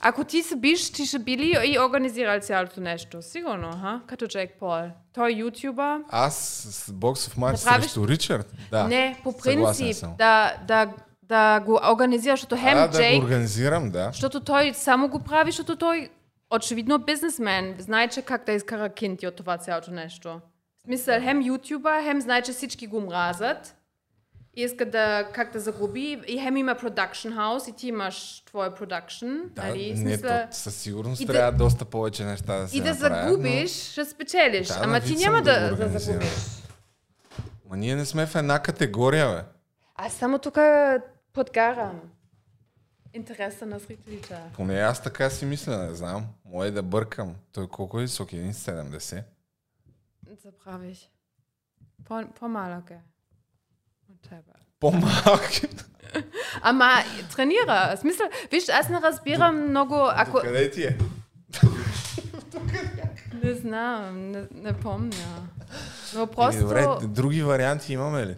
Ако 0.00 0.24
ти 0.24 0.42
се 0.42 0.56
биш, 0.56 0.92
ти 0.92 1.06
ще 1.06 1.18
били 1.18 1.56
и 1.64 1.78
организирал 1.78 2.40
цялото 2.40 2.80
нещо. 2.80 3.22
Сигурно, 3.22 3.72
ха? 3.72 4.00
Като 4.06 4.26
Джек 4.26 4.50
Пол. 4.58 4.78
Той 5.12 5.30
е 5.30 5.34
ютубър. 5.34 6.00
Аз 6.08 6.36
с 6.66 6.92
боксов 6.92 7.36
матч 7.36 7.60
Да 7.60 7.66
правиш- 7.66 7.84
срещу 7.84 8.08
Ричард? 8.08 8.52
Да. 8.70 8.84
Не, 8.88 9.20
по 9.22 9.38
принцип, 9.38 10.06
да, 10.18 10.56
да, 10.68 10.92
да 11.22 11.60
го 11.60 11.80
организираш, 11.92 12.40
защото 12.40 12.62
хем 12.62 12.78
а, 12.78 12.86
да 12.88 12.98
Джейк, 12.98 13.20
го 13.20 13.24
организирам, 13.26 13.90
да. 13.90 14.06
защото 14.12 14.40
той 14.40 14.74
само 14.74 15.08
го 15.08 15.18
прави, 15.18 15.50
защото 15.50 15.76
той 15.76 16.08
очевидно 16.50 16.94
е 16.94 16.98
бизнесмен, 16.98 17.76
знае, 17.78 18.08
че 18.08 18.22
как 18.22 18.46
да 18.46 18.52
изкара 18.52 18.88
кинти 18.88 19.26
от 19.26 19.36
това 19.36 19.58
цялото 19.58 19.90
нещо. 19.90 20.40
В 20.78 20.82
смисъл, 20.84 21.20
хем 21.20 21.42
ютубър, 21.42 22.02
хем 22.02 22.20
знае, 22.20 22.42
че 22.42 22.52
всички 22.52 22.86
го 22.86 23.00
мразят 23.00 23.76
иска 24.54 24.90
да, 24.90 25.28
как 25.34 25.52
да 25.52 25.60
загуби, 25.60 26.22
и 26.26 26.38
хем 26.38 26.56
има 26.56 26.74
продакшн 26.74 27.32
хаус, 27.32 27.68
и 27.68 27.72
ти 27.72 27.88
имаш 27.88 28.42
твоя 28.46 28.74
продакшн, 28.74 29.26
Да, 29.44 29.62
нали? 29.62 29.90
Не, 29.90 29.96
смисъл, 29.96 30.30
то, 30.30 30.46
със 30.50 30.76
сигурност 30.76 31.20
и 31.20 31.24
да- 31.26 31.32
трябва 31.32 31.52
доста 31.58 31.84
повече 31.84 32.24
неща 32.24 32.58
да 32.58 32.68
се 32.68 32.76
и 32.76 32.80
да 32.80 32.90
направят, 32.90 33.28
загубиш, 33.30 33.90
ще 33.90 34.04
спечелиш. 34.04 34.68
Да, 34.68 34.80
Ама 34.82 35.00
ти 35.00 35.16
няма 35.16 35.42
да 35.42 35.76
да, 35.76 35.88
да 35.88 35.98
загубиш. 35.98 36.28
Но... 36.28 37.44
Ма 37.70 37.76
ние 37.76 37.96
не 37.96 38.04
сме 38.04 38.26
в 38.26 38.34
една 38.34 38.62
категория, 38.62 39.30
бе. 39.30 39.42
Аз 39.94 40.12
само 40.12 40.38
тук 40.38 40.58
подгарам 41.32 42.00
интереса 43.14 43.66
на 43.66 43.78
зрителите. 43.78 44.36
Поне 44.54 44.74
аз 44.74 45.02
така 45.02 45.30
си 45.30 45.44
мисля, 45.46 45.76
не 45.78 45.94
знам. 45.94 46.26
Мое 46.44 46.70
да 46.70 46.82
бъркам. 46.82 47.34
Той 47.52 47.68
колко 47.68 47.98
е 47.98 48.02
висок? 48.02 48.30
1,70? 48.30 49.24
Забравих. 50.44 50.98
По, 52.04 52.24
по-малък 52.40 52.90
е. 52.90 53.00
Тебе. 54.28 54.52
По-малък. 54.80 55.50
Ама 56.62 56.90
тренира. 57.36 57.96
В 57.96 58.00
смисъл, 58.00 58.26
виж, 58.50 58.68
аз 58.68 58.88
не 58.88 59.00
разбирам 59.00 59.68
много, 59.68 59.94
ако... 60.10 60.38
Къде 60.38 60.70
ти 60.70 60.84
е? 60.84 60.98
Не 63.44 63.54
знам, 63.54 64.30
не, 64.30 64.46
не 64.54 64.80
помня. 64.80 65.48
Но 66.14 66.26
просто... 66.26 66.60
Добре, 66.60 66.86
други 67.02 67.42
варианти 67.42 67.92
имаме 67.92 68.26
ли? 68.26 68.36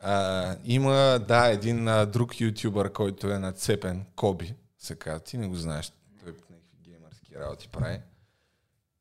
А, 0.00 0.56
има, 0.64 1.24
да, 1.28 1.46
един 1.46 1.88
а, 1.88 2.06
друг 2.06 2.40
ютубър, 2.40 2.92
който 2.92 3.30
е 3.30 3.38
нацепен, 3.38 4.04
Коби, 4.16 4.54
се 4.78 4.94
казва. 4.94 5.20
Ти 5.20 5.38
не 5.38 5.48
го 5.48 5.54
знаеш. 5.54 5.92
Той 6.24 6.32
някакви 6.32 6.76
геймърски 6.82 7.34
работи 7.38 7.68
прави. 7.68 8.00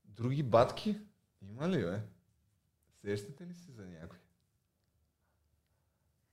Други 0.06 0.44
батки? 0.44 0.98
Има 1.42 1.70
ли, 1.70 1.84
бе? 1.84 2.00
Сещате 3.02 3.44
ли 3.44 3.54
се 3.54 3.72
за 3.72 3.86
някой? 3.86 4.19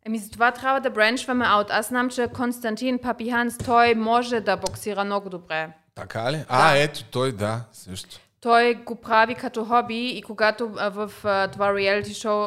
Еми, 0.07 0.19
за 0.19 0.31
това 0.31 0.51
трябва 0.51 0.81
да 0.81 0.91
бренчваме 0.91 1.45
аут. 1.49 1.67
Аз 1.71 1.89
знам, 1.89 2.11
че 2.11 2.29
Константин 2.29 2.99
Папиханс, 2.99 3.59
той 3.59 3.95
може 3.95 4.41
да 4.41 4.57
боксира 4.57 5.05
много 5.05 5.31
добре. 5.31 5.69
Така 5.95 6.33
ли? 6.33 6.45
А, 6.49 6.77
ето 6.77 7.05
той, 7.05 7.33
да, 7.33 7.61
също. 7.73 8.21
Той 8.41 8.75
го 8.75 8.95
прави 8.95 9.35
като 9.35 9.65
хоби 9.65 10.09
и 10.09 10.23
когато 10.23 10.71
а, 10.79 10.89
в 10.89 11.13
а, 11.25 11.49
това 11.49 11.75
реалити 11.75 12.15
шоу 12.15 12.47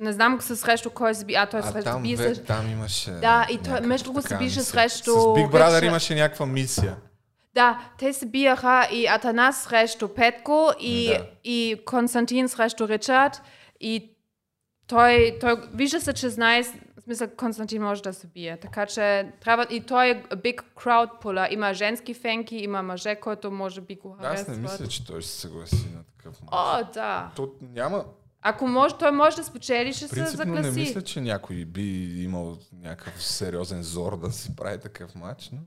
не 0.00 0.12
знам 0.12 0.40
се 0.40 0.56
срещу 0.56 0.90
кой 0.90 1.14
се 1.14 1.24
би, 1.24 1.34
а 1.34 1.46
той 1.46 1.60
А 1.60 1.62
срещу 1.62 1.90
там, 1.90 2.02
би 2.02 2.16
ве, 2.16 2.34
се... 2.34 2.42
там 2.42 2.70
имаше... 2.70 3.10
Да, 3.10 3.46
и 3.50 3.58
той, 3.58 3.80
между 3.80 4.04
другото, 4.04 4.28
се 4.28 4.36
мисия. 4.38 4.62
срещу 4.62 5.10
С 5.10 5.14
Big 5.14 5.50
Brother 5.50 5.68
Ричард. 5.68 5.84
имаше 5.84 6.14
някаква 6.14 6.46
мисия. 6.46 6.96
Да, 7.54 7.78
те 7.98 8.12
се 8.12 8.26
биjaха 8.26 8.88
и 8.92 9.06
Атанас 9.06 9.62
срещу 9.62 10.08
Петко 10.08 10.70
и, 10.80 11.08
Да. 11.08 11.24
и 11.44 11.82
Константин 11.86 12.48
срещу 12.48 12.88
Ричард 12.88 13.42
и 13.80 14.12
той, 14.88 15.36
той 15.40 15.56
вижда 15.74 16.00
се, 16.00 16.12
че 16.12 16.28
знае, 16.28 16.62
в 16.62 17.00
смисъл 17.04 17.28
Константин 17.36 17.82
може 17.82 18.02
да 18.02 18.12
се 18.12 18.26
бие, 18.26 18.56
така 18.56 18.86
че 18.86 19.32
трябва, 19.40 19.66
и 19.70 19.80
той 19.80 20.06
е 20.06 20.22
big 20.22 20.60
crowd 20.76 21.22
puller, 21.22 21.52
има 21.54 21.74
женски 21.74 22.14
фенки, 22.14 22.56
има 22.56 22.82
мъже, 22.82 23.16
който 23.16 23.50
може 23.50 23.80
би 23.80 23.94
го 23.94 24.16
Аз 24.20 24.26
харесват. 24.26 24.48
не 24.56 24.62
мисля, 24.62 24.88
че 24.88 25.06
той 25.06 25.20
ще 25.20 25.30
се 25.30 25.40
съгласи 25.40 25.86
на 25.94 26.02
такъв 26.04 26.42
мач. 26.42 26.48
О, 26.52 26.92
да. 26.94 27.30
То 27.36 27.52
няма... 27.60 28.04
Ако 28.42 28.66
може, 28.66 28.94
той 28.94 29.10
може 29.10 29.36
да 29.36 29.44
спечели, 29.44 29.92
ще 29.92 30.08
се 30.08 30.14
Принципно 30.14 30.54
не 30.54 30.62
загласи. 30.62 30.80
мисля, 30.80 31.02
че 31.02 31.20
някой 31.20 31.64
би 31.64 32.22
имал 32.22 32.58
някакъв 32.72 33.24
сериозен 33.24 33.82
зор 33.82 34.20
да 34.20 34.32
си 34.32 34.56
прави 34.56 34.80
такъв 34.80 35.14
матч. 35.14 35.50
Но... 35.52 35.58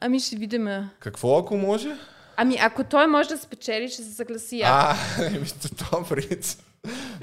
Ами 0.00 0.20
ще 0.20 0.36
видим. 0.36 0.68
Какво 0.98 1.38
ако 1.38 1.56
може? 1.56 1.96
Ами 2.36 2.56
ако 2.60 2.84
той 2.84 3.06
може 3.06 3.28
да 3.28 3.38
спечели, 3.38 3.88
ще 3.88 4.02
се 4.02 4.12
съгласи. 4.14 4.62
А, 4.64 4.94
еми, 5.26 5.46
то 5.90 6.04
принцип. 6.08 6.60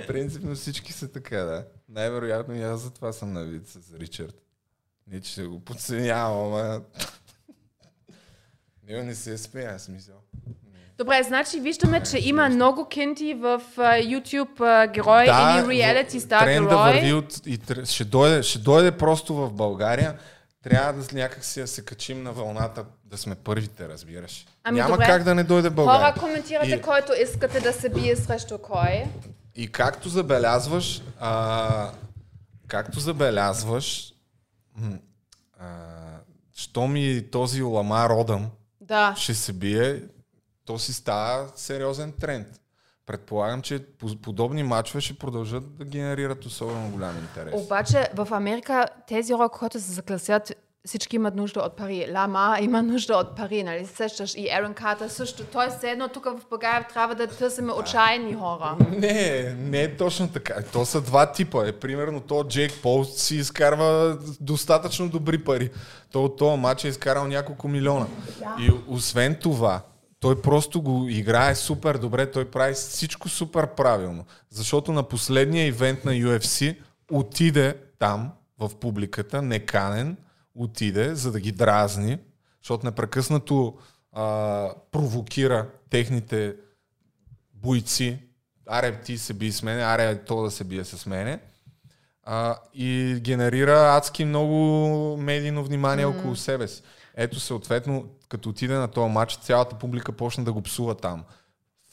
Принципно 0.08 0.56
всички 0.56 0.94
са 0.94 1.12
така, 1.12 1.38
да. 1.38 1.66
Най-вероятно 1.90 2.56
и 2.56 2.62
аз 2.64 2.82
затова 2.82 3.14
съм 3.14 3.34
на 3.34 3.44
вид 3.44 3.68
с 3.68 3.94
Ричард. 4.00 4.36
Не, 5.08 5.22
че 5.22 5.44
го 5.44 5.60
подценявам, 5.60 6.54
ама... 6.54 6.82
Не, 8.88 9.04
не 9.04 9.16
се 9.16 9.38
смея, 9.38 9.76
аз 9.76 9.88
мисля. 9.88 10.14
Добре, 10.98 11.24
значи 11.24 11.60
виждаме, 11.60 12.04
че 12.04 12.18
има 12.18 12.50
много 12.50 12.88
кинти 12.88 13.34
в 13.34 13.62
а, 13.78 13.82
YouTube 13.82 14.62
а, 14.62 14.88
герой 14.88 15.24
или 15.24 15.84
реалити 15.84 16.20
стар 16.20 16.44
тренда 16.44 16.70
герой. 16.70 16.94
върви 16.94 17.14
от, 17.14 17.48
и 17.48 17.60
ще, 17.86 18.06
дойде, 18.06 18.44
ще 18.44 18.60
дойде 18.60 18.92
просто 18.92 19.36
в 19.36 19.54
България. 19.54 20.20
Трябва 20.64 20.94
да 20.94 21.16
някак 21.16 21.46
си 21.46 21.60
да 21.62 21.68
се 21.68 21.86
качим 21.86 22.24
на 22.24 22.32
вълната, 22.32 22.86
да 23.06 23.18
сме 23.18 23.36
първите, 23.36 23.90
разбираш. 23.90 24.46
Ами 24.64 24.80
Няма 24.80 24.92
добре. 24.92 25.06
как 25.06 25.24
да 25.24 25.36
не 25.36 25.44
дойде 25.44 25.70
България. 25.70 26.12
Хора, 26.14 26.20
коментирате 26.20 26.76
И- 26.76 26.82
който 26.82 27.12
искате 27.24 27.60
да 27.60 27.74
се 27.74 27.90
бие 27.90 28.16
срещу 28.16 28.58
кой. 28.58 29.06
И 29.58 29.68
както 29.68 30.10
забелязваш, 30.10 31.02
а, 31.20 31.92
както 32.68 33.00
забелязваш, 33.00 34.14
а, 35.60 35.66
що 36.54 36.88
ми 36.88 37.24
този 37.32 37.64
Олама 37.64 38.10
Родъм 38.10 38.50
Да. 38.82 39.16
ще 39.18 39.34
се 39.34 39.54
бие, 39.54 40.02
то 40.66 40.80
си 40.80 40.94
става 40.94 41.48
сериозен 41.56 42.12
тренд. 42.12 42.48
Предполагам, 43.06 43.62
че 43.62 43.86
по- 43.88 44.16
подобни 44.18 44.64
матчове 44.64 45.02
ще 45.02 45.14
продължат 45.14 45.76
да 45.76 45.86
генерират 45.86 46.46
особено 46.46 46.90
голям 46.90 47.18
интерес. 47.18 47.54
Обаче 47.56 48.10
в 48.16 48.28
Америка 48.32 48.86
тези 49.08 49.34
хора, 49.34 49.50
които 49.50 49.80
се 49.80 49.92
закласят, 49.92 50.54
всички 50.88 51.16
имат 51.16 51.36
нужда 51.36 51.60
от 51.60 51.78
пари. 51.78 52.08
Лама 52.14 52.58
има 52.62 52.84
нужда 52.84 53.16
от 53.16 53.36
пари, 53.36 53.64
нали 53.64 53.86
се 53.86 53.96
сещаш? 53.96 54.36
И 54.36 54.50
Ерон 54.52 54.74
Картер 54.74 55.08
също. 55.08 55.44
Той 55.44 55.70
все 55.70 55.92
едно 55.92 56.08
тук 56.08 56.26
в 56.26 56.50
България 56.50 56.88
трябва 56.94 57.16
да 57.16 57.28
търсим 57.28 57.70
отчаяни 57.70 58.34
хора. 58.34 58.78
Не, 58.90 59.56
не 59.60 59.82
е 59.82 59.98
точно 59.98 60.28
така. 60.28 60.56
То 60.74 60.86
са 60.86 61.02
два 61.02 61.32
типа. 61.32 61.68
Е, 61.68 61.72
примерно 61.72 62.22
то 62.22 62.44
Джейк 62.44 62.74
Пол 62.82 63.04
си 63.04 63.36
изкарва 63.36 64.18
достатъчно 64.42 65.10
добри 65.10 65.44
пари. 65.44 65.70
То 66.12 66.24
от 66.24 66.38
този 66.38 66.62
матч 66.62 66.84
е 66.84 66.88
изкарал 66.88 67.28
няколко 67.28 67.68
милиона. 67.68 68.06
И 68.60 68.72
освен 68.88 69.36
това, 69.36 69.82
той 70.20 70.42
просто 70.42 70.82
го 70.82 71.08
играе 71.10 71.56
супер 71.56 71.98
добре, 71.98 72.32
той 72.32 72.46
прави 72.46 72.74
всичко 72.74 73.30
супер 73.30 73.68
правилно. 73.68 74.26
Защото 74.50 74.92
на 74.92 75.04
последния 75.04 75.68
ивент 75.68 76.06
на 76.06 76.12
UFC 76.12 76.76
отиде 77.12 77.76
там, 78.00 78.32
в 78.60 78.72
публиката, 78.80 79.42
неканен, 79.42 80.18
отиде, 80.58 81.16
за 81.16 81.32
да 81.32 81.40
ги 81.40 81.52
дразни, 81.52 82.20
защото 82.64 82.86
непрекъснато 82.86 83.78
а, 84.12 84.70
провокира 84.92 85.70
техните 85.90 86.56
бойци. 87.54 88.20
Аре, 88.68 89.02
ти 89.02 89.18
се 89.18 89.34
би 89.34 89.52
с 89.52 89.64
мене, 89.64 89.82
аре, 89.84 90.26
то 90.26 90.44
да 90.44 90.52
се 90.52 90.64
бие 90.64 90.86
с 90.86 91.06
мене. 91.06 91.40
А, 92.24 92.58
и 92.74 93.18
генерира 93.22 93.96
адски 93.96 94.26
много 94.26 95.18
медийно 95.18 95.64
внимание 95.64 96.06
mm. 96.06 96.20
около 96.20 96.36
себе 96.36 96.68
си. 96.68 96.82
Ето, 97.16 97.40
съответно, 97.40 98.06
като 98.30 98.50
отиде 98.50 98.74
на 98.74 98.88
този 98.88 99.12
матч, 99.14 99.38
цялата 99.38 99.76
публика 99.76 100.12
почна 100.12 100.44
да 100.44 100.54
го 100.54 100.62
псува 100.62 100.96
там. 100.96 101.24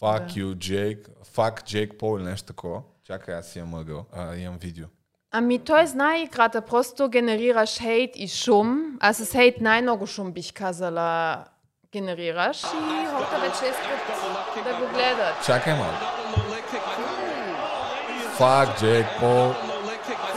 Fuck 0.00 0.26
Да. 0.26 0.32
you, 0.32 0.54
Jake. 0.54 1.08
Fuck 1.34 1.62
Jake 1.62 1.98
Paul 1.98 2.18
или 2.18 2.24
нещо 2.24 2.46
такова. 2.46 2.82
Чакай, 3.04 3.34
аз 3.34 3.56
имам 3.56 3.74
ъгъл. 3.74 4.06
А, 4.12 4.36
имам 4.36 4.58
видео. 4.58 4.86
Ами 5.36 5.58
той 5.58 5.86
знае 5.86 6.22
играта, 6.22 6.60
просто 6.60 7.08
генерираш 7.08 7.78
хейт 7.78 8.10
и 8.14 8.28
шум. 8.28 8.84
Аз 9.00 9.16
с 9.16 9.32
хейт 9.32 9.60
най-много 9.60 10.06
шум 10.06 10.32
бих 10.32 10.52
казала 10.52 11.38
генерираш 11.92 12.62
и 12.62 13.06
хората 13.06 13.38
вече 13.40 13.70
искат 13.70 14.64
да 14.64 14.74
го 14.74 14.92
гледат. 14.92 15.44
Чакай 15.46 15.74
малко. 15.74 15.94
Fuck 18.38 18.78
Jake 18.78 19.20
Paul. 19.20 19.54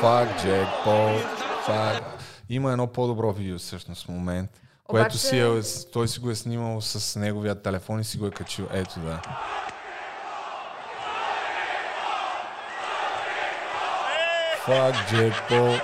Fuck 0.01 0.39
Jake 0.39 0.85
Paul. 0.85 1.23
Fuck. 1.67 2.01
Има 2.49 2.71
едно 2.71 2.87
по-добро 2.87 3.31
видео 3.31 3.57
всъщност 3.57 4.05
в 4.05 4.09
момент, 4.09 4.49
което 4.87 5.03
Обаче- 5.05 5.17
си 5.17 5.39
е, 5.39 5.61
той 5.93 6.07
си 6.07 6.19
го 6.19 6.29
е 6.29 6.35
снимал 6.35 6.81
с 6.81 7.19
неговия 7.19 7.61
телефон 7.61 7.99
и 7.99 8.03
си 8.03 8.17
го 8.17 8.27
е 8.27 8.31
качил. 8.31 8.67
Ето 8.73 8.99
да. 8.99 9.21
Fuck 14.67 14.95
Jake 15.11 15.39
Paul. 15.49 15.79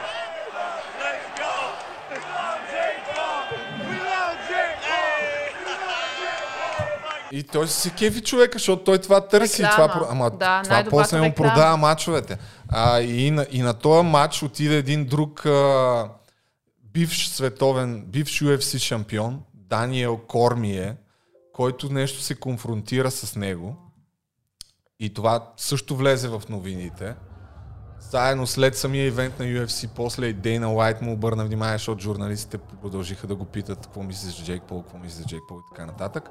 И 7.31 7.43
той 7.43 7.67
си 7.67 7.81
се 7.81 7.89
кефи 7.89 8.21
човека, 8.21 8.57
защото 8.57 8.83
той 8.83 8.97
това 8.97 9.27
търси. 9.27 9.63
Реклама. 9.63 9.93
Това, 9.93 10.07
ама 10.09 10.29
Да, 10.29 10.61
това 10.63 10.83
после 10.89 11.17
му 11.17 11.25
реклама. 11.25 11.49
продава 11.51 11.77
мачовете. 11.77 12.37
А, 12.69 12.99
и, 13.01 13.31
на, 13.31 13.47
и 13.51 13.61
на 13.61 13.73
този 13.73 14.07
матч 14.07 14.43
отиде 14.43 14.77
един 14.77 15.05
друг 15.05 15.45
а, 15.45 16.09
бивш 16.83 17.27
световен, 17.29 18.05
бивш 18.07 18.39
UFC 18.41 18.77
шампион, 18.77 19.41
Даниел 19.53 20.17
Кормие, 20.17 20.95
който 21.53 21.89
нещо 21.89 22.21
се 22.21 22.35
конфронтира 22.35 23.11
с 23.11 23.35
него. 23.35 23.75
И 24.99 25.13
това 25.13 25.47
също 25.57 25.95
влезе 25.95 26.27
в 26.27 26.41
новините. 26.49 27.15
Заедно 28.13 28.47
след 28.47 28.77
самия 28.77 29.05
ивент 29.05 29.39
на 29.39 29.45
UFC, 29.45 29.89
после 29.95 30.25
и 30.25 30.33
Дейна 30.33 30.73
Уайт 30.73 31.01
му 31.01 31.13
обърна 31.13 31.45
внимание, 31.45 31.77
защото 31.77 32.01
журналистите 32.01 32.57
продължиха 32.57 33.27
да 33.27 33.35
го 33.35 33.45
питат 33.45 33.79
какво 33.85 34.03
мислиш 34.03 34.35
за 34.35 34.43
Джейк 34.43 34.63
Пол, 34.63 34.81
какво 34.81 34.97
мислиш 34.97 35.21
за 35.21 35.25
Джейк 35.25 35.43
Пол 35.47 35.59
и 35.59 35.69
така 35.69 35.85
нататък. 35.85 36.29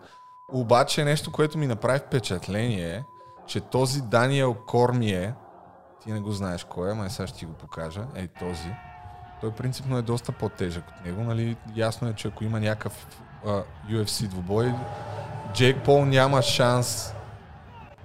Обаче 0.52 1.04
нещо, 1.04 1.32
което 1.32 1.58
ми 1.58 1.66
направи 1.66 1.98
впечатление 1.98 2.94
е, 2.94 3.04
че 3.46 3.60
този 3.60 4.02
Даниел 4.02 4.54
Кормие, 4.54 5.34
ти 6.02 6.12
не 6.12 6.20
го 6.20 6.32
знаеш 6.32 6.64
кой 6.64 6.90
е, 6.90 6.94
май 6.94 7.10
сега 7.10 7.26
ще 7.26 7.38
ти 7.38 7.44
го 7.44 7.52
покажа, 7.52 8.04
ей 8.14 8.28
този, 8.28 8.74
той 9.40 9.50
принципно 9.50 9.98
е 9.98 10.02
доста 10.02 10.32
по-тежък 10.32 10.84
от 10.88 11.04
него, 11.04 11.22
нали? 11.22 11.56
Ясно 11.74 12.08
е, 12.08 12.12
че 12.12 12.28
ако 12.28 12.44
има 12.44 12.60
някакъв 12.60 13.06
а, 13.46 13.62
UFC 13.90 14.26
двубой, 14.26 14.72
Джейк 15.52 15.84
Пол 15.84 16.04
няма 16.04 16.42
шанс, 16.42 17.14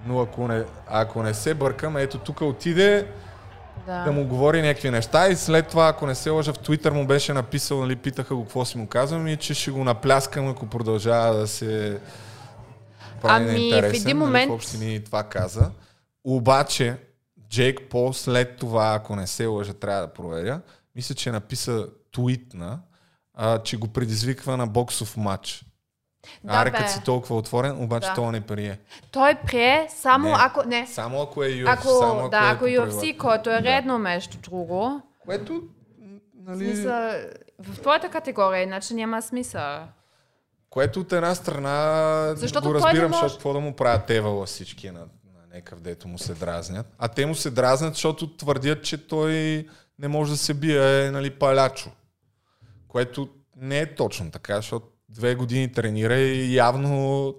но 0.05 0.21
ако 0.21 0.47
не, 0.47 0.63
ако 0.87 1.23
не 1.23 1.33
се 1.33 1.53
бъркам, 1.53 1.97
ето 1.97 2.17
тук 2.17 2.41
отиде, 2.41 3.07
Да. 3.87 4.03
да 4.03 4.11
му 4.11 4.27
говори 4.27 4.61
някакви 4.61 4.89
неща 4.91 5.27
и 5.27 5.35
след 5.35 5.67
това, 5.67 5.87
ако 5.87 6.07
не 6.07 6.15
се 6.15 6.29
лъжа, 6.29 6.53
в 6.53 6.59
Твитър 6.59 6.91
му 6.91 7.07
беше 7.07 7.33
написал, 7.33 7.81
нали, 7.81 7.95
питаха 7.95 8.35
го 8.35 8.43
какво 8.43 8.65
си 8.65 8.77
му 8.77 8.87
казвам 8.87 9.27
и 9.27 9.37
че 9.37 9.53
ще 9.53 9.71
го 9.71 9.83
напляскам, 9.83 10.47
ако 10.49 10.67
продължава 10.67 11.37
да 11.37 11.47
се 11.47 11.99
прави 13.21 13.45
Ами, 13.49 13.71
в 13.71 13.83
един 13.83 14.03
нали, 14.03 14.13
момент- 14.13 14.51
в 14.51 14.53
общи 14.53 14.77
линии 14.77 15.03
това 15.03 15.23
каза. 15.23 15.71
Обаче, 16.23 16.97
Джейк 17.49 17.81
Пол 17.89 18.13
след 18.13 18.57
това, 18.57 18.93
ако 18.93 19.15
не 19.15 19.27
се 19.27 19.45
лъжа, 19.45 19.73
трябва 19.73 20.01
да 20.01 20.13
проверя, 20.13 20.61
мисля, 20.95 21.15
че 21.15 21.31
написа 21.31 21.87
твитна, 22.11 22.79
а, 23.33 23.63
че 23.63 23.77
го 23.77 23.87
предизвиква 23.87 24.57
на 24.57 24.67
боксов 24.67 25.17
матч. 25.17 25.65
Да, 26.43 26.53
Аре, 26.53 26.71
като 26.71 26.91
си 26.91 27.03
толкова 27.03 27.35
отворен, 27.35 27.83
обаче 27.83 28.07
Да. 28.07 28.13
това 28.13 28.31
не 28.31 28.41
прие. 28.41 28.79
Той 29.11 29.35
прие 29.35 29.87
само 29.89 30.27
Не. 30.29 30.35
ако... 30.39 30.63
Не. 30.67 30.87
Само 30.87 31.21
ако 31.21 31.43
е 31.43 31.47
UFC, 31.49 31.73
Ако, 31.73 31.87
само 31.87 32.19
ако 32.19 32.29
да, 32.29 32.37
е 32.37 32.51
ако 32.51 32.59
по 32.59 32.65
UFC, 32.65 33.17
който 33.17 33.49
е 33.49 33.53
Да. 33.53 33.63
редно 33.63 33.99
между 33.99 34.37
друго, 34.37 35.01
Което, 35.25 35.61
нали... 36.35 36.65
смисъл, 36.65 37.11
в 37.59 37.79
твоята 37.81 38.09
категория, 38.09 38.63
иначе 38.63 38.93
няма 38.93 39.21
смисъл. 39.21 39.79
Което 40.69 40.99
от 40.99 41.13
една 41.13 41.35
страна 41.35 42.33
Защото 42.35 42.67
го 42.67 42.73
разбирам, 42.75 43.11
може- 43.11 43.13
защото 43.13 43.33
какво 43.33 43.53
да 43.53 43.59
му 43.59 43.75
правят 43.75 44.05
тевала 44.05 44.45
всички 44.45 44.91
на, 44.91 44.99
на 44.99 45.07
някакъв, 45.53 45.81
дето 45.81 46.07
му 46.07 46.17
се 46.17 46.33
дразнят. 46.33 46.85
А 46.97 47.07
те 47.07 47.25
му 47.25 47.35
се 47.35 47.51
дразнят, 47.51 47.93
защото 47.93 48.37
твърдят, 48.37 48.83
че 48.83 49.07
той 49.07 49.31
не 49.99 50.07
може 50.07 50.31
да 50.31 50.37
се 50.37 50.53
бие, 50.53 51.05
е, 51.05 51.11
нали, 51.11 51.29
палячо. 51.29 51.89
Което 52.87 53.29
не 53.55 53.79
е 53.79 53.95
точно 53.95 54.31
така, 54.31 54.55
защото 54.55 54.87
две 55.09 55.35
години 55.35 55.71
тренира 55.71 56.15
и 56.15 56.55
явно 56.55 57.33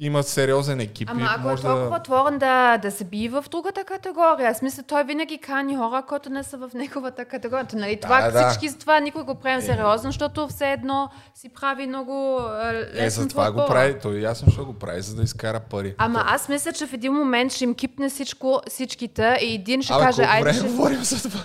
има 0.00 0.22
сериозен 0.22 0.80
екип. 0.80 1.10
Ама 1.10 1.28
ако 1.30 1.48
е 1.48 1.50
може 1.50 1.62
толкова 1.62 1.90
да... 1.90 1.96
отворен 1.96 2.38
да, 2.38 2.78
да 2.78 2.90
се 2.90 3.04
бие 3.04 3.28
в 3.28 3.44
другата 3.50 3.84
категория, 3.84 4.50
аз 4.50 4.62
мисля, 4.62 4.82
той 4.82 5.04
винаги 5.04 5.38
кани 5.38 5.76
хора, 5.76 6.02
които 6.08 6.30
не 6.30 6.42
са 6.42 6.56
в 6.56 6.70
неговата 6.74 7.24
категория. 7.24 7.66
То, 7.66 7.76
Нали, 7.76 8.00
това, 8.00 8.20
Да, 8.20 8.30
да. 8.30 8.48
всички 8.48 8.68
за 8.68 8.78
това 8.78 9.00
никой 9.00 9.22
го 9.22 9.34
приема 9.34 9.62
сериозно, 9.62 10.08
защото 10.08 10.48
все 10.48 10.72
едно 10.72 11.10
си 11.34 11.48
прави 11.48 11.86
много 11.86 12.40
е, 12.62 12.74
лесно 12.74 13.04
Е, 13.04 13.10
за 13.10 13.28
това 13.28 13.52
го 13.52 13.66
прави. 13.68 13.98
Той 14.02 14.18
ясно, 14.20 14.52
що 14.52 14.64
го 14.64 14.72
прави, 14.72 15.02
за 15.02 15.14
да 15.14 15.22
изкара 15.22 15.60
пари. 15.60 15.94
Ама 15.98 16.24
аз 16.26 16.48
мисля, 16.48 16.72
че 16.72 16.86
в 16.86 16.92
един 16.92 17.12
момент 17.12 17.52
ще 17.52 17.64
им 17.64 17.74
кипне 17.74 18.08
всичко, 18.08 18.60
всичките 18.68 19.38
и 19.42 19.54
един 19.54 19.82
ще 19.82 19.92
Абе, 19.92 20.04
каже, 20.04 20.22
айде 20.22 20.42
време 20.42 20.58
ще... 20.58 20.68
говорим 20.68 21.02
за 21.02 21.28
това? 21.28 21.40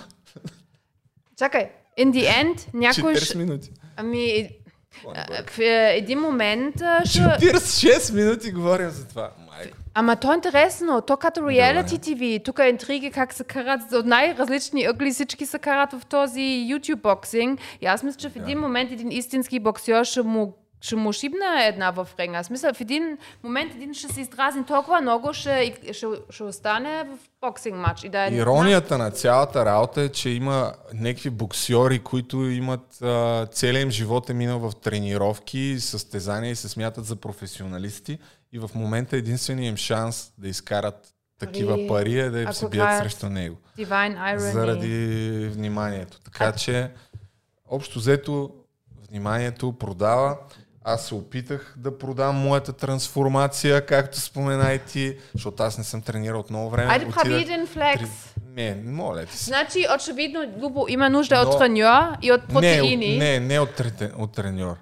Чакай, 1.38 1.70
in 1.98 2.10
the 2.10 2.44
end, 2.44 2.74
някой 2.74 3.14
40 3.14 3.24
ще... 3.24 3.38
минути. 3.38 3.70
Ами, 3.96 4.48
в 5.48 5.58
е, 5.58 5.96
един 5.96 6.20
момент 6.20 6.80
а, 6.80 7.04
ще... 7.04 7.18
46 7.18 8.14
минути 8.14 8.50
говорим 8.50 8.90
за 8.90 9.08
това. 9.08 9.30
Майко. 9.38 9.76
Ама 9.94 10.16
то 10.16 10.32
е 10.32 10.34
интересно, 10.34 11.00
то 11.00 11.16
като 11.16 11.48
реалити 11.48 11.98
TV, 11.98 12.44
тук 12.44 12.58
е 12.58 12.68
интриги 12.68 13.10
как 13.10 13.32
се 13.32 13.44
карат, 13.44 13.92
от 13.92 14.06
най-различни 14.06 14.84
ъгли 14.84 15.10
всички 15.10 15.46
се 15.46 15.58
карат 15.58 15.92
в 15.92 16.06
този 16.06 16.40
YouTube 16.40 17.02
боксинг. 17.02 17.60
И 17.80 17.86
аз 17.86 18.02
мисля, 18.02 18.18
че 18.18 18.28
в 18.28 18.36
един 18.36 18.58
момент 18.58 18.92
един 18.92 19.12
истински 19.12 19.60
боксер 19.60 20.04
ще 20.04 20.22
му 20.22 20.63
ще 20.84 20.96
му 20.96 21.12
шибна 21.12 21.66
една 21.66 21.90
в 21.90 22.08
ринга. 22.18 22.38
Аз 22.38 22.50
мисля, 22.50 22.74
в 22.74 22.80
един 22.80 23.18
момент 23.42 23.74
един 23.74 23.94
ще 23.94 24.12
се 24.12 24.20
издразни 24.20 24.66
толкова 24.66 25.00
много, 25.00 25.32
ще, 25.32 25.74
ще, 25.92 26.06
ще 26.30 26.42
остане 26.42 27.04
в 27.04 27.18
боксинг 27.40 27.76
матч. 27.76 28.04
И 28.04 28.08
да 28.08 28.26
е 28.26 28.34
Иронията 28.34 28.98
на 28.98 29.10
цялата 29.10 29.64
работа 29.64 30.02
е, 30.02 30.08
че 30.08 30.30
има 30.30 30.72
някакви 30.94 31.30
боксьори, 31.30 31.98
които 31.98 32.36
имат 32.36 33.02
а, 33.02 33.46
целият 33.46 33.82
им 33.82 33.90
живот 33.90 34.30
е 34.30 34.34
минал 34.34 34.58
в 34.58 34.72
тренировки, 34.82 35.76
състезания 35.80 36.50
и 36.50 36.56
се 36.56 36.68
смятат 36.68 37.04
за 37.04 37.16
професионалисти. 37.16 38.18
И 38.52 38.58
в 38.58 38.70
момента 38.74 39.16
единственият 39.16 39.70
им 39.70 39.76
шанс 39.76 40.32
да 40.38 40.48
изкарат 40.48 41.14
такива 41.38 41.74
Пари, 41.74 41.88
пари 41.88 42.18
е 42.18 42.30
да 42.30 42.42
ако 42.42 42.52
се 42.52 42.68
бият 42.68 42.98
срещу 42.98 43.28
него. 43.28 43.56
Divine 43.78 44.18
Irony. 44.18 44.52
Заради 44.52 45.48
вниманието. 45.52 46.20
Така 46.20 46.52
че, 46.52 46.90
общо 47.68 47.98
взето, 47.98 48.50
вниманието 49.10 49.72
продава. 49.72 50.36
Аз 50.84 51.06
се 51.06 51.14
опитах 51.14 51.74
да 51.76 51.98
продам 51.98 52.36
моята 52.36 52.72
трансформация, 52.72 53.86
както 53.86 54.20
спомена 54.20 54.72
и 54.72 54.78
ти, 54.80 55.16
защото 55.34 55.62
аз 55.62 55.78
не 55.78 55.84
съм 55.84 56.02
тренирал 56.02 56.40
от 56.40 56.50
много 56.50 56.70
време. 56.70 56.92
Айде 56.92 57.08
прави 57.08 57.34
един 57.34 57.66
флекс. 57.66 58.10
Не, 58.46 58.82
моля 58.84 59.26
ти 59.26 59.36
се. 59.38 59.44
Значи, 59.44 59.86
очевидно, 59.96 60.40
Любо 60.60 60.86
има 60.88 61.10
нужда 61.10 61.36
от 61.36 61.48
Но- 61.48 61.58
треньор 61.58 62.02
и 62.22 62.32
от 62.32 62.40
Не, 62.42 62.54
протеини. 62.54 63.12
от- 63.12 63.18
не, 63.18 63.40
не 63.40 63.60
от, 63.60 63.82
от 64.18 64.32
треньор. 64.32 64.76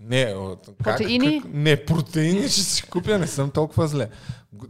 Не, 0.00 0.24
от, 0.26 0.66
как- 0.66 0.98
Протеини? 0.98 1.40
Как, 1.42 1.50
не, 1.54 1.84
протеини 1.84 2.42
ще 2.42 2.60
си 2.60 2.82
купя, 2.82 3.18
не 3.18 3.26
съм 3.26 3.50
толкова 3.50 3.88
зле. 3.88 4.08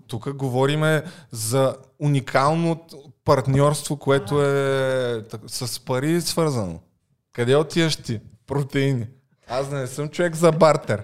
Тук 0.07 0.32
говориме 0.32 1.03
за 1.30 1.76
уникално 1.99 2.80
партньорство, 3.24 3.97
което 3.97 4.43
е 4.43 5.22
с 5.47 5.80
пари 5.80 6.20
свързано. 6.20 6.80
Къде 7.32 7.57
отиваш 7.57 7.97
ти? 7.97 8.20
Протеини. 8.47 9.07
Аз 9.49 9.70
не 9.70 9.86
съм 9.86 10.09
човек 10.09 10.34
за 10.34 10.53
бартер. 10.53 11.03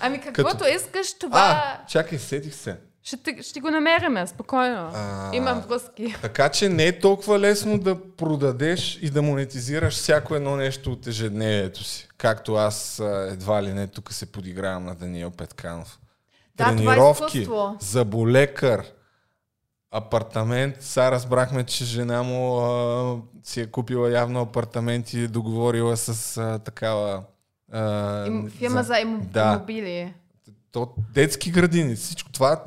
Ами 0.00 0.20
каквото 0.20 0.64
искаш, 0.66 1.06
А, 1.08 1.18
това 1.20 1.78
чакай, 1.88 2.18
сетих 2.18 2.54
се. 2.54 2.76
ще, 3.02 3.16
те- 3.16 3.42
ще 3.42 3.60
го 3.60 3.70
намериме, 3.70 4.26
спокойно. 4.26 4.90
А. 4.94 5.30
Имам 5.34 5.60
връзки. 5.60 6.14
Така 6.22 6.48
че 6.48 6.68
не 6.68 6.86
е 6.86 6.98
толкова 6.98 7.40
лесно 7.40 7.78
да 7.78 8.12
продадеш 8.12 8.98
и 9.02 9.10
да 9.10 9.22
монетизираш 9.22 9.94
всяко 9.94 10.34
едно 10.34 10.56
нещо 10.56 10.92
от 10.92 11.06
ежедневието 11.06 11.84
си. 11.84 12.08
Както 12.18 12.54
аз 12.54 13.00
а, 13.00 13.28
едва 13.32 13.62
ли 13.62 13.72
не 13.72 13.86
тук 13.86 14.12
се 14.12 14.26
подигравам 14.26 14.84
на 14.84 14.94
Даниел 14.94 15.30
Петканов. 15.30 15.98
Да, 16.56 16.64
това 16.64 16.72
е 16.72 16.76
Тренировки, 16.76 17.38
изкуство. 17.38 17.76
заболекар, 17.80 18.84
апартамент. 19.96 20.76
Сега 20.80 21.10
разбрахме, 21.10 21.64
че 21.64 21.84
жена 21.84 22.22
му 22.22 22.58
а, 22.58 23.18
си 23.42 23.60
е 23.60 23.66
купила 23.66 24.10
явно 24.10 24.40
апартамент 24.40 25.12
и 25.12 25.28
договорила 25.28 25.96
с 25.96 26.36
а, 26.36 26.58
такава... 26.58 27.22
А, 27.72 28.26
Им, 28.26 28.50
фирма 28.50 28.82
за, 28.82 28.98
им, 28.98 29.20
да. 29.32 29.52
имобили. 29.56 30.14
То, 30.72 30.94
детски 31.14 31.50
градини, 31.50 31.94
всичко. 31.96 32.32
Това, 32.32 32.64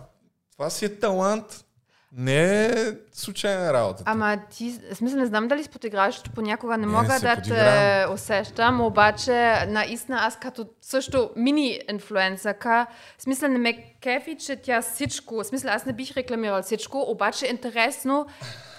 това 0.51 0.69
си 0.69 0.85
е 0.85 0.99
талант. 0.99 1.65
Не 2.11 2.65
е 2.65 2.71
случайна 3.13 3.73
работа. 3.73 4.03
Ама 4.05 4.37
ти, 4.49 4.79
смисъл 4.93 5.19
не 5.19 5.25
знам 5.25 5.47
дали 5.47 5.63
си 5.63 5.69
подиграваш, 5.69 6.15
защото 6.15 6.31
понякога 6.31 6.77
не 6.77 6.85
Не, 6.85 6.91
мога 6.91 7.07
да 7.07 7.19
те 7.19 7.35
подигравам. 7.35 8.13
усещам, 8.13 8.81
обаче 8.81 9.65
наистина 9.67 10.17
аз 10.21 10.39
като 10.39 10.65
също 10.81 11.29
мини 11.35 11.79
инфлуенсърка, 11.91 12.87
в 13.17 13.21
смисъл 13.21 13.49
не 13.49 13.57
ме 13.57 13.93
кефи, 14.01 14.37
че 14.37 14.55
тя 14.55 14.81
всичко, 14.81 15.43
смисъл 15.43 15.71
аз 15.71 15.85
не 15.85 15.93
бих 15.93 16.17
рекламирал 16.17 16.61
всичко, 16.61 17.05
обаче 17.07 17.47
интересно 17.47 18.25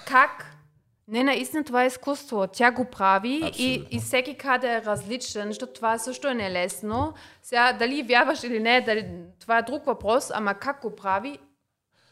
как 0.07 0.47
не, 1.09 1.25
наистина 1.25 1.65
това 1.65 1.83
е 1.83 1.87
изкуство. 1.87 2.47
Тя 2.47 2.71
го 2.71 2.85
прави 2.85 3.29
и, 3.29 3.45
Абсолютно. 3.49 3.87
и 3.91 4.01
всеки 4.01 4.35
каде 4.35 4.75
е 4.75 4.83
различен, 4.83 5.47
защото 5.47 5.73
това 5.73 5.99
също 5.99 6.29
е 6.29 6.35
нелесно. 6.35 7.15
Сега, 7.43 7.73
дали 7.73 8.03
вярваш 8.03 8.45
или 8.45 8.61
не, 8.61 8.81
дали, 8.81 9.07
това 9.41 9.59
е 9.59 9.63
друг 9.63 9.85
въпрос, 9.85 10.31
ама 10.35 10.55
как 10.55 10.83
го 10.83 10.97
прави, 10.97 11.39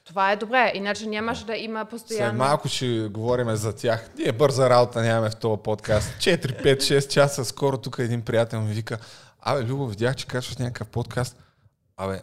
това 0.08 0.32
е 0.32 0.36
добре. 0.36 0.72
Иначе 0.74 1.06
нямаше 1.06 1.46
да 1.46 1.56
има 1.56 1.80
След 1.80 1.90
постоянно... 1.90 2.38
малко 2.38 2.68
ще 2.68 3.08
говорим 3.08 3.56
за 3.56 3.76
тях. 3.76 4.10
Ние 4.18 4.32
бърза 4.32 4.70
работа 4.70 5.02
нямаме 5.02 5.30
в 5.30 5.36
този 5.36 5.62
подкаст. 5.62 6.10
4, 6.18 6.64
5, 6.64 6.76
6 6.76 7.08
часа. 7.08 7.44
Скоро 7.44 7.78
тук 7.78 7.96
един 7.98 8.22
приятел 8.22 8.60
ми 8.60 8.74
вика, 8.74 8.98
абе, 9.40 9.64
Любо, 9.64 9.86
видях, 9.86 10.16
че 10.16 10.26
качваш 10.26 10.56
някакъв 10.56 10.88
подкаст. 10.88 11.36
Абе, 11.96 12.20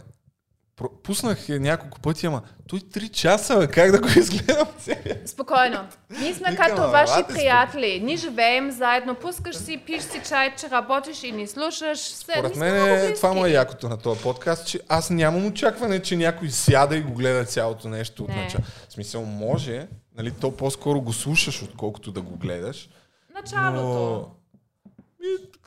пуснах 1.04 1.50
я 1.50 1.60
няколко 1.60 2.00
пъти, 2.00 2.26
ама 2.26 2.42
той 2.68 2.80
3 2.80 3.12
часа, 3.12 3.58
бе, 3.58 3.68
как 3.68 3.92
да 3.92 4.00
го 4.02 4.08
изгледам 4.08 4.68
целия? 4.80 5.22
Спокойно. 5.26 5.88
Ние 6.20 6.34
сме 6.34 6.52
Викам, 6.52 6.68
като 6.68 6.82
ваши 6.82 7.24
приятели. 7.28 8.02
Ние 8.04 8.18
живеем 8.18 8.72
заедно, 8.72 9.16
пускаш 9.16 9.56
си, 9.56 9.78
пиш 9.86 10.02
си 10.02 10.22
чай, 10.30 10.56
че 10.56 10.70
работиш 10.70 11.24
и 11.24 11.32
ни 11.32 11.48
слушаш. 11.48 11.98
Все, 12.00 12.32
Според 12.32 12.56
мен 12.56 12.76
е, 12.76 13.14
това 13.14 13.34
му 13.34 13.46
е 13.46 13.50
якото 13.50 13.90
на 13.90 13.98
този 13.98 14.22
подкаст, 14.22 14.68
че 14.68 14.80
аз 14.90 15.10
нямам 15.10 15.46
очакване, 15.46 16.02
че 16.02 16.16
някой 16.16 16.50
сяда 16.50 16.96
и 16.96 17.02
го 17.02 17.14
гледа 17.14 17.46
цялото 17.46 17.90
нещо 17.90 18.24
от 18.24 18.30
Не. 18.30 18.36
начало. 18.36 18.64
В 18.90 18.94
смисъл, 18.94 19.26
може, 19.26 19.88
нали, 20.18 20.32
то 20.32 20.58
по-скоро 20.58 21.02
го 21.02 21.14
слушаш, 21.14 21.64
отколкото 21.64 22.12
да 22.12 22.22
го 22.22 22.38
гледаш. 22.38 22.90
Началото. 23.36 24.30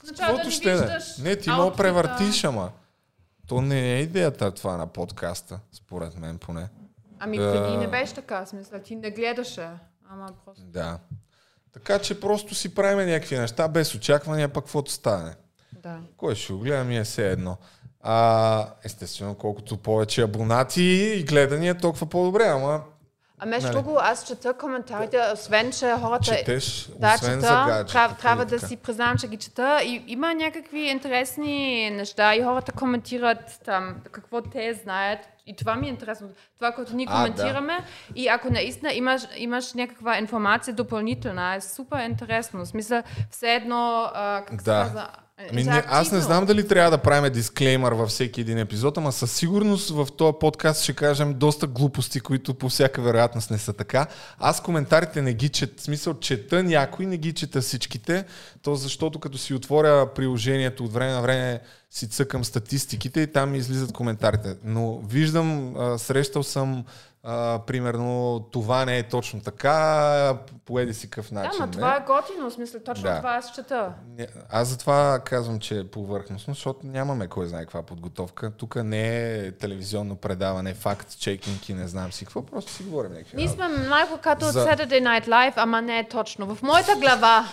Началото 0.06 0.18
Каквото 0.18 0.46
ни 0.46 0.52
ще 0.52 0.70
да. 0.72 0.82
виждаш 0.82 1.18
Не, 1.18 1.36
ти 1.36 1.50
аутфита. 1.50 1.76
превъртиш, 1.76 2.44
ама. 2.44 2.70
То 3.48 3.60
не 3.60 3.94
е 3.94 4.00
идеята 4.00 4.54
това 4.54 4.76
на 4.76 4.86
подкаста, 4.86 5.60
според 5.72 6.18
мен 6.18 6.38
поне. 6.38 6.68
Ами 7.18 7.38
Да. 7.38 7.52
преди 7.52 7.76
не 7.76 7.88
беше 7.88 8.14
така, 8.14 8.46
смисъл. 8.46 8.78
Ти 8.78 8.96
не 8.96 9.10
гледаше. 9.10 9.68
Ама 10.10 10.28
просто. 10.44 10.64
Да. 10.64 10.98
Така 11.72 11.98
че 11.98 12.20
просто 12.20 12.54
си 12.54 12.74
правим 12.74 13.08
някакви 13.08 13.38
неща 13.38 13.68
без 13.68 13.94
очаквания, 13.94 14.48
пък 14.48 14.64
каквото 14.64 14.92
стане. 14.92 15.34
Да. 15.72 15.98
Кой 16.16 16.34
ще 16.34 16.52
го 16.52 16.58
гледа, 16.58 16.84
ми 16.84 16.96
е 16.96 17.04
все 17.04 17.30
едно. 17.30 17.56
А, 18.00 18.66
естествено, 18.84 19.34
колкото 19.34 19.76
повече 19.76 20.22
абонати 20.22 20.82
и 20.82 21.22
гледания, 21.24 21.78
толкова 21.78 22.06
по-добре, 22.06 22.44
ама 22.44 22.82
А 23.40 23.46
между 23.46 23.68
Нали. 23.68 23.76
друго, 23.76 23.98
аз 24.00 24.26
чета 24.26 24.52
коментарите, 24.54 25.20
освен, 25.34 25.72
че 25.72 25.92
хората... 25.92 26.24
четеш, 26.26 26.88
Да, 26.90 27.14
освен 27.14 27.30
чета, 27.30 27.40
за 27.42 27.64
гаджета. 27.66 27.92
трябва, 27.92 28.16
трябва 28.16 28.44
нали 28.44 28.50
да 28.50 28.60
си 28.60 28.76
признавам, 28.76 29.18
че 29.18 29.28
ги 29.28 29.36
чета. 29.36 29.80
И 29.82 30.04
има 30.06 30.34
някакви 30.34 30.80
интересни 30.80 31.54
неща 31.90 32.34
и 32.34 32.42
хората 32.42 32.72
коментират 32.72 33.60
там 33.64 33.94
какво 34.12 34.40
те 34.42 34.74
знаят. 34.74 35.18
И 35.46 35.56
това 35.56 35.76
ми 35.76 35.86
е 35.86 35.90
интересно. 35.90 36.28
Това, 36.56 36.72
което 36.72 36.96
ние 36.96 37.06
А, 37.08 37.16
коментираме. 37.16 37.78
И 38.14 38.28
ако 38.28 38.50
наистина 38.50 38.92
имаш, 38.92 39.22
имаш 39.36 39.74
някаква 39.74 40.18
информация 40.18 40.74
допълнителна, 40.74 41.54
е 41.54 41.60
супер 41.60 41.98
интересно. 42.00 42.60
В 42.60 42.68
смисъл, 42.68 43.02
все 43.30 43.54
едно... 43.54 44.10
А, 44.14 44.42
как 44.46 44.60
се 44.60 44.64
Да. 44.64 44.82
казва? 44.82 45.08
Ами 45.50 45.64
не, 45.64 45.84
аз 45.86 46.12
не 46.12 46.20
знам 46.20 46.46
дали 46.46 46.68
трябва 46.68 46.90
да 46.90 46.98
правим 46.98 47.32
дисклеймър 47.32 47.92
във 47.92 48.08
всеки 48.08 48.40
един 48.40 48.58
епизод, 48.58 48.98
ама 48.98 49.12
със 49.12 49.32
сигурност 49.32 49.90
в 49.90 50.08
този 50.16 50.32
подкаст 50.40 50.82
ще 50.82 50.92
кажем 50.92 51.34
доста 51.34 51.66
глупости, 51.66 52.20
които 52.20 52.54
по 52.54 52.68
всяка 52.68 53.02
вероятност 53.02 53.50
не 53.50 53.58
са 53.58 53.72
така. 53.72 54.06
Аз 54.38 54.62
коментарите 54.62 55.22
не 55.22 55.34
ги 55.34 55.48
чет, 55.48 55.80
в 55.80 55.82
смисъл 55.82 56.14
чета 56.14 56.62
някой, 56.62 57.06
не 57.06 57.16
ги 57.16 57.32
чета 57.32 57.60
всичките, 57.60 58.24
то 58.62 58.74
защото 58.74 59.20
като 59.20 59.38
си 59.38 59.54
отворя 59.54 60.14
приложението 60.14 60.84
от 60.84 60.92
време 60.92 61.12
на 61.12 61.22
време 61.22 61.60
си 61.90 62.08
цъкам 62.08 62.44
статистиките 62.44 63.20
и 63.20 63.32
там 63.32 63.54
излизат 63.54 63.92
коментарите. 63.92 64.56
Но 64.64 64.98
виждам, 64.98 65.74
срещал 65.98 66.42
съм 66.42 66.84
а, 67.30 67.58
примерно 67.58 68.40
това 68.42 68.84
не 68.84 68.98
е 68.98 69.02
точно 69.02 69.40
така, 69.40 70.36
поеди 70.64 70.94
си 70.94 71.10
къв 71.10 71.28
Да, 71.28 71.34
начин. 71.34 71.56
но 71.60 71.66
не. 71.66 71.72
това 71.72 71.96
е 71.96 72.00
готино. 72.00 72.50
В 72.50 72.52
смисъл, 72.52 72.80
точно 72.80 73.02
Да. 73.02 73.16
това 73.16 73.30
аз 73.30 73.54
чета. 73.54 73.92
Аз 74.50 74.68
затова 74.68 75.20
казвам, 75.20 75.58
че 75.58 75.78
е 75.78 75.84
повърхностно, 75.84 76.54
защото 76.54 76.80
нямаме 76.82 77.26
кой 77.26 77.46
знае 77.46 77.62
каква 77.62 77.82
подготовка. 77.82 78.50
Тук 78.50 78.76
не 78.76 79.06
е 79.28 79.52
телевизионно 79.52 80.16
предаване, 80.16 80.74
факт, 80.74 81.18
чекинг 81.18 81.68
и 81.68 81.74
не 81.74 81.88
знам 81.88 82.12
си 82.12 82.24
какво, 82.24 82.42
просто 82.42 82.72
си 82.72 82.82
говорим 82.82 83.12
някакви 83.12 83.36
Ние 83.36 83.48
сме 83.48 83.68
малко 83.68 84.18
като 84.18 84.46
от 84.46 84.52
За- 84.52 84.66
Saturday 84.66 85.02
Night 85.02 85.26
Live, 85.26 85.52
ама 85.56 85.82
не 85.82 85.98
е 85.98 86.08
точно. 86.08 86.54
В 86.54 86.62
моята 86.62 86.96
глава. 86.96 87.46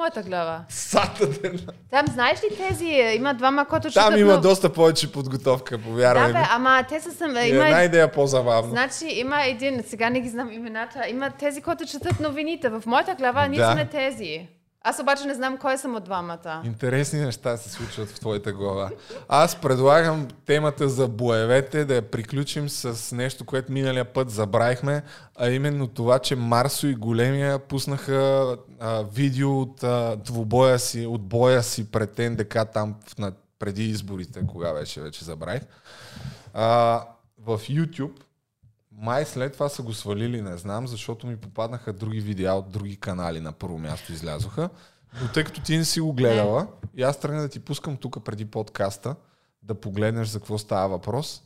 Моята 0.00 0.22
глава. 0.22 0.64
Night. 0.70 1.68
Там 1.90 2.06
знаеш 2.06 2.38
ли 2.40 2.56
тези? 2.58 2.84
Има 3.16 3.34
двама, 3.34 3.64
които 3.64 3.82
Там 3.82 4.04
четат 4.04 4.18
има 4.20 4.32
нов- 4.32 4.40
доста 4.40 4.72
повече 4.72 5.12
подготовка, 5.12 5.78
повярвай 5.78 6.26
Да, 6.26 6.32
бе, 6.32 6.46
ама 6.50 6.84
те 6.88 7.00
са 7.00 7.10
съм... 7.12 7.36
И 7.36 7.48
Има... 7.48 7.64
една 7.64 7.84
идея 7.84 8.12
по-забавна. 8.12 8.70
Значи 8.70 9.06
има 9.08 9.44
един, 9.44 9.82
сега 9.86 10.10
не 10.10 10.20
ги 10.20 10.28
знам 10.28 10.52
имената, 10.52 11.08
има 11.08 11.30
тези, 11.30 11.62
които 11.62 11.86
четат 11.86 12.20
новините. 12.20 12.68
В 12.68 12.82
моята 12.86 13.14
глава 13.14 13.46
ние 13.46 13.58
Да. 13.58 13.72
сме 13.72 13.86
тези. 13.86 14.48
Аз 14.82 15.00
обаче 15.00 15.24
не 15.24 15.34
знам 15.34 15.58
кой 15.58 15.78
съм 15.78 15.94
от 15.94 16.04
двамата. 16.04 16.62
Интересни 16.64 17.20
неща 17.20 17.56
се 17.56 17.70
случват 17.70 18.08
в 18.08 18.20
твоята 18.20 18.52
глава. 18.52 18.90
Аз 19.28 19.60
предлагам 19.60 20.28
темата 20.46 20.88
за 20.88 21.08
боевете 21.08 21.84
да 21.84 21.94
я 21.94 22.10
приключим 22.10 22.68
с 22.68 23.16
нещо, 23.16 23.44
което 23.44 23.72
миналия 23.72 24.04
път 24.04 24.30
забравихме, 24.30 25.02
а 25.36 25.50
именно 25.50 25.86
това, 25.86 26.18
че 26.18 26.36
Марсо 26.36 26.86
и 26.86 26.94
Големия 26.94 27.58
пуснаха 27.58 28.56
а, 28.80 29.02
видео 29.02 29.60
от 29.60 29.82
а, 29.82 30.16
двубоя 30.16 30.78
си, 30.78 31.06
от 31.06 31.22
боя 31.22 31.62
си 31.62 31.90
пред 31.90 32.18
НДК 32.18 32.58
там 32.72 32.94
в, 33.06 33.18
на, 33.18 33.32
преди 33.58 33.84
изборите, 33.84 34.46
кога 34.46 34.72
беше, 34.72 35.00
вече 35.00 35.24
забравих. 35.24 35.62
А, 36.54 37.04
в 37.38 37.58
YouTube 37.58 38.20
май 39.00 39.24
след 39.24 39.52
това 39.52 39.68
са 39.68 39.82
го 39.82 39.92
свалили, 39.92 40.42
не 40.42 40.56
знам, 40.56 40.86
защото 40.86 41.26
ми 41.26 41.36
попаднаха 41.36 41.92
други 41.92 42.20
видеа 42.20 42.54
от 42.54 42.70
други 42.70 42.96
канали 42.96 43.40
на 43.40 43.52
първо 43.52 43.78
място 43.78 44.12
излязоха. 44.12 44.70
Но 45.22 45.28
тъй 45.28 45.44
като 45.44 45.60
ти 45.60 45.76
не 45.76 45.84
си 45.84 46.00
го 46.00 46.12
гледала, 46.12 46.66
и 46.96 47.02
аз 47.02 47.20
тръгна 47.20 47.40
да 47.40 47.48
ти 47.48 47.60
пускам 47.60 47.96
тук 47.96 48.24
преди 48.24 48.44
подкаста, 48.44 49.14
да 49.62 49.74
погледнеш 49.74 50.28
за 50.28 50.38
какво 50.38 50.58
става 50.58 50.88
въпрос. 50.88 51.42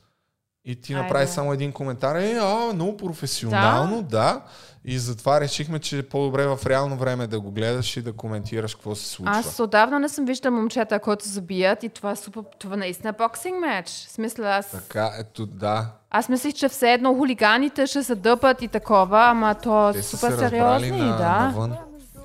И 0.65 0.81
ти 0.81 0.93
Айде. 0.93 1.03
направи 1.03 1.27
само 1.27 1.53
един 1.53 1.73
коментар. 1.73 2.17
Е, 2.17 2.39
а, 2.41 2.73
много 2.73 2.97
професионално, 2.97 4.03
да. 4.03 4.09
да. 4.09 4.43
И 4.85 4.99
затова 4.99 5.41
решихме, 5.41 5.79
че 5.79 5.99
е 5.99 6.03
по-добре 6.03 6.47
в 6.47 6.59
реално 6.67 6.97
време 6.97 7.27
да 7.27 7.41
го 7.41 7.51
гледаш 7.51 7.97
и 7.97 8.03
да 8.03 8.13
коментираш 8.13 8.75
какво 8.75 8.95
се 8.95 9.09
случва. 9.09 9.37
Аз 9.37 9.61
отдавна 9.61 10.01
не 10.01 10.09
съм 10.09 10.25
виждала 10.25 10.57
момчета, 10.57 10.99
които 10.99 11.29
забият 11.29 11.83
и 11.83 11.89
това 11.89 12.11
е 12.11 12.17
супер, 12.17 12.43
това 12.59 12.77
наистина 12.77 13.09
е 13.09 13.13
боксинг 13.13 13.61
матч. 13.61 13.91
В 13.91 14.11
смисъл 14.11 14.47
аз... 14.47 14.71
Така, 14.71 15.13
ето, 15.19 15.47
да. 15.47 15.93
Аз 16.17 16.29
мислих, 16.29 16.55
че 16.55 16.69
все 16.69 16.93
едно 16.93 17.15
хулиганите 17.15 17.87
ще 17.87 18.05
се 18.05 18.15
дъпат 18.15 18.63
и 18.63 18.69
такова, 18.69 19.25
ама 19.25 19.55
то 19.55 19.89
е 19.89 20.03
супер 20.03 20.31
се 20.31 20.39
сериозни, 20.39 20.91
на, 20.91 21.17
да. 21.17 21.39
навън. 21.39 21.77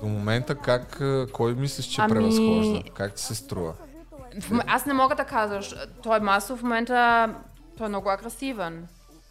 До 0.02 0.08
момента 0.08 0.54
как, 0.54 1.02
кой 1.32 1.54
мислиш, 1.54 1.86
че 1.86 2.00
Ами- 2.00 2.12
превъзхожда? 2.12 2.82
Как 2.94 3.14
ти 3.14 3.22
се 3.22 3.34
струва? 3.34 3.72
Аз 4.66 4.86
не 4.86 4.92
мога 4.92 5.14
да 5.14 5.24
кажа, 5.24 5.76
той 6.02 6.20
Масо 6.20 6.56
в 6.56 6.62
момента 6.62 7.28
той 7.78 7.86
е 7.86 7.88
много 7.88 8.10
агресивен. 8.10 8.86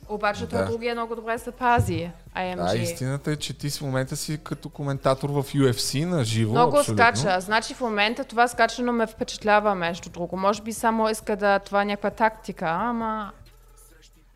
Обаче 0.10 0.48
той 0.48 0.60
Да. 0.60 0.66
другия 0.66 0.96
много 0.96 1.16
добре 1.16 1.38
се 1.38 1.52
пази. 1.52 2.12
Да, 2.36 2.40
IMG. 2.42 2.76
истината 2.76 3.32
е, 3.32 3.36
че 3.36 3.58
ти 3.58 3.70
в 3.70 3.82
момента 3.82 4.16
си 4.16 4.40
като 4.44 4.70
коментатор 4.70 5.30
в 5.30 5.44
UFC 5.44 6.06
на 6.06 6.24
живо. 6.24 6.52
Много 6.52 6.78
абсолютно. 6.78 7.04
скача. 7.04 7.40
Значи 7.42 7.74
в 7.74 7.82
момента 7.82 8.24
това 8.24 8.48
скачано 8.48 8.94
ме 8.94 9.08
впечатлява 9.08 9.76
между 9.76 10.10
друго. 10.10 10.38
Може 10.38 10.62
би 10.62 10.74
само 10.74 11.10
иска 11.10 11.36
да 11.36 11.60
това 11.60 11.82
е 11.82 11.86
някаква 11.86 12.10
тактика, 12.10 12.66
ама... 12.66 13.32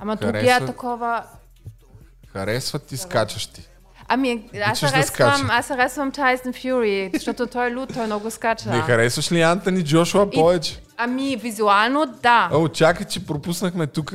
Ама 0.03 0.13
Харесва- 0.13 0.31
другия 0.31 0.57
е 0.57 0.65
такова... 0.65 1.23
Харесват 2.27 2.83
ти 2.83 2.97
скачащи. 2.97 3.61
Ами, 4.07 4.49
аз 4.63 4.79
да 4.81 4.87
харесвам, 4.87 5.03
скача. 5.35 5.45
аз 5.49 5.67
харесвам 5.67 6.11
Tyson 6.11 6.47
Fury, 6.53 7.13
защото 7.13 7.47
той 7.47 7.71
е 7.71 7.75
луд, 7.75 7.93
той 7.93 8.05
много 8.05 8.31
скача. 8.31 8.69
Не 8.69 8.81
харесваш 8.81 9.31
ли 9.31 9.41
Антони 9.41 9.83
Джошуа 9.83 10.27
И- 10.31 10.35
повече? 10.35 10.81
Ами, 10.97 11.35
визуално 11.35 12.05
да. 12.05 12.49
О, 12.53 12.67
чакай, 12.67 13.05
че 13.07 13.25
пропуснахме 13.25 13.87
тук. 13.87 14.13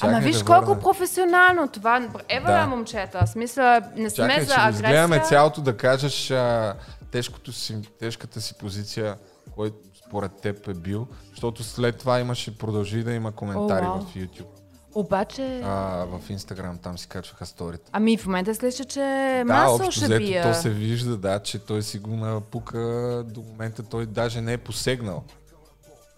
Ама 0.00 0.20
виж 0.20 0.42
колко 0.42 0.78
професионално 0.78 1.68
това. 1.68 2.08
Ева 2.28 2.46
Да. 2.46 2.60
да. 2.60 2.66
момчета. 2.66 3.26
Смисъл, 3.26 3.64
не 3.96 4.10
сме 4.10 4.28
Чакай, 4.28 4.44
за 4.44 4.54
агресия. 4.56 5.22
цялото 5.22 5.60
да 5.60 5.76
кажеш 5.76 6.30
а, 6.30 6.74
тежкото 7.10 7.52
си, 7.52 7.76
тежката 8.00 8.40
си 8.40 8.54
позиция, 8.54 9.16
който 9.54 9.76
според 10.12 10.32
теб 10.32 10.68
е 10.68 10.74
бил, 10.74 11.06
защото 11.30 11.64
след 11.64 11.98
това 11.98 12.20
имаше 12.20 12.58
продължи 12.58 13.02
да 13.02 13.12
има 13.12 13.32
коментари 13.32 13.86
О, 13.86 13.88
вау. 13.88 14.00
в 14.00 14.14
YouTube. 14.14 14.46
Обаче... 14.94 15.60
А, 15.64 16.04
в 16.04 16.20
Instagram 16.28 16.82
там 16.82 16.98
си 16.98 17.08
качваха 17.08 17.46
сторите. 17.46 17.90
Ами 17.92 18.18
в 18.18 18.26
момента 18.26 18.54
слеша, 18.54 18.84
че 18.84 19.00
Да, 19.48 19.54
масо 19.54 19.74
общо 19.74 19.90
ще 19.90 20.04
взето 20.04 20.18
бие. 20.18 20.42
то 20.42 20.54
се 20.54 20.70
вижда, 20.70 21.16
да, 21.16 21.38
че 21.38 21.58
той 21.58 21.82
си 21.82 21.98
го 21.98 22.16
напука 22.16 22.78
до 23.26 23.40
момента, 23.40 23.82
той 23.82 24.06
даже 24.06 24.40
не 24.40 24.52
е 24.52 24.58
посегнал 24.58 25.24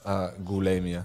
а, 0.04 0.30
големия. 0.38 1.04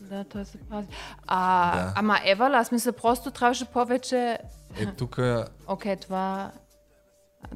Да, 0.00 0.24
той 0.24 0.44
се 0.44 0.58
пази. 0.58 0.88
А, 1.26 1.76
Да. 1.76 1.92
Ама 1.96 2.18
Евала, 2.24 2.56
аз 2.58 2.72
мисля, 2.72 2.92
просто 2.92 3.30
трябваше 3.30 3.64
повече... 3.64 4.38
Е, 4.76 4.86
тук, 4.86 5.18
Окей, 5.66 5.96
това... 5.96 6.50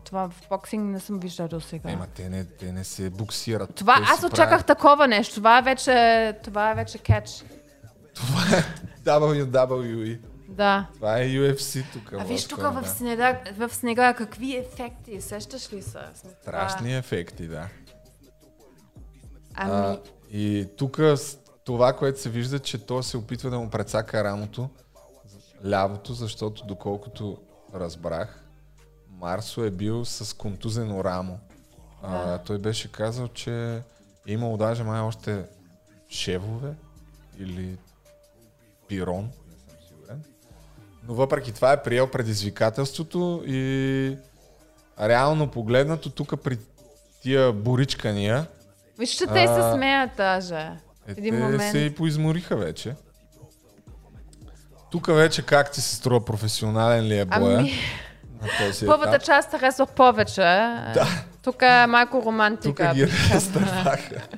Това 0.00 0.28
в 0.30 0.48
боксинг 0.50 0.84
не 0.84 1.00
съм 1.00 1.20
виждала 1.20 1.48
до 1.48 1.60
сега. 1.60 1.90
ема 1.90 2.06
те 2.06 2.28
не, 2.28 2.44
те 2.44 2.72
не 2.72 2.84
се 2.84 3.10
буксират. 3.10 3.74
Това, 3.74 3.96
Те 3.96 4.02
аз 4.04 4.20
си 4.20 4.26
очаквах 4.26 4.48
правят- 4.50 4.66
такова 4.68 5.08
нещо. 5.08 5.34
Това 5.34 5.58
е 5.58 5.62
вече, 5.62 6.38
това 6.42 6.70
е 6.70 6.74
вече 6.74 6.98
кетч. 6.98 7.44
Това 8.14 8.40
е 8.52 8.64
WWE. 9.04 10.18
Да. 10.48 10.86
Това 10.94 11.18
е 11.18 11.26
UFC 11.26 11.84
тук. 11.92 12.12
А 12.12 12.24
виж 12.24 12.44
тук 12.46 12.60
в 12.60 12.88
снега, 12.88 13.40
в 13.52 13.68
снега 13.70 14.14
какви 14.14 14.56
ефекти, 14.56 15.20
сещаш 15.20 15.72
ли 15.72 15.82
се? 15.82 15.90
Смисъл, 15.90 16.02
това- 16.14 16.30
Страшни 16.42 16.96
ефекти, 16.96 17.48
да. 17.48 17.68
Ами, 19.54 19.72
А, 19.72 19.98
и 20.30 20.68
тук 20.76 20.98
това, 21.64 21.92
което 21.92 22.20
се 22.20 22.30
вижда, 22.30 22.58
че 22.58 22.78
той 22.78 23.02
се 23.02 23.16
опитва 23.16 23.50
да 23.50 23.58
му 23.58 23.70
прецака 23.70 24.24
рамото, 24.24 24.68
лявото, 25.66 26.14
защото 26.14 26.66
доколкото 26.66 27.38
разбрах, 27.74 28.43
Марсо 29.20 29.64
е 29.64 29.70
бил 29.70 30.04
с 30.04 30.36
контузено 30.36 31.04
рамо. 31.04 31.38
А, 32.02 32.38
той 32.38 32.58
беше 32.58 32.92
казал, 32.92 33.28
че 33.28 33.76
е 33.76 33.82
имал 34.26 34.56
даже 34.56 34.82
май 34.84 35.00
още 35.00 35.44
шевове 36.08 36.74
или 37.38 37.76
пирон, 38.88 39.24
не 39.24 39.56
съм 39.56 39.88
сигурен. 39.88 40.24
Но 41.08 41.14
въпреки 41.14 41.52
това 41.52 41.72
е 41.72 41.82
приел 41.82 42.10
предизвикателството 42.10 43.42
и 43.46 44.16
реално 45.00 45.50
погледнато 45.50 46.10
тук 46.10 46.42
при 46.42 46.58
тия 47.22 47.52
боричкания, 47.52 48.46
виж, 48.98 49.10
че 49.10 49.26
те 49.26 49.46
се 49.46 49.60
а, 49.60 49.74
смеят 49.74 50.10
даже. 50.16 50.54
е, 50.54 50.78
един 51.06 51.34
те 51.34 51.40
момент. 51.40 51.72
се 51.72 51.78
и 51.78 51.94
поизмориха 51.94 52.56
вече. 52.56 52.94
Тук 54.90 55.06
вече 55.06 55.42
как 55.42 55.72
ти 55.72 55.80
се 55.80 55.94
струва 55.94 56.24
професионален 56.24 57.04
ли 57.04 57.18
е 57.18 57.24
боя 57.24 57.58
Ами, 57.58 57.72
първата 58.86 59.18
част 59.18 59.50
харесвах 59.50 59.88
повече. 59.88 60.40
Да. 60.94 61.06
Тук 61.42 61.62
е 61.62 61.86
малко 61.86 62.16
Тук 62.16 62.26
романтика. 62.26 62.92
ги 62.94 63.04
бих 63.04 63.12
казала. 63.22 63.34
разтърваха. 63.34 64.28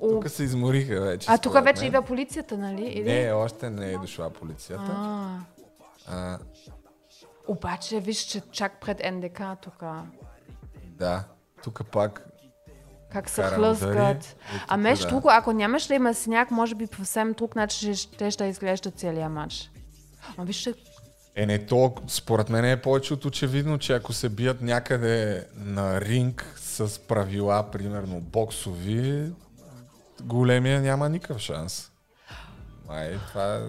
Тук 0.00 0.28
се 0.28 0.42
измориха 0.42 1.00
вече. 1.00 1.26
А 1.30 1.38
тук 1.38 1.64
вече 1.64 1.84
идва 1.84 2.02
полицията, 2.02 2.58
нали? 2.58 2.82
Или? 2.84 3.12
Не, 3.12 3.32
още 3.32 3.70
не 3.70 3.92
е 3.92 3.98
дошла 3.98 4.30
полицията. 4.30 4.92
А, 4.96 5.38
А, 6.08 6.38
обаче, 7.48 8.00
виж, 8.00 8.18
че 8.18 8.40
чак 8.52 8.80
пред 8.80 9.02
НДК 9.12 9.40
тук. 9.62 9.82
да, 10.82 11.24
тук 11.64 11.80
пак 11.86 12.26
Как 13.12 13.30
се 13.30 13.40
удари. 13.40 13.98
Е, 13.98 14.20
А 14.68 14.74
тук, 14.74 14.76
между 14.76 15.08
друго, 15.08 15.28
ако 15.32 15.52
нямаш 15.52 15.86
да 15.86 15.94
има 15.94 16.14
сняг, 16.14 16.50
може 16.50 16.74
би 16.74 16.86
по 16.86 16.96
съвсем 16.96 17.32
друг 17.32 17.56
начин 17.56 17.94
ще, 17.94 18.30
ще 18.30 18.44
изглежда 18.44 18.90
целият 18.90 19.32
матч. 19.32 19.70
А 20.36 20.44
виж, 20.44 20.56
че 20.56 20.74
Е, 21.36 21.46
не, 21.46 21.66
то 21.66 21.94
според 22.08 22.48
мен 22.48 22.64
е 22.64 22.82
повече 22.82 23.14
от 23.14 23.24
очевидно, 23.24 23.78
че 23.78 23.92
ако 23.92 24.12
се 24.12 24.28
бият 24.28 24.62
някъде 24.62 25.46
на 25.56 26.00
ринг 26.00 26.54
с 26.56 26.98
правила, 26.98 27.70
примерно 27.72 28.20
боксови, 28.20 29.32
големия 30.22 30.80
няма 30.80 31.08
никакъв 31.08 31.38
шанс. 31.38 31.90
Май, 32.88 33.18
това 33.28 33.60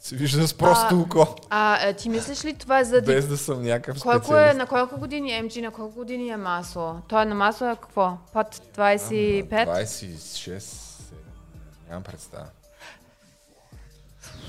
се 0.00 0.16
вижда 0.16 0.48
с 0.48 0.54
просто 0.54 0.94
А, 0.94 0.98
око, 0.98 1.36
А, 1.50 1.88
е, 1.88 1.94
ти 1.94 2.08
мислиш 2.08 2.44
ли 2.44 2.54
това 2.54 2.80
е 2.80 2.84
за... 2.84 3.02
без 3.02 3.28
да 3.28 3.36
съм 3.36 3.62
някакъв 3.62 4.02
Колко 4.02 4.36
е, 4.36 4.54
на 4.54 4.66
колко 4.66 4.98
години 4.98 5.32
е 5.32 5.42
МГ, 5.42 5.56
на 5.56 5.70
колко 5.70 5.94
години 5.94 6.28
е 6.28 6.36
Масо? 6.36 6.96
Той 7.08 7.22
е 7.22 7.24
на 7.24 7.34
Масо 7.34 7.64
е 7.64 7.76
какво? 7.76 8.18
Под 8.32 8.46
25? 8.76 9.48
26, 9.50 10.58
7, 10.58 10.60
нямам 11.88 12.02
представа. 12.02 12.46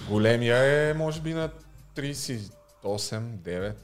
Големия 0.09 0.57
е, 0.57 0.93
може 0.93 1.21
би, 1.21 1.33
на 1.33 1.49
38, 1.95 2.49
9. 2.83 3.75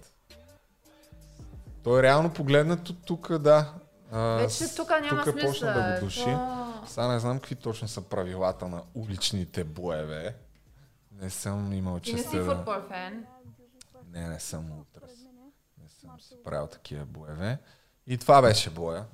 Той 1.83 1.99
е 1.99 2.03
реално 2.03 2.33
погледнато 2.33 2.93
тук, 2.95 3.37
да. 3.37 3.73
Вече 4.11 4.75
тук 4.75 4.89
няма 4.91 5.23
тук 5.23 5.31
смисъл. 5.31 5.49
почна 5.49 5.73
да 5.73 5.93
го 5.93 6.05
души. 6.05 6.23
То- 6.23 6.83
Сега 6.87 7.07
не 7.07 7.19
знам 7.19 7.37
какви 7.37 7.55
точно 7.55 7.87
са 7.87 8.01
правилата 8.01 8.67
на 8.67 8.83
уличните 8.93 9.63
боеве. 9.63 10.35
Не 11.11 11.29
съм 11.29 11.73
имал 11.73 11.99
Ти 11.99 12.11
не 12.11 12.17
честа 12.17 12.31
си 12.31 12.37
футбол 12.39 12.73
фен. 12.87 13.25
Не, 14.07 14.27
не 14.27 14.39
съм 14.39 14.71
утрас. 14.71 15.11
Не 15.77 15.89
съм 15.89 16.19
си 16.19 16.35
правил 16.43 16.67
такива 16.67 17.05
боеве. 17.05 17.57
И 18.07 18.17
това 18.17 18.41
беше 18.41 18.69
боя. 18.69 19.05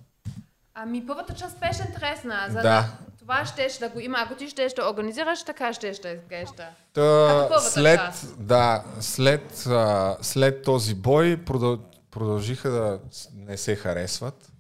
Ами 0.74 1.08
първата 1.08 1.36
част 1.36 1.60
беше 1.60 1.84
интересна. 1.88 2.45
За 2.50 2.62
Да. 2.62 2.98
Това 3.28 3.46
щеш 3.46 3.78
да 3.78 3.90
го 3.90 4.00
има. 4.00 4.18
Ако 4.20 4.36
ти 4.36 4.50
щеш 4.50 4.74
да 4.74 4.90
организираш, 4.90 5.44
така 5.44 5.74
щеш 5.74 6.00
да 6.00 6.10
изглежда. 6.10 6.70
Та, 6.94 7.60
след, 7.60 8.00
да, 8.40 8.84
след, 9.00 9.66
а, 9.68 10.18
след 10.22 10.64
този 10.64 10.96
бой 10.96 11.44
продъл, 11.46 11.80
продължиха 12.12 12.70
да 12.70 13.00
не 13.34 13.58
се 13.58 13.76
харесват, 13.76 14.52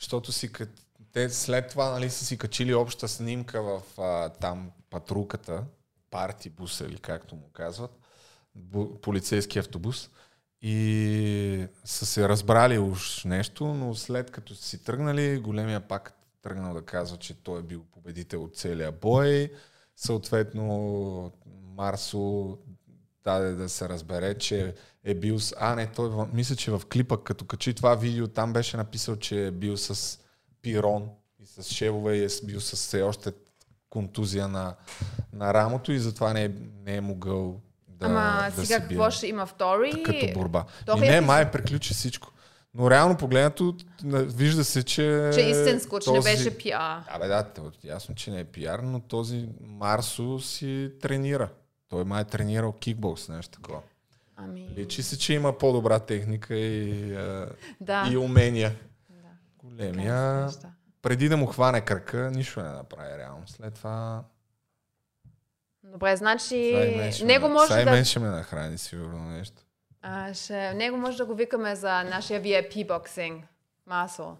защото 0.00 0.32
си, 0.32 0.50
те 1.12 1.30
след 1.30 1.68
това 1.68 1.90
нали, 1.90 2.10
са 2.10 2.24
си 2.24 2.38
качили 2.38 2.74
обща 2.74 3.08
снимка 3.08 3.62
в 3.62 4.00
а, 4.00 4.28
там 4.28 4.70
патрулката, 4.90 5.64
парти 6.10 6.50
буса 6.50 6.84
или 6.84 6.98
както 6.98 7.34
му 7.34 7.50
казват, 7.52 7.98
бу, 8.54 9.00
полицейски 9.00 9.58
автобус 9.58 10.10
и 10.62 11.66
са 11.84 12.06
се 12.06 12.28
разбрали 12.28 12.78
уж 12.78 13.24
нещо, 13.24 13.66
но 13.66 13.94
след 13.94 14.30
като 14.30 14.54
си 14.54 14.84
тръгнали, 14.84 15.38
големия 15.38 15.80
пак 15.80 16.17
тръгнал 16.42 16.74
да 16.74 16.82
казва, 16.82 17.16
че 17.16 17.34
той 17.34 17.58
е 17.58 17.64
бил 17.64 17.84
победител 17.84 18.44
от 18.44 18.56
целия 18.56 18.92
бой. 18.92 19.52
Съответно, 19.96 21.32
Марсо 21.68 22.58
даде 23.24 23.52
да 23.52 23.68
се 23.68 23.88
разбере, 23.88 24.34
че 24.34 24.74
е 25.04 25.14
бил 25.14 25.40
с... 25.40 25.54
А, 25.58 25.74
не, 25.74 25.86
той 25.86 26.08
в- 26.08 26.28
мисля, 26.32 26.56
че 26.56 26.70
в 26.70 26.82
клипа, 26.92 27.16
като 27.16 27.44
качи 27.44 27.74
това 27.74 27.94
видео, 27.94 28.28
там 28.28 28.52
беше 28.52 28.76
написал, 28.76 29.16
че 29.16 29.46
е 29.46 29.50
бил 29.50 29.76
с 29.76 30.18
пирон 30.62 31.08
и 31.38 31.46
с 31.46 31.62
шевове 31.64 32.16
и 32.16 32.24
е 32.24 32.28
бил 32.44 32.60
с 32.60 32.72
все 32.72 33.02
още 33.02 33.32
контузия 33.90 34.48
на, 34.48 34.74
на 35.32 35.54
рамото 35.54 35.92
и 35.92 35.98
затова 35.98 36.32
не 36.32 36.44
е, 36.44 36.50
не 36.76 36.96
е 36.96 37.00
могъл 37.00 37.60
да, 37.88 38.06
Ама 38.06 38.46
да 38.46 38.52
сега 38.56 38.76
се 38.76 38.80
какво 38.80 39.02
бие 39.02 39.10
ще 39.10 39.26
има 39.26 39.46
втори? 39.46 40.02
като 40.02 40.26
борба. 40.34 40.64
Втори 40.82 40.98
И 40.98 41.00
не, 41.00 41.06
епизод. 41.08 41.26
май 41.26 41.50
приключи 41.50 41.94
всичко. 41.94 42.32
Но 42.74 42.90
реално 42.90 43.16
погледнато, 43.16 43.74
на- 44.02 44.22
вижда 44.22 44.64
се, 44.64 44.82
че... 44.82 45.30
Че 45.34 45.40
истинско, 45.40 46.00
че 46.00 46.10
не 46.10 46.16
този- 46.16 46.30
беше 46.30 46.58
пиар. 46.58 47.02
Абе 47.08 47.26
да, 47.26 47.46
ясно, 47.84 48.14
че 48.14 48.30
не 48.30 48.40
е 48.40 48.44
пиар, 48.44 48.78
но 48.78 49.00
този 49.00 49.48
Марсо 49.60 50.40
си 50.40 50.92
тренира. 51.00 51.48
Той 51.88 52.04
май 52.04 52.22
е 52.22 52.24
тренирал 52.24 52.72
кикбокс, 52.72 53.28
нещо 53.28 53.50
такова. 53.50 53.80
Ами, 54.36 54.68
Личи 54.76 55.02
се, 55.02 55.18
че 55.18 55.34
има 55.34 55.58
по-добра 55.58 55.98
техника 55.98 56.54
и, 56.56 57.12
да. 57.80 58.08
и 58.12 58.16
умения. 58.16 58.76
Да. 59.10 59.28
Големия, 59.58 60.48
преди 61.02 61.28
да 61.28 61.36
му 61.36 61.46
хване 61.46 61.80
кръка, 61.80 62.30
нищо 62.30 62.62
не 62.62 62.68
направи 62.68 63.18
реално. 63.18 63.42
След 63.46 63.74
това... 63.74 64.24
Добре, 65.84 66.16
значи 66.16 66.56
него 67.24 67.48
може 67.48 67.84
да... 67.84 67.90
мен 67.90 68.04
ще 68.04 68.18
ме 68.18 68.28
нахрани 68.28 68.78
сигурно 68.78 69.28
нещо. 69.28 69.62
А, 70.02 70.34
ще... 70.34 70.74
Него 70.74 70.96
може 70.96 71.16
да 71.16 71.26
го 71.26 71.34
викаме 71.34 71.76
за 71.76 72.02
нашия 72.04 72.42
VIP 72.42 72.86
боксинг. 72.86 73.44
Масо. 73.86 74.36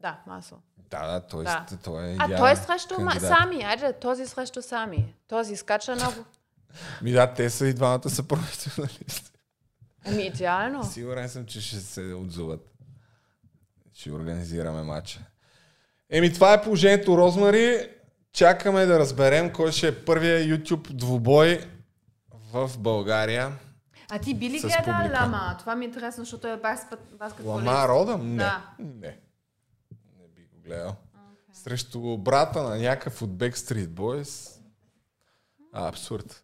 Да, 0.00 0.18
масо. 0.26 0.56
Да, 0.90 1.06
да, 1.12 1.20
т.е. 1.20 1.42
Да. 1.42 1.66
той 1.84 2.04
е 2.04 2.10
А 2.10 2.12
идеален 2.14 2.36
той 2.38 2.52
е 2.52 2.56
срещу 2.56 2.94
кандидат. 2.94 3.28
сами. 3.28 3.62
Айде, 3.62 3.92
този 3.92 4.26
срещу 4.26 4.62
сами. 4.62 5.14
Този 5.28 5.56
скача 5.56 5.94
много. 5.94 6.24
Ми 7.02 7.12
да, 7.12 7.34
те 7.34 7.50
са 7.50 7.66
и 7.66 7.74
двамата 7.74 8.10
са 8.10 8.22
професионалисти. 8.28 9.32
Ами 10.06 10.22
идеално. 10.22 10.84
Сигурен 10.84 11.28
съм, 11.28 11.46
че 11.46 11.60
ще 11.60 11.76
се 11.76 12.00
отзуват. 12.00 12.60
Ще 13.94 14.12
организираме 14.12 14.82
матча. 14.82 15.20
Еми, 16.10 16.32
това 16.32 16.54
е 16.54 16.62
положението, 16.62 17.16
Розмари. 17.16 17.90
Чакаме 18.32 18.86
да 18.86 18.98
разберем 18.98 19.52
кой 19.52 19.72
ще 19.72 19.88
е 19.88 20.04
първия 20.04 20.40
YouTube 20.40 20.92
двубой 20.92 21.64
в 22.52 22.70
България. 22.78 23.52
А 24.10 24.18
ти 24.18 24.34
би 24.34 24.50
ли 24.50 24.60
гледал. 24.60 24.94
Лама? 25.20 25.56
Това 25.58 25.76
ми 25.76 25.84
е 25.84 25.88
интересно, 25.88 26.24
защото 26.24 26.46
е 26.48 26.56
баскет, 26.56 26.98
баскетболист. 27.18 27.66
Лама 27.66 27.88
Родъм? 27.88 28.28
Не. 28.30 28.36
Да. 28.36 28.62
Не. 28.78 29.18
Не 30.18 30.28
би 30.36 30.42
го 30.42 30.60
гледал. 30.64 30.96
Срещу 31.52 32.16
брата 32.16 32.62
на 32.62 32.76
някакъв 32.76 33.22
от 33.22 33.30
Backstreet 33.30 33.86
Boys. 33.86 34.60
А, 35.72 35.88
абсурд. 35.88 36.42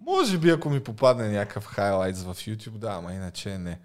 Може 0.00 0.38
би 0.38 0.50
ако 0.50 0.70
ми 0.70 0.80
попадне 0.84 1.28
някакъв 1.28 1.66
хайлайтс 1.66 2.22
в 2.22 2.34
YouTube, 2.34 2.70
да, 2.78 2.88
ама 2.90 3.12
иначе 3.12 3.58
не. 3.58 3.80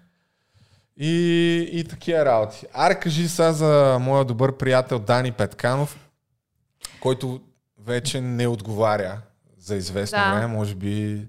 И, 0.96 1.68
и 1.72 1.84
такива 1.84 2.24
работи. 2.24 2.66
Аре, 2.72 3.00
кажи 3.00 3.28
сега 3.28 3.52
за 3.52 3.98
моя 4.00 4.24
добър 4.24 4.56
приятел 4.56 4.98
Дани 4.98 5.32
Петканов, 5.32 6.08
който 7.00 7.40
вече 7.78 8.20
не 8.20 8.46
отговаря 8.46 9.20
за 9.58 9.76
известно 9.76 10.18
Да. 10.18 10.34
време, 10.34 10.46
може 10.46 10.74
би 10.74 11.28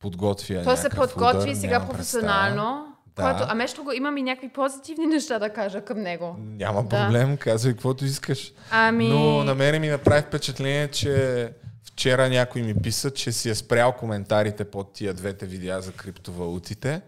подготвя 0.00 0.62
Той 0.64 0.76
се 0.76 0.90
подготви 0.90 1.50
удар, 1.50 1.54
сега 1.54 1.86
професионално. 1.86 2.86
Да. 3.16 3.22
Който, 3.22 3.44
а 3.48 3.54
между 3.54 3.84
го 3.84 3.92
имам 3.92 4.16
и 4.16 4.22
някакви 4.22 4.48
позитивни 4.48 5.06
неща 5.06 5.38
да 5.38 5.50
кажа 5.50 5.84
към 5.84 6.00
него. 6.00 6.36
Няма 6.38 6.82
Да. 6.82 6.88
проблем, 6.88 7.36
казвай 7.36 7.72
каквото 7.72 8.04
искаш. 8.04 8.52
Ами... 8.70 9.08
Но 9.08 9.44
на 9.44 9.54
мен 9.54 9.80
ми 9.80 9.88
направи 9.88 10.22
впечатление, 10.22 10.88
че 10.88 11.52
вчера 11.84 12.28
някой 12.28 12.62
ми 12.62 12.74
писа, 12.74 13.10
че 13.10 13.32
си 13.32 13.50
е 13.50 13.54
спрял 13.54 13.92
коментарите 13.92 14.64
под 14.64 14.92
тия 14.92 15.14
двете 15.14 15.46
видеа 15.46 15.80
за 15.80 15.92
криптовалутите. 15.92 17.02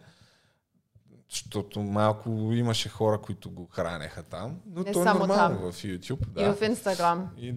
Защото 1.30 1.80
малко 1.80 2.28
имаше 2.52 2.88
хора, 2.88 3.18
които 3.18 3.50
го 3.50 3.68
хранеха 3.72 4.22
там. 4.22 4.56
Но 4.66 4.82
Не 4.82 4.92
то 4.92 5.00
е 5.00 5.04
само 5.04 5.18
нормално 5.18 5.60
там. 5.60 5.72
в 5.72 5.76
YouTube. 5.76 6.26
И 6.38 6.44
Да. 6.44 6.54
в 6.54 6.62
Инстаграм. 6.62 7.28
И, 7.38 7.48
и 7.48 7.54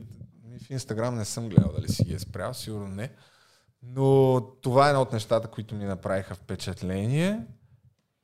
в 0.60 0.72
Инстаграм 0.72 1.16
не 1.16 1.26
съм 1.26 1.50
гледал 1.50 1.72
дали 1.76 1.90
си 1.90 2.04
ги 2.04 2.14
е 2.14 2.20
спрял, 2.20 2.54
сигурно 2.54 2.88
не. 2.88 3.10
Но 3.88 4.42
това 4.62 4.86
е 4.86 4.90
едно 4.90 5.02
от 5.02 5.14
нещата, 5.14 5.48
които 5.48 5.76
ми 5.76 5.86
направиха 5.86 6.36
впечатление. 6.36 7.42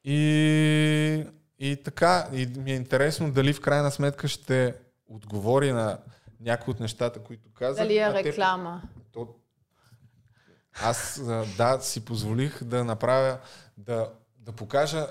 И, 0.04 1.26
и 1.60 1.84
така, 1.84 2.28
и 2.34 2.46
ми 2.46 2.72
е 2.72 2.76
интересно 2.76 3.32
дали 3.32 3.54
в 3.54 3.62
крайна 3.62 3.92
сметка 3.92 4.28
ще 4.28 4.76
отговори 5.08 5.72
на 5.72 5.98
някои 6.40 6.72
от 6.72 6.80
нещата, 6.80 7.20
които 7.24 7.54
казах. 7.54 7.84
Дали 7.84 7.98
е 7.98 8.02
а 8.02 8.14
те- 8.14 8.24
реклама? 8.24 8.82
то, 9.12 9.28
аз 10.82 11.22
да 11.58 11.80
си 11.82 12.06
позволих 12.06 12.64
да 12.64 12.84
направя, 12.84 13.38
да, 13.78 14.12
да 14.38 14.52
покажа 14.52 15.08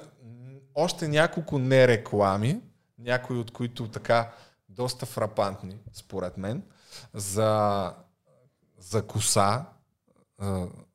още 0.74 1.08
няколко 1.08 1.58
нереклами, 1.58 2.60
някои 2.98 3.38
от 3.38 3.50
които 3.50 3.88
така 3.88 4.32
доста 4.68 5.06
фрапантни, 5.06 5.78
според 5.92 6.36
мен, 6.36 6.62
за, 7.14 7.94
за 8.78 9.06
коса, 9.06 9.66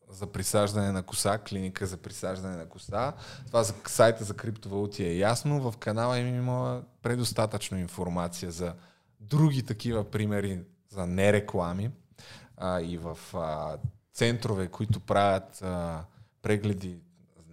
за 0.10 0.28
присаждане 0.28 0.92
на 0.92 1.04
коса, 1.04 1.38
клиника 1.38 1.86
за 1.86 1.98
присаждане 1.98 2.56
на 2.58 2.66
коса. 2.66 3.14
Това 3.48 3.64
за 3.64 3.74
сайта 3.88 4.24
за 4.24 4.34
криптовалути 4.34 5.04
е 5.04 5.18
ясно. 5.18 5.72
В 5.72 5.78
канала 5.78 6.20
им 6.20 6.36
има 6.36 6.84
предостатъчно 7.02 7.78
информация 7.78 8.52
за 8.52 8.74
други 9.20 9.64
такива 9.64 10.04
примери 10.04 10.60
за 10.90 11.08
нереклами 11.08 11.92
а, 12.58 12.82
и 12.82 12.98
в 12.98 13.18
а, 13.34 13.78
центрове, 14.14 14.68
които 14.68 15.00
правят 15.00 15.62
а, 15.62 16.04
прегледи 16.42 16.98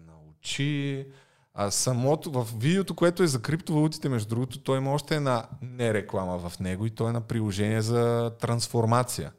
на 0.06 0.12
очи. 0.30 1.06
А 1.54 1.70
самото, 1.70 2.30
в 2.30 2.48
видеото, 2.58 2.94
което 2.94 3.22
е 3.22 3.26
за 3.26 3.42
криптовалутите, 3.42 4.08
между 4.08 4.28
другото, 4.28 4.58
той 4.58 4.78
има 4.78 4.92
още 4.92 5.16
една 5.16 5.48
нереклама 5.62 6.38
в 6.38 6.60
него 6.60 6.86
и 6.86 6.90
то 6.90 7.08
е 7.08 7.12
на 7.12 7.20
приложение 7.20 7.82
за 7.82 8.32
трансформация. 8.40 9.32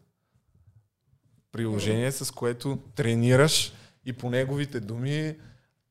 Приложение, 1.53 2.11
с 2.11 2.31
което 2.31 2.77
тренираш 2.95 3.73
и 4.05 4.13
по 4.13 4.29
неговите 4.29 4.79
думи 4.79 5.35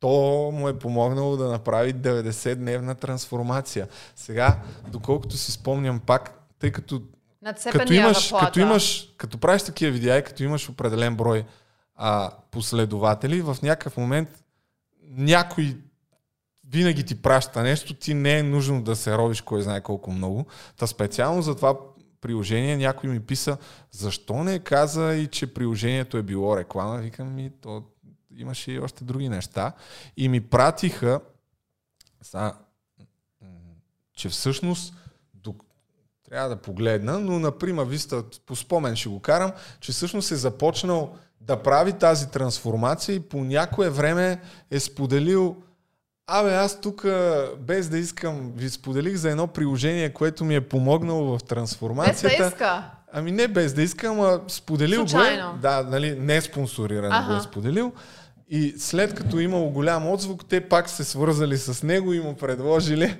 то 0.00 0.50
му 0.54 0.68
е 0.68 0.78
помогнало 0.78 1.36
да 1.36 1.48
направи 1.48 1.94
90-дневна 1.94 2.98
трансформация. 2.98 3.88
Сега, 4.16 4.58
доколкото 4.88 5.36
си 5.36 5.52
спомням 5.52 6.00
пак, 6.00 6.48
тъй 6.58 6.72
като 6.72 7.02
като 7.72 7.92
имаш, 7.92 8.26
рапорта. 8.26 8.46
като 8.46 8.60
имаш, 8.60 9.14
като 9.16 9.38
правиш 9.38 9.62
такива 9.62 9.92
видеа 9.92 10.18
и 10.18 10.24
като 10.24 10.42
имаш 10.42 10.68
определен 10.68 11.16
брой 11.16 11.44
а, 11.96 12.30
последователи, 12.50 13.40
в 13.40 13.56
някакъв 13.62 13.96
момент 13.96 14.28
някой 15.02 15.76
винаги 16.68 17.04
ти 17.04 17.22
праща 17.22 17.62
нещо, 17.62 17.94
ти 17.94 18.14
не 18.14 18.38
е 18.38 18.42
нужно 18.42 18.82
да 18.82 18.96
се 18.96 19.16
робиш 19.16 19.40
кой 19.40 19.62
знае 19.62 19.80
колко 19.80 20.12
много. 20.12 20.46
Та 20.76 20.86
специално 20.86 21.42
за 21.42 21.54
това 21.54 21.74
приложение 22.22 22.76
някой 22.76 23.10
ми 23.10 23.20
писа, 23.20 23.56
защо 23.90 24.44
не 24.44 24.58
каза 24.58 25.14
и 25.14 25.26
че 25.26 25.54
приложението 25.54 26.16
е 26.16 26.22
било 26.22 26.56
реклама. 26.56 26.98
Викам 26.98 27.34
ми, 27.34 27.50
то 27.60 27.84
имаше 28.36 28.72
и 28.72 28.78
още 28.78 29.04
други 29.04 29.28
неща. 29.28 29.72
И 30.16 30.28
ми 30.28 30.40
пратиха, 30.40 31.20
са, 32.22 32.54
че 34.14 34.28
всъщност 34.28 34.94
трябва 36.32 36.48
да 36.48 36.62
погледна, 36.62 37.18
но 37.18 37.38
на 37.38 37.58
Прима 37.58 37.84
Виста 37.84 38.24
по 38.46 38.56
спомен 38.56 38.96
ще 38.96 39.08
го 39.08 39.20
карам, 39.20 39.52
че 39.80 39.92
всъщност 39.92 40.30
е 40.30 40.36
започнал 40.36 41.16
да 41.40 41.62
прави 41.62 41.92
тази 41.92 42.30
трансформация 42.30 43.14
и 43.14 43.20
по 43.20 43.44
някое 43.44 43.90
време 43.90 44.40
е 44.70 44.80
споделил 44.80 45.56
Абе, 46.26 46.54
аз 46.54 46.80
тук, 46.80 47.06
без 47.58 47.88
да 47.88 47.98
искам, 47.98 48.52
ви 48.56 48.70
споделих 48.70 49.14
за 49.16 49.30
едно 49.30 49.46
приложение, 49.46 50.12
което 50.12 50.44
ми 50.44 50.54
е 50.54 50.60
помогнало 50.60 51.24
в 51.24 51.32
Без 51.32 51.42
да 51.42 51.46
трансформацията. 51.46 52.46
иска. 52.46 52.90
Ами 53.12 53.30
не 53.32 53.48
без 53.48 53.74
да 53.74 53.82
искам, 53.82 54.20
а 54.20 54.40
споделил 54.48 55.00
го 55.00 55.04
е. 55.04 55.08
Случайно. 55.08 55.58
Да, 55.62 55.82
нали, 55.82 56.16
не 56.18 56.40
спонсорирано 56.40 57.14
Аха. 57.16 57.32
го 57.32 57.38
е 57.38 57.42
споделил. 57.42 57.92
И 58.48 58.74
след 58.78 59.14
като 59.14 59.38
имало 59.38 59.70
голям 59.70 60.08
отзвук, 60.08 60.48
те 60.48 60.68
пак 60.68 60.88
се 60.88 61.04
свързали 61.04 61.58
с 61.58 61.82
него 61.82 62.12
и 62.12 62.20
му 62.20 62.36
предложили 62.36 63.16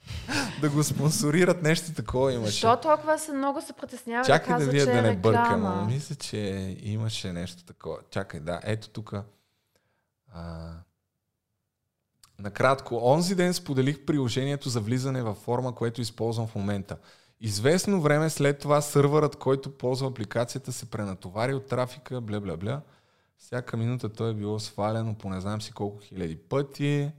да 0.60 0.70
го 0.70 0.82
спонсорират. 0.82 1.62
Нещо 1.62 1.92
такова 1.92 2.32
имаше. 2.32 2.50
Защо 2.50 2.76
толкова 2.76 3.18
се 3.18 3.32
много 3.32 3.60
се 3.60 3.72
притеснява 3.72 4.24
Чакай 4.24 4.46
да 4.46 4.58
да 4.58 4.58
казва, 4.58 4.72
вие 4.72 4.80
че 4.80 4.86
да 4.86 4.98
е 4.98 5.02
не 5.02 5.16
бъркам. 5.16 5.66
ама 5.66 5.86
Мисля, 5.86 6.14
че 6.14 6.36
имаше 6.82 7.32
нещо 7.32 7.64
такова. 7.64 7.96
Чакай, 8.10 8.40
да. 8.40 8.60
Ето 8.64 8.88
тук. 8.88 9.12
А... 10.34 10.70
Накратко, 12.40 13.00
онзи 13.02 13.34
ден 13.34 13.54
споделих 13.54 14.04
приложението 14.04 14.68
за 14.68 14.80
влизане 14.80 15.22
във 15.22 15.36
форма, 15.36 15.74
което 15.74 16.00
използвам 16.00 16.46
в 16.46 16.54
момента. 16.54 16.96
Известно 17.40 18.00
време 18.00 18.30
след 18.30 18.58
това 18.58 18.80
сървърът, 18.80 19.36
който 19.36 19.78
ползва 19.78 20.08
апликацията, 20.08 20.72
се 20.72 20.90
пренатовари 20.90 21.54
от 21.54 21.66
трафика, 21.66 22.20
бля, 22.20 22.40
бля, 22.40 22.56
бля. 22.56 22.80
Всяка 23.38 23.76
минута 23.76 24.08
той 24.08 24.30
е 24.30 24.34
било 24.34 24.58
свалено 24.58 25.14
по 25.14 25.30
не 25.30 25.40
знам 25.40 25.62
си 25.62 25.72
колко 25.72 25.98
хиляди 25.98 26.36
пъти. 26.36 27.10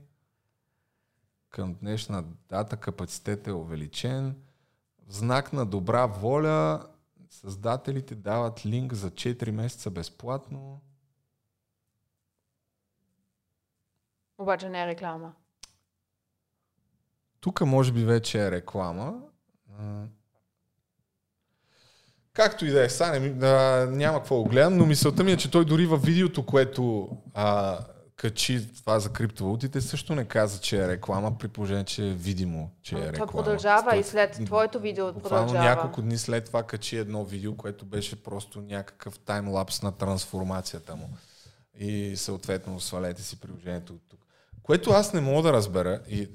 Към 1.50 1.74
днешна 1.74 2.24
дата 2.48 2.76
капацитет 2.76 3.46
е 3.46 3.52
увеличен. 3.52 4.36
В 5.08 5.14
знак 5.14 5.52
на 5.52 5.66
добра 5.66 6.06
воля 6.06 6.86
създателите 7.30 8.14
дават 8.14 8.66
линк 8.66 8.92
за 8.92 9.10
4 9.10 9.50
месеца 9.50 9.90
безплатно. 9.90 10.80
Обаче 14.38 14.68
не 14.68 14.82
е 14.82 14.86
реклама. 14.86 15.32
Тук 17.40 17.60
може 17.60 17.92
би 17.92 18.04
вече 18.04 18.46
е 18.46 18.50
реклама. 18.50 19.14
Както 22.32 22.66
и 22.66 22.70
да 22.70 22.84
е, 22.84 22.88
сега 22.88 23.10
не, 23.10 23.18
ми- 23.20 23.46
а, 23.46 23.86
няма 23.86 24.18
какво 24.18 24.36
го 24.36 24.44
гледам, 24.44 24.76
но 24.76 24.86
мисълта 24.86 25.24
ми 25.24 25.32
е, 25.32 25.36
че 25.36 25.50
той 25.50 25.64
дори 25.64 25.86
във 25.86 26.02
видеото, 26.02 26.46
което 26.46 27.08
а, 27.34 27.78
качи 28.16 28.74
това 28.74 29.00
за 29.00 29.12
криптовалутите, 29.12 29.80
също 29.80 30.14
не 30.14 30.24
каза, 30.24 30.60
че 30.60 30.84
е 30.84 30.88
реклама, 30.88 31.38
при 31.38 31.48
положение, 31.48 31.84
че 31.84 32.06
е 32.06 32.12
видимо, 32.12 32.70
че 32.82 32.94
е 32.94 32.98
реклама. 33.02 33.26
То 33.26 33.32
продължава 33.32 33.96
и 33.96 34.02
след 34.02 34.40
твоето 34.46 34.80
видео 34.80 35.12
продължава. 35.12 35.64
няколко 35.64 36.02
дни 36.02 36.18
след 36.18 36.44
това 36.44 36.62
качи 36.62 36.96
едно 36.96 37.24
видео, 37.24 37.56
което 37.56 37.84
беше 37.84 38.22
просто 38.22 38.60
някакъв 38.60 39.18
таймлапс 39.18 39.82
на 39.82 39.92
трансформацията 39.92 40.96
му. 40.96 41.08
И 41.78 42.16
съответно 42.16 42.80
свалете 42.80 43.22
си 43.22 43.40
приложението 43.40 43.92
от. 43.92 44.11
Което 44.62 44.90
аз 44.90 45.12
не 45.12 45.20
мога 45.20 45.42
да 45.42 45.52
разбера. 45.52 46.00
И 46.08 46.28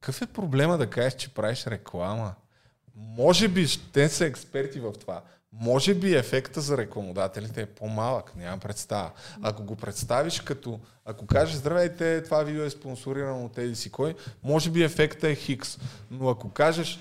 какъв 0.00 0.22
е 0.22 0.26
проблема 0.26 0.78
да 0.78 0.90
кажеш, 0.90 1.14
че 1.14 1.34
правиш 1.34 1.66
реклама? 1.66 2.34
Може 2.94 3.48
би, 3.48 3.66
те 3.92 4.08
са 4.08 4.26
експерти 4.26 4.80
в 4.80 4.92
това. 4.92 5.22
Може 5.52 5.94
би 5.94 6.14
ефекта 6.14 6.60
за 6.60 6.78
рекламодателите 6.78 7.62
е 7.62 7.66
по-малък, 7.66 8.36
нямам 8.36 8.60
представа. 8.60 9.10
Ако 9.42 9.64
го 9.64 9.76
представиш 9.76 10.40
като, 10.40 10.80
ако 11.04 11.26
кажеш, 11.26 11.54
здравейте, 11.54 12.22
това 12.22 12.42
видео 12.42 12.64
е 12.64 12.70
спонсорирано 12.70 13.44
от 13.44 13.58
еди 13.58 13.76
си 13.76 13.90
кой, 13.90 14.14
може 14.42 14.70
би 14.70 14.84
ефекта 14.84 15.28
е 15.28 15.34
хикс. 15.34 15.78
Но 16.10 16.28
ако 16.28 16.50
кажеш, 16.50 17.00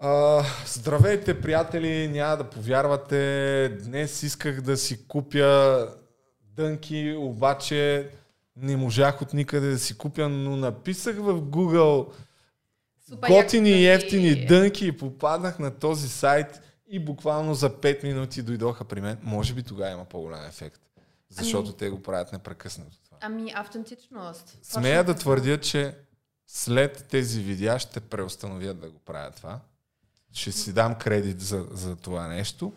А, 0.00 0.44
здравейте, 0.66 1.40
приятели! 1.40 2.08
Няма 2.08 2.36
да 2.36 2.44
повярвате. 2.44 3.68
Днес 3.68 4.22
исках 4.22 4.60
да 4.60 4.76
си 4.76 5.06
купя 5.06 5.88
дънки, 6.56 7.14
обаче 7.18 8.10
не 8.60 8.76
можах 8.76 9.22
от 9.22 9.32
никъде 9.32 9.70
да 9.70 9.78
си 9.78 9.98
купя, 9.98 10.28
но 10.28 10.56
написах 10.56 11.16
в 11.16 11.40
Google 11.40 12.12
Супер 13.08 13.28
готини 13.28 13.70
и 13.70 13.86
ефтини 13.86 14.46
дънки. 14.46 14.86
и 14.86 14.92
попаднах 14.92 15.58
на 15.58 15.70
този 15.70 16.08
сайт 16.08 16.62
и 16.88 16.98
буквално 16.98 17.54
за 17.54 17.70
5 17.70 18.02
минути 18.02 18.42
дойдоха 18.42 18.84
при 18.84 19.00
мен. 19.00 19.18
Може 19.22 19.54
би 19.54 19.62
тогава 19.62 19.90
има 19.90 20.04
по-голям 20.04 20.44
ефект, 20.44 20.80
защото 21.30 21.72
те 21.72 21.90
го 21.90 22.02
правят 22.02 22.32
непрекъснато. 22.32 22.96
Това. 23.04 23.18
Ами, 23.20 23.52
автентичност. 23.54 24.58
Смея 24.62 25.04
да 25.04 25.14
твърдя, 25.14 25.60
че 25.60 25.94
след 26.46 27.06
тези 27.10 27.40
видеа 27.40 27.78
ще 27.78 28.00
преустановят 28.00 28.80
да 28.80 28.90
го 28.90 28.98
правят 28.98 29.36
това. 29.36 29.60
Ще 30.32 30.52
си 30.52 30.72
дам 30.72 30.94
кредит 30.94 31.40
за, 31.40 31.66
за 31.70 31.96
това 31.96 32.28
нещо. 32.28 32.72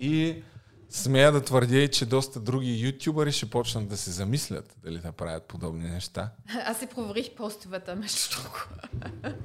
И 0.00 0.42
смея 0.90 1.32
да 1.32 1.40
твърдя 1.40 1.88
че 1.88 2.06
доста 2.06 2.40
други 2.40 2.86
ютубъри 2.86 3.32
ще 3.32 3.50
почнат 3.50 3.88
да 3.88 3.96
се 3.96 4.10
замислят 4.10 4.76
дали 4.84 4.98
да 4.98 5.12
правят 5.12 5.44
подобни 5.44 5.90
неща. 5.90 6.30
Аз 6.66 6.78
си 6.78 6.86
проверих 6.86 7.34
постовете, 7.34 7.94
между 7.94 8.18
другото. 8.36 8.68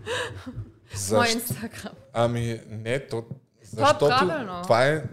Мой 1.12 1.28
Защо? 1.28 1.38
инстаграм. 1.38 1.94
Ами 2.14 2.62
не, 2.70 3.08
то, 3.08 3.26
защото 3.64 4.06
правилно. 4.06 4.62
това 4.64 4.86
е, 4.86 5.04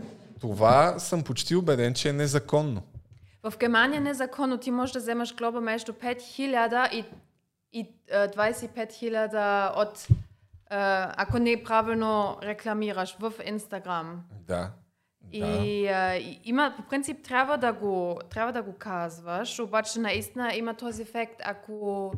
това 0.40 0.98
съм 0.98 1.22
почти 1.22 1.56
убеден, 1.56 1.94
че 1.94 2.08
е 2.08 2.12
незаконно. 2.12 2.82
В 3.42 3.52
Германия 3.58 4.00
незаконно 4.00 4.58
ти 4.58 4.70
можеш 4.70 4.92
да 4.92 4.98
вземаш 4.98 5.36
глоба 5.36 5.60
между 5.60 5.92
5000 5.92 6.92
и, 6.92 7.04
и 7.72 7.80
е, 8.08 8.28
25 8.28 8.90
000 8.90 9.82
от 9.82 10.08
е, 10.08 10.76
ако 11.16 11.38
не 11.38 11.64
правилно 11.64 12.38
рекламираш 12.42 13.16
в 13.20 13.32
Инстаграм. 13.44 14.22
Да. 14.46 14.70
И, 15.32 15.44
и 16.20 16.40
има, 16.44 16.74
по 16.76 16.82
принцип, 16.82 17.22
трябва 17.22 17.58
да 17.58 17.72
го, 17.72 18.20
трябва 18.30 18.52
да 18.52 18.62
го 18.62 18.72
казваш, 18.72 19.58
обаче 19.58 19.98
наистина 19.98 20.54
има 20.54 20.74
този 20.74 21.02
ефект, 21.02 21.40
ако, 21.44 22.12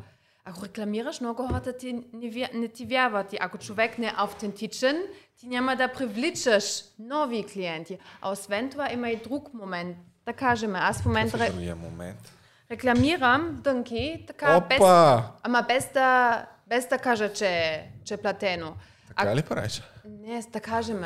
ако 0.45 0.65
рекламираш, 0.65 1.21
много 1.21 1.47
хората 1.47 1.77
ти 1.77 1.93
не, 1.93 2.27
вя- 2.27 2.55
не 2.55 2.69
ти 2.69 2.87
вярват. 2.87 3.33
И 3.33 3.39
ако 3.41 3.59
човек 3.59 3.99
не 3.99 4.07
е 4.07 4.13
автентичен, 4.17 5.03
ти 5.37 5.47
няма 5.47 5.77
да 5.77 5.89
привличаш 5.89 6.65
нови 6.99 7.47
клиенти. 7.47 7.99
А 8.21 8.31
освен 8.31 8.71
това 8.71 8.93
има 8.93 9.11
и 9.11 9.17
друг 9.17 9.55
момент. 9.55 9.97
Да 10.27 10.33
кажем, 10.33 10.75
аз 10.77 11.03
в 11.03 11.07
момента 11.07 11.39
ре- 11.39 11.75
момент? 11.75 12.33
рекламирам 12.71 13.61
дънки, 13.65 14.25
така 14.27 14.61
без, 14.61 14.79
Опа! 14.79 15.23
ама 15.43 15.65
без 15.69 15.91
да, 15.95 16.47
без 16.67 16.87
да 16.87 16.99
кажа, 16.99 17.33
че, 17.33 17.83
че 18.05 18.15
е 18.15 18.17
платено. 18.17 18.75
Така 19.09 19.37
ли 19.37 19.43
правиш? 19.43 19.83
Не, 20.05 20.43
да 20.49 20.61
кажем, 20.61 21.05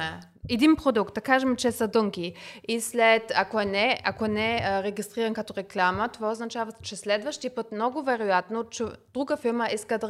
един 0.49 0.77
продукт, 0.77 1.15
да 1.15 1.21
кажем, 1.21 1.57
че 1.57 1.73
са 1.73 1.89
дънки. 1.89 2.35
И 2.69 2.81
след, 2.81 3.23
ако 3.35 3.61
не, 3.61 4.01
ако 4.05 4.27
не 4.27 4.57
е 4.57 4.83
регистриран 4.83 5.35
като 5.35 5.55
реклама, 5.57 6.09
това 6.09 6.31
означава, 6.31 6.73
че 6.83 6.97
следващия 6.97 7.55
път 7.55 7.73
много 7.73 8.03
вероятно, 8.03 8.65
че 8.65 8.85
друга 9.15 9.37
фирма 9.37 9.69
иска 9.73 9.99
да 9.99 10.09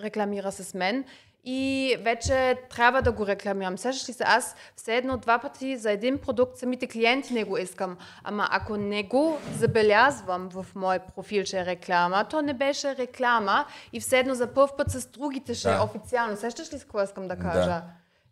рекламира 0.00 0.52
с 0.52 0.74
мен 0.74 1.04
и 1.48 1.96
вече 2.00 2.56
трябва 2.70 3.02
да 3.02 3.12
го 3.12 3.26
рекламирам. 3.26 3.78
Сещаш 3.78 4.08
ли 4.08 4.12
се, 4.12 4.24
аз 4.26 4.56
все 4.76 4.96
едно 4.96 5.16
два 5.16 5.38
пъти 5.38 5.76
за 5.76 5.90
един 5.90 6.18
продукт 6.18 6.56
самите 6.58 6.86
клиенти 6.86 7.34
не 7.34 7.44
го 7.44 7.58
искам. 7.58 7.96
Ама 8.24 8.48
ако 8.50 8.76
не 8.76 9.02
го 9.02 9.38
забелязвам 9.58 10.48
в 10.52 10.66
мой 10.74 10.98
профил, 10.98 11.44
че 11.44 11.60
е 11.60 11.66
реклама, 11.66 12.26
то 12.30 12.42
не 12.42 12.54
беше 12.54 12.96
реклама 12.96 13.64
и 13.92 14.00
все 14.00 14.18
едно 14.18 14.34
за 14.34 14.46
първ 14.46 14.68
път 14.76 14.90
с 14.90 15.06
другите 15.06 15.54
ще 15.54 15.68
Да. 15.68 15.74
е 15.76 15.80
официално. 15.80 16.36
Сещаш 16.36 16.72
ли 16.72 16.78
с 16.78 16.82
какво 16.82 17.02
искам 17.02 17.28
да 17.28 17.36
кажа? 17.38 17.66
Да. 17.66 17.82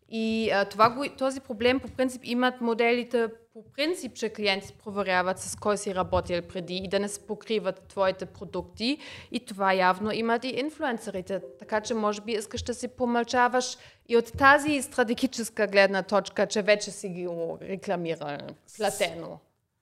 И 0.09 0.51
а, 0.51 0.65
това 0.65 1.09
този 1.19 1.41
проблем 1.41 1.81
по 1.81 1.89
принцип 1.89 2.23
имат 2.25 2.61
моделите 2.61 3.29
по 3.55 3.65
принцип, 3.73 4.15
че 4.15 4.29
клиенти 4.29 4.73
проверяват 4.85 5.39
с 5.39 5.57
кой 5.57 5.79
си 5.79 5.95
работил 5.95 6.43
преди 6.43 6.77
и 6.77 6.89
да 6.89 6.99
не 7.01 7.09
се 7.09 7.21
покриват 7.21 7.81
твоите 7.89 8.27
продукти. 8.27 8.99
И 9.33 9.41
това 9.41 9.73
явно 9.73 10.13
имат 10.13 10.45
и 10.45 10.49
инфлуенсърите. 10.49 11.41
Така 11.59 11.81
че 11.81 11.95
може 11.95 12.21
би 12.21 12.33
искаш 12.33 12.63
да 12.63 12.75
си 12.75 12.89
помълчаваш 12.89 13.77
и 14.09 14.17
от 14.17 14.33
тази 14.39 14.83
стратегическа 14.83 15.67
гледна 15.67 16.03
точка, 16.03 16.47
че 16.47 16.63
вече 16.63 16.91
си 16.91 17.09
ги 17.09 17.29
рекламирал 17.63 18.39
платено. 18.77 19.39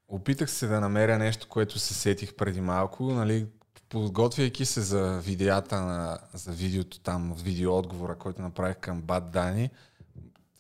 Опитах 0.09 0.51
се 0.51 0.67
да 0.67 0.81
намеря 0.81 1.19
нещо, 1.19 1.49
което 1.49 1.79
се 1.79 1.95
сетих 1.95 2.35
преди 2.35 2.61
малко, 2.61 3.05
нали, 3.05 3.47
подготвяйки 3.89 4.65
се 4.65 4.81
за 4.81 5.21
видеята 5.25 5.81
на, 5.81 6.19
за 6.35 6.53
видеото 6.53 7.01
там, 7.01 7.35
видео 7.45 7.77
отговора, 7.77 8.15
който 8.15 8.43
направих 8.43 8.77
към 8.77 9.03
Бат 9.03 9.31
Дани, 9.31 9.71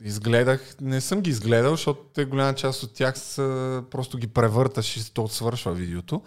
изгледах, 0.04 0.76
не 0.80 1.00
съм 1.00 1.20
ги 1.20 1.30
изгледал, 1.30 1.70
защото 1.70 2.00
те 2.14 2.24
голяма 2.24 2.54
част 2.54 2.82
от 2.82 2.94
тях 2.94 3.18
са, 3.18 3.82
просто 3.90 4.18
ги 4.18 4.26
превърташ 4.26 4.96
и 4.96 5.14
то 5.14 5.28
свършва 5.28 5.72
видеото, 5.72 6.22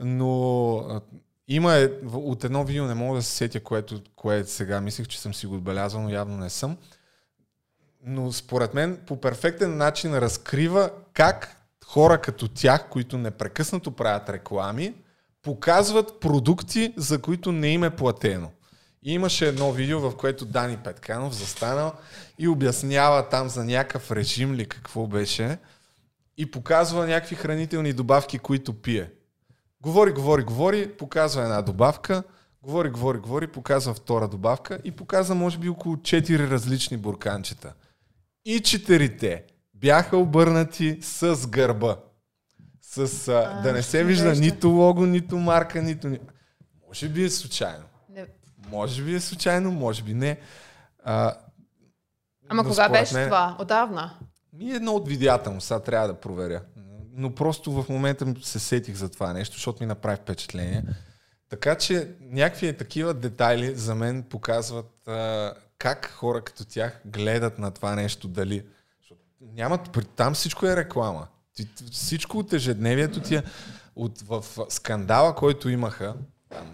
но 0.00 1.02
има 1.48 1.74
е, 1.74 1.90
от 2.12 2.44
едно 2.44 2.64
видео 2.64 2.84
не 2.84 2.94
мога 2.94 3.16
да 3.16 3.22
се 3.22 3.30
сетя, 3.30 3.60
което, 3.60 4.00
което 4.16 4.50
сега 4.50 4.80
мислех, 4.80 5.06
че 5.06 5.20
съм 5.20 5.34
си 5.34 5.46
го 5.46 5.54
отбелязал, 5.54 6.02
но 6.02 6.10
явно 6.10 6.36
не 6.36 6.50
съм. 6.50 6.76
Но 8.06 8.32
според 8.32 8.74
мен 8.74 9.00
по 9.06 9.20
перфектен 9.20 9.76
начин 9.76 10.18
разкрива 10.18 10.90
как 11.12 11.56
хора 11.84 12.20
като 12.20 12.48
тях, 12.48 12.88
които 12.88 13.18
непрекъснато 13.18 13.90
правят 13.90 14.28
реклами, 14.28 14.94
показват 15.42 16.20
продукти, 16.20 16.94
за 16.96 17.22
които 17.22 17.52
не 17.52 17.68
им 17.68 17.84
е 17.84 17.96
платено. 17.96 18.50
И 19.06 19.12
имаше 19.12 19.48
едно 19.48 19.72
видео, 19.72 20.00
в 20.00 20.16
което 20.16 20.44
Дани 20.44 20.76
Петканов 20.76 21.34
застанал 21.34 21.92
и 22.38 22.48
обяснява 22.48 23.28
там 23.28 23.48
за 23.48 23.64
някакъв 23.64 24.10
режим 24.10 24.54
ли 24.54 24.66
какво 24.66 25.06
беше 25.06 25.58
и 26.38 26.50
показва 26.50 27.06
някакви 27.06 27.36
хранителни 27.36 27.92
добавки, 27.92 28.38
които 28.38 28.74
пие. 28.74 29.10
Говори, 29.80 30.12
говори, 30.12 30.42
говори, 30.42 30.96
показва 30.96 31.42
една 31.42 31.62
добавка, 31.62 32.22
говори, 32.62 32.90
говори, 32.90 33.18
говори, 33.18 33.46
показва 33.46 33.94
втора 33.94 34.28
добавка 34.28 34.78
и 34.84 34.90
показва 34.90 35.34
може 35.34 35.58
би 35.58 35.68
около 35.68 35.96
4 35.96 36.50
различни 36.50 36.96
бурканчета. 36.96 37.72
И 38.44 38.60
четирите 38.60 39.44
бяха 39.74 40.16
обърнати 40.16 40.98
с 41.02 41.48
гърба. 41.48 41.96
С, 42.82 43.28
а, 43.28 43.60
да 43.62 43.72
не 43.72 43.82
се 43.82 44.04
вижда 44.04 44.32
нито 44.32 44.68
лого, 44.68 45.06
нито 45.06 45.36
марка, 45.36 45.82
нито... 45.82 46.08
ни- 46.08 46.20
Може 46.88 47.08
би 47.08 47.24
е 47.24 47.30
случайно. 47.30 47.84
Не. 48.66 48.70
Може 48.70 49.02
би 49.02 49.14
е 49.14 49.20
случайно, 49.20 49.70
може 49.72 50.02
би 50.02 50.14
не. 50.14 50.40
А, 51.04 51.34
Ама 52.48 52.62
но 52.62 52.68
кога 52.68 52.88
беше 52.88 53.14
мен- 53.14 53.26
това? 53.26 53.56
Отдавна? 53.60 54.18
Ми 54.52 54.70
едно 54.70 54.92
от 54.92 55.08
видеята 55.08 55.50
му, 55.50 55.60
сега 55.60 55.80
трябва 55.80 56.08
да 56.08 56.14
проверя. 56.14 56.62
Но 57.12 57.34
просто 57.34 57.72
в 57.72 57.88
момента 57.88 58.34
се 58.42 58.58
сетих 58.58 58.94
за 58.94 59.08
това 59.08 59.32
нещо, 59.32 59.54
защото 59.54 59.82
ми 59.82 59.86
направи 59.86 60.16
впечатление. 60.16 60.84
Така 61.48 61.74
че 61.74 62.08
някакви 62.20 62.68
е 62.68 62.76
такива 62.76 63.14
детайли 63.14 63.74
за 63.74 63.94
мен 63.94 64.22
показват 64.22 65.08
а, 65.08 65.52
как 65.78 66.10
хора 66.10 66.42
като 66.42 66.64
тях 66.64 67.00
гледат 67.04 67.58
на 67.58 67.70
това 67.70 67.94
нещо 67.94 68.28
дали. 68.28 68.64
Защото 69.00 69.20
Нямат, 69.40 69.80
там 70.16 70.34
всичко 70.34 70.66
е 70.66 70.76
реклама. 70.76 71.26
Ти- 71.54 71.68
Всичко 71.92 72.38
от 72.38 72.52
ежедневието 72.52 73.20
ти 73.20 73.34
е 73.36 73.42
от, 73.96 74.20
в 74.20 74.44
скандала, 74.68 75.34
който 75.34 75.68
имаха, 75.68 76.14
там, 76.48 76.66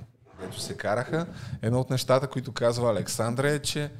където 0.42 0.60
се 0.60 0.76
караха, 0.76 1.26
едно 1.62 1.80
от 1.80 1.90
нещата, 1.90 2.26
които 2.26 2.52
казва 2.52 2.90
Александра 2.90 3.50
е, 3.50 3.58
че 3.58 3.90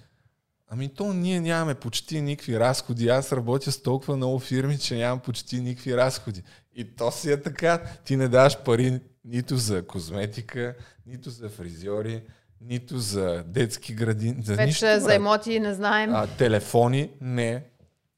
Ами 0.75 0.89
то 0.89 1.13
ние 1.13 1.41
нямаме 1.41 1.75
почти 1.75 2.21
никакви 2.21 2.61
разходи. 2.61 3.09
Аз 3.09 3.33
работя 3.33 3.73
с 3.73 3.83
толкова 3.83 4.17
много 4.17 4.39
фирми, 4.39 4.79
че 4.79 4.97
нямам 4.97 5.21
почти 5.21 5.61
никакви 5.61 5.97
разходи. 5.97 6.43
И 6.75 6.97
то 6.97 7.11
си 7.11 7.33
е 7.33 7.43
така. 7.43 7.83
Ти 8.05 8.17
не 8.17 8.29
даваш 8.29 8.59
пари 8.59 9.01
нито 9.25 9.57
за 9.57 9.87
козметика, 9.87 10.75
нито 11.07 11.31
за 11.31 11.49
фризьори, 11.49 12.23
нито 12.61 12.99
за 12.99 13.45
детски 13.47 13.95
градини, 13.95 14.43
за 14.43 14.53
нищо. 14.53 14.85
Вече 14.87 15.01
за 15.01 15.07
брат. 15.07 15.17
емоти 15.17 15.61
не 15.61 15.75
знаем. 15.75 16.15
А, 16.15 16.27
телефони 16.27 17.11
не. 17.21 17.65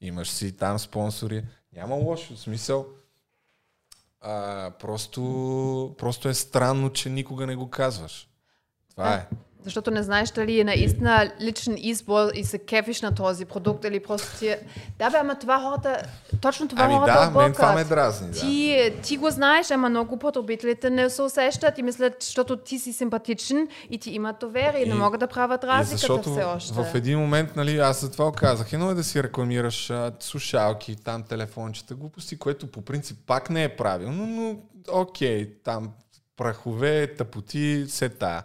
Имаш 0.01 0.29
си 0.29 0.51
там 0.51 0.79
спонсори. 0.79 1.43
Няма 1.73 1.95
лошо 1.95 2.37
смисъл. 2.37 2.87
А, 4.27 4.71
просто, 4.79 5.95
просто 5.97 6.29
е 6.29 6.33
странно, 6.33 6.89
че 6.89 7.09
никога 7.09 7.47
не 7.47 7.55
го 7.55 7.69
казваш. 7.69 8.29
Това 8.91 9.13
е. 9.13 9.27
Защото 9.65 9.91
не 9.91 10.03
знаеш 10.03 10.31
дали 10.31 10.59
е 10.59 10.63
наистина 10.63 11.31
личен 11.41 11.75
избор 11.77 12.29
и 12.33 12.43
се 12.43 12.57
кефиш 12.57 13.01
на 13.01 13.15
този 13.15 13.45
продукт 13.45 13.85
или 13.85 13.99
просто 13.99 14.39
ти 14.39 14.47
е... 14.47 14.59
Да 14.99 15.09
бе, 15.09 15.17
ама 15.17 15.39
това 15.39 15.59
хората... 15.59 16.01
Точно 16.41 16.67
това 16.67 16.83
Ами 16.83 16.93
хората 16.93 17.31
да, 17.31 17.39
мен 17.39 17.53
това 17.53 17.67
ме 17.67 17.71
объркат. 17.73 17.89
дразни. 17.89 18.27
Да. 18.27 18.39
Ти, 18.39 18.93
ти 19.03 19.17
го 19.17 19.29
знаеш, 19.29 19.71
ама 19.71 19.89
много 19.89 20.19
потребителите 20.19 20.89
не 20.89 21.09
се 21.09 21.21
усещат 21.21 21.77
и 21.77 21.83
мислят, 21.83 22.13
защото 22.19 22.57
ти 22.57 22.79
си 22.79 22.93
симпатичен 22.93 23.67
и 23.89 23.97
ти 23.97 24.11
имат 24.11 24.35
доверие 24.39 24.83
и 24.83 24.89
не 24.89 24.95
могат 24.95 25.19
да 25.19 25.27
правят 25.27 25.63
разликата 25.63 25.97
защото 25.97 26.31
все 26.31 26.43
още. 26.43 26.73
в 26.73 26.95
един 26.95 27.19
момент, 27.19 27.55
нали, 27.55 27.77
аз 27.77 28.01
за 28.01 28.11
това 28.11 28.31
казах, 28.31 28.73
едно 28.73 28.91
е 28.91 28.93
да 28.93 29.03
си 29.03 29.23
рекламираш 29.23 29.89
а, 29.89 30.11
слушалки, 30.19 30.95
там 30.95 31.23
телефончета, 31.23 31.95
глупости, 31.95 32.39
което 32.39 32.67
по 32.67 32.81
принцип 32.81 33.17
пак 33.27 33.49
не 33.49 33.63
е 33.63 33.69
правилно, 33.69 34.25
но 34.25 34.57
окей, 34.91 35.49
там 35.63 35.89
прахове, 36.37 37.07
тъпоти, 37.07 37.85
се 37.87 38.09
тая. 38.09 38.43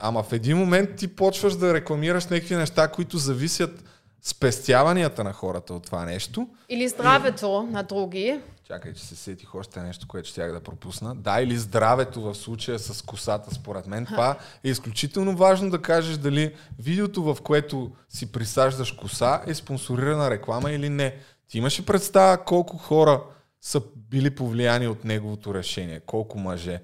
Ама 0.00 0.22
в 0.22 0.32
един 0.32 0.58
момент 0.58 0.96
ти 0.96 1.08
почваш 1.08 1.54
да 1.54 1.74
рекламираш 1.74 2.26
някакви 2.26 2.56
неща, 2.56 2.88
които 2.88 3.18
зависят 3.18 3.84
спестяванията 4.22 5.24
на 5.24 5.32
хората 5.32 5.74
от 5.74 5.84
това 5.84 6.04
нещо. 6.04 6.48
Или 6.68 6.88
здравето 6.88 7.68
на 7.72 7.82
други. 7.82 8.40
Чакай, 8.66 8.94
че 8.94 9.04
се 9.04 9.16
сетих 9.16 9.54
още 9.54 9.80
нещо, 9.80 10.08
което 10.08 10.28
щях 10.28 10.52
да 10.52 10.60
пропусна. 10.60 11.14
Да, 11.14 11.40
или 11.40 11.56
здравето 11.56 12.20
в 12.20 12.34
случая 12.34 12.78
с 12.78 13.02
косата, 13.02 13.54
според 13.54 13.86
мен. 13.86 14.06
Това 14.06 14.36
е 14.64 14.68
изключително 14.68 15.36
важно 15.36 15.70
да 15.70 15.82
кажеш 15.82 16.16
дали 16.16 16.54
видеото, 16.78 17.22
в 17.22 17.42
което 17.42 17.90
си 18.08 18.32
присаждаш 18.32 18.92
коса, 18.92 19.42
е 19.46 19.54
спонсорирана 19.54 20.30
реклама 20.30 20.70
или 20.70 20.88
не. 20.88 21.16
Ти 21.48 21.58
имаш 21.58 21.80
ли 21.80 21.84
представа 21.84 22.44
колко 22.44 22.78
хора 22.78 23.22
са 23.60 23.82
били 23.96 24.30
повлияни 24.30 24.88
от 24.88 25.04
неговото 25.04 25.54
решение? 25.54 26.00
Колко 26.00 26.38
мъже? 26.38 26.80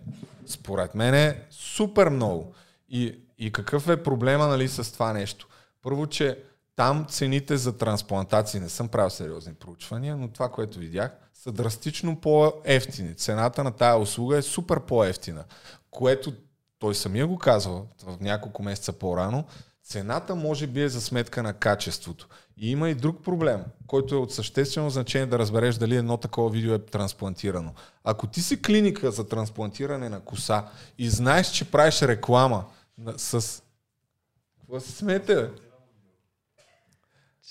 Според 0.46 0.94
мен 0.94 1.14
е 1.14 1.42
супер 1.50 2.08
много. 2.08 2.54
И, 2.88 3.20
и 3.38 3.52
какъв 3.52 3.88
е 3.88 4.02
проблема 4.02 4.46
нали, 4.46 4.68
с 4.68 4.92
това 4.92 5.12
нещо? 5.12 5.48
Първо, 5.82 6.06
че 6.06 6.38
там 6.76 7.06
цените 7.08 7.56
за 7.56 7.78
трансплантации 7.78 8.60
не 8.60 8.68
съм 8.68 8.88
правил 8.88 9.10
сериозни 9.10 9.54
проучвания, 9.54 10.16
но 10.16 10.28
това, 10.28 10.48
което 10.48 10.78
видях, 10.78 11.12
са 11.34 11.52
драстично 11.52 12.20
по-ефтини. 12.20 13.14
Цената 13.14 13.64
на 13.64 13.70
тая 13.70 13.98
услуга 13.98 14.38
е 14.38 14.42
супер 14.42 14.80
по-ефтина, 14.80 15.44
което 15.90 16.32
той 16.78 16.94
самия 16.94 17.26
го 17.26 17.38
казва 17.38 17.82
в 18.06 18.20
няколко 18.20 18.62
месеца 18.62 18.92
по-рано. 18.92 19.44
Цената 19.84 20.34
може 20.34 20.66
би 20.66 20.82
е 20.82 20.88
за 20.88 21.00
сметка 21.00 21.42
на 21.42 21.52
качеството. 21.52 22.28
И 22.56 22.70
има 22.70 22.90
и 22.90 22.94
друг 22.94 23.24
проблем, 23.24 23.64
който 23.86 24.14
е 24.14 24.18
от 24.18 24.32
съществено 24.32 24.90
значение 24.90 25.26
да 25.26 25.38
разбереш 25.38 25.74
дали 25.74 25.96
едно 25.96 26.16
такова 26.16 26.50
видео 26.50 26.74
е 26.74 26.78
трансплантирано. 26.78 27.72
Ако 28.04 28.26
ти 28.26 28.42
си 28.42 28.62
клиника 28.62 29.10
за 29.10 29.28
трансплантиране 29.28 30.08
на 30.08 30.20
коса 30.20 30.64
и 30.98 31.10
знаеш, 31.10 31.50
че 31.50 31.70
правиш 31.70 32.02
реклама 32.02 32.64
с... 33.16 33.62
Какво 34.60 34.80
се 34.80 34.92
смете? 34.92 35.50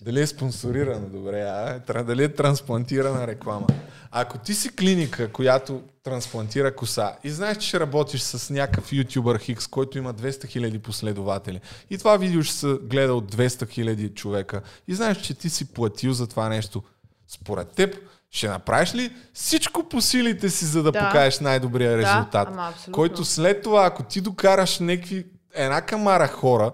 Дали 0.02 0.22
е 0.22 0.28
спонсорирано, 0.28 1.10
добре, 1.10 1.42
а? 1.42 2.04
Дали 2.04 2.24
е 2.24 2.34
трансплантирана 2.34 3.28
реклама. 3.28 3.68
Ако 4.12 4.38
ти 4.38 4.54
си 4.54 4.76
клиника, 4.76 5.32
която 5.32 5.84
трансплантира 6.04 6.76
коса 6.76 7.16
и 7.24 7.30
знаеш, 7.30 7.58
че 7.58 7.68
ще 7.68 7.80
работиш 7.80 8.22
с 8.22 8.54
някакъв 8.54 8.94
ютубър 8.94 9.40
Хикс, 9.40 9.68
който 9.68 9.98
има 9.98 10.14
200 10.14 10.30
000 10.30 10.80
последователи 10.80 11.62
и 11.90 11.98
това 11.98 12.18
видео 12.18 12.44
ще 12.44 12.56
се 12.56 12.78
гледа 12.84 13.14
от 13.14 13.36
200 13.36 13.48
000 13.48 14.14
човека 14.14 14.62
и 14.88 14.96
знаеш, 14.96 15.18
че 15.18 15.34
ти 15.34 15.50
си 15.50 15.74
платил 15.74 16.14
за 16.14 16.28
това 16.28 16.50
нещо, 16.50 16.84
според 17.28 17.70
теб, 17.70 17.96
ще 18.32 18.48
направиш 18.48 18.96
ли 18.96 19.16
всичко 19.34 19.90
по 19.90 20.02
силите 20.02 20.50
си, 20.50 20.66
за 20.66 20.84
да, 20.84 20.92
да. 20.92 21.00
покажеш 21.00 21.40
най-добрия 21.40 21.98
резултат? 21.98 22.54
Да, 22.54 22.74
който 22.92 23.26
след 23.26 23.64
това, 23.64 23.86
ако 23.86 24.04
ти 24.04 24.22
докараш 24.22 24.80
някакви 24.80 25.26
една 25.56 25.82
камара 25.82 26.28
хора, 26.28 26.72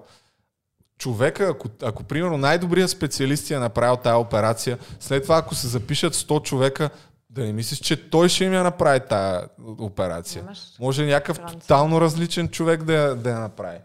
човека, 0.98 1.48
ако, 1.50 1.68
ако 1.84 2.04
примерно 2.04 2.38
най-добрият 2.38 2.90
специалист 2.90 3.52
е 3.52 3.60
направил 3.60 3.98
тази 3.98 4.16
операция, 4.16 4.78
след 5.00 5.24
това 5.24 5.38
ако 5.38 5.56
се 5.56 5.68
запишат 5.68 6.14
100 6.16 6.44
човека, 6.44 6.90
да 7.30 7.44
не 7.44 7.54
мислиш, 7.54 7.80
че 7.80 8.10
той 8.10 8.30
ще 8.30 8.44
им 8.44 8.54
я 8.54 8.64
направи 8.64 9.00
тази 9.00 9.46
операция. 9.80 10.40
Имаш 10.40 10.60
Може 10.80 11.06
някакъв 11.06 11.38
франция. 11.38 11.60
тотално 11.60 12.02
различен 12.02 12.50
човек 12.50 12.84
да 12.84 12.94
я, 12.94 13.16
да 13.16 13.30
я 13.30 13.40
направи. 13.40 13.78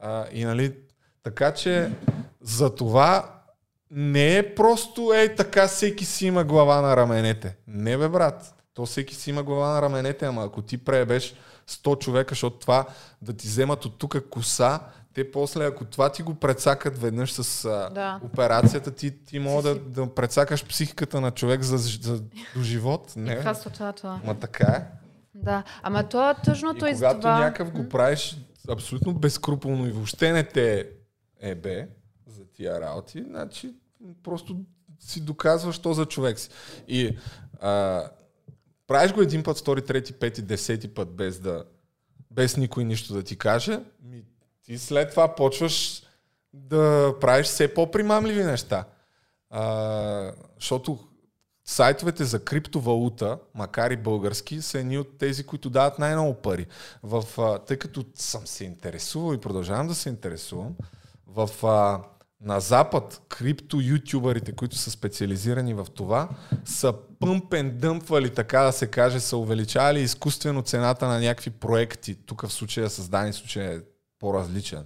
А, 0.00 0.24
и 0.32 0.44
нали, 0.44 0.74
така 1.22 1.54
че 1.54 1.90
за 2.40 2.74
това 2.74 3.30
не 3.90 4.36
е 4.36 4.54
просто 4.54 5.12
ей 5.14 5.34
така 5.34 5.68
всеки 5.68 6.04
си 6.04 6.26
има 6.26 6.44
глава 6.44 6.80
на 6.80 6.96
раменете. 6.96 7.56
Не 7.68 7.96
бе 7.96 8.08
брат, 8.08 8.54
то 8.74 8.86
всеки 8.86 9.14
си 9.14 9.30
има 9.30 9.42
глава 9.42 9.68
на 9.68 9.82
раменете, 9.82 10.26
ама 10.26 10.44
ако 10.44 10.62
ти 10.62 10.78
пребеш 10.78 11.34
100 11.70 11.98
човека, 11.98 12.34
защото 12.34 12.58
това 12.58 12.86
да 13.22 13.32
ти 13.32 13.46
вземат 13.46 13.84
от 13.84 13.98
тук 13.98 14.28
коса, 14.30 14.80
те 15.14 15.30
после, 15.30 15.64
ако 15.64 15.84
това 15.84 16.12
ти 16.12 16.22
го 16.22 16.34
прецакат 16.34 16.98
веднъж 16.98 17.32
с 17.32 17.64
а, 17.64 17.90
да. 17.90 18.20
операцията, 18.22 18.90
ти, 18.90 19.24
ти 19.24 19.38
мога 19.38 19.62
да, 19.62 19.74
да 19.74 20.14
прецакаш 20.14 20.66
психиката 20.66 21.20
на 21.20 21.30
човек 21.30 21.62
за, 21.62 21.78
за 21.78 22.20
до 22.56 22.62
живот. 22.62 23.12
Не, 23.16 23.54
това. 23.96 24.20
Ма 24.24 24.34
така 24.34 24.66
е. 24.66 24.84
Да, 25.34 25.62
ама 25.82 26.08
то 26.08 26.30
е 26.30 26.34
тъжното 26.44 26.86
и 26.86 26.94
когато 26.94 27.20
това... 27.20 27.38
някакъв 27.38 27.72
го 27.72 27.88
правиш 27.88 28.36
абсолютно 28.68 29.14
безкруполно 29.14 29.86
и 29.86 29.92
въобще 29.92 30.32
не 30.32 30.44
те 30.44 30.88
е 31.40 31.54
бе 31.54 31.88
за 32.26 32.44
тия 32.52 32.80
работи, 32.80 33.24
значи 33.28 33.74
просто 34.22 34.56
си 35.00 35.20
доказваш 35.20 35.78
то 35.78 35.92
за 35.92 36.06
човек 36.06 36.38
си. 36.38 36.48
И 36.88 37.16
а, 37.60 38.02
правиш 38.86 39.12
го 39.12 39.22
един 39.22 39.42
път, 39.42 39.58
втори, 39.58 39.82
трети, 39.82 40.12
пети, 40.12 40.42
десети 40.42 40.88
път 40.88 41.16
без 41.16 41.40
да 41.40 41.64
без 42.30 42.56
никой 42.56 42.84
нищо 42.84 43.14
да 43.14 43.22
ти 43.22 43.36
каже, 43.36 43.80
ми 44.02 44.24
ти 44.62 44.78
след 44.78 45.10
това 45.10 45.34
почваш 45.34 46.02
да 46.52 47.14
правиш 47.20 47.46
все 47.46 47.74
по-примамливи 47.74 48.44
неща. 48.44 48.84
А, 49.50 50.32
защото 50.54 50.98
сайтовете 51.64 52.24
за 52.24 52.44
криптовалута, 52.44 53.38
макар 53.54 53.90
и 53.90 53.96
български, 53.96 54.62
са 54.62 54.78
едни 54.78 54.98
от 54.98 55.18
тези, 55.18 55.44
които 55.44 55.70
дават 55.70 55.98
най-много 55.98 56.34
пари. 56.34 56.66
В, 57.02 57.24
а, 57.38 57.58
тъй 57.58 57.76
като 57.76 58.04
съм 58.14 58.46
се 58.46 58.64
интересувал 58.64 59.34
и 59.34 59.40
продължавам 59.40 59.88
да 59.88 59.94
се 59.94 60.08
интересувам, 60.08 60.74
в, 61.26 61.66
а, 61.66 62.02
на 62.40 62.60
Запад 62.60 63.22
крипто-ютубърите, 63.28 64.54
които 64.54 64.76
са 64.76 64.90
специализирани 64.90 65.74
в 65.74 65.86
това, 65.94 66.28
са 66.64 66.94
пъмпен 67.20 67.78
дъмпвали, 67.78 68.34
така 68.34 68.60
да 68.60 68.72
се 68.72 68.86
каже, 68.86 69.20
са 69.20 69.36
увеличавали 69.36 70.00
изкуствено 70.00 70.62
цената 70.62 71.08
на 71.08 71.20
някакви 71.20 71.50
проекти. 71.50 72.14
Тук 72.14 72.42
в 72.42 72.52
случая 72.52 72.90
създани, 72.90 73.32
в 73.32 73.36
случая 73.36 73.82
по-различен. 74.18 74.84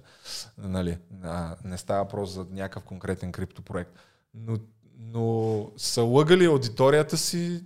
Нали? 0.58 0.98
А, 1.22 1.56
не 1.64 1.78
става 1.78 2.04
въпрос 2.04 2.30
за 2.30 2.46
някакъв 2.50 2.84
конкретен 2.84 3.32
криптопроект. 3.32 3.90
Но, 4.34 4.58
но 4.98 5.66
са 5.76 6.02
лъгали 6.02 6.44
аудиторията 6.44 7.16
си 7.16 7.64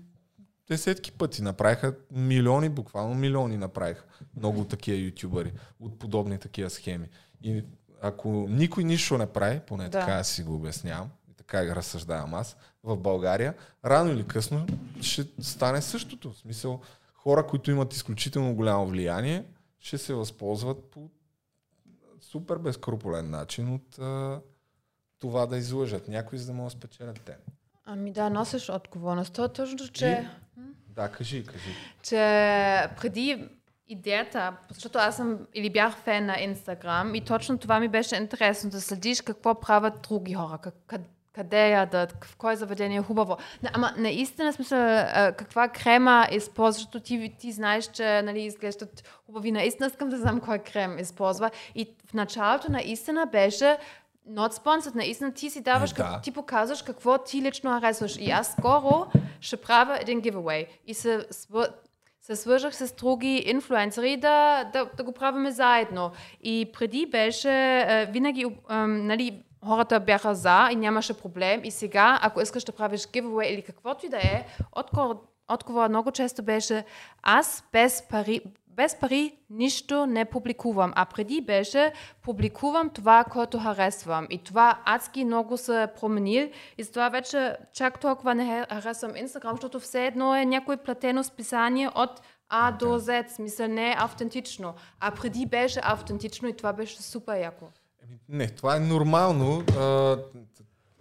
десетки 0.69 1.13
пъти. 1.13 1.43
Направиха 1.43 1.95
милиони, 2.11 2.69
буквално 2.69 3.15
милиони 3.15 3.57
направиха. 3.57 4.05
Много 4.37 4.65
такива 4.65 4.99
ютубъри 4.99 5.53
от 5.81 5.99
подобни 5.99 6.39
такива 6.39 6.71
схеми. 6.71 7.09
И 7.43 7.65
ако 8.03 8.29
никой 8.49 8.85
нищо 8.85 9.19
не 9.19 9.27
прави, 9.27 9.61
поне 9.67 9.85
да. 9.89 10.01
така 10.01 10.25
си 10.25 10.43
го 10.43 10.55
обяснявам, 10.55 11.11
така 11.47 11.77
разсъждавам 11.77 12.35
аз, 12.35 12.57
в 12.83 12.97
България, 12.97 13.55
рано 13.85 14.13
или 14.13 14.27
късно 14.27 14.67
ще 15.01 15.27
стане 15.41 15.83
същото. 15.83 16.33
В 16.33 16.39
смисъл, 16.39 16.81
хора, 17.15 17.47
които 17.47 17.71
имат 17.71 17.95
изключително 17.95 18.55
голямо 18.55 18.87
влияние, 18.87 19.45
ще 19.79 19.99
се 19.99 20.15
възползват 20.15 20.85
по 20.91 21.11
супер 22.21 22.57
безкруполен 22.57 23.31
начин 23.31 23.75
от 23.75 23.99
а, 23.99 24.41
това 25.19 25.47
да 25.47 25.57
излъжат 25.57 26.09
някой, 26.09 26.39
за 26.39 26.47
да 26.47 26.53
могат 26.53 26.73
да 26.73 26.79
спечелят 26.79 27.21
те. 27.25 27.37
Ами 27.85 28.13
да, 28.13 28.31
носиш 28.31 28.71
отговорност. 28.71 29.33
Това 29.33 29.45
е 29.45 29.53
точно, 29.53 29.89
че... 29.89 30.27
И? 30.59 30.63
Да, 30.89 31.09
кажи, 31.09 31.47
кажи. 31.47 31.71
Че 32.03 32.17
преди 33.01 33.49
идеята, 33.89 34.57
защото 34.69 34.99
аз 34.99 35.17
съм 35.17 35.47
или 35.55 35.71
бях 35.71 35.97
фен 35.97 36.27
на 36.27 36.41
Инстаграм 36.41 37.15
и 37.15 37.21
точно 37.25 37.59
това 37.59 37.81
ми 37.81 37.89
беше 37.89 38.17
интересно, 38.17 38.71
да 38.71 38.81
следиш 38.81 39.21
какво 39.21 39.61
правят 39.61 40.09
други 40.09 40.35
хора, 40.35 40.59
как, 40.59 41.01
къде 41.35 41.71
ядат, 41.71 42.25
в 42.25 42.37
кое 42.37 42.57
заведение 42.57 42.99
е 42.99 43.03
хубаво. 43.03 43.37
Не, 43.63 43.71
ама 43.73 43.93
наистина 43.97 44.53
смисъл, 44.53 44.79
каква 45.37 45.69
крема 45.69 46.29
използва, 46.33 46.73
защото 46.73 47.01
ти, 47.01 47.35
ти 47.39 47.53
знаеш, 47.53 47.87
че 47.87 48.23
нали, 48.23 48.43
изглеждат 48.43 49.21
хубави. 49.27 49.53
Наистина 49.53 49.87
искам 49.87 50.09
да 50.09 50.19
знам 50.19 50.41
кой 50.41 50.59
крем 50.59 50.99
използва. 50.99 51.51
И 51.75 51.95
в 52.07 52.15
началото 52.15 52.73
наистина 52.73 53.27
беше 53.27 53.77
not 54.31 54.53
sponsored, 54.53 54.95
наистина 54.95 55.33
ти 55.33 55.51
си 55.51 55.61
даваш, 55.61 55.91
е, 55.91 55.95
да. 55.95 56.03
как, 56.03 56.23
ти 56.23 56.31
показваш 56.31 56.83
какво 56.83 57.19
ти 57.19 57.43
лично 57.43 57.71
харесваш. 57.71 58.17
И 58.21 58.31
аз 58.31 58.53
скоро 58.59 59.07
ще 59.41 59.57
правя 59.57 59.99
един 60.01 60.23
giveaway. 60.23 60.67
И 60.87 60.95
се, 60.95 61.27
се 62.21 62.37
свържах 62.37 62.77
с 62.77 62.93
други 62.93 63.43
инфлуенсъри 63.47 64.17
да, 64.17 64.65
да, 64.73 64.87
да 64.97 65.05
го 65.05 65.13
правиме 65.13 65.51
заедно. 65.51 66.11
И 66.43 66.71
преди 66.73 67.07
беше 67.07 68.09
винаги, 68.11 68.47
нали, 68.87 69.43
хората 69.65 70.01
бяха 70.01 70.35
за 70.35 70.69
и 70.73 70.77
нямаше 70.77 71.19
проблем. 71.19 71.61
И 71.65 71.71
сега, 71.71 72.19
ако 72.23 72.41
искаш 72.41 72.65
да 72.65 72.73
правиш 72.73 73.01
giveaway 73.01 73.45
или 73.45 73.63
каквото 73.63 74.07
и 74.07 74.09
да 74.09 74.17
е, 74.17 74.47
отговор, 74.73 75.17
отговор 75.49 75.89
много 75.89 76.11
често 76.11 76.43
беше 76.43 76.85
аз 77.23 77.65
без 77.73 78.03
пари, 78.11 78.41
без 78.67 78.95
пари 78.95 79.39
нищо 79.51 80.07
не 80.07 80.25
публикувам. 80.25 80.93
А 80.97 81.05
преди 81.05 81.41
беше 81.41 81.93
публикувам 82.23 82.91
това, 82.91 83.25
което 83.25 83.59
харесвам. 83.59 84.27
И 84.31 84.43
това 84.43 84.79
адски 84.85 85.25
много 85.25 85.57
се 85.57 85.89
променил. 86.01 86.51
И 86.79 86.83
затова 86.83 87.09
вече 87.09 87.57
чак 87.73 88.01
толкова 88.01 88.35
не 88.35 88.67
харесвам 88.71 89.17
Инстаграм, 89.17 89.53
защото 89.53 89.81
все 89.81 90.07
едно 90.07 90.37
е 90.37 90.45
някое 90.45 90.77
платено 90.77 91.25
списание 91.25 91.89
от 91.95 92.21
А 92.49 92.73
до 92.73 92.99
Z. 92.99 93.29
Смисъл 93.29 93.69
не 93.69 93.91
е 93.91 93.97
автентично. 93.99 94.75
А 95.01 95.11
преди 95.11 95.47
беше 95.47 95.81
автентично 95.83 96.49
и 96.49 96.57
това 96.57 96.73
беше 96.73 97.03
супер 97.03 97.41
яко. 97.41 97.67
Не, 98.29 98.49
това 98.49 98.77
е 98.77 98.81
нормално. 98.81 99.65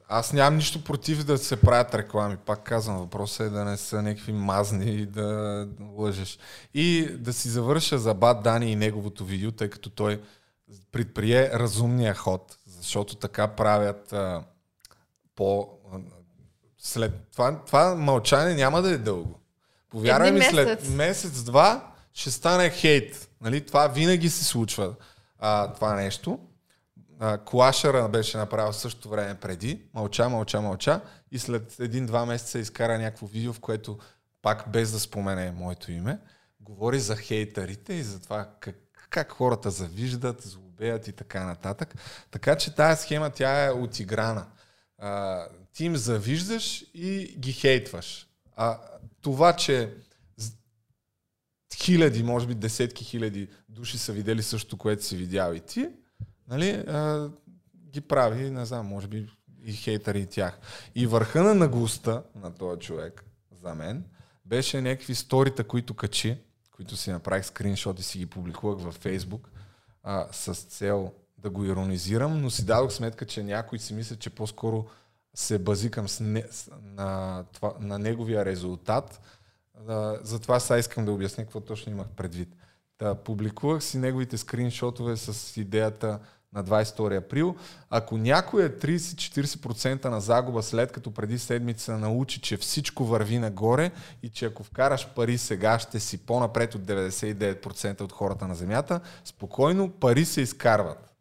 Аз 0.07 0.34
нямам 0.34 0.56
нищо 0.56 0.84
против 0.84 1.23
да 1.23 1.38
се 1.38 1.61
правят 1.61 1.95
реклами. 1.95 2.38
Пак 2.38 2.64
казвам, 2.64 2.98
въпросът 2.98 3.48
е 3.48 3.49
да 3.49 3.65
не 3.65 3.77
са 3.77 4.02
някакви 4.02 4.31
мазни 4.31 4.91
и 4.91 5.06
да 5.06 5.68
лъжеш. 5.98 6.40
И 6.73 7.07
да 7.18 7.34
си 7.34 7.49
завърша 7.49 7.98
за 7.98 8.14
Бад 8.14 8.44
Дани 8.44 8.72
и 8.72 8.76
неговото 8.76 9.26
видео, 9.26 9.52
тъй 9.52 9.69
като 9.69 9.90
той 9.90 10.22
предприе 10.91 11.49
разумния 11.49 12.15
ход, 12.15 12.57
защото 12.68 13.15
така 13.15 13.48
правят 13.48 14.14
а, 14.14 14.44
по... 15.35 15.69
След 16.77 17.14
това, 17.31 17.60
това 17.65 17.95
мълчание 17.95 18.56
няма 18.56 18.81
да 18.81 18.91
е 18.91 18.98
дълго. 18.98 19.40
Повярвай 19.90 20.31
ми, 20.31 20.41
след 20.41 20.68
месец. 20.68 20.90
месец-два 20.90 21.91
ще 22.14 22.31
стане 22.31 22.69
хейт. 22.69 23.30
Нали? 23.41 23.65
Това 23.65 23.88
винаги 23.88 24.30
се 24.30 24.44
случва. 24.44 24.94
А, 25.40 25.73
това 25.73 25.95
нещо. 25.95 26.40
Клашера 27.45 28.09
беше 28.09 28.37
направил 28.37 28.73
същото 28.73 29.09
време 29.09 29.35
преди. 29.35 29.81
Мълча, 29.93 30.29
мълча, 30.29 30.61
мълча. 30.61 31.01
И 31.31 31.39
след 31.39 31.79
един-два 31.79 32.25
месеца 32.25 32.59
изкара 32.59 32.97
някакво 32.99 33.27
видео, 33.27 33.53
в 33.53 33.59
което 33.59 33.97
пак 34.41 34.71
без 34.71 34.91
да 34.91 34.99
спомене 34.99 35.51
моето 35.51 35.91
име, 35.91 36.19
говори 36.59 36.99
за 36.99 37.15
хейтерите 37.15 37.93
и 37.93 38.03
за 38.03 38.19
това 38.19 38.49
как, 38.59 38.75
как 39.09 39.31
хората 39.31 39.71
завиждат, 39.71 40.41
злобеят 40.41 41.07
и 41.07 41.11
така 41.11 41.45
нататък. 41.45 41.95
Така 42.31 42.55
че 42.55 42.75
тази 42.75 43.01
схема 43.01 43.29
тя 43.29 43.65
е 43.65 43.71
отиграна. 43.71 44.45
А, 44.97 45.45
ти 45.73 45.85
им 45.85 45.95
завиждаш 45.95 46.85
и 46.93 47.35
ги 47.37 47.53
хейтваш. 47.53 48.27
А 48.55 48.79
това, 49.21 49.53
че 49.55 49.93
хиляди, 51.83 52.23
може 52.23 52.47
би 52.47 52.55
десетки 52.55 53.03
хиляди 53.03 53.49
души 53.69 53.97
са 53.97 54.13
видели 54.13 54.43
също, 54.43 54.77
което 54.77 55.03
си 55.03 55.17
видял 55.17 55.53
и 55.53 55.59
ти, 55.59 55.89
нали, 56.47 56.69
а, 56.71 57.29
ги 57.89 58.01
прави, 58.01 58.49
не 58.49 58.65
знам, 58.65 58.87
може 58.87 59.07
би 59.07 59.29
и 59.65 59.73
хейтери 59.73 60.19
и 60.19 60.25
тях. 60.25 60.59
И 60.95 61.07
върха 61.07 61.43
на 61.43 61.53
наглостта 61.53 62.23
на 62.35 62.55
този 62.55 62.79
човек, 62.79 63.23
за 63.61 63.75
мен, 63.75 64.03
беше 64.45 64.81
някакви 64.81 65.15
сторита, 65.15 65.63
които 65.63 65.93
качи, 65.93 66.37
които 66.71 66.97
си 66.97 67.11
направих 67.11 67.45
скриншот 67.45 67.99
и 67.99 68.03
си 68.03 68.17
ги 68.17 68.25
публикувах 68.25 68.79
във 68.79 68.93
Фейсбук, 68.95 69.49
а, 70.03 70.27
с 70.31 70.53
цел 70.53 71.13
да 71.37 71.49
го 71.49 71.65
иронизирам, 71.65 72.41
но 72.41 72.49
си 72.49 72.65
дадох 72.65 72.91
сметка, 72.91 73.25
че 73.25 73.43
някой 73.43 73.79
си 73.79 73.93
мисля, 73.93 74.15
че 74.15 74.29
по-скоро 74.29 74.85
се 75.33 75.59
базикам 75.59 76.09
с 76.09 76.19
не, 76.19 76.43
с, 76.51 76.71
на, 76.81 77.43
това, 77.53 77.73
на 77.79 77.99
неговия 77.99 78.45
резултат. 78.45 79.21
А, 79.87 80.17
затова 80.21 80.59
сега 80.59 80.77
искам 80.77 81.05
да 81.05 81.11
обясня 81.11 81.43
какво 81.43 81.59
точно 81.59 81.91
имах 81.91 82.07
предвид. 82.07 82.55
Та, 82.97 83.15
публикувах 83.15 83.83
си 83.83 83.97
неговите 83.97 84.37
скриншотове 84.37 85.17
с 85.17 85.57
идеята 85.57 86.19
на 86.53 86.63
22 86.63 87.17
април. 87.17 87.55
Ако 87.89 88.17
някой 88.17 88.65
е 88.65 88.69
30-40% 88.69 90.05
на 90.05 90.21
загуба 90.21 90.63
след 90.63 90.91
като 90.91 91.11
преди 91.11 91.39
седмица 91.39 91.97
научи, 91.97 92.41
че 92.41 92.57
всичко 92.57 93.05
върви 93.05 93.39
нагоре 93.39 93.91
и 94.23 94.29
че 94.29 94.45
ако 94.45 94.63
вкараш 94.63 95.07
пари 95.15 95.37
сега 95.37 95.79
ще 95.79 95.99
си 95.99 96.17
по-напред 96.17 96.75
от 96.75 96.81
99% 96.81 98.01
от 98.01 98.11
хората 98.11 98.47
на 98.47 98.55
Земята, 98.55 98.99
спокойно 99.25 99.89
пари 99.89 100.25
се 100.25 100.41
изкарват. 100.41 101.13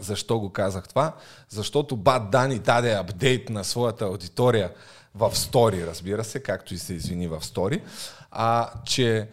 Защо 0.00 0.40
го 0.40 0.52
казах 0.52 0.88
това? 0.88 1.16
Защото 1.48 1.96
Бад 1.96 2.30
Дани 2.30 2.58
даде 2.58 2.92
апдейт 2.92 3.50
на 3.50 3.64
своята 3.64 4.04
аудитория 4.04 4.72
в 5.14 5.36
стори, 5.36 5.86
разбира 5.86 6.24
се, 6.24 6.42
както 6.42 6.74
и 6.74 6.78
се 6.78 6.94
извини 6.94 7.28
в 7.28 7.44
стори, 7.44 7.82
а, 8.30 8.70
че 8.84 9.28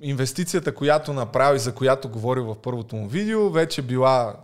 инвестицията, 0.00 0.74
която 0.74 1.12
направи, 1.12 1.58
за 1.58 1.74
която 1.74 2.08
говори 2.08 2.40
в 2.40 2.56
първото 2.62 2.96
му 2.96 3.08
видео, 3.08 3.50
вече 3.50 3.82
била 3.82 4.34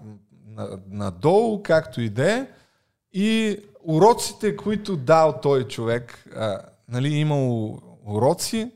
на- 0.47 0.79
надолу, 0.91 1.63
както 1.63 2.01
и 2.01 2.09
да. 2.09 2.47
И 3.13 3.59
уроците, 3.85 4.57
които 4.57 4.97
дал 4.97 5.41
той 5.43 5.69
човек, 5.69 6.25
а, 6.37 6.59
нали, 6.89 7.09
имал 7.09 7.79
уроци, 8.07 8.71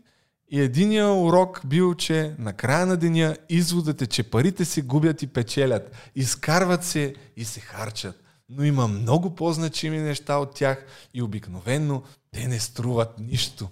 и 0.50 0.60
единия 0.60 1.12
урок 1.12 1.60
бил, 1.66 1.94
че 1.94 2.34
на 2.38 2.52
края 2.52 2.86
на 2.86 2.96
деня 2.96 3.36
изводът 3.48 4.02
е, 4.02 4.06
че 4.06 4.22
парите 4.22 4.64
се 4.64 4.82
губят 4.82 5.22
и 5.22 5.26
печелят, 5.26 5.96
изкарват 6.14 6.84
се 6.84 7.14
и 7.36 7.44
се 7.44 7.60
харчат. 7.60 8.22
Но 8.48 8.64
има 8.64 8.88
много 8.88 9.34
по-значими 9.34 9.98
неща 9.98 10.36
от 10.38 10.54
тях 10.54 10.86
и 11.14 11.22
обикновенно 11.22 12.02
те 12.32 12.48
не 12.48 12.60
струват 12.60 13.18
нищо. 13.18 13.68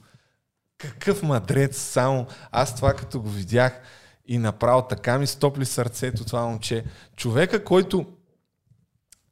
Какъв 0.91 1.23
мадрец 1.23 1.79
само. 1.79 2.27
Аз 2.51 2.77
това 2.77 2.95
като 2.95 3.21
го 3.21 3.29
видях 3.29 3.81
и 4.27 4.39
направо 4.39 4.83
така 4.83 5.19
ми 5.19 5.27
стопли 5.27 5.65
сърцето 5.65 6.25
това 6.25 6.47
момче. 6.47 6.85
Човека, 7.17 7.65
който... 7.65 8.07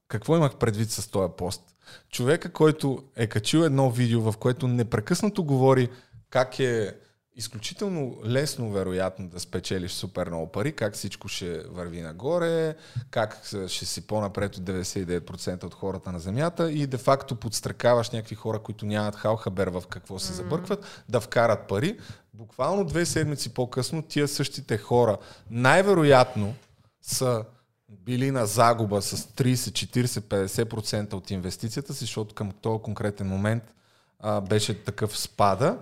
Какво 0.08 0.36
имах 0.36 0.56
предвид 0.56 0.90
с 0.90 1.08
този 1.08 1.32
пост? 1.36 1.62
Човека, 2.10 2.52
който 2.52 3.04
е 3.16 3.26
качил 3.26 3.58
едно 3.58 3.90
видео, 3.90 4.20
в 4.20 4.34
което 4.38 4.68
непрекъснато 4.68 5.44
говори 5.44 5.88
как 6.30 6.58
е 6.58 6.94
изключително 7.36 8.16
лесно, 8.24 8.70
вероятно, 8.70 9.28
да 9.28 9.40
спечелиш 9.40 9.92
супер 9.92 10.26
много 10.26 10.46
пари, 10.46 10.72
как 10.72 10.94
всичко 10.94 11.28
ще 11.28 11.58
върви 11.58 12.00
нагоре, 12.00 12.76
как 13.10 13.44
ще 13.66 13.86
си 13.86 14.06
по-напред 14.06 14.56
от 14.56 14.62
99% 14.62 15.64
от 15.64 15.74
хората 15.74 16.12
на 16.12 16.20
Земята 16.20 16.72
и 16.72 16.86
де-факто 16.86 17.36
подстракаваш 17.36 18.10
някакви 18.10 18.34
хора, 18.34 18.58
които 18.58 18.86
нямат 18.86 19.16
халхабер 19.16 19.68
в 19.68 19.82
какво 19.88 20.18
се 20.18 20.32
забъркват, 20.32 21.04
да 21.08 21.20
вкарат 21.20 21.68
пари. 21.68 21.98
Буквално 22.34 22.84
две 22.84 23.06
седмици 23.06 23.54
по-късно 23.54 24.02
тия 24.02 24.28
същите 24.28 24.78
хора 24.78 25.18
най-вероятно 25.50 26.54
са 27.02 27.44
били 27.88 28.30
на 28.30 28.46
загуба 28.46 29.02
с 29.02 29.16
30, 29.16 29.54
40, 29.54 30.06
50% 30.06 31.12
от 31.12 31.30
инвестицията 31.30 31.94
си, 31.94 32.00
защото 32.00 32.34
към 32.34 32.50
този 32.50 32.82
конкретен 32.82 33.26
момент 33.26 33.74
а, 34.20 34.40
беше 34.40 34.84
такъв 34.84 35.18
спада. 35.18 35.78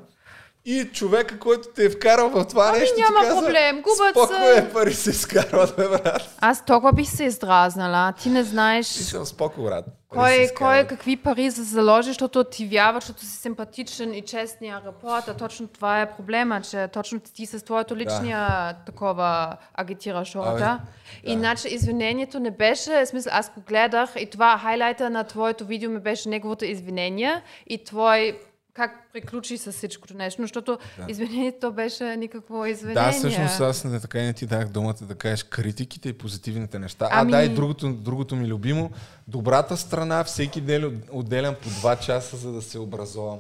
И 0.71 0.85
човека, 0.93 1.39
който 1.39 1.69
те 1.69 1.85
е 1.85 1.91
вкарал 1.91 2.29
в 2.29 2.45
това 2.45 2.69
Ами, 2.69 2.79
нещо, 2.79 2.95
ти 2.97 3.03
няма 3.03 3.21
каза, 3.21 3.41
проблем, 3.43 3.77
губят 3.77 4.29
се. 4.29 4.35
спокойно 4.35 4.73
пари 4.73 4.95
се 4.95 5.11
изкарват, 5.11 5.77
бе, 5.77 5.89
брат. 5.89 6.37
Аз 6.41 6.65
толкова 6.65 6.93
бих 6.93 7.09
се 7.09 7.25
издразнала. 7.25 8.13
Ти 8.13 8.29
не 8.29 8.43
знаеш 8.43 8.97
И 8.97 9.05
съм 9.05 9.27
споко, 9.27 9.63
брат. 9.63 9.85
Пари 10.15 10.33
се 10.33 10.39
кой, 10.39 10.39
кой 10.39 10.45
изкарват. 10.45 10.89
какви 10.89 11.17
пари 11.17 11.51
се 11.51 11.63
заложи, 11.63 12.09
защото 12.09 12.45
ти 12.45 12.67
вярва, 12.67 13.01
защото 13.01 13.21
си 13.21 13.37
симпатичен 13.37 14.15
и 14.15 14.23
честния 14.23 14.83
репортер. 14.87 15.35
Точно 15.35 15.69
това 15.69 16.01
е 16.01 16.11
проблема, 16.17 16.61
че 16.61 16.89
точно 16.89 17.21
ти 17.21 17.47
с 17.47 17.65
твоето 17.65 17.97
личния 17.97 18.75
такова 18.87 19.57
агитираш 19.75 20.33
хората. 20.33 20.81
Иначе 21.25 21.69
извинението 21.69 22.41
не 22.41 22.51
беше, 22.51 23.05
в 23.05 23.07
смисъл 23.07 23.33
аз 23.35 23.51
го 23.55 23.61
гледах 23.69 24.11
и 24.19 24.31
това 24.31 24.59
хайлайта 24.63 25.11
на 25.11 25.25
твоето 25.25 25.65
видео 25.65 25.91
ми 25.91 26.01
беше 26.01 26.29
неговото 26.29 26.65
извинение 26.65 27.43
и 27.67 27.85
твой 27.85 28.39
как 28.75 29.13
приключи 29.13 29.59
с 29.59 29.73
всичкото 29.73 30.17
нещо, 30.17 30.43
защото 30.43 30.79
извинението 31.09 31.73
беше 31.73 32.17
никакво 32.17 32.67
извинение. 32.67 33.03
Да, 33.03 33.13
всъщност 33.13 33.61
аз 33.61 33.85
не 33.85 34.01
така 34.01 34.19
и 34.19 34.23
не 34.23 34.33
ти 34.33 34.47
дах 34.47 34.69
думата 34.69 34.95
да 35.01 35.15
кажеш 35.15 35.43
критиките 35.43 36.09
и 36.09 36.13
позитивните 36.13 36.79
неща. 36.79 37.09
Ами- 37.11 37.33
А 37.33 37.37
да, 37.37 37.43
и 37.43 37.49
другото, 37.49 37.93
другото 37.93 38.37
ми 38.37 38.47
любимо. 38.47 38.91
Добрата 39.29 39.77
страна, 39.77 40.25
всеки 40.25 40.61
ден 40.61 41.03
отделям 41.11 41.55
по 41.55 41.69
2 41.69 42.01
часа, 42.01 42.37
за 42.37 42.53
да 42.53 42.63
се 42.63 42.79
образовам. 42.79 43.39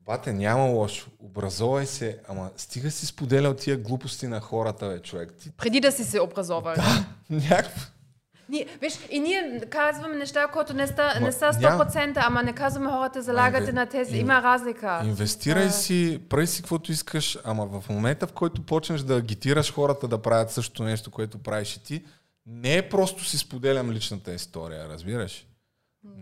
Бате, 0.00 0.32
няма 0.32 0.64
лошо. 0.64 1.10
Образовай 1.20 1.86
се, 1.86 2.18
ама 2.28 2.50
стига 2.56 2.90
си 2.90 3.06
споделял 3.06 3.54
тия 3.54 3.76
глупости 3.76 4.26
на 4.26 4.40
хората, 4.40 4.88
бе, 4.88 4.98
човек. 5.00 5.32
Ти 5.42 5.50
Преди 5.50 5.80
да 5.80 5.92
си 5.92 6.04
се 6.04 6.20
образовал. 6.20 6.74
някакво... 7.30 7.80
Ние, 8.48 8.66
виж, 8.80 8.98
и 9.10 9.20
ние 9.20 9.60
казваме 9.70 10.16
неща, 10.16 10.46
които 10.46 10.74
не, 10.74 10.86
ста, 10.86 11.20
не 11.20 11.32
са 11.32 11.52
няма. 11.60 11.84
100%, 11.84 12.12
ама 12.16 12.42
не 12.42 12.52
казваме 12.52 12.90
хората 12.90 13.22
залагате 13.22 13.72
на 13.72 13.86
тези. 13.86 14.18
Има 14.18 14.42
разлика. 14.42 15.00
Инвестирай 15.04 15.70
си, 15.70 16.20
прави 16.28 16.46
си 16.46 16.62
каквото 16.62 16.92
искаш, 16.92 17.38
ама 17.44 17.66
в 17.66 17.88
момента, 17.88 18.26
в 18.26 18.32
който 18.32 18.62
почнеш 18.62 19.00
да 19.00 19.16
агитираш 19.16 19.72
хората 19.72 20.08
да 20.08 20.22
правят 20.22 20.50
същото 20.50 20.82
нещо, 20.82 21.10
което 21.10 21.38
правиш 21.38 21.76
и 21.76 21.82
ти, 21.82 22.04
не 22.46 22.76
е 22.76 22.88
просто 22.88 23.24
си 23.24 23.38
споделям 23.38 23.90
личната 23.90 24.32
история, 24.32 24.88
разбираш? 24.88 25.46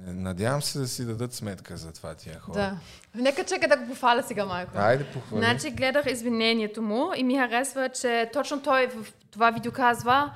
Надявам 0.07 0.63
се 0.63 0.79
да 0.79 0.89
си 0.89 1.05
дадат 1.05 1.35
сметка 1.35 1.77
за 1.77 1.93
това 1.93 2.15
тия 2.15 2.41
хора. 2.41 2.57
Да. 2.57 2.77
Нека 3.15 3.45
чакай 3.45 3.69
да 3.69 3.77
го 3.77 3.87
пофаля 3.87 4.23
сега, 4.23 4.45
Майко. 4.45 4.73
Айде 4.75 5.05
похвали. 5.05 5.45
Значи 5.45 5.71
гледах 5.71 6.07
извинението 6.07 6.83
му 6.83 7.13
и 7.17 7.25
ми 7.25 7.39
харесва, 7.39 7.89
че 7.89 8.31
точно 8.33 8.63
той 8.63 8.87
в 8.87 9.13
това 9.31 9.51
видео 9.51 9.73
казва, 9.73 10.33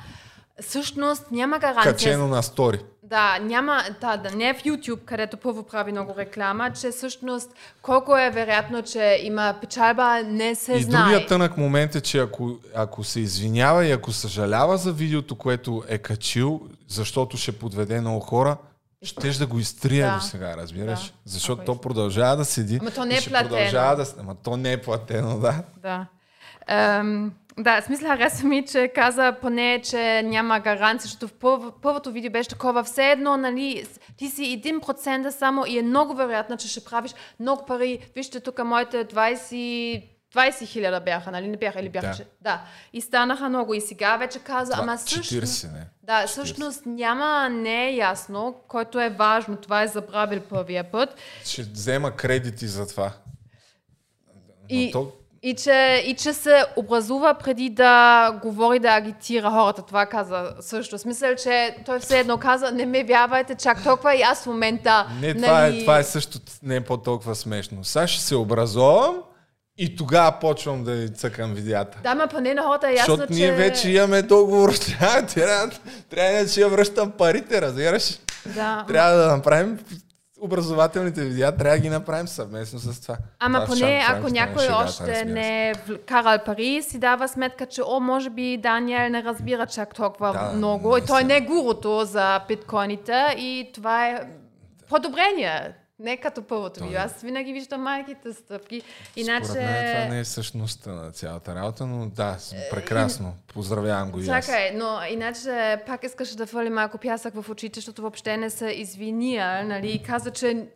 всъщност 0.60 1.30
няма 1.30 1.58
гаранция. 1.58 1.92
Качено 1.92 2.28
на 2.28 2.42
стори. 2.42 2.78
Да, 3.02 3.38
няма, 3.38 3.82
да, 4.00 4.16
да, 4.16 4.30
не 4.30 4.48
е 4.48 4.54
в 4.54 4.62
YouTube, 4.62 5.04
където 5.04 5.36
първо 5.36 5.62
прави 5.62 5.92
много 5.92 6.14
реклама, 6.16 6.70
че 6.72 6.90
всъщност 6.90 7.50
колко 7.82 8.16
е 8.16 8.30
вероятно, 8.30 8.82
че 8.82 9.20
има 9.22 9.54
печалба, 9.60 10.22
не 10.22 10.54
се 10.54 10.72
И 10.72 10.82
знае. 10.82 11.02
другия 11.02 11.26
тънък 11.26 11.56
момент 11.56 11.94
е, 11.94 12.00
че 12.00 12.18
ако, 12.18 12.50
ако 12.74 13.04
се 13.04 13.20
извинява 13.20 13.86
и 13.86 13.92
ако 13.92 14.12
съжалява 14.12 14.76
за 14.76 14.92
видеото, 14.92 15.34
което 15.36 15.84
е 15.88 15.98
качил, 15.98 16.60
защото 16.88 17.36
ще 17.36 17.52
подведе 17.52 18.00
много 18.00 18.20
хора, 18.20 18.56
щеш 19.02 19.36
да 19.36 19.46
го 19.46 19.58
изтрие 19.58 20.02
Да. 20.02 20.14
до 20.14 20.20
сега, 20.20 20.56
разбираш? 20.56 21.00
Да. 21.00 21.12
Защото 21.24 21.62
Ако 21.62 21.72
то 21.74 21.80
продължава 21.80 22.36
да 22.36 22.44
седи. 22.44 22.78
Ама 22.80 22.90
то 22.90 23.04
не 23.04 23.14
и 23.14 23.18
е 23.18 23.20
платено. 23.20 23.70
Да... 23.70 24.06
Ама 24.18 24.34
то 24.34 24.56
не 24.56 24.72
е 24.72 24.82
платено, 24.82 25.38
да. 25.38 25.62
Да. 25.76 26.06
Ем, 26.68 27.32
да, 27.58 27.80
смисъл 27.80 28.08
хареса 28.08 28.46
ми, 28.46 28.66
че 28.66 28.88
каза 28.94 29.36
поне, 29.40 29.80
че 29.84 30.22
няма 30.22 30.60
гаранция, 30.60 31.08
защото 31.08 31.28
в 31.28 31.32
първо, 31.32 31.72
първото 31.82 32.12
видео 32.12 32.32
беше 32.32 32.48
такова, 32.48 32.84
все 32.84 33.10
едно, 33.10 33.36
нали, 33.36 33.86
ти 34.16 34.28
си 34.28 34.62
1% 34.64 35.30
само 35.30 35.66
и 35.66 35.78
е 35.78 35.82
много 35.82 36.14
вероятно, 36.14 36.56
че 36.56 36.68
ще 36.68 36.84
правиш 36.84 37.14
много 37.40 37.66
пари. 37.66 38.10
Вижте 38.14 38.40
тук 38.40 38.64
моите 38.64 39.04
20 39.04 40.02
20 40.34 40.66
хиляда 40.66 41.00
бяха, 41.00 41.30
нали? 41.30 41.48
Не 41.48 41.56
бяха 41.56 41.80
или 41.80 41.88
бяха. 41.88 42.06
Да. 42.06 42.14
че- 42.14 42.26
да. 42.40 42.62
И 42.92 43.00
станаха 43.00 43.48
много. 43.48 43.74
И 43.74 43.80
сега 43.80 44.16
вече 44.16 44.38
каза, 44.38 44.72
ама 44.76 44.96
всъщност... 44.96 45.30
40, 45.32 45.72
не. 45.72 45.86
Да, 46.02 46.26
всъщност 46.26 46.86
няма, 46.86 47.48
не 47.48 47.88
е 47.88 47.94
ясно, 47.96 48.54
който 48.68 49.00
е 49.00 49.10
важно. 49.10 49.56
Това 49.56 49.82
е 49.82 49.88
забравил 49.88 50.40
първия 50.40 50.90
път. 50.90 51.16
Ще 51.44 51.62
взема 51.62 52.16
кредити 52.16 52.66
за 52.66 52.88
това. 52.88 53.12
Но 54.26 54.32
И, 54.68 54.92
то, 54.92 55.12
и, 55.46 55.54
че, 55.54 56.02
и 56.06 56.14
че 56.14 56.32
се 56.32 56.64
образува 56.76 57.34
преди 57.34 57.70
да 57.70 58.30
говори, 58.42 58.78
да 58.78 58.88
агитира 58.88 59.50
хората. 59.50 59.82
Това 59.82 60.06
каза 60.06 60.52
също. 60.60 60.98
Смисъл, 60.98 61.34
че 61.34 61.76
той 61.86 62.00
все 62.00 62.18
едно 62.18 62.38
каза, 62.38 62.70
не 62.70 62.86
ме 62.86 63.04
вярвайте 63.04 63.54
чак 63.54 63.84
толкова 63.84 64.14
и 64.14 64.22
аз 64.22 64.42
в 64.42 64.46
момента... 64.46 65.06
не, 65.20 65.34
това, 65.34 65.60
нали, 65.60 65.78
е, 65.78 65.80
това 65.80 65.98
е 65.98 66.04
също 66.04 66.38
не 66.62 66.76
е 66.76 66.80
по-толкова 66.80 67.34
смешно. 67.34 67.84
Сега 67.84 68.06
ще 68.06 68.22
се 68.22 68.36
образовам 68.36 69.16
и 69.78 69.96
тогава 69.96 70.38
почвам 70.40 70.84
да 70.84 71.08
цъкам 71.08 71.54
видеята. 71.54 71.98
Да, 72.02 72.14
ма 72.14 72.26
поне 72.26 72.54
на 72.54 72.62
хората 72.62 72.88
е 72.88 72.94
ясно, 72.94 73.16
Защото 73.16 73.34
че... 73.34 73.40
ние 73.40 73.52
вече 73.52 73.90
имаме 73.90 74.22
договор. 74.22 74.72
Трябва, 74.98 75.26
трябва, 75.26 75.70
трябва 76.10 76.38
иначе 76.38 76.60
я 76.60 76.68
връщам 76.68 77.10
парите, 77.10 77.62
разбираш? 77.62 78.18
Да. 78.46 78.84
Трябва 78.88 79.16
да 79.16 79.36
направим 79.36 79.78
образователните 80.40 81.24
видеа, 81.24 81.56
трябва 81.56 81.76
да 81.76 81.82
ги 81.82 81.88
направим 81.88 82.28
съвместно 82.28 82.78
с 82.78 83.00
това. 83.00 83.16
Ама 83.38 83.64
Това 83.64 83.66
поне 83.66 83.80
Tank 83.80 84.18
ако 84.18 84.28
някой 84.28 84.62
шегата, 84.62 84.84
още 84.84 85.24
не 85.24 85.70
е 85.70 85.74
вкарал 85.74 86.38
пари, 86.46 86.82
си 86.82 86.98
дава 86.98 87.28
сметка, 87.28 87.66
че 87.66 87.82
о, 87.86 88.00
може 88.00 88.30
би 88.30 88.56
Даниел 88.56 89.08
не 89.08 89.22
разбира 89.22 89.66
чак 89.66 89.94
толкова 89.94 90.32
Да, 90.32 90.52
много. 90.56 90.96
И 90.96 91.04
той 91.06 91.24
не 91.24 91.36
е 91.36 91.40
гурото 91.40 92.04
за 92.04 92.40
биткоините 92.48 93.34
и 93.38 93.70
това 93.74 94.08
е 94.08 94.28
подобрение. 94.88 95.74
Не 95.98 96.16
като 96.16 96.42
първото 96.42 96.84
видео. 96.84 96.98
Аз 96.98 97.22
винаги 97.22 97.52
виждам 97.52 97.82
майките 97.82 98.32
стъпки. 98.32 98.82
Иначе... 99.16 99.44
Според 99.44 99.62
мен 99.62 99.94
това 99.94 100.14
не 100.14 100.20
е 100.20 100.24
същността 100.24 100.90
на 100.90 101.12
цялата 101.12 101.54
работа, 101.54 101.86
но 101.86 102.06
да, 102.06 102.36
с- 102.38 102.54
прекрасно. 102.70 103.34
Поздравявам 103.54 104.10
го 104.10 104.20
и 104.20 104.28
аз. 104.28 104.46
Чакай, 104.46 104.70
но 104.74 104.98
иначе 105.10 105.82
пак 105.86 106.04
искаше 106.04 106.36
да 106.36 106.46
фърли 106.46 106.70
малко 106.70 106.98
пясък 106.98 107.34
в 107.34 107.50
очите, 107.50 107.80
защото 107.80 108.02
въобще 108.02 108.36
не 108.36 108.50
се 108.50 108.66
извиния, 108.66 109.64
нали, 109.64 109.90
и 109.90 110.02
каза, 110.02 110.30
че 110.30 110.66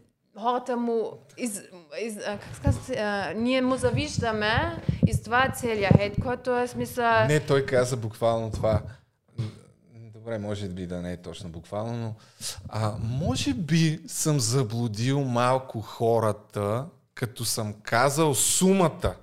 хората 0.41 0.77
му, 0.77 1.13
из, 1.39 1.63
из, 2.03 2.17
как 2.25 2.55
се 2.55 2.61
казва, 2.63 2.95
а, 2.95 3.33
ние 3.37 3.63
му 3.63 3.77
завиждаме 3.77 4.77
и 5.07 5.15
с 5.15 5.23
това 5.23 5.45
е 5.45 5.53
целият 5.57 5.97
хейт, 5.97 6.15
който 6.23 6.59
е 6.59 6.67
смисъл... 6.67 7.27
Не, 7.27 7.41
той 7.41 7.67
каза 7.67 7.97
буквално 7.97 8.51
това. 8.51 8.83
Добре, 10.31 10.39
може 10.39 10.69
би 10.69 10.86
да 10.86 11.02
не 11.02 11.12
е 11.12 11.16
точно 11.16 11.48
буквално, 11.48 11.98
но 11.98 12.15
а, 12.69 12.97
може 13.01 13.55
би 13.55 14.01
съм 14.07 14.40
заблудил 14.40 15.24
малко 15.24 15.81
хората, 15.81 16.86
като 17.15 17.44
съм 17.44 17.74
казал 17.82 18.35
сумата. 18.35 19.15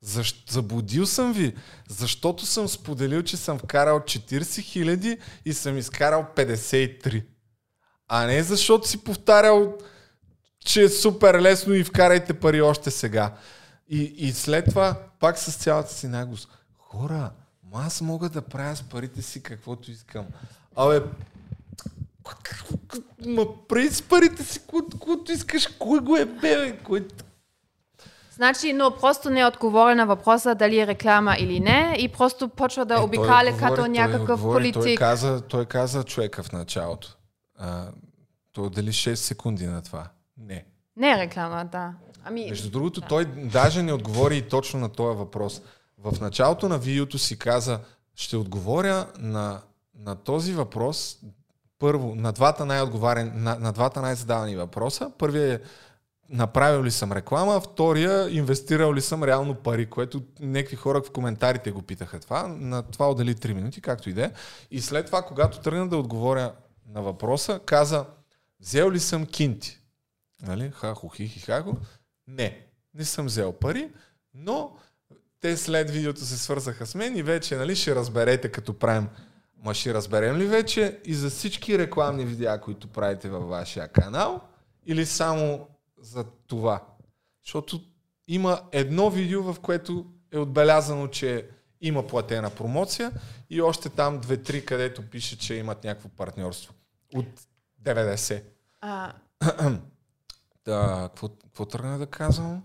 Защ, 0.00 0.50
заблудил 0.50 1.06
съм 1.06 1.32
ви, 1.32 1.54
защото 1.88 2.46
съм 2.46 2.68
споделил, 2.68 3.22
че 3.22 3.36
съм 3.36 3.58
вкарал 3.58 4.00
40 4.00 4.60
хиляди 4.60 5.18
и 5.44 5.52
съм 5.52 5.78
изкарал 5.78 6.26
53. 6.36 7.24
А 8.08 8.26
не 8.26 8.42
защото 8.42 8.88
си 8.88 9.04
повтарял, 9.04 9.78
че 10.64 10.82
е 10.82 10.88
супер 10.88 11.40
лесно 11.40 11.74
и 11.74 11.84
вкарайте 11.84 12.34
пари 12.34 12.60
още 12.60 12.90
сега. 12.90 13.34
И, 13.88 14.02
и 14.02 14.32
след 14.32 14.64
това, 14.64 14.96
пак 15.20 15.38
с 15.38 15.56
цялата 15.56 15.92
си 15.92 16.08
наглост. 16.08 16.48
Хора, 16.78 17.30
ма 17.72 17.82
аз 17.86 18.00
мога 18.00 18.28
да 18.28 18.42
правя 18.42 18.76
с 18.76 18.82
парите 18.82 19.22
си 19.22 19.42
каквото 19.42 19.90
искам. 19.90 20.26
Абе, 20.76 21.02
ма 23.26 23.46
прави 23.68 23.90
с 23.90 24.02
парите 24.02 24.44
си 24.44 24.60
каквото 24.60 25.32
искаш. 25.32 25.66
Кой 25.66 26.00
го 26.00 26.16
е 26.16 26.24
бе, 26.24 26.78
кой... 26.84 27.08
Значи, 28.30 28.72
но 28.72 28.96
просто 29.00 29.30
не 29.30 29.46
отговори 29.46 29.94
на 29.94 30.06
въпроса 30.06 30.54
дали 30.54 30.80
е 30.80 30.86
реклама 30.86 31.36
или 31.38 31.60
не 31.60 31.96
и 31.98 32.08
просто 32.08 32.48
почва 32.48 32.84
да 32.84 32.94
Е, 32.94 32.96
той 32.96 33.04
обикаля 33.04 33.50
отговори, 33.50 33.60
като 33.60 33.76
той 33.76 33.88
някакъв 33.88 34.30
отговори, 34.30 34.72
Той 34.72 34.82
политик. 34.82 34.98
каза, 34.98 35.40
той 35.40 35.64
каза 35.64 36.04
човека 36.04 36.42
в 36.42 36.52
началото. 36.52 37.16
А, 37.58 37.86
той 38.52 38.66
отдели 38.66 38.92
6 38.92 39.14
секунди 39.14 39.66
на 39.66 39.82
това. 39.82 40.08
Не. 40.36 40.64
Не 40.96 41.10
е 41.10 41.18
реклама, 41.18 41.64
да. 41.72 41.92
Ами, 42.24 42.46
Между 42.48 42.70
другото, 42.70 43.00
той 43.00 43.24
даже 43.24 43.82
не 43.82 43.92
отговори 43.92 44.36
и 44.36 44.42
точно 44.42 44.80
на 44.80 44.88
този 44.88 45.18
въпрос. 45.18 45.62
В 45.98 46.20
началото 46.20 46.68
на 46.68 46.78
видеото 46.78 47.18
си 47.18 47.38
каза, 47.38 47.80
ще 48.14 48.36
отговоря 48.36 49.06
на, 49.18 49.62
на 49.94 50.14
този 50.14 50.52
въпрос 50.52 51.18
първо, 51.78 52.14
на 52.14 52.32
двата, 52.32 52.66
на, 52.66 53.58
на 53.58 53.72
двата 53.72 54.00
най-задавани 54.00 54.56
въпроса. 54.56 55.10
Първият 55.18 55.62
е 55.62 55.64
направил 56.28 56.84
ли 56.84 56.90
съм 56.90 57.12
реклама, 57.12 57.60
втория 57.60 58.30
инвестирал 58.30 58.94
ли 58.94 59.00
съм 59.00 59.24
реално 59.24 59.54
пари, 59.54 59.86
което 59.86 60.22
някакви 60.40 60.76
хора 60.76 61.02
в 61.02 61.10
коментарите 61.10 61.70
го 61.70 61.82
питаха 61.82 62.20
това. 62.20 62.48
На 62.48 62.82
това 62.82 63.10
отдели 63.10 63.34
3 63.34 63.52
минути, 63.52 63.80
както 63.80 64.10
и 64.10 64.12
да 64.12 64.24
е. 64.24 64.32
И 64.70 64.80
след 64.80 65.06
това, 65.06 65.22
когато 65.22 65.60
тръгна 65.60 65.88
да 65.88 65.96
отговоря 65.96 66.52
на 66.86 67.02
въпроса, 67.02 67.60
каза, 67.66 68.06
взел 68.60 68.90
ли 68.90 69.00
съм 69.00 69.26
кинти? 69.26 69.80
Нали? 70.42 70.70
Хахо, 70.74 71.08
хихи, 71.08 71.40
хахо. 71.40 71.76
Не, 72.26 72.66
не 72.94 73.04
съм 73.04 73.26
взел 73.26 73.52
пари, 73.52 73.90
но 74.34 74.76
те 75.40 75.56
след 75.56 75.90
видеото 75.90 76.20
се 76.20 76.38
свързаха 76.38 76.86
с 76.86 76.94
мен 76.94 77.16
и 77.16 77.22
вече 77.22 77.56
нали, 77.56 77.76
ще 77.76 77.94
разберете 77.94 78.52
като 78.52 78.78
правим. 78.78 79.08
Ма 79.64 79.74
ще 79.74 79.94
разберем 79.94 80.36
ли 80.36 80.46
вече 80.46 81.00
и 81.04 81.14
за 81.14 81.30
всички 81.30 81.78
рекламни 81.78 82.24
видеа, 82.24 82.60
които 82.60 82.88
правите 82.88 83.28
във 83.28 83.48
вашия 83.48 83.88
канал 83.88 84.40
или 84.86 85.06
само 85.06 85.68
за 86.00 86.24
това? 86.24 86.82
Защото 87.44 87.80
има 88.28 88.60
едно 88.72 89.10
видео, 89.10 89.52
в 89.52 89.60
което 89.60 90.06
е 90.32 90.38
отбелязано, 90.38 91.08
че 91.08 91.48
има 91.80 92.06
платена 92.06 92.50
промоция 92.50 93.12
и 93.50 93.62
още 93.62 93.88
там 93.88 94.18
две-три, 94.18 94.64
където 94.64 95.10
пише, 95.10 95.38
че 95.38 95.54
имат 95.54 95.84
някакво 95.84 96.08
партньорство. 96.08 96.74
От 97.14 97.26
90. 97.82 98.42
а, 98.80 99.12
Да, 100.64 101.08
какво, 101.12 101.28
какво 101.28 101.64
тръгна 101.64 101.98
да 101.98 102.06
казвам? 102.06 102.62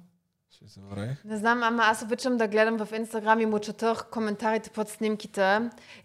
Забравя. 0.74 1.16
Не 1.26 1.38
знам, 1.38 1.64
ама 1.64 1.84
аз 1.84 2.02
обичам 2.02 2.38
да 2.38 2.48
гледам 2.48 2.86
в 2.86 2.88
Инстаграм 2.96 3.40
и 3.40 3.46
му 3.46 3.60
четах 3.60 4.06
коментарите 4.10 4.70
под 4.70 4.90
снимките 4.90 5.60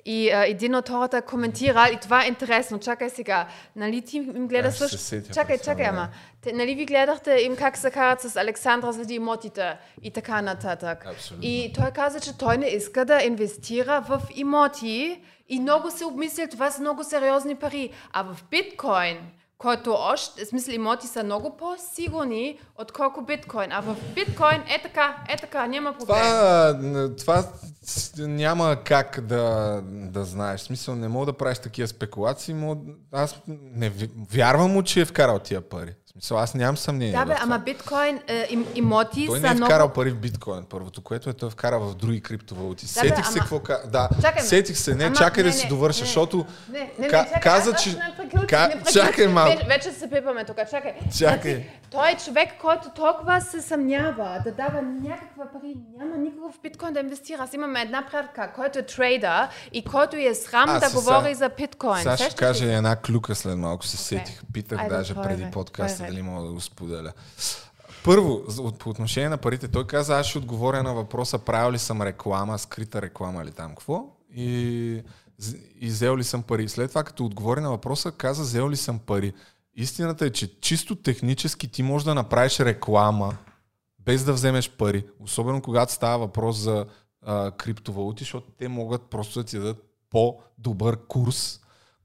и 0.04 0.30
а, 0.30 0.46
един 0.46 0.74
от 0.74 0.88
хората 0.88 1.22
коментирал 1.22 1.92
и 1.92 1.98
това 2.00 2.24
е 2.24 2.28
интересно. 2.28 2.78
Чакай 2.78 3.10
сега. 3.10 3.48
Нали 3.76 4.02
ти 4.02 4.16
им 4.16 4.48
гледа 4.48 4.68
Да, 4.68 4.74
ще 4.74 4.78
също... 4.78 4.98
се 4.98 5.04
сетя 5.04 5.32
Чакай, 5.34 5.58
чакай, 5.58 5.86
ама. 5.86 6.08
Те, 6.40 6.52
нали 6.52 6.74
ви 6.74 6.86
гледахте 6.86 7.32
им 7.32 7.56
как 7.56 7.76
се 7.76 7.90
карат 7.90 8.20
с 8.20 8.36
Александра 8.36 8.92
заради 8.92 9.14
имотите 9.14 9.76
и 10.02 10.10
така 10.10 10.42
нататък. 10.42 11.06
Абсолютно. 11.06 11.48
И 11.48 11.72
той 11.72 11.90
каза, 11.90 12.20
че 12.20 12.38
той 12.38 12.58
не 12.58 12.66
иска 12.66 13.04
да 13.04 13.22
инвестира 13.22 14.04
в 14.08 14.22
имоти 14.34 15.22
и 15.48 15.60
много 15.60 15.90
се 15.90 16.04
обмисля, 16.04 16.48
това 16.48 16.70
са 16.70 16.80
много 16.80 17.04
сериозни 17.04 17.54
пари. 17.54 17.90
А 18.12 18.22
в 18.22 18.36
биткоин, 18.50 19.18
който 19.58 19.94
още, 19.98 20.44
в 20.44 20.48
смисъл 20.48 20.72
имоти 20.72 21.06
са 21.06 21.24
много 21.24 21.56
по-сигурни, 21.56 22.58
отколко 22.78 23.22
биткоин. 23.22 23.72
А 23.72 23.80
в 23.80 23.96
биткоин 24.14 24.60
е 24.68 24.82
така, 24.82 25.24
е 25.28 25.36
така, 25.36 25.66
няма 25.66 25.92
проблем. 25.98 26.16
Това, 26.18 27.12
това 27.18 27.44
няма 28.18 28.76
как 28.84 29.20
да, 29.20 29.80
да 29.84 30.24
знаеш. 30.24 30.60
В 30.60 30.64
смисъл, 30.64 30.94
не 30.94 31.08
мога 31.08 31.26
да 31.26 31.32
правиш 31.32 31.58
такива 31.58 31.88
спекулации. 31.88 32.54
Мога, 32.54 32.80
аз 33.12 33.40
не 33.48 33.92
вярвам 34.32 34.70
му, 34.70 34.82
че 34.82 35.00
е 35.00 35.04
вкарал 35.04 35.38
тия 35.38 35.60
пари. 35.60 35.94
В 36.18 36.20
смисъл, 36.20 36.38
аз 36.38 36.54
нямам 36.54 36.76
съмнение. 36.76 37.12
Да, 37.12 37.24
бе, 37.24 37.34
ама 37.40 37.58
биткоин 37.58 38.20
е, 38.28 38.46
им, 38.50 38.66
имоти 38.74 39.26
Той 39.26 39.38
са 39.38 39.42
не 39.42 39.48
е 39.48 39.54
много... 39.54 39.70
вкарал 39.70 39.88
пари 39.88 40.10
в 40.10 40.16
биткоин, 40.16 40.64
първото, 40.70 41.02
което 41.02 41.30
е 41.30 41.32
той 41.32 41.46
е 41.46 41.50
вкарал 41.50 41.80
в 41.80 41.94
други 41.94 42.20
криптовалути. 42.20 42.86
Да, 42.94 43.02
бе, 43.02 43.08
сетих 43.08 43.26
се 43.26 43.32
ама- 43.32 43.40
какво 43.40 43.60
ка... 43.60 43.82
Да, 43.92 44.08
Чакай, 44.22 44.42
сетих 44.42 44.78
се. 44.78 44.94
Не, 44.94 45.04
Ама, 45.04 45.16
чакай 45.16 45.44
не, 45.44 45.50
да 45.50 45.56
си 45.56 45.68
довърша, 45.68 46.00
не. 46.00 46.06
защото 46.06 46.46
Не, 46.72 46.78
не, 46.78 46.90
не, 46.98 47.08
ка- 47.08 47.24
чакай, 47.24 47.40
каза, 47.40 47.70
аз, 47.74 47.82
че... 47.82 47.98
Ка-. 48.48 48.92
Чакай 48.92 49.26
малко. 49.28 49.66
Вече, 49.66 49.92
се 49.92 50.10
пипаме 50.10 50.44
тук, 50.44 50.56
чакай. 50.70 50.94
Чакай. 51.18 51.54
Значи, 51.54 51.70
той 51.90 52.10
е 52.10 52.16
човек, 52.16 52.48
който 52.60 52.90
толкова 52.94 53.40
се 53.40 53.62
съмнява 53.62 54.40
да 54.44 54.52
дава 54.52 54.82
някаква 54.82 55.44
пари, 55.52 55.76
няма 55.98 56.16
никого 56.16 56.52
в 56.52 56.60
биткоин 56.62 56.92
да 56.92 57.00
инвестира. 57.00 57.42
Аз 57.42 57.54
имаме 57.54 57.80
една 57.80 58.06
приятелка, 58.10 58.52
който 58.54 58.78
е 58.78 58.82
трейдър 58.82 59.48
и 59.72 59.84
който 59.84 60.16
е 60.16 60.34
срам 60.34 60.78
да 60.80 60.88
се 60.88 60.94
говори 60.94 61.34
за 61.34 61.50
биткоин. 61.56 62.02
Сега 62.02 62.16
ще 62.16 62.34
кажа 62.34 62.64
се? 62.64 62.74
една 62.74 62.96
клюка 62.96 63.34
след 63.34 63.58
малко, 63.58 63.86
се 63.86 63.96
сетих. 63.96 64.42
Питах 64.52 64.88
даже 64.88 65.14
преди 65.14 65.44
бе? 65.44 65.50
подкаста 65.50 66.02
бе? 66.02 66.07
Дали 66.10 66.22
мога 66.22 66.46
да 66.46 66.52
го 66.52 66.60
споделя. 66.60 67.12
Първо, 68.04 68.42
по 68.78 68.90
отношение 68.90 69.28
на 69.28 69.38
парите, 69.38 69.68
той 69.68 69.86
каза, 69.86 70.18
аз 70.18 70.26
ще 70.26 70.38
отговоря 70.38 70.82
на 70.82 70.94
въпроса, 70.94 71.38
правил 71.38 71.72
ли 71.72 71.78
съм 71.78 72.02
реклама, 72.02 72.58
скрита 72.58 73.02
реклама 73.02 73.42
или 73.42 73.50
там 73.50 73.70
какво. 73.70 74.04
И, 74.34 75.02
и 75.80 75.86
взел 75.86 76.16
ли 76.16 76.24
съм 76.24 76.42
пари. 76.42 76.68
След 76.68 76.90
това, 76.90 77.04
като 77.04 77.24
отговори 77.24 77.60
на 77.60 77.70
въпроса, 77.70 78.12
каза, 78.12 78.42
взел 78.42 78.70
ли 78.70 78.76
съм 78.76 78.98
пари. 78.98 79.32
Истината 79.74 80.26
е, 80.26 80.30
че 80.30 80.60
чисто 80.60 80.96
технически 80.96 81.68
ти 81.68 81.82
можеш 81.82 82.04
да 82.04 82.14
направиш 82.14 82.60
реклама, 82.60 83.36
без 83.98 84.24
да 84.24 84.32
вземеш 84.32 84.70
пари. 84.70 85.06
Особено 85.20 85.62
когато 85.62 85.92
става 85.92 86.18
въпрос 86.18 86.56
за 86.56 86.86
а, 87.22 87.50
криптовалути, 87.50 88.24
защото 88.24 88.50
те 88.58 88.68
могат 88.68 89.02
просто 89.02 89.38
да 89.38 89.44
ти 89.44 89.58
дадат 89.58 89.84
по-добър 90.10 90.96
курс, 90.96 91.60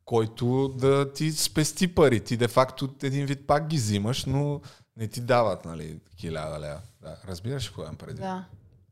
който 0.05 0.67
да 0.67 1.13
ти 1.13 1.31
спести 1.31 1.95
пари. 1.95 2.19
Ти 2.19 2.37
де-факто 2.37 2.89
един 3.03 3.25
вид 3.25 3.47
пак 3.47 3.67
ги 3.67 3.75
взимаш, 3.77 4.25
но 4.25 4.61
не 4.97 5.07
ти 5.07 5.21
дават, 5.21 5.65
нали, 5.65 5.99
хиляда 6.19 6.59
лева. 6.59 6.79
Да, 7.01 7.17
разбираш 7.27 7.67
какво 7.67 7.81
имам 7.81 7.95
преди? 7.95 8.21
Да. 8.21 8.45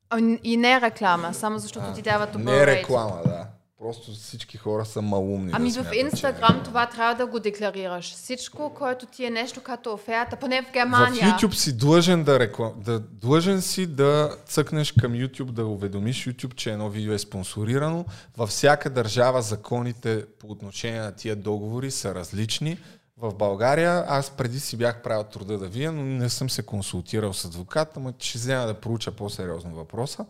А, 0.10 0.20
И 0.44 0.58
не 0.58 0.74
е 0.74 0.82
реклама, 0.82 1.34
само 1.34 1.60
защото 1.60 1.94
ти 1.94 2.02
дават 2.02 2.32
добър 2.32 2.46
Не 2.46 2.58
е 2.58 2.68
реклама, 2.68 3.22
да. 3.26 3.48
Просто 3.82 4.12
всички 4.12 4.58
хора 4.58 4.86
са 4.86 5.02
малумни. 5.02 5.52
Ами 5.53 5.72
да 5.72 5.72
в 5.72 5.74
смятат, 5.74 5.94
че 5.94 5.99
Инстаграм 5.99 6.62
това 6.64 6.86
трябва 6.86 7.16
да 7.16 7.26
го 7.26 7.40
декларираш. 7.40 8.14
Всичко, 8.14 8.74
което 8.74 9.06
ти 9.06 9.26
е 9.26 9.30
нещо 9.30 9.62
като 9.62 9.94
оферта, 9.94 10.36
поне 10.36 10.62
в 10.62 10.66
В 10.66 10.72
Германия. 10.72 11.28
YouTube 11.28 11.53
си 11.53 11.78
длъжен 11.78 12.24
да, 12.24 12.40
реклам... 12.40 12.74
да 12.78 12.99
длъжен 12.99 13.62
си 13.62 13.88
да 13.88 14.36
цъкнеш 14.45 14.91
към 14.91 15.14
YouTube, 15.14 15.52
да 15.52 15.66
уведомиш 15.66 16.26
YouTube, 16.26 16.56
че 16.56 16.72
едно 16.72 16.90
видео 16.90 17.14
е 17.14 17.20
спонсорирано. 17.20 18.06
Във 18.38 18.49
всяка 18.49 18.90
държава 18.90 19.41
законите 19.41 20.26
по 20.40 20.48
отношение 20.48 21.02
на 21.02 21.12
тия 21.12 21.36
договори 21.36 21.91
са 21.91 22.16
различни. 22.16 22.78
В 23.18 23.34
България 23.34 24.06
аз 24.08 24.30
преди 24.30 24.60
си 24.60 24.78
бях 24.78 25.02
правил 25.02 25.24
труда 25.24 25.58
да 25.58 25.68
вия, 25.68 25.91
но 25.91 26.03
не 26.03 26.30
съм 26.30 26.49
се 26.49 26.64
консултирал 26.64 27.34
с 27.34 27.45
адвоката, 27.45 27.99
но 27.99 28.14
ще 28.20 28.38
взема 28.38 28.66
да 28.66 28.74
проуча 28.74 29.12
по-сериозно 29.12 29.76
въпроса. 29.76 30.26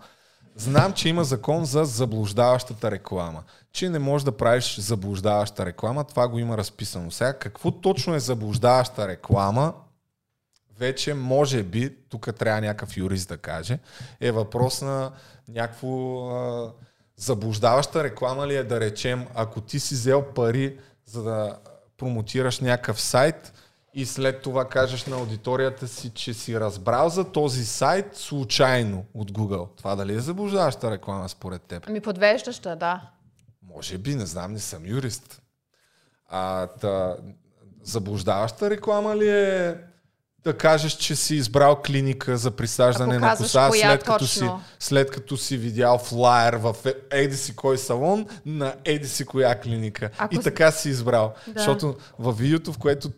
Знам, 0.55 0.93
че 0.93 1.09
има 1.09 1.23
закон 1.23 1.65
за 1.65 1.85
заблуждаващата 1.85 2.91
реклама. 2.91 3.43
Че 3.71 3.89
не 3.89 3.99
можеш 3.99 4.25
да 4.25 4.37
правиш 4.37 4.79
заблуждаваща 4.79 5.65
реклама, 5.65 6.03
това 6.03 6.27
го 6.27 6.39
има 6.39 6.57
разписано. 6.57 7.11
Сега, 7.11 7.33
какво 7.33 7.71
точно 7.71 8.15
е 8.15 8.19
заблуждаваща 8.19 9.07
реклама, 9.07 9.73
вече 10.79 11.13
може 11.13 11.63
би, 11.63 11.95
тук 12.09 12.35
трябва 12.35 12.61
някакъв 12.61 12.97
юрист 12.97 13.29
да 13.29 13.37
каже, 13.37 13.79
е 14.19 14.31
въпрос 14.31 14.81
на 14.81 15.11
някакво 15.47 16.19
а, 16.29 16.71
заблуждаваща 17.17 18.03
реклама 18.03 18.47
ли 18.47 18.55
е 18.55 18.63
да 18.63 18.79
речем, 18.79 19.27
ако 19.35 19.61
ти 19.61 19.79
си 19.79 19.93
взел 19.93 20.25
пари 20.35 20.77
за 21.05 21.23
да 21.23 21.57
промотираш 21.97 22.59
някакъв 22.59 23.01
сайт 23.01 23.53
и 23.93 24.05
след 24.05 24.41
това 24.41 24.69
кажеш 24.69 25.05
на 25.05 25.15
аудиторията 25.15 25.87
си, 25.87 26.09
че 26.09 26.33
си 26.33 26.59
разбрал 26.59 27.09
за 27.09 27.31
този 27.31 27.65
сайт 27.65 28.15
случайно 28.15 29.05
от 29.13 29.31
Google. 29.31 29.67
Това 29.77 29.95
дали 29.95 30.13
е 30.13 30.19
заблуждаваща 30.19 30.91
реклама 30.91 31.29
според 31.29 31.61
теб? 31.61 31.83
Ами 31.87 32.01
подвеждаща, 32.01 32.75
да. 32.75 33.01
Може 33.61 33.97
би, 33.97 34.15
не 34.15 34.25
знам, 34.25 34.53
не 34.53 34.59
съм 34.59 34.85
юрист. 34.85 35.41
А, 36.29 36.67
та, 36.67 37.15
заблуждаваща 37.83 38.69
реклама 38.69 39.15
ли 39.15 39.29
е 39.29 39.77
да 40.43 40.57
кажеш, 40.57 40.93
че 40.93 41.15
си 41.15 41.35
избрал 41.35 41.81
клиника 41.81 42.37
за 42.37 42.51
присаждане 42.51 43.19
на 43.19 43.35
коса, 43.37 43.69
след 43.71 44.03
като, 44.03 44.27
си, 44.27 44.49
след 44.79 45.11
като 45.11 45.37
си 45.37 45.57
видял 45.57 45.97
флаер 45.97 46.53
в 46.53 46.75
е- 46.85 46.93
еди 47.11 47.37
си 47.37 47.55
кой 47.55 47.77
салон 47.77 48.27
на 48.45 48.73
еди 48.85 49.07
си 49.07 49.25
коя 49.25 49.59
клиника. 49.59 50.09
Ако 50.17 50.35
И 50.35 50.37
така 50.37 50.71
си 50.71 50.89
избрал. 50.89 51.33
Да. 51.47 51.53
Защото 51.55 51.95
в 52.19 52.33
видеото, 52.33 52.73
в 52.73 52.77
което, 52.77 53.11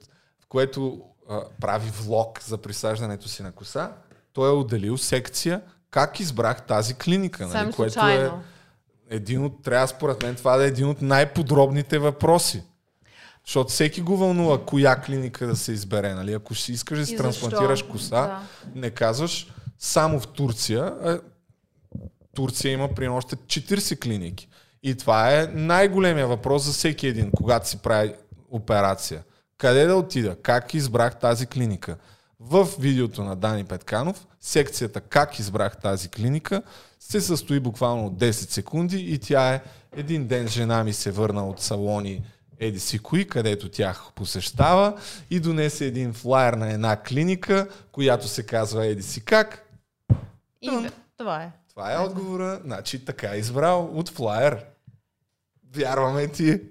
което 0.53 1.01
а, 1.29 1.41
прави 1.61 1.89
влог 1.89 2.43
за 2.43 2.57
присаждането 2.57 3.29
си 3.29 3.43
на 3.43 3.51
коса, 3.51 3.91
той 4.33 4.49
е 4.49 4.53
отделил 4.53 4.97
секция 4.97 5.61
как 5.89 6.19
избрах 6.19 6.61
тази 6.61 6.93
клиника. 6.93 7.47
Нали, 7.47 7.71
което 7.71 8.07
е 8.07 8.31
един 9.09 9.45
от, 9.45 9.63
трябва 9.63 9.87
според 9.87 10.23
мен 10.23 10.35
това 10.35 10.57
да 10.57 10.63
е 10.63 10.67
един 10.67 10.87
от 10.87 11.01
най-подробните 11.01 11.99
въпроси. 11.99 12.63
Защото 13.45 13.69
всеки 13.69 14.01
го 14.01 14.17
вълнува 14.17 14.65
коя 14.65 15.01
клиника 15.01 15.47
да 15.47 15.55
се 15.55 15.71
избере. 15.71 16.13
Нали? 16.13 16.33
Ако 16.33 16.55
си 16.55 16.71
искаш 16.71 16.99
да 16.99 17.05
си 17.05 17.17
трансплантираш 17.17 17.83
коса, 17.83 18.21
Да. 18.21 18.41
не 18.75 18.89
казваш 18.89 19.53
само 19.79 20.19
в 20.19 20.27
Турция. 20.27 20.83
А 20.83 21.19
Турция 22.35 22.71
има 22.71 22.93
при 22.93 23.07
още 23.07 23.35
40 23.35 23.99
клиники. 24.01 24.49
И 24.83 24.95
това 24.95 25.39
е 25.39 25.47
най-големия 25.47 26.27
въпрос 26.27 26.63
за 26.63 26.71
всеки 26.71 27.07
един, 27.07 27.31
когато 27.31 27.69
си 27.69 27.77
прави 27.77 28.13
операция. 28.51 29.23
Къде 29.57 29.85
да 29.85 29.95
отида? 29.95 30.35
Как 30.41 30.73
избрах 30.73 31.19
тази 31.19 31.47
клиника? 31.47 31.97
В 32.39 32.67
видеото 32.79 33.23
на 33.23 33.35
Дани 33.35 33.63
Петканов, 33.63 34.27
секцията 34.41 35.01
как 35.01 35.39
избрах 35.39 35.77
тази 35.77 36.09
клиника 36.09 36.61
се 36.99 37.21
състои 37.21 37.59
буквално 37.59 38.05
от 38.05 38.13
10 38.13 38.31
секунди 38.31 38.97
и 38.97 39.19
тя 39.19 39.53
е 39.53 39.61
един 39.95 40.27
ден 40.27 40.47
жена 40.47 40.83
ми 40.83 40.93
се 40.93 41.11
върна 41.11 41.47
от 41.47 41.61
салони 41.61 42.23
Еди 42.59 42.79
си 42.79 42.99
кои, 42.99 43.27
където 43.27 43.69
тях 43.69 44.03
посещава 44.15 45.01
и 45.29 45.39
донесе 45.39 45.85
един 45.85 46.13
флаер 46.13 46.53
на 46.53 46.73
една 46.73 47.01
клиника, 47.01 47.67
която 47.91 48.27
се 48.27 48.45
казва 48.45 48.85
Еди 48.85 49.03
си 49.03 49.25
как. 49.25 49.67
И 50.61 50.89
това 51.17 51.43
е. 51.43 51.51
Това 51.69 51.93
е 51.93 51.97
отговора. 51.97 52.61
Значи 52.63 53.05
така 53.05 53.33
е 53.33 53.37
избрал 53.37 53.89
от 53.93 54.09
флаер. 54.09 54.65
Вярваме 55.75 56.27
ти. 56.27 56.61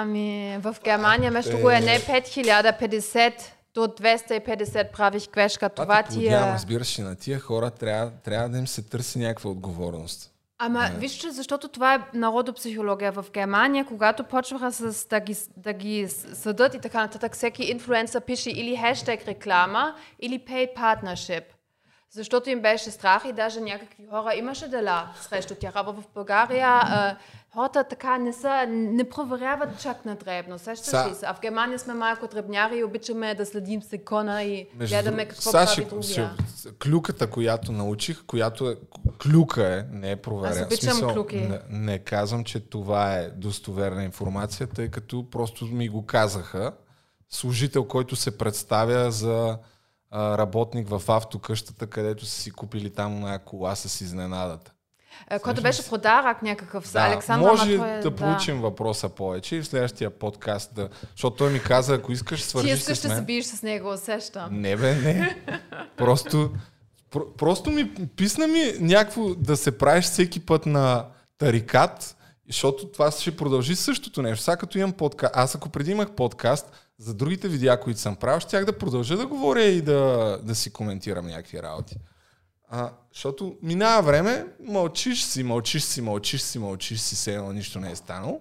Ами 0.00 0.58
в 0.60 0.76
Германия 0.84 1.30
между 1.30 1.50
другото 1.50 1.70
е 1.70 1.80
не 1.80 2.00
5050 2.00 3.32
до 3.74 3.80
250 3.80 4.92
правих 4.92 5.30
грешка. 5.30 5.68
Това 5.68 6.02
ти 6.02 6.28
е... 6.28 6.40
разбираш, 6.40 6.98
на 6.98 7.16
тия 7.16 7.40
хора 7.40 7.70
трябва, 7.70 8.10
трябва 8.10 8.48
да 8.48 8.58
им 8.58 8.66
се 8.66 8.82
търси 8.82 9.18
някаква 9.18 9.50
отговорност. 9.50 10.30
Ама 10.58 10.90
вижте, 10.96 11.30
защото 11.30 11.68
това 11.68 11.94
е 11.94 12.00
народопсихология 12.14 13.12
в 13.12 13.24
Германия, 13.32 13.84
когато 13.84 14.24
почваха 14.24 14.72
с 14.72 15.08
да 15.08 15.20
ги, 15.20 15.36
да 15.56 15.72
ги 15.72 16.08
съдат 16.32 16.74
и 16.74 16.80
така 16.80 17.00
нататък, 17.00 17.34
всеки 17.34 17.62
инфлуенсър 17.62 18.20
пише 18.20 18.50
или 18.50 18.76
хештег 18.76 19.28
реклама, 19.28 19.94
или 20.20 20.38
paid 20.38 20.76
partnership. 20.76 21.44
Защото 22.10 22.50
им 22.50 22.60
беше 22.60 22.90
страх 22.90 23.22
и 23.28 23.32
даже 23.32 23.60
някакви 23.60 24.06
хора 24.10 24.34
имаше 24.34 24.68
дела 24.68 25.08
срещу 25.20 25.54
тях. 25.54 25.72
А 25.74 25.82
в 25.82 26.04
България 26.14 27.16
хората 27.54 27.84
така 27.84 28.18
не, 28.18 28.32
са, 28.32 28.66
не 28.68 29.08
проверяват 29.08 29.80
чак 29.80 30.04
на 30.04 30.16
дребно. 30.16 30.58
Сещаш 30.58 31.10
ли 31.10 31.14
се? 31.14 31.26
А 31.26 31.34
в 31.34 31.40
Германия 31.40 31.78
сме 31.78 31.94
малко 31.94 32.26
дребняри 32.26 32.78
и 32.78 32.84
обичаме 32.84 33.34
да 33.34 33.46
следим 33.46 33.82
секона 33.82 34.42
и 34.42 34.68
Между 34.74 34.94
гледаме 34.94 35.24
какво 35.28 35.50
Сега 35.50 35.66
прави 35.66 35.84
другия. 35.84 36.34
Клюката, 36.82 37.30
която 37.30 37.72
научих, 37.72 38.24
която 38.26 38.70
е, 38.70 38.76
клюка 39.22 39.66
е, 39.66 39.96
не 39.96 40.10
е 40.10 40.16
проверена. 40.16 40.60
Аз 40.60 40.66
обичам 40.66 41.14
клюки. 41.14 41.36
Не, 41.36 41.60
не 41.70 41.98
казвам, 41.98 42.44
че 42.44 42.60
това 42.60 43.14
е 43.14 43.30
достоверна 43.30 44.04
информация, 44.04 44.66
тъй 44.66 44.88
като 44.88 45.30
просто 45.30 45.64
ми 45.64 45.88
го 45.88 46.06
казаха. 46.06 46.72
Служител, 47.30 47.84
който 47.84 48.16
се 48.16 48.38
представя 48.38 49.10
за 49.10 49.58
а, 50.10 50.38
работник 50.38 50.88
в 50.88 51.02
автокъщата, 51.08 51.86
където 51.86 52.26
са 52.26 52.40
си 52.40 52.50
купили 52.50 52.90
там 52.90 53.20
на 53.20 53.38
кола 53.38 53.76
с 53.76 54.00
изненадата. 54.00 54.72
Е, 55.30 55.38
Който 55.38 55.62
беше 55.62 55.88
подарък 55.88 56.42
някакъв 56.42 56.88
с 56.88 56.94
Александър. 56.94 57.50
може 57.50 57.76
той 57.76 57.90
е- 57.90 58.00
да 58.00 58.16
проучим 58.16 58.60
въпроса 58.60 59.08
повече 59.08 59.56
и 59.56 59.60
в 59.60 59.66
следващия 59.66 60.10
подкаст 60.10 60.74
да... 60.74 60.88
Защото 61.10 61.36
той 61.36 61.50
ми 61.52 61.62
каза, 61.62 61.94
ако 61.94 62.12
искаш, 62.12 62.40
Ти 62.42 62.48
свържи 62.48 62.68
искаш 62.70 62.98
с 62.98 63.08
да 63.08 63.16
се 63.16 63.22
биеш 63.22 63.44
с 63.44 63.62
него, 63.62 63.92
усещам. 63.92 64.60
Не 64.60 64.76
бе, 64.76 64.94
не. 64.94 65.36
Просто, 65.96 66.50
про, 67.10 67.32
просто 67.36 67.70
ми 67.70 67.94
писна 68.16 68.46
ми 68.46 68.72
някакво 68.80 69.34
да 69.34 69.56
се 69.56 69.78
правиш 69.78 70.04
всеки 70.04 70.40
път 70.40 70.66
на 70.66 71.04
тарикат, 71.38 72.16
защото 72.46 72.88
това 72.88 73.10
ще 73.10 73.36
продължи 73.36 73.76
същото 73.76 74.22
нещо. 74.22 74.44
Сега 74.44 74.56
като 74.56 74.78
имам 74.78 74.92
подкаст, 74.92 75.32
аз 75.36 75.54
ако 75.54 75.68
преди 75.68 75.90
имах 75.90 76.10
подкаст, 76.10 76.72
за 76.98 77.14
другите 77.14 77.48
видеа, 77.48 77.80
които 77.80 78.00
съм 78.00 78.16
правил, 78.16 78.40
щях 78.40 78.64
да 78.64 78.78
продължа 78.78 79.16
да 79.16 79.26
говоря 79.26 79.62
и 79.62 79.82
да, 79.82 80.38
да 80.42 80.54
си 80.54 80.72
коментирам 80.72 81.26
някакви 81.26 81.62
работи. 81.62 81.96
А, 82.70 82.90
защото 83.12 83.56
минава 83.62 84.02
време, 84.02 84.46
мълчиш 84.64 85.24
си, 85.24 85.42
мълчиш 85.42 85.82
си, 85.82 86.00
мълчиш 86.00 86.40
си, 86.42 86.58
мълчиш 86.58 87.00
си, 87.00 87.14
все 87.14 87.34
едно 87.34 87.52
нищо 87.52 87.80
не 87.80 87.90
е 87.90 87.96
станало. 87.96 88.40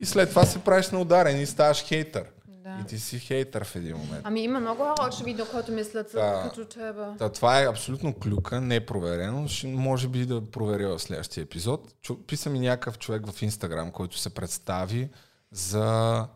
И 0.00 0.06
след 0.06 0.28
това 0.28 0.44
се 0.44 0.58
правиш 0.58 0.90
на 0.90 1.00
ударен 1.00 1.40
и 1.40 1.46
ставаш 1.46 1.84
хейтър. 1.84 2.24
Да. 2.48 2.78
И 2.82 2.86
ти 2.86 2.98
си 2.98 3.18
хейтър 3.18 3.64
в 3.64 3.76
един 3.76 3.96
момент. 3.96 4.20
Ами 4.24 4.40
има 4.40 4.60
много 4.60 4.82
хора, 4.82 5.08
очевидно, 5.08 5.46
които 5.50 5.72
мислят 5.72 6.10
Да. 6.14 6.42
като 6.48 6.64
тебе. 6.64 7.04
Да, 7.18 7.28
това 7.28 7.60
е 7.60 7.66
абсолютно 7.68 8.14
клюка, 8.14 8.60
не 8.60 8.76
е 8.76 8.86
проверено. 8.86 9.48
Ще, 9.48 9.66
може 9.66 10.08
би 10.08 10.26
да 10.26 10.50
проверя 10.50 10.88
в 10.88 11.02
следващия 11.02 11.42
епизод. 11.42 11.94
Чу, 12.02 12.16
писа 12.26 12.50
ми 12.50 12.60
някакъв 12.60 12.98
човек 12.98 13.30
в 13.30 13.42
Инстаграм, 13.42 13.90
който 13.90 14.18
се 14.18 14.30
представи 14.30 15.08
за 15.52 16.26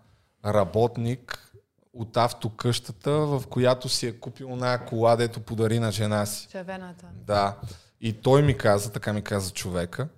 работник 0.46 1.49
от 1.92 2.16
автокъщата, 2.16 3.10
в 3.10 3.42
която 3.50 3.88
си 3.88 4.06
е 4.06 4.20
купил 4.20 4.48
една 4.52 4.84
кола, 4.86 5.16
дето 5.16 5.40
подари 5.40 5.78
на 5.78 5.92
жена 5.92 6.26
си. 6.26 6.48
Червената. 6.48 7.06
Да. 7.26 7.56
И 8.00 8.12
той 8.12 8.42
ми 8.42 8.56
каза, 8.56 8.92
така 8.92 9.12
ми 9.12 9.22
каза 9.22 9.50
човека, 9.52 10.08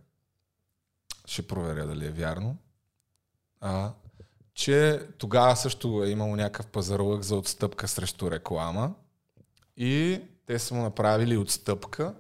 ще 1.25 1.47
проверя 1.47 1.87
дали 1.87 2.07
е 2.07 2.11
вярно, 2.11 2.57
а, 3.61 3.91
че 4.55 5.07
тогава 5.19 5.57
също 5.57 6.05
е 6.05 6.09
имало 6.09 6.37
някакъв 6.37 6.67
пазарлък 6.67 7.23
за 7.23 7.37
отстъпка 7.37 7.89
срещу 7.89 8.31
реклама 8.31 8.95
и 9.77 10.21
те 10.47 10.59
са 10.59 10.75
му 10.75 10.83
направили 10.83 11.37
отстъпка, 11.37 12.15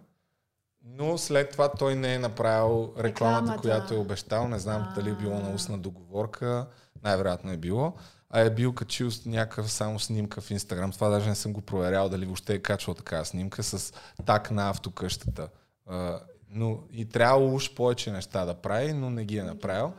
но 0.84 1.18
след 1.18 1.50
това 1.50 1.72
той 1.72 1.94
не 1.96 2.14
е 2.14 2.18
направил 2.18 2.92
рекламата, 2.98 3.02
Рекламата. 3.02 3.60
която 3.60 3.94
е 3.94 3.98
обещал. 3.98 4.48
Не 4.48 4.58
знам 4.58 4.92
дали 4.94 5.10
е 5.10 5.14
било 5.14 5.40
на 5.40 5.54
устна 5.54 5.78
договорка, 5.78 6.66
най-вероятно 7.02 7.52
е 7.52 7.56
било. 7.56 7.92
А 8.32 8.40
е 8.40 8.50
бил 8.50 8.72
качил 8.72 9.10
някакъв 9.26 9.72
само 9.72 9.98
снимка 9.98 10.40
в 10.40 10.50
Инстаграм. 10.50 10.92
Това 10.92 11.08
даже 11.08 11.28
не 11.28 11.34
съм 11.34 11.52
го 11.52 11.60
проверял 11.60 12.08
дали 12.08 12.26
въобще 12.26 12.54
е 12.54 12.58
качвал 12.58 12.94
такава 12.94 13.24
снимка 13.24 13.62
с 13.62 13.92
так 14.26 14.50
на 14.50 14.70
автокъщата. 14.70 15.48
А, 15.86 16.20
но 16.50 16.78
и 16.92 17.08
трябва 17.08 17.46
уж 17.46 17.74
повече 17.74 18.12
неща 18.12 18.44
да 18.44 18.54
прави, 18.54 18.92
но 18.92 19.10
не 19.10 19.24
ги 19.24 19.38
е 19.38 19.42
направил. 19.42 19.92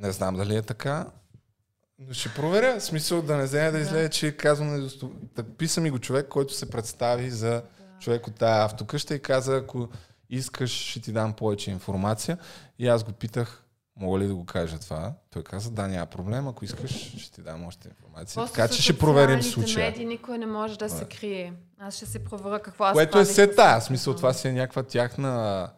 Не 0.00 0.12
знам 0.12 0.36
дали 0.36 0.56
е 0.56 0.62
така. 0.62 1.06
Но 1.98 2.14
ще 2.14 2.34
проверя, 2.34 2.80
в 2.80 2.84
смисъл 2.84 3.22
да 3.22 3.36
не 3.36 3.44
вземе 3.44 3.70
да 3.70 3.78
излезе, 3.78 4.08
че 4.08 4.36
казвам 4.36 4.72
недосто... 4.72 5.12
Так, 5.34 5.46
писа 5.58 5.80
ми 5.80 5.90
го 5.90 5.98
човек, 5.98 6.28
който 6.28 6.54
се 6.54 6.70
представи 6.70 7.30
за 7.30 7.62
човек 8.00 8.26
от 8.26 8.34
тази 8.34 8.64
автокъща 8.64 9.14
и 9.14 9.22
каза, 9.22 9.56
ако 9.56 9.88
искаш, 10.30 10.70
ще 10.70 11.00
ти 11.00 11.12
дам 11.12 11.32
повече 11.32 11.70
информация. 11.70 12.38
И 12.78 12.88
аз 12.88 13.04
го 13.04 13.12
питах, 13.12 13.64
мога 14.00 14.18
ли 14.18 14.26
да 14.26 14.34
го 14.34 14.46
кажа 14.46 14.78
това? 14.78 15.12
Той 15.30 15.42
каза, 15.42 15.70
да, 15.70 15.88
няма 15.88 16.06
проблем, 16.06 16.48
ако 16.48 16.64
искаш, 16.64 16.90
ще 17.18 17.32
ти 17.32 17.42
дам 17.42 17.66
още 17.66 17.88
информация. 17.88 18.34
Просто 18.34 18.54
така 18.54 18.68
че 18.68 18.82
ще 18.82 18.98
проверим 18.98 19.42
случая. 19.42 19.86
медии 19.86 20.04
никой 20.06 20.38
не 20.38 20.46
може 20.46 20.78
да 20.78 20.88
се 20.88 21.04
крие. 21.06 21.52
Аз 21.78 21.94
ще 21.94 22.06
се 22.06 22.18
проверя 22.20 22.58
какво 22.60 22.84
аз 22.84 22.92
Което 22.92 23.08
е 23.08 23.12
правих 23.12 23.26
се 23.28 23.46
с- 23.46 23.56
тая, 23.56 23.80
смисъл 23.80 24.16
това 24.16 24.32
си 24.32 24.48
е 24.48 24.52
някаква 24.52 24.82
тяхна... 24.82 25.68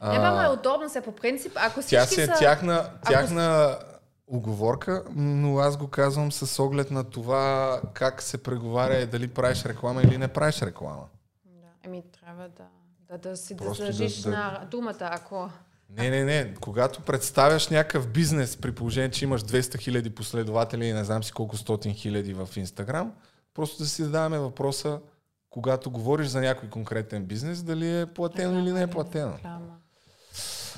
а, 0.00 0.12
Не, 0.12 0.18
ама 0.18 0.44
е 0.44 0.48
удобно 0.48 0.88
се 0.88 1.00
по 1.00 1.12
принцип, 1.12 1.52
ако 1.56 1.80
всички 1.80 1.96
Тя 1.96 2.06
си 2.06 2.20
е 2.20 2.26
са... 2.26 2.32
тяхна, 2.34 2.90
тяхна 3.02 3.78
оговорка, 4.28 5.04
но 5.10 5.58
аз 5.58 5.76
го 5.76 5.88
казвам 5.88 6.32
с 6.32 6.58
оглед 6.58 6.90
на 6.90 7.04
това 7.04 7.80
как 7.94 8.22
се 8.22 8.38
преговаря 8.38 8.96
и 8.96 9.06
дали 9.06 9.28
правиш 9.28 9.64
реклама 9.64 10.02
или 10.02 10.18
не 10.18 10.28
правиш 10.28 10.62
реклама. 10.62 11.04
Да, 11.46 11.68
еми 11.84 12.02
трябва 12.14 12.48
да, 12.48 12.64
да, 13.10 13.18
да 13.20 13.36
си 13.36 13.54
да 13.54 13.64
Просто 13.64 13.82
да- 13.82 13.86
държиш 13.86 14.16
да- 14.16 14.30
на 14.30 14.66
думата, 14.70 14.94
ако... 15.00 15.50
Не, 15.90 16.10
не, 16.10 16.24
не. 16.24 16.54
Когато 16.54 17.00
представяш 17.02 17.68
някакъв 17.68 18.08
бизнес, 18.08 18.56
при 18.56 18.72
положение, 18.72 19.10
че 19.10 19.24
имаш 19.24 19.42
200 19.42 19.78
хиляди 19.78 20.10
последователи 20.10 20.86
и 20.86 20.92
не 20.92 21.04
знам 21.04 21.24
си 21.24 21.32
колко 21.32 21.56
стотин 21.56 21.94
хиляди 21.94 22.34
в 22.34 22.48
Инстаграм, 22.56 23.12
просто 23.54 23.82
да 23.82 23.88
си 23.88 24.02
задаваме 24.02 24.38
въпроса, 24.38 25.00
когато 25.50 25.90
говориш 25.90 26.26
за 26.26 26.40
някой 26.40 26.68
конкретен 26.70 27.24
бизнес, 27.24 27.62
дали 27.62 28.00
е 28.00 28.06
платено 28.06 28.58
или 28.58 28.72
не 28.72 28.82
е 28.82 28.86
платено. 28.86 29.32
Реклама. 29.36 29.76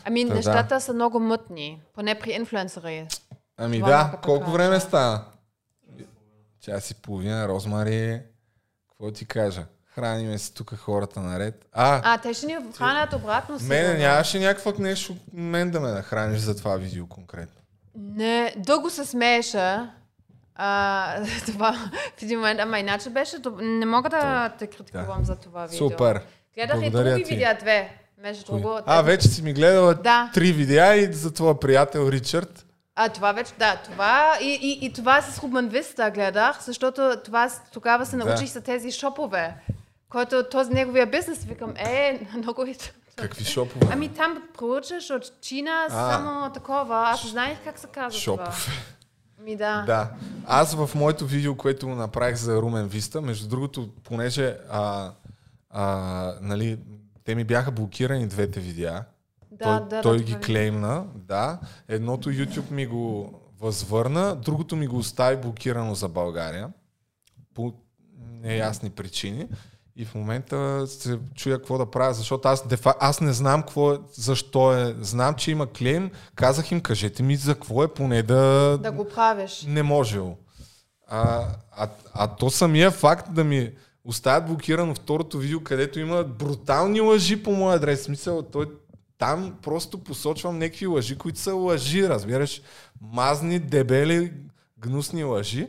Ами 0.04 0.22
Та 0.22 0.28
да. 0.28 0.34
нещата 0.34 0.80
са 0.80 0.92
много 0.94 1.20
мътни, 1.20 1.82
поне 1.94 2.18
при 2.18 2.30
инфлуенсъри. 2.30 3.06
Ами 3.56 3.78
Това 3.78 3.90
да, 4.04 4.10
да 4.10 4.16
колко 4.16 4.40
кажа. 4.44 4.52
време 4.52 4.80
стана? 4.80 5.24
Час 6.60 6.90
и 6.90 6.94
половина, 6.94 7.48
Розмари, 7.48 8.22
какво 8.90 9.12
ти 9.12 9.26
кажа? 9.26 9.66
Храниме 9.90 10.38
си 10.38 10.54
тук 10.54 10.74
хората 10.76 11.20
наред. 11.20 11.66
А, 11.72 12.00
А, 12.04 12.18
те 12.18 12.34
ще 12.34 12.46
ни 12.46 12.56
хранят 12.78 13.12
обратно 13.12 13.58
мене 13.62 13.94
нямаше 13.94 14.38
някакво 14.38 14.72
нещо, 14.78 15.16
мен 15.32 15.70
да 15.70 15.80
ме 15.80 15.88
нахраниш 15.88 16.40
за 16.40 16.56
това 16.56 16.76
видео 16.76 17.06
конкретно. 17.06 17.60
Не, 17.94 18.54
дълго 18.56 18.90
се 18.90 19.04
смееше. 19.04 19.78
А, 20.54 21.14
това 21.46 21.72
в 22.18 22.22
един 22.22 22.38
момент, 22.38 22.60
ама 22.60 22.78
иначе 22.78 23.10
беше, 23.10 23.36
не 23.60 23.86
мога 23.86 24.10
да 24.10 24.52
те 24.58 24.66
критикувам 24.66 25.24
за 25.24 25.36
това 25.36 25.66
видео. 25.66 25.88
Супер. 25.90 26.20
Гледах 26.54 26.76
и 26.76 26.80
Благодаря 26.80 27.10
други 27.10 27.24
ти. 27.24 27.30
видеа, 27.30 27.56
две. 27.60 27.96
Между 28.18 28.44
друго. 28.46 28.78
А, 28.86 29.02
вече 29.02 29.28
си 29.28 29.42
ми 29.42 29.52
гледала 29.52 29.94
Да. 29.94 30.30
три 30.34 30.52
видеа 30.52 30.94
и 30.94 31.12
за 31.12 31.32
твоя 31.32 31.60
приятел 31.60 32.08
Ричард. 32.08 32.66
А, 32.96 33.08
това 33.08 33.32
вече, 33.32 33.52
да, 33.58 33.76
това 33.84 34.38
и, 34.40 34.58
и, 34.62 34.86
и 34.86 34.92
това 34.92 35.22
с 35.22 35.42
Рубен 35.42 35.68
Виста 35.68 36.10
гледах, 36.10 36.62
защото 36.62 37.16
това, 37.24 37.50
тогава 37.72 38.06
се 38.06 38.16
Да. 38.16 38.24
научих 38.24 38.48
за 38.48 38.60
тези 38.60 38.92
шопове, 38.92 39.54
който 40.10 40.44
този 40.50 40.70
неговия 40.70 41.06
бизнес, 41.06 41.44
викам, 41.44 41.74
е, 41.76 42.26
много 42.36 42.62
е. 42.62 42.74
Какви 43.16 43.44
шопове? 43.44 43.86
Ами 43.92 44.08
там 44.08 44.42
проучаш 44.58 45.10
от 45.10 45.40
Чина 45.40 45.86
А. 45.90 46.12
само 46.12 46.52
такова, 46.52 47.10
аз 47.10 47.30
знаех 47.30 47.58
как 47.64 47.78
се 47.78 47.86
казва 47.86 48.20
това. 48.20 48.44
Шопове. 48.52 48.72
Ми 49.44 49.56
да. 49.56 49.82
Да. 49.86 50.10
Аз 50.46 50.74
в 50.74 50.90
моето 50.94 51.26
видео, 51.26 51.56
което 51.56 51.88
направих 51.88 52.36
за 52.36 52.62
Румен 52.62 52.86
Виста, 52.86 53.20
между 53.20 53.48
другото, 53.48 53.88
понеже 54.04 54.56
а, 54.70 55.12
а, 55.70 56.34
нали, 56.40 56.78
те 57.24 57.34
ми 57.34 57.44
бяха 57.44 57.70
блокирани 57.70 58.26
двете 58.26 58.60
видеа, 58.60 59.04
Да, 59.50 59.64
той, 59.64 59.88
да, 59.88 60.02
той 60.02 60.16
да, 60.16 60.22
ги 60.22 60.32
това 60.32 60.44
клеймна, 60.44 61.04
да. 61.14 61.58
Едното 61.88 62.30
YouTube 62.30 62.70
ми 62.70 62.86
го 62.86 63.34
възвърна, 63.60 64.36
другото 64.36 64.76
ми 64.76 64.86
го 64.86 64.96
остави 64.96 65.36
блокирано 65.36 65.94
за 65.94 66.08
България 66.08 66.68
по 67.54 67.72
неясни 68.30 68.90
причини. 68.90 69.48
И 70.00 70.04
в 70.04 70.14
момента 70.14 70.86
се 70.86 71.18
чуя 71.34 71.58
какво 71.58 71.78
да 71.78 71.86
правя, 71.86 72.14
защото 72.14 72.48
аз, 72.48 72.66
дефа, 72.68 72.94
аз 73.00 73.20
не 73.20 73.32
знам 73.32 73.62
какво 73.62 73.92
е, 73.92 73.98
защо 74.12 74.72
е. 74.72 74.96
Знам, 75.00 75.34
че 75.34 75.50
има 75.50 75.66
клейм. 75.66 76.10
Казах 76.34 76.72
им, 76.72 76.80
кажете 76.80 77.22
ми 77.22 77.36
за 77.36 77.54
какво 77.54 77.84
е, 77.84 77.88
поне 77.88 78.22
да, 78.22 78.78
Да 78.82 78.92
го 78.92 79.08
правиш. 79.08 79.64
не 79.68 79.82
можело. 79.82 80.36
А, 81.08 81.46
а, 81.76 81.88
а 82.14 82.26
то 82.26 82.50
самия 82.50 82.90
факт 82.90 83.34
да 83.34 83.44
ми 83.44 83.70
оставят 84.04 84.46
блокирано 84.46 84.94
второто 84.94 85.38
видео, 85.38 85.60
където 85.60 86.00
има 86.00 86.24
брутални 86.24 87.00
лъжи 87.00 87.42
по 87.42 87.52
моя 87.52 87.76
адрес. 87.76 88.02
Смисъл, 88.02 88.42
той 88.42 88.66
там 89.18 89.54
просто 89.62 90.04
посочвам 90.04 90.58
някакви 90.58 90.86
лъжи, 90.86 91.18
които 91.18 91.38
са 91.38 91.54
лъжи, 91.54 92.08
разбираш. 92.08 92.62
Мазни, 93.00 93.58
дебели, 93.58 94.32
гнусни 94.78 95.24
лъжи. 95.24 95.68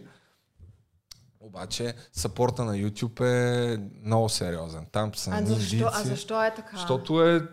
Обаче 1.51 1.93
съпорта 2.13 2.65
на 2.65 2.75
YouTube 2.77 3.21
е 3.21 3.77
много 4.03 4.29
сериозен. 4.29 4.85
Там 4.91 5.15
са 5.15 5.31
А 5.33 5.45
защо, 5.45 5.89
а 5.93 6.03
защо 6.03 6.45
е 6.45 6.53
така? 6.55 6.77
Защото 6.77 7.27
е, 7.27 7.47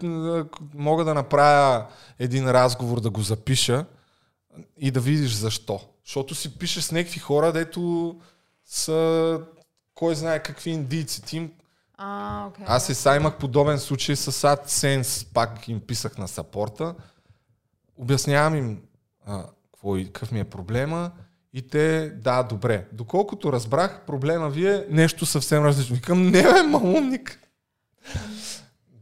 мога 0.75 1.05
да 1.05 1.15
направя 1.15 1.87
един 2.19 2.51
разговор, 2.51 3.01
да 3.01 3.11
го 3.11 3.20
запиша 3.20 3.87
и 4.77 4.91
да 4.91 5.01
видиш 5.01 5.33
защо. 5.33 5.81
Защото 6.05 6.35
си 6.35 6.59
пишеш 6.59 6.85
с 6.85 6.93
някакви 6.93 7.20
хора, 7.20 7.53
дето 7.53 8.15
са 8.65 9.41
кой 9.95 10.15
знае 10.15 10.43
какви 10.43 10.70
индийци. 10.70 11.23
Ти 11.23 11.37
им... 11.37 11.53
А, 11.97 12.47
окей. 12.47 12.65
Аз 12.69 12.89
и 12.89 12.95
сега 12.95 13.16
имах 13.16 13.39
подобен 13.39 13.79
случай 13.79 14.16
с 14.16 14.33
AdSense, 14.33 15.33
пак 15.33 15.69
им 15.69 15.81
писах 15.81 16.19
на 16.19 16.29
сапорта. 16.29 16.95
Обяснявам 17.97 18.55
им 18.55 18.83
а, 19.27 19.45
какво, 19.73 19.95
какъв 19.95 20.33
ми 20.33 20.41
е 20.41 20.45
проблема 20.45 21.11
и 21.59 21.63
те, 21.63 22.11
да, 22.11 22.43
добре. 22.43 22.87
Доколкото 22.93 23.53
разбрах, 23.53 24.01
проблема 24.07 24.51
ви 24.51 24.69
е 24.69 24.87
нещо 24.91 25.27
съвсем 25.27 25.65
различно. 25.65 25.97
Викам, 25.97 26.23
не 26.23 26.43
бе, 26.43 26.63
малумник. 26.63 27.41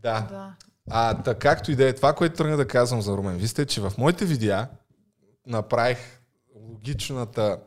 Да. 0.03 0.27
Да. 0.31 0.55
А, 0.91 1.15
да, 1.15 1.35
както 1.35 1.73
и 1.73 1.77
да 1.77 1.89
е, 1.89 1.93
това, 1.93 2.13
което 2.13 2.37
тръгна 2.37 2.57
да 2.57 2.69
казвам 2.69 3.03
за 3.03 3.17
Румен, 3.17 3.37
вижте, 3.37 3.67
че 3.67 3.81
в 3.81 3.93
моите 3.99 4.25
видеа 4.25 4.69
направих 5.47 5.99
логичната 6.55 7.59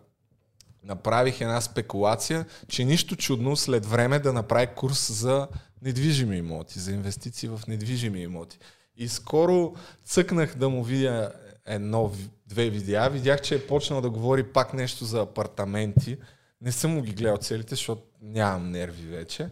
направих 0.84 1.42
една 1.42 1.62
спекулация, 1.62 2.46
че 2.68 2.86
нищо 2.86 3.16
чудно 3.16 3.56
след 3.56 3.86
време 3.86 4.20
да 4.20 4.34
направи 4.34 4.68
курс 4.76 5.12
за 5.12 5.48
недвижими 5.82 6.38
имоти, 6.38 6.80
за 6.80 6.92
инвестиции 6.92 7.50
в 7.50 7.62
недвижими 7.68 8.22
имоти. 8.22 8.60
И 8.98 9.08
скоро 9.08 9.76
цъкнах 10.06 10.56
да 10.58 10.70
му 10.70 10.84
видя 10.84 11.32
едно, 11.66 12.12
две 12.50 12.70
видеа. 12.70 13.10
Видях, 13.10 13.42
че 13.42 13.56
е 13.56 13.68
почнал 13.68 14.02
да 14.02 14.10
говори 14.10 14.44
пак 14.44 14.74
нещо 14.74 15.06
за 15.06 15.22
апартаменти. 15.22 16.18
Не 16.62 16.72
съм 16.72 16.92
му 16.92 17.02
ги 17.02 17.14
гледал 17.14 17.38
целите, 17.38 17.76
защото 17.76 18.02
нямам 18.22 18.72
нерви 18.72 19.08
вече. 19.08 19.50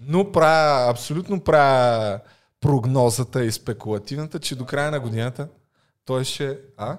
Но 0.00 0.32
правя, 0.32 0.90
абсолютно 0.90 1.40
правя 1.40 2.20
прогнозата 2.60 3.44
и 3.44 3.52
спекулативната, 3.52 4.38
че 4.38 4.56
до 4.56 4.66
края 4.66 4.90
на 4.90 5.00
годината 5.00 5.48
той 6.04 6.24
ще... 6.24 6.58
А? 6.76 6.98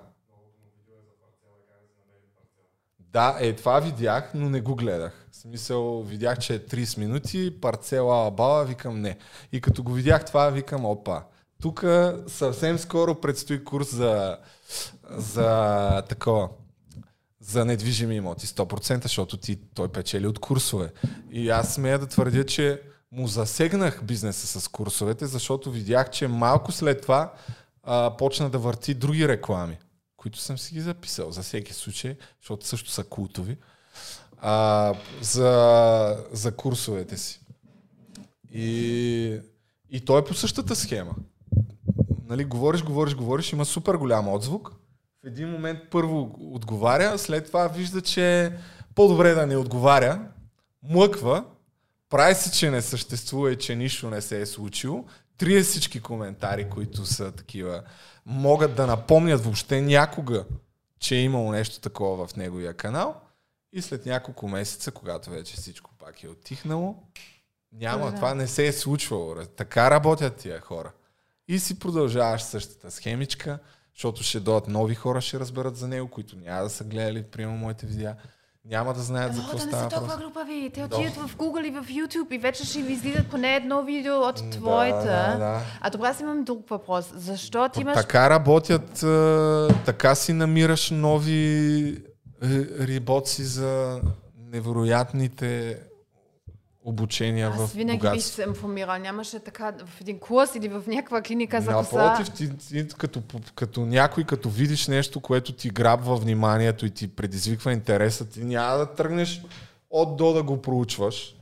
Да, 2.99 3.37
е, 3.39 3.55
това 3.55 3.79
видях, 3.79 4.31
но 4.33 4.49
не 4.49 4.61
го 4.61 4.75
гледах. 4.75 5.27
В 5.31 5.35
смисъл, 5.35 6.03
видях, 6.03 6.39
че 6.39 6.55
е 6.55 6.59
30 6.59 6.97
минути, 6.97 7.61
парцела 7.61 8.27
абала, 8.27 8.65
викам 8.65 9.01
не. 9.01 9.17
И 9.51 9.61
като 9.61 9.83
го 9.83 9.91
видях 9.91 10.25
това, 10.25 10.49
викам 10.49 10.85
опа. 10.85 11.23
Тук 11.61 11.85
съвсем 12.27 12.79
скоро 12.79 13.21
предстои 13.21 13.63
курс 13.63 13.95
за, 13.95 14.37
за 15.09 16.03
такова, 16.09 16.49
за 17.39 17.65
недвижими 17.65 18.15
имоти, 18.15 18.47
100%, 18.47 19.03
защото 19.03 19.37
ти, 19.37 19.59
той 19.73 19.87
печели 19.87 20.27
от 20.27 20.39
курсове. 20.39 20.93
И 21.31 21.49
аз 21.49 21.73
смея 21.73 21.99
да 21.99 22.07
твърдя, 22.07 22.45
че 22.45 22.81
му 23.11 23.27
засегнах 23.27 24.03
бизнеса 24.03 24.61
с 24.61 24.67
курсовете, 24.67 25.27
защото 25.27 25.71
видях, 25.71 26.09
че 26.09 26.27
малко 26.27 26.71
след 26.71 27.01
това 27.01 27.33
а, 27.83 28.17
почна 28.17 28.49
да 28.49 28.57
върти 28.57 28.93
други 28.93 29.27
реклами, 29.27 29.77
които 30.17 30.39
съм 30.39 30.57
си 30.57 30.73
ги 30.73 30.81
записал 30.81 31.31
за 31.31 31.41
всеки 31.41 31.73
случай, 31.73 32.17
защото 32.41 32.65
също 32.65 32.89
са 32.89 33.03
култови, 33.03 33.57
а, 34.41 34.93
за, 35.21 36.25
за 36.31 36.55
курсовете 36.55 37.17
си. 37.17 37.41
И, 38.53 39.39
и 39.89 40.05
то 40.05 40.17
е 40.17 40.25
по 40.25 40.33
същата 40.33 40.75
схема. 40.75 41.15
Нали, 42.29 42.45
говориш, 42.45 42.83
говориш, 42.83 43.15
говориш, 43.15 43.53
има 43.53 43.65
супер 43.65 43.95
голям 43.95 44.27
отзвук. 44.27 44.71
В 45.23 45.27
един 45.27 45.49
момент 45.49 45.79
първо 45.91 46.35
отговаря, 46.39 47.17
след 47.17 47.45
това 47.45 47.67
вижда, 47.67 48.01
че 48.01 48.45
е 48.45 48.51
по-добре 48.95 49.33
да 49.33 49.47
не 49.47 49.57
отговаря, 49.57 50.21
млъква, 50.83 51.45
прави 52.09 52.35
се, 52.35 52.51
че 52.51 52.71
не 52.71 52.81
съществува 52.81 53.51
и 53.51 53.57
че 53.57 53.75
нищо 53.75 54.09
не 54.09 54.21
се 54.21 54.41
е 54.41 54.45
случило, 54.45 55.05
трие 55.37 55.61
всички 55.61 56.01
коментари, 56.01 56.69
които 56.69 57.05
са 57.05 57.31
такива, 57.31 57.83
могат 58.25 58.75
да 58.75 58.87
напомнят 58.87 59.43
въобще 59.43 59.81
някога, 59.81 60.45
че 60.99 61.15
е 61.15 61.23
имало 61.23 61.51
нещо 61.51 61.79
такова 61.79 62.27
в 62.27 62.35
неговия 62.35 62.73
канал 62.73 63.21
и 63.73 63.81
след 63.81 64.05
няколко 64.05 64.47
месеца, 64.47 64.91
когато 64.91 65.29
вече 65.29 65.55
всичко 65.55 65.91
пак 65.99 66.23
е 66.23 66.27
отихнало, 66.27 66.95
няма, 67.71 68.11
Да. 68.11 68.15
това 68.15 68.33
не 68.33 68.47
се 68.47 68.67
е 68.67 68.73
случвало. 68.73 69.35
Така 69.35 69.91
работят 69.91 70.35
тия 70.35 70.61
хора. 70.61 70.91
И 71.49 71.59
си 71.59 71.79
продължаваш 71.79 72.41
същата 72.41 72.91
схемичка, 72.91 73.59
защото 73.95 74.23
ще 74.23 74.39
дойдат 74.39 74.67
нови 74.67 74.95
хора, 74.95 75.21
ще 75.21 75.39
разберат 75.39 75.75
за 75.75 75.87
него, 75.87 76.07
които 76.07 76.35
няма 76.37 76.63
да 76.63 76.69
са 76.69 76.83
гледали, 76.83 77.23
примерно, 77.23 77.57
моите 77.57 77.85
видеа. 77.85 78.15
Няма 78.65 78.93
да 78.93 78.99
знаят 78.99 79.35
за 79.35 79.41
какво 79.41 79.57
не 79.57 79.61
става 79.61 79.83
са 79.83 79.95
толкова 79.97 80.17
глупави. 80.17 80.71
Те 80.73 80.79
Да. 80.79 80.85
отиват 80.85 81.13
в 81.15 81.35
Google 81.37 81.67
и 81.67 81.71
в 81.71 81.83
YouTube 81.83 82.31
и 82.31 82.37
вече 82.37 82.65
ще 82.65 82.81
ви 82.81 82.93
излизат 82.93 83.27
поне 83.27 83.55
едно 83.55 83.83
видео 83.83 84.15
от 84.15 84.51
твоята. 84.51 85.05
Да, 85.31 85.37
да. 85.37 85.61
А 85.81 85.89
добре, 85.89 86.07
аз 86.07 86.19
имам 86.19 86.43
друг 86.43 86.69
въпрос. 86.69 87.11
Защо 87.15 87.69
ти 87.69 87.81
имаш... 87.81 87.95
Така 87.95 88.29
работят, 88.29 88.91
така 89.85 90.15
си 90.15 90.33
намираш 90.33 90.89
нови 90.89 91.33
ри- 92.43 92.87
риботци 92.87 93.43
за 93.43 94.01
невероятните 94.37 95.79
обучения 96.89 97.47
Аз 97.47 97.55
в 97.55 97.73
винаги 97.73 97.97
бих 97.97 98.09
богатство. 98.09 98.35
се 98.35 98.43
информирал. 98.43 98.97
Нямаше 98.97 99.39
така 99.39 99.73
в 99.85 100.01
един 100.01 100.19
курс 100.19 100.55
или 100.55 100.67
в 100.67 100.83
някаква 100.87 101.21
клиника 101.21 101.61
за 101.61 101.73
коса. 101.73 102.03
Напротив, 102.03 102.33
ти, 102.33 102.57
ти 102.57 102.87
като, 102.97 103.21
като 103.55 103.85
някой, 103.85 104.23
като 104.23 104.49
видиш 104.49 104.87
нещо, 104.87 105.19
което 105.19 105.53
ти 105.53 105.69
грабва 105.69 106.15
вниманието 106.15 106.85
и 106.85 106.89
ти 106.89 107.07
предизвиква 107.07 107.73
интереса, 107.73 108.29
ти 108.29 108.43
няма 108.43 108.77
да 108.77 108.93
тръгнеш 108.93 109.41
от 109.89 110.17
до 110.17 110.33
да 110.33 110.43
го 110.43 110.61
проучваш. 110.61 111.35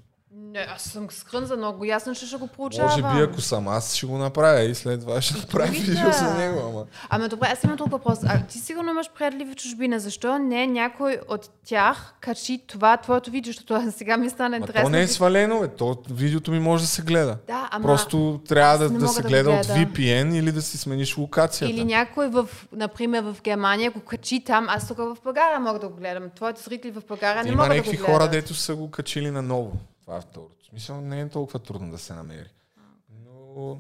Не, 0.58 0.68
аз 0.76 0.82
съм 0.82 1.08
скрънза 1.10 1.56
много 1.56 1.86
ясно, 1.86 2.16
че 2.16 2.28
ще 2.28 2.38
го 2.38 2.48
проучавам. 2.48 3.02
Може 3.02 3.16
би 3.16 3.24
ако 3.24 3.42
съм 3.42 3.68
аз, 3.68 3.96
ще 3.96 4.06
го 4.06 4.18
направя 4.18 4.62
и 4.62 4.76
след 4.76 5.00
това 5.02 5.22
ще 5.22 5.38
направя 5.38 5.72
видео 5.72 6.12
за 6.12 6.34
него. 6.34 6.60
Ама. 6.70 6.86
Ами 7.10 7.30
добре, 7.30 7.48
аз 7.52 7.64
имам 7.64 7.76
друг 7.76 7.92
въпрос. 7.92 8.20
А 8.24 8.44
ти 8.44 8.60
сигурно 8.60 8.90
имаш 8.90 9.10
приятели 9.18 9.46
в 9.46 9.56
чужбина. 9.56 10.00
Защо 10.00 10.40
не 10.40 10.68
някой 10.68 11.20
от 11.30 11.50
тях 11.66 12.14
качи 12.22 12.64
това 12.68 12.98
твоето 12.98 13.32
видео, 13.32 13.54
защото 13.54 13.92
сега 13.92 14.18
ми 14.18 14.30
стана 14.30 14.58
интересно. 14.58 14.86
то 14.86 14.90
не 14.90 15.02
е 15.02 15.08
свалено, 15.08 15.60
бе. 15.60 15.68
То 15.68 15.98
видеото 16.10 16.52
ми 16.52 16.60
може 16.60 16.84
да 16.84 16.88
се 16.88 17.02
гледа. 17.02 17.38
Да, 17.48 17.68
ама... 17.72 17.86
Просто 17.86 18.42
трябва 18.48 18.78
да, 18.78 18.90
да 18.90 19.08
се 19.08 19.22
да 19.22 19.28
гледа 19.28 19.52
от. 19.52 19.66
VPN 19.66 20.36
или 20.36 20.52
да 20.52 20.62
си 20.62 20.78
смениш 20.78 21.18
локацията. 21.18 21.74
Или 21.74 21.86
някой 21.86 22.28
в, 22.28 22.50
например, 22.72 23.24
в 23.24 23.36
Германия 23.44 23.92
го 23.92 24.00
качи 24.00 24.44
там, 24.44 24.66
аз 24.70 24.88
тук 24.88 24.98
в 24.98 25.18
България 25.24 25.60
мога 25.60 25.80
да 25.80 25.88
го 25.88 25.96
гледам. 25.96 26.30
Твоите 26.36 26.62
зрители 26.62 26.92
в 26.92 27.02
България 27.08 27.44
не 27.44 27.50
Има 27.50 27.58
могат 27.58 27.70
да 27.70 27.74
го 27.74 27.78
някакви 27.78 27.98
гледат. 27.98 28.12
хора, 28.12 28.30
дето 28.30 28.54
са 28.54 28.76
го 28.76 28.92
качили 28.92 29.32
наново. 29.32 29.72
Това 30.08 30.18
е 30.18 30.22
второто. 30.22 30.66
В 30.66 30.68
смисъл 30.68 31.02
не 31.02 31.22
е 31.22 31.30
толкова 31.30 31.60
трудно 31.60 31.92
да 31.92 31.98
се 31.98 32.14
намери. 32.14 32.50
Но 33.10 33.80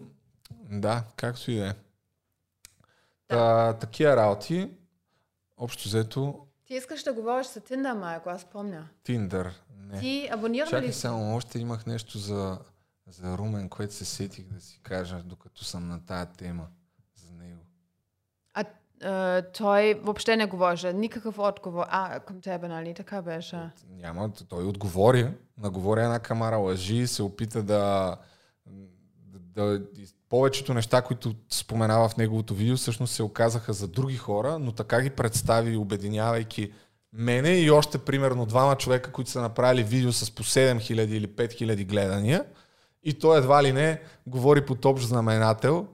да, 0.70 1.04
както 1.16 1.52
и 1.52 1.56
да 1.56 1.68
е. 1.68 1.74
Та, 3.28 3.74
такива 3.74 4.16
работи, 4.16 4.72
общо 5.58 5.84
взето, 5.88 6.48
Ти 6.66 6.74
искаш 6.74 7.04
да 7.04 7.14
говориш 7.14 7.48
за 7.48 7.62
Тиндър, 7.62 7.94
Майко, 7.94 8.30
аз 8.30 8.46
помня. 8.46 8.90
Tinder. 9.06 9.52
Не. 9.78 10.00
Ти 10.00 10.30
абонира 10.32 10.66
ли 10.66 10.70
Чакай 10.70 10.94
си? 10.94 11.00
само, 11.00 11.36
още 11.36 11.60
имах 11.60 11.86
нещо 11.86 12.18
за, 12.18 12.60
за 13.08 13.38
Румен, 13.38 13.70
което 13.70 13.94
се 13.94 14.06
сетих 14.06 14.46
да 14.46 14.62
си 14.62 14.80
кажа, 14.84 15.24
докато 15.24 15.64
съм 15.64 15.88
на 15.88 16.06
тая 16.06 16.26
тема 16.26 16.68
той 19.58 19.94
въобще 19.94 20.36
не 20.36 20.46
говореше, 20.46 20.94
никакъв 20.94 21.40
отговор. 21.40 21.86
А, 21.90 22.20
към 22.20 22.42
тебе, 22.42 22.68
нали? 22.68 22.94
Така 22.94 23.22
беше. 23.22 23.70
Няма, 23.90 24.32
той 24.50 24.64
отговори, 24.64 25.28
наговори 25.58 26.02
една 26.02 26.20
камара 26.20 26.58
лъжи 26.58 26.96
и 26.96 27.08
се 27.08 27.24
опита 27.24 27.64
да, 27.64 28.16
да, 29.56 29.80
да 29.80 29.86
повечето 30.30 30.74
неща, 30.74 31.02
които 31.02 31.34
споменава 31.50 32.10
в 32.10 32.18
неговото 32.18 32.54
видео, 32.54 32.76
всъщност 32.76 33.14
се 33.14 33.24
оказаха 33.24 33.74
за 33.74 33.88
други 33.88 34.18
хора, 34.18 34.60
но 34.60 34.72
така 34.72 35.02
ги 35.02 35.10
представи, 35.10 35.78
обединявайки 35.78 36.72
мене 37.14 37.50
и 37.50 37.72
още 37.72 37.98
примерно 37.98 38.46
двама 38.46 38.76
човека, 38.76 39.12
които 39.12 39.32
са 39.32 39.42
направили 39.42 39.84
видео 39.84 40.14
с 40.14 40.32
по 40.32 40.44
7000 40.44 40.92
или 40.92 41.28
5000 41.28 41.86
гледания. 41.86 42.46
И 43.04 43.14
той 43.14 43.38
едва 43.38 43.64
ли 43.64 43.74
не 43.74 44.02
говори 44.28 44.66
под 44.66 44.86
общ 44.86 45.08
знаменател, 45.08 45.88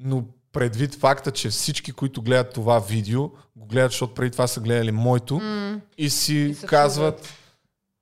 но 0.00 0.24
предвид 0.52 0.94
факта, 0.94 1.30
че 1.30 1.48
всички, 1.48 1.92
които 1.92 2.22
гледат 2.22 2.52
това 2.52 2.78
видео, 2.78 3.28
го 3.56 3.66
гледат, 3.66 3.90
защото 3.90 4.14
преди 4.14 4.30
това 4.30 4.46
са 4.46 4.60
гледали 4.60 4.92
моето, 4.92 5.38
М, 5.38 5.80
и 5.98 6.10
си 6.10 6.56
И 6.62 6.66
казват, 6.66 7.34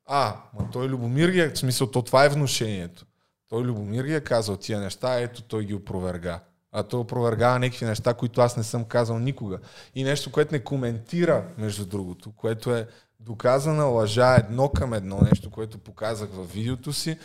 а, 0.07 0.37
ма 0.59 0.71
той 0.73 0.89
Любомир 0.89 1.29
ги 1.29 1.41
е, 1.41 1.51
в 1.51 1.59
смисъл, 1.59 1.87
то 1.87 2.03
това 2.03 2.25
е 2.25 2.29
внушението. 2.29 3.07
Той 3.49 3.63
Любомир 3.63 4.05
ги 4.05 4.15
е 4.15 4.21
казал 4.21 4.57
тия 4.57 4.81
неща, 4.81 5.21
ето 5.21 5.43
той 5.43 5.65
ги 5.65 5.75
опроверга. 5.75 6.41
А 6.73 6.83
той 6.83 7.01
опровергава 7.01 7.59
някакви 7.59 7.87
неща, 7.87 8.15
които 8.15 8.41
аз 8.41 8.57
не 8.57 8.63
съм 8.63 8.85
казал 8.85 9.19
никога. 9.19 9.59
И 9.95 10.05
нещо, 10.05 10.33
което 10.33 10.55
не 10.55 10.65
коментира, 10.65 11.45
между 11.59 11.87
другото, 11.87 12.33
което 12.37 12.75
е 12.75 12.87
доказана 13.21 13.85
лъжа 13.85 14.37
едно 14.37 14.69
към 14.69 14.95
едно, 14.95 15.21
нещо, 15.23 15.51
което 15.51 15.79
показах 15.79 16.29
във 16.33 16.53
видеото 16.53 16.93
си. 16.93 17.19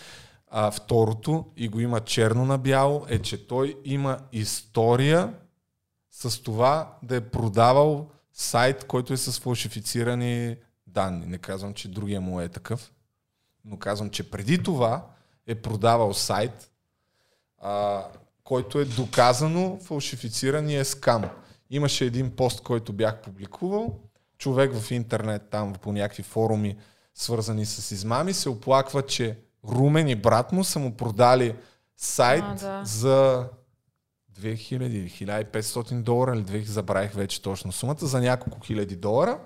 А 0.55 0.71
второто, 0.71 1.45
и 1.55 1.67
го 1.67 1.79
има 1.79 1.99
черно 1.99 2.45
на 2.45 2.57
бяло, 2.57 3.05
е, 3.09 3.19
че 3.19 3.47
той 3.47 3.77
има 3.85 4.19
история 4.31 5.33
с 6.11 6.43
това 6.43 6.97
да 7.03 7.15
е 7.15 7.21
продавал 7.21 8.09
сайт, 8.33 8.83
който 8.83 9.13
е 9.13 9.17
с 9.17 9.39
фалшифицирани 9.39 10.55
данни. 10.87 11.25
Не 11.25 11.37
казвам, 11.37 11.73
че 11.73 11.87
другия 11.87 12.21
му 12.21 12.41
е 12.41 12.49
такъв, 12.49 12.93
но 13.65 13.79
казвам, 13.79 14.09
че 14.09 14.31
преди 14.31 14.63
това 14.63 15.07
е 15.47 15.55
продавал 15.55 16.13
сайт, 16.13 16.71
а, 17.61 18.03
който 18.43 18.79
е 18.79 18.85
доказано 18.85 19.79
фалшифициран 19.81 20.69
и 20.69 20.75
е 20.75 20.83
скам. 20.83 21.29
Имаше 21.69 22.05
един 22.05 22.35
пост, 22.35 22.61
който 22.61 22.93
бях 22.93 23.21
публикувал. 23.21 23.99
Човек 24.37 24.73
в 24.73 24.91
интернет, 24.91 25.49
там 25.49 25.73
по 25.73 25.91
някакви 25.91 26.23
форуми, 26.23 26.77
свързани 27.15 27.65
с 27.65 27.91
измами, 27.91 28.33
се 28.33 28.49
оплаква, 28.49 29.05
че 29.05 29.37
Румен 29.67 30.07
и 30.07 30.15
брат 30.15 30.51
му 30.51 30.63
са 30.63 30.79
му 30.79 30.97
продали 30.97 31.55
сайт 31.97 32.43
А, 32.43 32.55
да. 32.55 32.81
за 32.85 33.47
2000 34.39 34.83
или 34.83 35.09
1500 35.09 36.01
долара, 36.01 36.35
или 36.35 36.43
2000, 36.43 36.63
забравих 36.63 37.13
вече 37.13 37.41
точно 37.41 37.71
сумата, 37.71 37.97
за 38.01 38.21
няколко 38.21 38.59
хиляди 38.59 38.95
долара. 38.95 39.39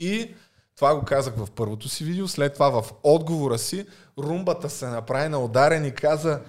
И 0.00 0.34
това 0.76 0.94
го 0.94 1.04
казах 1.04 1.34
в 1.36 1.50
първото 1.50 1.88
си 1.88 2.04
видео. 2.04 2.28
След 2.28 2.54
това 2.54 2.82
в 2.82 2.92
отговора 3.02 3.58
си 3.58 3.86
румбата 4.18 4.70
се 4.70 4.86
направи 4.86 5.28
на 5.28 5.44
ударен 5.44 5.84
и 5.84 5.94
каза 5.94 6.40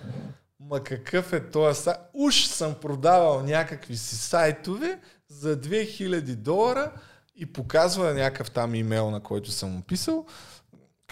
Ма 0.60 0.84
какъв 0.84 1.34
е 1.34 1.50
този 1.50 1.82
сайт? 1.82 1.98
Уж 2.14 2.44
съм 2.44 2.76
продавал 2.82 3.44
някакви 3.44 3.98
си 3.98 4.18
сайтове 4.18 5.00
за 5.30 5.62
2000 5.62 6.36
долара 6.36 6.92
и 7.36 7.54
показва 7.54 8.14
някакъв 8.14 8.52
там 8.52 8.76
имейл, 8.76 9.12
на 9.12 9.20
който 9.20 9.52
съм 9.52 9.70
му 9.70 9.82
писал. 9.82 10.26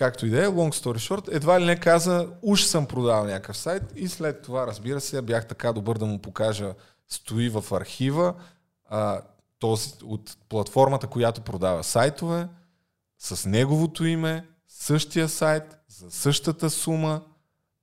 Както 0.02 0.26
и 0.26 0.30
да 0.30 0.44
е, 0.44 0.48
long 0.48 0.74
story 0.74 0.98
short, 0.98 1.30
едва 1.32 1.62
ли 1.62 1.66
не 1.66 1.76
каза, 1.76 2.30
уж 2.42 2.64
съм 2.64 2.86
продавал 2.86 3.26
някакъв 3.26 3.58
сайт 3.58 3.84
и 3.96 4.08
след 4.08 4.42
това, 4.42 4.68
разбира 4.68 5.02
се, 5.02 5.22
бях 5.22 5.48
така 5.48 5.74
добър 5.74 5.98
да 5.98 6.06
му 6.06 6.20
покажа, 6.20 6.74
стои 7.10 7.50
в 7.50 7.66
архива 7.72 8.34
а, 8.90 9.22
този, 9.60 9.94
от 10.04 10.38
платформата, 10.50 11.08
която 11.08 11.42
продава 11.42 11.84
сайтове, 11.84 12.48
с 13.20 13.50
неговото 13.50 14.06
име, 14.06 14.48
същия 14.68 15.30
сайт, 15.30 15.78
за 15.88 16.12
същата 16.12 16.70
сума, 16.70 17.22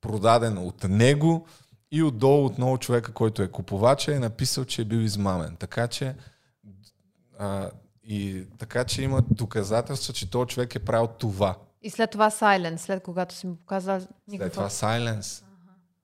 продаден 0.00 0.58
от 0.58 0.84
него 0.84 1.46
и 1.90 2.02
отдолу 2.02 2.44
отново 2.44 2.78
човека, 2.78 3.12
който 3.12 3.42
е 3.42 3.48
купувача, 3.48 4.14
е 4.14 4.18
написал, 4.18 4.64
че 4.64 4.82
е 4.82 4.84
бил 4.84 4.98
измамен. 4.98 5.56
Така 5.56 5.88
че, 5.88 6.14
а, 7.38 7.70
и, 8.02 8.44
така 8.58 8.84
че 8.84 9.02
има 9.02 9.22
доказателства, 9.30 10.14
че 10.14 10.30
този 10.30 10.48
човек 10.48 10.74
е 10.74 10.78
правил 10.84 11.06
това. 11.06 11.56
И 11.82 11.90
след 11.90 12.10
това 12.10 12.30
Silence, 12.30 12.76
след 12.76 13.02
когато 13.02 13.34
си 13.34 13.46
му 13.46 13.56
показал 13.56 14.00
След 14.00 14.10
никакво. 14.28 14.52
това 14.52 14.68
silence. 14.68 15.44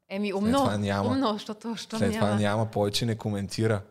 Еми, 0.09 0.35
умно. 0.35 0.59
това 0.59 0.79
няма. 0.79 1.11
Умно, 1.11 1.33
защото 1.33 1.77
що 1.77 1.99
След 1.99 2.11
няма. 2.13 2.27
това 2.27 2.35
няма, 2.35 2.67
повече 2.67 3.07
не 3.07 3.15
коментира. 3.17 3.83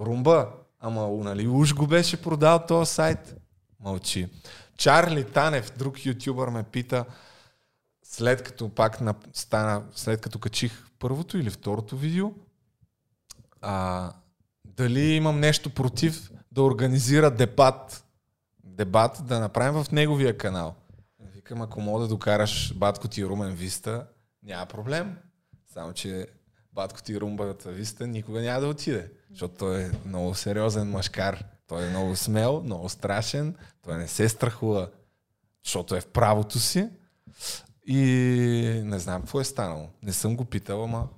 Румба, 0.00 0.48
ама 0.80 1.08
нали 1.08 1.48
уж 1.48 1.74
го 1.74 1.86
беше 1.86 2.22
продал 2.22 2.66
този 2.68 2.92
сайт? 2.92 3.36
Мълчи. 3.80 4.28
Чарли 4.76 5.24
Танев, 5.24 5.72
друг 5.78 6.06
ютубър, 6.06 6.48
ме 6.48 6.62
пита, 6.62 7.04
след 8.02 8.42
като 8.42 8.68
пак 8.68 9.00
на, 9.00 9.14
стана, 9.32 9.82
след 9.94 10.20
като 10.20 10.38
качих 10.38 10.84
първото 10.98 11.38
или 11.38 11.50
второто 11.50 11.96
видео, 11.96 12.32
а, 13.60 14.12
дали 14.64 15.00
имам 15.00 15.40
нещо 15.40 15.70
против 15.70 16.30
да 16.52 16.62
организира 16.62 17.30
дебат, 17.30 18.03
дебат 18.76 19.18
да 19.22 19.40
направим 19.40 19.84
в 19.84 19.92
неговия 19.92 20.38
канал. 20.38 20.74
Викам, 21.34 21.62
ако 21.62 21.80
мога 21.80 22.02
да 22.02 22.08
докараш 22.08 22.74
батко 22.74 23.08
ти 23.08 23.24
Румен 23.24 23.54
Виста, 23.54 24.06
няма 24.42 24.66
проблем. 24.66 25.16
Само, 25.72 25.92
че 25.92 26.26
батко 26.72 27.02
ти 27.02 27.20
Румбата 27.20 27.70
Виста 27.70 28.06
никога 28.06 28.40
няма 28.40 28.60
да 28.60 28.66
отиде, 28.66 29.10
защото 29.30 29.54
той 29.54 29.82
е 29.82 29.90
много 30.06 30.34
сериозен 30.34 30.90
мъжкар. 30.90 31.44
Той 31.66 31.86
е 31.86 31.90
много 31.90 32.16
смел, 32.16 32.62
много 32.64 32.88
страшен, 32.88 33.54
той 33.82 33.98
не 33.98 34.08
се 34.08 34.28
страхува, 34.28 34.90
защото 35.64 35.96
е 35.96 36.00
в 36.00 36.06
правото 36.06 36.58
си. 36.58 36.88
И 37.86 38.82
не 38.84 38.98
знам 38.98 39.20
какво 39.20 39.40
е 39.40 39.44
станало. 39.44 39.88
Не 40.02 40.12
съм 40.12 40.36
го 40.36 40.44
питал, 40.44 40.84
ама 40.84 41.08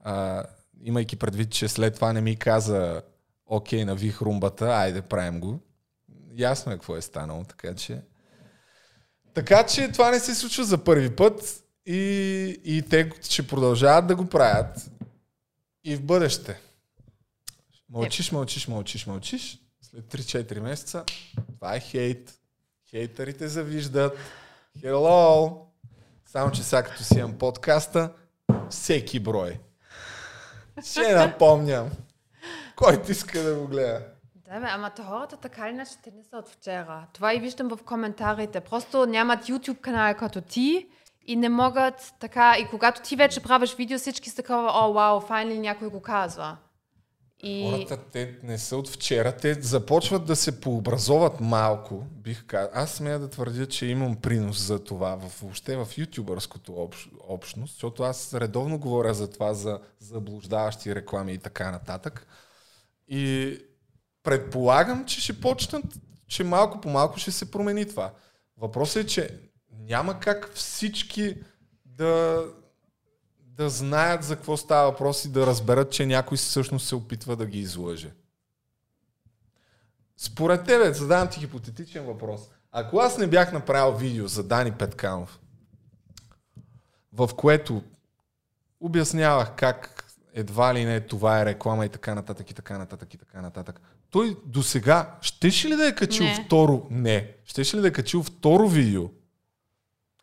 а, 0.00 0.44
имайки 0.82 1.16
предвид, 1.16 1.50
че 1.50 1.68
след 1.68 1.94
това 1.94 2.12
не 2.12 2.20
ми 2.20 2.36
каза 2.36 3.02
окей, 3.46 3.84
навих 3.84 4.22
румбата, 4.22 4.64
айде 4.64 5.02
правим 5.02 5.40
го. 5.40 5.60
Ясно 6.36 6.72
е 6.72 6.74
какво 6.74 6.96
е 6.96 7.02
станало, 7.02 7.44
така 7.44 7.74
че... 7.74 8.00
Така 9.34 9.66
че 9.66 9.92
това 9.92 10.10
не 10.10 10.20
се 10.20 10.34
случва 10.34 10.64
за 10.64 10.84
първи 10.84 11.16
път 11.16 11.64
и, 11.86 12.60
и 12.64 12.82
те 12.82 13.10
ще 13.22 13.46
продължават 13.46 14.06
да 14.06 14.16
го 14.16 14.28
правят 14.28 14.90
и 15.84 15.96
в 15.96 16.02
бъдеще. 16.02 16.60
Мълчиш, 17.88 18.32
мълчиш, 18.32 18.68
мълчиш, 18.68 19.06
мълчиш. 19.06 19.58
След 19.80 20.04
3-4 20.04 20.60
месеца, 20.60 21.04
това 21.54 21.76
е 21.76 21.80
хейт. 21.80 22.38
Хейтерите 22.90 23.48
завиждат. 23.48 24.18
Hello! 24.78 25.60
Само, 26.26 26.50
че 26.50 26.62
сега 26.62 26.82
като 26.82 27.04
си 27.04 27.18
имам 27.18 27.38
подкаста, 27.38 28.12
всеки 28.70 29.20
брой. 29.20 29.60
Ще 30.84 31.14
напомням. 31.14 31.90
Който 32.76 33.12
иска 33.12 33.42
да 33.42 33.54
го 33.54 33.66
гледа. 33.66 34.17
Да, 34.48 34.68
ама 34.74 34.90
хората 35.06 35.36
така 35.36 35.68
или 35.68 35.74
иначе 35.74 35.92
те 36.04 36.10
не 36.10 36.24
са 36.24 36.36
от 36.36 36.48
вчера. 36.48 37.06
Това 37.12 37.34
и 37.34 37.40
виждам 37.40 37.68
в 37.68 37.78
коментарите. 37.84 38.60
Просто 38.60 39.06
нямат 39.06 39.44
YouTube 39.44 39.80
канал 39.80 40.14
като 40.14 40.40
ти 40.40 40.86
и 41.26 41.36
не 41.36 41.48
могат 41.48 42.14
така... 42.20 42.56
И 42.58 42.68
когато 42.70 43.02
ти 43.02 43.16
вече 43.16 43.42
правиш 43.42 43.74
видео, 43.74 43.98
всички 43.98 44.30
са 44.30 44.36
такова, 44.36 44.72
о, 44.74 44.92
вау, 44.92 45.20
файнли 45.20 45.58
някой 45.58 45.88
го 45.88 46.00
казва. 46.00 46.56
И... 47.42 47.70
Хората, 47.70 47.96
те 48.12 48.38
не 48.42 48.58
са 48.58 48.76
от 48.76 48.88
вчера, 48.88 49.36
те 49.36 49.54
започват 49.54 50.26
да 50.26 50.36
се 50.36 50.60
пообразоват 50.60 51.40
малко, 51.40 52.06
бих 52.10 52.46
казал. 52.46 52.70
Аз 52.74 52.90
смея 52.90 53.18
да 53.18 53.30
твърдя, 53.30 53.66
че 53.66 53.86
имам 53.86 54.16
принос 54.16 54.58
за 54.66 54.84
това, 54.84 55.16
в, 55.16 55.40
въобще 55.40 55.76
в 55.76 55.88
ютубърското 55.98 56.72
общ, 56.72 57.10
общност, 57.28 57.72
защото 57.72 58.02
аз 58.02 58.34
редовно 58.34 58.78
говоря 58.78 59.14
за 59.14 59.30
това, 59.30 59.54
за 59.54 59.80
заблуждаващи 59.98 60.94
реклами 60.94 61.32
и 61.32 61.38
така 61.38 61.70
нататък. 61.70 62.26
И 63.08 63.58
предполагам, 64.28 65.04
че 65.04 65.20
ще 65.20 65.40
почнат, 65.40 65.84
че 66.26 66.44
малко 66.44 66.80
по 66.80 66.90
малко 66.90 67.18
ще 67.18 67.30
се 67.30 67.50
промени 67.50 67.88
това. 67.88 68.12
Въпросът 68.56 69.04
е, 69.04 69.06
че 69.06 69.40
няма 69.72 70.20
как 70.20 70.50
всички 70.54 71.36
да, 71.84 72.44
да 73.40 73.70
знаят 73.70 74.24
за 74.24 74.36
какво 74.36 74.56
става 74.56 74.90
въпрос 74.90 75.24
и 75.24 75.32
да 75.32 75.46
разберат, 75.46 75.92
че 75.92 76.06
някой 76.06 76.36
всъщност 76.36 76.88
се 76.88 76.94
опитва 76.94 77.36
да 77.36 77.46
ги 77.46 77.58
излъже. 77.58 78.12
Според 80.16 80.64
тебе, 80.64 80.92
задавам 80.92 81.28
ти 81.28 81.38
хипотетичен 81.38 82.04
въпрос. 82.04 82.40
Ако 82.72 82.98
аз 82.98 83.18
не 83.18 83.26
бях 83.26 83.52
направил 83.52 83.96
видео 83.96 84.28
за 84.28 84.42
Дани 84.42 84.72
Петканов, 84.72 85.40
в 87.12 87.30
което 87.36 87.82
обяснявах 88.80 89.54
как 89.56 90.04
едва 90.34 90.74
ли 90.74 90.84
не 90.84 91.00
това 91.00 91.40
е 91.40 91.44
реклама 91.44 91.86
и 91.86 91.88
така 91.88 92.14
нататък 92.14 92.50
и 92.50 92.54
така 92.54 92.78
нататък 92.78 93.14
и 93.14 93.18
така 93.18 93.40
нататък. 93.40 93.80
Той 94.10 94.36
до 94.46 94.62
сега 94.62 95.14
щеше 95.20 95.68
ли 95.68 95.76
да 95.76 95.86
е 95.86 95.94
качил 95.94 96.24
Не. 96.24 96.44
второ? 96.46 96.86
Не. 96.90 97.32
Щеше 97.46 97.76
ли 97.76 97.80
да 97.80 97.88
е 97.88 97.92
качил 97.92 98.22
второ 98.22 98.68
видео 98.68 99.08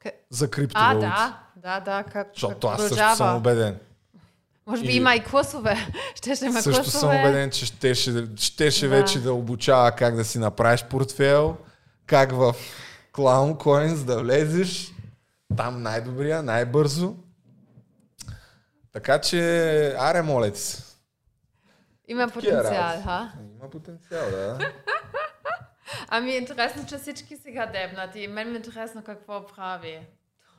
К- 0.02 0.12
за 0.30 0.45
А, 0.45 0.49
криптовалути? 0.49 1.06
да, 1.06 1.40
да, 1.56 1.80
да, 1.80 2.03
как, 2.03 2.28
Защото 2.34 2.68
аз 2.68 2.82
също 2.82 3.16
съм 3.16 3.38
убеден. 3.38 3.80
Може 4.68 4.82
би 4.82 4.88
И- 4.88 4.95
има 4.95 5.16
и 5.16 5.24
класове. 5.24 5.76
Ще 6.16 6.36
ще 6.36 6.45
има 6.45 6.62
Също 6.62 6.82
класове. 6.82 6.99
съм 6.99 7.20
убеден, 7.20 7.52
че 7.52 7.66
щеше, 7.66 8.28
щеше 8.36 8.88
Да. 8.88 8.95
вече 8.95 9.20
да 9.20 9.34
обучава 9.34 9.91
как 9.91 10.16
да 10.16 10.26
си 10.26 10.40
направиш 10.40 10.84
портфел, 10.84 11.57
как 12.06 12.32
в 12.32 12.56
Clown 13.14 13.56
Coins 13.56 13.95
да 13.95 14.20
влезеш, 14.20 14.91
там 15.57 15.82
най-добрия, 15.82 16.44
най-бързо. 16.44 17.16
Така 18.94 19.22
че, 19.22 19.40
аре, 19.99 20.22
моля 20.22 20.52
ти 20.52 20.60
се. 20.60 20.84
Има 22.07 22.30
потенциал, 22.30 23.02
ха? 23.03 23.32
Има 23.66 23.72
потенциал, 23.72 24.32
да. 24.32 24.58
Ами 26.08 26.32
е 26.32 26.38
интересно, 26.38 26.86
че 26.88 26.98
всички 26.98 27.38
сега 27.38 27.66
дебнат 27.66 28.16
и 28.16 28.28
мен 28.28 28.48
ми 28.48 28.54
е 28.54 28.58
интересно 28.58 29.04
какво 29.04 29.48
прави. 29.56 30.00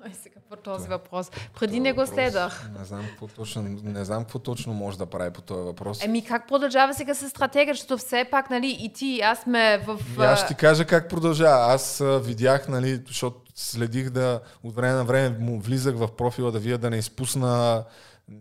Той 0.03 0.13
сега 0.15 0.41
по 0.51 0.57
този 0.57 0.89
въпрос. 0.89 1.31
Преди 1.61 1.81
не 1.81 1.93
го 1.93 2.07
следах. 2.07 2.71
Не 2.79 2.85
знам 2.85 3.07
какво 3.09 3.27
точно, 3.27 3.63
не 3.83 4.05
знам 4.05 4.25
какво 4.25 4.39
точно 4.39 4.75
може 4.75 4.99
да 4.99 5.07
прави 5.07 5.31
по 5.31 5.43
този 5.43 5.63
въпрос. 5.63 6.05
Еми 6.05 6.25
как 6.25 6.49
продължава 6.49 6.95
сега 6.95 7.15
с 7.15 7.31
стратегия, 7.31 7.75
защото 7.75 7.99
все 7.99 8.25
пак, 8.31 8.51
нали, 8.51 8.77
и 8.81 8.93
ти, 8.93 9.07
и 9.07 9.21
аз 9.21 9.39
сме 9.39 9.79
в... 9.87 10.01
И 10.19 10.23
аз 10.23 10.39
ще 10.39 10.49
ти 10.49 10.55
кажа 10.55 10.85
как 10.85 11.09
продължава. 11.09 11.73
Аз 11.75 12.03
видях, 12.23 12.69
нали, 12.69 13.03
защото 13.07 13.41
следих 13.55 14.11
да 14.11 14.41
от 14.63 14.75
време 14.75 14.95
на 14.95 15.05
време 15.05 15.39
му 15.39 15.61
влизах 15.61 15.97
в 15.97 16.09
профила 16.17 16.53
да 16.53 16.59
вия 16.59 16.79
да 16.79 16.91
не 16.91 16.97
изпусна 16.97 17.85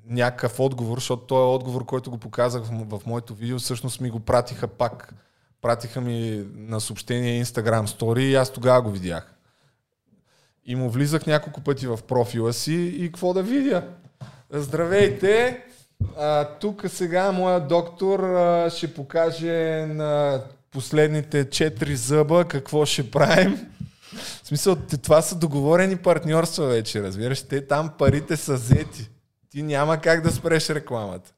някакъв 0.10 0.60
отговор, 0.60 0.98
защото 0.98 1.26
този 1.26 1.56
отговор, 1.56 1.86
който 1.86 2.12
го 2.12 2.18
показах 2.18 2.64
в, 2.64 3.00
в 3.00 3.06
моето 3.06 3.36
видео, 3.36 3.60
всъщност 3.60 4.02
ми 4.02 4.10
го 4.10 4.20
пратиха 4.20 4.68
пак. 4.68 5.14
Пратиха 5.62 6.02
ми 6.02 6.46
на 6.56 6.82
съобщение 6.82 7.46
Instagram 7.46 7.86
Story 7.86 8.20
и 8.20 8.36
аз 8.36 8.54
тогава 8.54 8.82
го 8.82 8.92
видях. 8.92 9.34
И 10.66 10.76
му 10.76 10.90
влизах 10.90 11.26
няколко 11.26 11.62
пъти 11.62 11.88
в 11.88 12.00
профила 12.08 12.54
си 12.54 12.74
и 12.74 13.06
какво 13.06 13.34
да 13.34 13.44
видя? 13.44 13.88
Здравейте! 14.50 15.64
А, 16.18 16.46
тук 16.46 16.84
сега 16.88 17.32
моя 17.32 17.68
доктор 17.68 18.20
а, 18.20 18.70
ще 18.70 18.94
покаже 18.94 19.86
на 19.90 20.42
последните 20.72 21.50
четири 21.50 21.96
зъба 21.96 22.46
какво 22.46 22.86
ще 22.86 23.12
правим. 23.12 23.68
В 24.44 24.48
смисъл, 24.48 24.76
това 24.76 25.22
са 25.22 25.36
договорени 25.36 25.98
партньорства 25.98 26.68
вече, 26.68 27.04
разбираш? 27.04 27.42
Те 27.42 27.68
там 27.68 27.92
парите 27.98 28.38
са 28.38 28.54
взети. 28.54 29.10
Ти 29.56 29.64
няма 29.64 30.02
как 30.02 30.22
да 30.22 30.32
спреш 30.32 30.70
рекламата. 30.70 31.34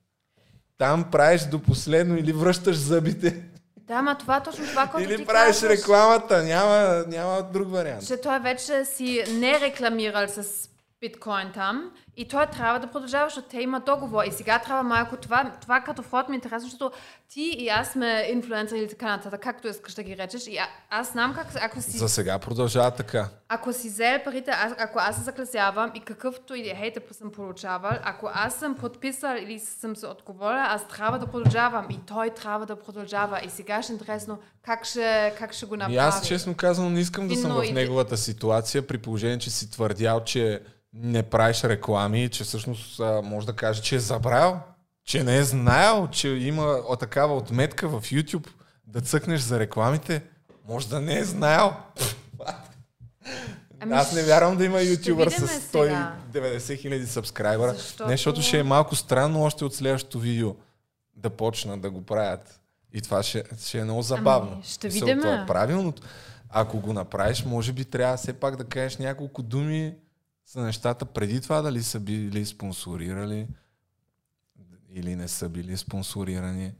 Там 0.77 1.11
правиш 1.11 1.41
до 1.41 1.59
последно 1.59 2.17
или 2.17 2.33
връщаш 2.33 2.77
зъбите, 2.77 3.43
Да, 3.77 3.93
ама 3.93 4.17
това 4.17 4.39
точно 4.43 4.65
това, 4.65 4.87
което 4.87 5.09
или 5.09 5.17
ти 5.17 5.25
правиш 5.25 5.55
казваш, 5.55 5.71
рекламата. 5.71 6.43
Няма, 6.43 7.03
няма 7.07 7.43
друг 7.53 7.71
вариант. 7.71 8.07
че 8.07 8.21
той 8.21 8.39
вече 8.39 8.85
си 8.85 9.23
не 9.31 9.59
рекламирал 9.59 10.27
с 10.27 10.69
биткоин 11.01 11.51
там 11.53 11.91
и 12.17 12.27
той 12.27 12.45
трябва 12.45 12.79
да 12.79 12.87
продължава, 12.87 13.29
защото 13.29 13.47
те 13.49 13.61
има 13.61 13.79
договор. 13.79 14.23
И 14.23 14.31
сега 14.31 14.59
трябва 14.59 14.83
малко 14.83 15.17
това, 15.17 15.51
това 15.61 15.81
като 15.81 16.01
вход 16.01 16.29
ми 16.29 16.35
е 16.35 16.37
интересно, 16.37 16.69
защото 16.69 16.97
ти 17.29 17.55
и 17.57 17.69
аз 17.69 17.91
сме 17.91 18.27
инфлуенсъри 18.31 18.79
или 18.79 18.87
така 18.87 19.05
нататък, 19.05 19.41
както 19.41 19.67
искаш 19.67 19.93
да 19.93 20.03
ги 20.03 20.17
речеш. 20.17 20.47
И 20.47 20.57
а, 20.57 20.67
аз 20.89 21.11
знам 21.11 21.33
как, 21.33 21.47
ако 21.61 21.81
си 21.81 21.97
За 21.97 22.09
сега 22.09 22.39
продължава 22.39 22.91
така. 22.91 23.29
Ако 23.49 23.73
си 23.73 23.89
взел 23.89 24.19
парите, 24.23 24.51
аз, 24.51 24.73
ако 24.77 24.99
аз 24.99 25.15
се 25.15 25.23
закласявам 25.23 25.91
и 25.95 25.99
какъвто 25.99 26.55
и 26.55 26.73
хейт 26.75 26.97
съм 27.11 27.31
получавал, 27.31 27.91
ако 28.03 28.29
аз 28.33 28.55
съм 28.55 28.75
подписал 28.75 29.35
или 29.39 29.59
съм 29.59 29.95
се 29.95 30.07
отговорила, 30.07 30.65
аз 30.69 30.87
трябва 30.87 31.19
да 31.19 31.27
продължавам 31.27 31.87
и 31.89 31.99
той 32.07 32.29
трябва 32.29 32.65
да 32.65 32.75
продължава. 32.75 33.41
И 33.45 33.49
сега 33.49 33.81
ще 33.81 33.91
е 33.91 33.95
интересно 33.95 34.39
как 34.61 34.85
ще, 34.85 35.33
как 35.39 35.53
ще 35.53 35.65
го 35.65 35.75
направи. 35.75 35.95
И 35.95 35.97
аз, 35.97 36.27
честно 36.27 36.55
казвам, 36.55 36.93
не 36.93 36.99
искам 36.99 37.27
да 37.27 37.35
съм 37.35 37.51
в 37.51 37.71
неговата 37.71 38.17
ситуация, 38.17 38.87
при 38.87 38.97
положение, 38.97 39.39
че 39.39 39.49
си 39.49 39.71
твърдял, 39.71 40.23
че 40.23 40.61
не 40.93 41.23
правиш 41.23 41.63
реклами, 42.07 42.29
че 42.29 42.43
всъщност 42.43 42.99
а, 42.99 43.21
може 43.21 43.47
да 43.47 43.53
каже, 43.53 43.81
че 43.81 43.95
е 43.95 43.99
забравил, 43.99 44.59
че 45.05 45.23
не 45.23 45.37
е 45.37 45.43
знаел, 45.43 46.07
че 46.07 46.29
има 46.29 46.97
такава 46.99 47.35
отметка 47.35 47.87
в 47.89 48.01
YouTube 48.01 48.47
да 48.87 49.01
цъкнеш 49.01 49.41
за 49.41 49.59
рекламите. 49.59 50.23
Може 50.67 50.87
да 50.87 51.01
не 51.01 51.19
е 51.19 51.23
знаел. 51.23 51.73
Ами 53.79 53.93
Аз 53.93 54.13
не 54.13 54.23
вярвам 54.23 54.57
да 54.57 54.65
има 54.65 54.81
ютубър 54.81 55.29
с 55.29 55.47
сега. 55.47 56.15
190 56.33 56.77
хиляди 56.77 57.07
сабскрайбера. 57.07 57.73
Защото- 57.73 58.05
Не, 58.05 58.11
защото 58.11 58.41
ще 58.41 58.59
е 58.59 58.63
малко 58.63 58.95
странно 58.95 59.43
още 59.43 59.65
от 59.65 59.75
следващото 59.75 60.19
видео 60.19 60.55
да 61.15 61.29
почнат 61.29 61.81
да 61.81 61.89
го 61.89 62.05
правят. 62.05 62.59
И 62.93 63.01
това 63.01 63.23
ще, 63.23 63.43
ще 63.59 63.79
е 63.79 63.83
много 63.83 64.01
забавно. 64.01 64.51
Ами, 64.53 64.63
ще 64.63 64.87
Мисъл, 64.87 65.05
видим. 65.05 65.21
това 65.21 65.33
е 65.33 65.45
правилното. 65.45 66.01
Ако 66.49 66.79
го 66.79 66.93
направиш, 66.93 67.43
може 67.45 67.73
би 67.73 67.85
трябва 67.85 68.17
все 68.17 68.33
пак 68.33 68.55
да 68.55 68.63
кажеш 68.63 68.97
няколко 68.97 69.41
думи 69.43 69.93
за 70.47 70.61
нещата 70.61 71.05
преди 71.05 71.41
това 71.41 71.61
дали 71.61 71.83
са 71.83 71.99
били 71.99 72.45
спонсорирали 72.45 73.47
или 74.89 75.15
не 75.15 75.27
са 75.27 75.49
били 75.49 75.77
спонсорирани. 75.77 76.73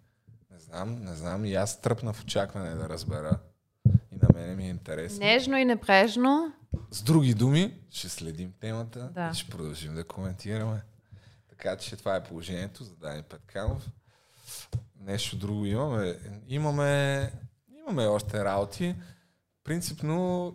Не 0.51 0.59
знам, 0.59 0.95
не 0.95 1.15
знам. 1.15 1.45
И 1.45 1.55
аз 1.55 1.81
тръпна 1.81 2.13
в 2.13 2.21
очакване 2.21 2.75
да 2.75 2.89
разбера. 2.89 3.39
И 4.11 4.15
на 4.15 4.27
мене 4.33 4.55
ми 4.55 4.65
е 4.65 4.69
интересно. 4.69 5.19
Нежно 5.19 5.57
и 5.57 5.65
небрежно. 5.65 6.53
С 6.91 7.01
други 7.01 7.33
думи, 7.33 7.73
ще 7.89 8.09
следим 8.09 8.53
темата 8.59 9.09
Да. 9.13 9.29
и 9.33 9.35
ще 9.35 9.49
продължим 9.49 9.95
да 9.95 10.03
коментираме. 10.03 10.81
Така 11.49 11.77
че 11.77 11.95
това 11.97 12.15
е 12.15 12.23
положението 12.23 12.83
за 12.83 12.95
Дани 12.95 13.23
Петканов. 13.23 13.89
Нещо 14.99 15.35
друго 15.37 15.65
имаме. 15.65 16.17
Имаме, 16.47 17.31
имаме 17.79 18.05
още 18.05 18.43
работи. 18.45 18.95
Принципно, 19.63 20.53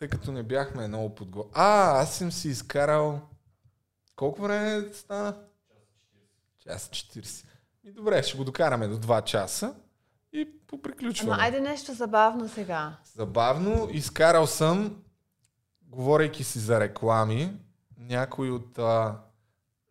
тъй 0.00 0.08
като 0.08 0.32
не 0.32 0.42
бяхме 0.42 0.88
много 0.88 1.14
подготвени. 1.14 1.52
А, 1.54 2.00
аз 2.00 2.14
съм 2.16 2.32
си 2.32 2.48
изкарал... 2.48 3.20
Колко 4.16 4.42
време 4.42 4.92
стана? 4.92 5.36
Час 6.58 6.88
40. 6.88 7.44
И 7.84 7.92
добре, 7.92 8.22
ще 8.22 8.38
го 8.38 8.44
докараме 8.44 8.88
до 8.88 8.98
2 8.98 9.24
часа 9.24 9.74
и 10.32 10.48
поприключваме. 10.66 11.32
Ама 11.32 11.42
айде 11.42 11.60
нещо 11.60 11.94
забавно 11.94 12.48
сега. 12.48 12.98
Забавно. 13.14 13.88
Изкарал 13.90 14.46
съм, 14.46 15.02
говорейки 15.82 16.44
си 16.44 16.58
за 16.58 16.80
реклами, 16.80 17.52
някои 17.98 18.50
от 18.50 18.78
а, 18.78 19.18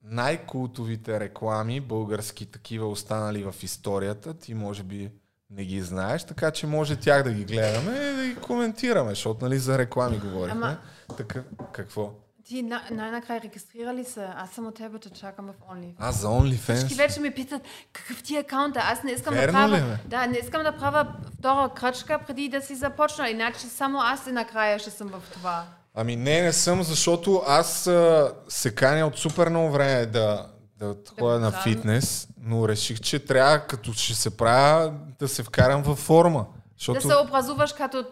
най-култовите 0.02 1.20
реклами, 1.20 1.82
български 1.82 2.52
такива 2.52 2.88
останали 2.88 3.44
в 3.44 3.56
историята. 3.64 4.34
Ти 4.34 4.54
може 4.54 4.84
би 4.84 5.12
не 5.50 5.66
ги 5.66 5.82
знаеш, 5.82 6.24
така 6.24 6.52
че 6.52 6.68
може 6.68 6.96
тях 6.96 7.24
да 7.24 7.32
ги 7.32 7.46
гледаме 7.46 7.92
и 7.94 8.16
да 8.16 8.26
ги 8.26 8.36
коментираме, 8.38 9.10
защото 9.10 9.46
нали 9.46 9.60
за 9.60 9.78
реклами 9.78 10.18
говорихме. 10.20 10.52
Ама- 10.58 10.78
Така, 11.18 11.42
какво? 11.72 12.12
Ти 12.46 12.64
на, 12.64 12.82
най-накрая 12.92 13.42
регистрира 13.42 13.94
ли 13.94 14.04
се? 14.04 14.28
Аз 14.36 14.50
съм 14.50 14.68
от 14.68 14.76
тебе 14.76 15.00
те 15.00 15.10
чакам 15.10 15.46
в 15.48 15.74
OnlyFans. 15.74 15.94
Аз 16.00 16.16
за 16.16 16.28
Всички 16.30 16.64
OnlyFans. 16.64 16.98
вече 16.98 17.20
ми 17.20 17.32
питат 17.32 17.62
какъв 17.94 18.24
ти 18.24 18.36
е 18.36 18.40
акаунта. 18.40 18.80
Аз 18.84 19.04
не 19.04 19.12
искам 19.12 19.34
Верно 19.34 19.60
да 19.60 19.68
ли, 19.68 19.72
правя. 19.72 19.86
бе? 19.88 19.98
Да, 20.06 20.28
не 20.28 20.38
искам 20.38 20.64
да 20.64 20.72
правя 20.72 21.08
втора 21.34 21.70
крачка 21.70 22.20
преди 22.20 22.50
да 22.50 22.62
си 22.62 22.76
започна. 22.76 23.30
Иначе 23.30 23.60
само 23.60 24.00
аз 24.00 24.28
и 24.28 24.32
накрая 24.32 24.80
ще 24.80 24.90
съм 24.90 25.08
в 25.10 25.22
това. 25.34 25.64
Ами 25.96 26.16
не, 26.16 26.42
не 26.42 26.54
съм, 26.54 26.84
защото 26.84 27.44
аз 27.48 27.88
а, 27.88 28.34
се 28.50 28.76
каня 28.76 29.08
от 29.08 29.18
супер 29.18 29.50
много 29.50 29.72
време 29.72 30.06
да, 30.06 30.48
да 30.80 30.96
ходя 31.20 31.40
на 31.40 31.52
фитнес, 31.52 32.28
но 32.42 32.68
реших, 32.68 33.00
че 33.00 33.20
трябва, 33.20 33.60
като 33.60 33.94
ще 33.94 34.14
се 34.14 34.38
правя, 34.38 34.94
да 35.20 35.28
се 35.28 35.44
вкарам 35.44 35.84
във 35.84 36.00
форма. 36.00 36.46
Защото 36.78 37.08
Да 37.08 37.14
се 37.14 37.16
образуваш 37.18 37.74
като 37.74 38.06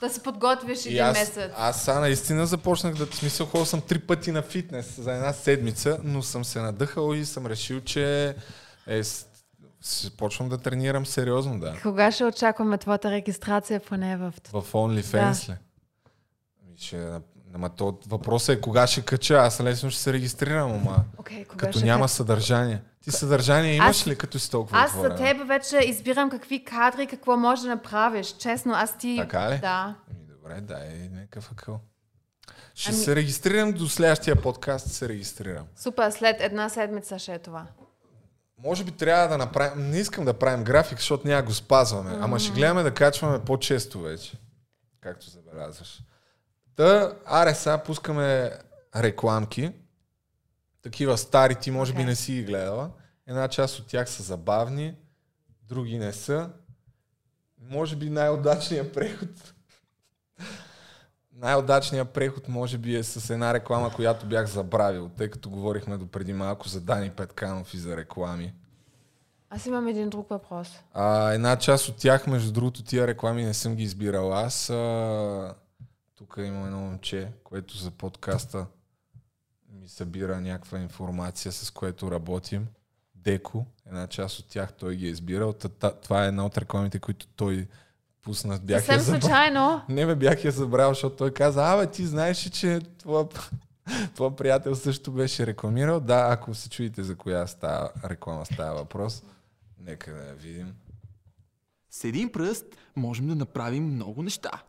да 0.00 0.10
се 0.10 0.22
подготвиш 0.22 0.86
и 0.86 0.88
един 0.88 1.02
аз, 1.02 1.18
месец. 1.18 1.52
аз 1.56 1.84
сега 1.84 2.00
наистина 2.00 2.46
започнах 2.46 2.94
да 2.94 3.06
смисъл, 3.06 3.46
ходил 3.46 3.66
съм 3.66 3.80
три 3.80 3.98
пъти 3.98 4.32
на 4.32 4.42
фитнес 4.42 5.00
за 5.00 5.12
една 5.12 5.32
седмица, 5.32 5.98
но 6.04 6.22
съм 6.22 6.44
се 6.44 6.60
надъхал 6.60 7.14
и 7.14 7.24
съм 7.24 7.46
решил, 7.46 7.80
че 7.80 8.36
е, 8.86 9.02
почвам 10.16 10.48
да 10.48 10.58
тренирам 10.58 11.06
сериозно, 11.06 11.60
да. 11.60 11.76
Кога 11.82 12.12
ще 12.12 12.24
очакваме 12.24 12.78
твоята 12.78 13.10
регистрация 13.10 13.80
поне 13.80 14.16
в 14.16 14.34
В 14.52 14.72
OnlyFans 14.72 15.48
ли? 15.48 15.56
Ами 16.62 16.78
Ще, 16.78 17.20
ама 17.56 17.68
то, 17.68 17.98
въпросът 18.06 18.58
е 18.58 18.60
кога 18.60 18.86
ще 18.86 19.02
кача, 19.02 19.34
аз 19.34 19.60
лесно 19.60 19.90
ще 19.90 20.00
се 20.02 20.12
регистрирам, 20.12 20.72
ама 20.72 21.04
Окей, 21.18 21.44
кога 21.44 21.66
като 21.66 21.78
ще 21.78 21.86
няма 21.86 22.04
кача? 22.04 22.14
съдържание. 22.14 22.82
Ти 23.02 23.10
съдържание 23.10 23.74
имаш 23.74 24.00
Аз- 24.00 24.06
ли, 24.06 24.16
като 24.16 24.38
си 24.38 24.50
толкова 24.50 24.78
Аз 24.78 25.00
за 25.00 25.14
тебе 25.14 25.44
вече 25.44 25.76
избирам 25.78 26.30
какви 26.30 26.64
кадри, 26.64 27.06
какво 27.06 27.36
може 27.36 27.62
да 27.62 27.68
направиш. 27.68 28.26
Честно, 28.26 28.72
аз 28.74 28.98
ти... 28.98 29.16
Така 29.20 29.50
ли? 29.50 29.58
Да. 29.58 29.94
Ами 30.10 30.24
добре, 30.28 30.60
дай 30.60 31.08
някакъв 31.12 31.52
акъл. 31.52 31.80
Ще 32.74 32.90
Ами- 32.90 32.98
се 32.98 33.16
регистрирам 33.16 33.72
до 33.72 33.88
следващия 33.88 34.42
подкаст, 34.42 34.88
се 34.88 35.08
регистрирам. 35.08 35.64
Супер, 35.76 36.10
след 36.10 36.36
една 36.40 36.68
седмица 36.68 37.18
ще 37.18 37.34
е 37.34 37.38
това. 37.38 37.66
Може 38.64 38.84
би 38.84 38.90
трябва 38.90 39.28
да 39.28 39.38
направим, 39.38 39.90
не 39.90 39.98
искам 39.98 40.24
да 40.24 40.34
правим 40.34 40.64
график, 40.64 40.98
защото 40.98 41.28
няма 41.28 41.42
го 41.42 41.52
спазваме, 41.52 42.18
ама 42.20 42.38
ще 42.38 42.52
гледаме 42.52 42.82
да 42.82 42.94
качваме 42.94 43.44
по-често 43.44 44.00
вече, 44.00 44.32
както 45.00 45.30
забелязваш. 45.30 46.00
Та, 46.76 47.16
аре 47.24 47.54
сега 47.54 47.78
пускаме 47.78 48.52
рекламки, 48.96 49.72
такива 50.82 51.18
стари, 51.18 51.54
ти 51.54 51.70
може 51.70 51.92
би 51.92 51.96
Окей. 51.98 52.06
не 52.06 52.14
си 52.14 52.32
ги 52.32 52.44
гледала. 52.44 52.90
Една 53.26 53.48
част 53.48 53.78
от 53.78 53.86
тях 53.86 54.10
са 54.10 54.22
забавни, 54.22 54.96
други 55.62 55.98
не 55.98 56.12
са. 56.12 56.50
Може 57.58 57.96
би 57.96 58.10
най-удачният 58.10 58.94
преход 58.94 59.54
най-удачният 61.36 62.10
преход 62.10 62.48
може 62.48 62.78
би 62.78 62.96
е 62.96 63.02
с 63.02 63.30
една 63.30 63.54
реклама, 63.54 63.90
която 63.94 64.26
бях 64.26 64.46
забравил, 64.46 65.08
тъй 65.08 65.30
като 65.30 65.50
говорихме 65.50 65.96
до 65.96 66.06
преди 66.06 66.32
малко 66.32 66.68
за 66.68 66.80
Дани 66.80 67.10
Петканов 67.10 67.74
и 67.74 67.78
за 67.78 67.96
реклами. 67.96 68.54
Аз 69.50 69.66
имам 69.66 69.88
един 69.88 70.10
друг 70.10 70.28
въпрос. 70.28 70.68
А, 70.94 71.32
една 71.32 71.56
част 71.56 71.88
от 71.88 71.96
тях, 71.96 72.26
между 72.26 72.52
другото, 72.52 72.82
тия 72.84 73.06
реклами 73.06 73.44
не 73.44 73.54
съм 73.54 73.74
ги 73.74 73.82
избирал 73.82 74.34
аз. 74.34 74.70
А, 74.70 75.54
тук 76.16 76.34
има 76.38 76.66
едно 76.66 76.80
момче, 76.80 77.32
което 77.44 77.76
за 77.76 77.90
подкаста 77.90 78.66
ми 79.72 79.88
събира 79.88 80.40
някаква 80.40 80.78
информация, 80.78 81.52
с 81.52 81.70
което 81.70 82.10
работим. 82.10 82.66
Деко, 83.14 83.66
една 83.86 84.06
част 84.06 84.38
от 84.38 84.48
тях 84.48 84.72
той 84.72 84.96
ги 84.96 85.06
е 85.06 85.10
избирал. 85.10 85.52
Това 86.02 86.24
е 86.24 86.28
една 86.28 86.46
от 86.46 86.58
рекламите, 86.58 86.98
които 86.98 87.26
той 87.26 87.68
пусна. 88.22 88.58
Бях 88.58 88.88
я 88.88 88.94
Съвсем 88.94 89.04
забрал. 89.04 89.20
случайно. 89.20 89.82
Не 89.88 90.06
бе, 90.06 90.14
бях 90.14 90.44
я 90.44 90.52
забрал, 90.52 90.90
защото 90.90 91.16
той 91.16 91.34
каза, 91.34 91.72
абе, 91.72 91.90
ти 91.90 92.06
знаеш 92.06 92.38
че 92.38 92.80
твоя, 92.98 93.26
твоя 94.14 94.36
приятел 94.36 94.74
също 94.74 95.12
беше 95.12 95.46
рекламирал. 95.46 96.00
Да, 96.00 96.28
ако 96.30 96.54
се 96.54 96.68
чуете 96.68 97.02
за 97.02 97.16
коя 97.16 97.46
става, 97.46 97.90
реклама 98.04 98.46
става 98.46 98.74
въпрос, 98.76 99.22
нека 99.80 100.12
да 100.12 100.24
я 100.28 100.34
видим. 100.34 100.74
С 101.90 102.04
един 102.04 102.32
пръст 102.32 102.66
можем 102.96 103.28
да 103.28 103.34
направим 103.34 103.84
много 103.84 104.22
неща. 104.22 104.62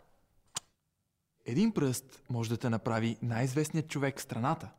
Един 1.49 1.72
пръст 1.72 2.22
може 2.30 2.49
да 2.49 2.57
те 2.57 2.69
направи 2.69 3.18
най-известният 3.22 3.88
човек 3.88 4.19
в 4.19 4.22
страната. 4.22 4.69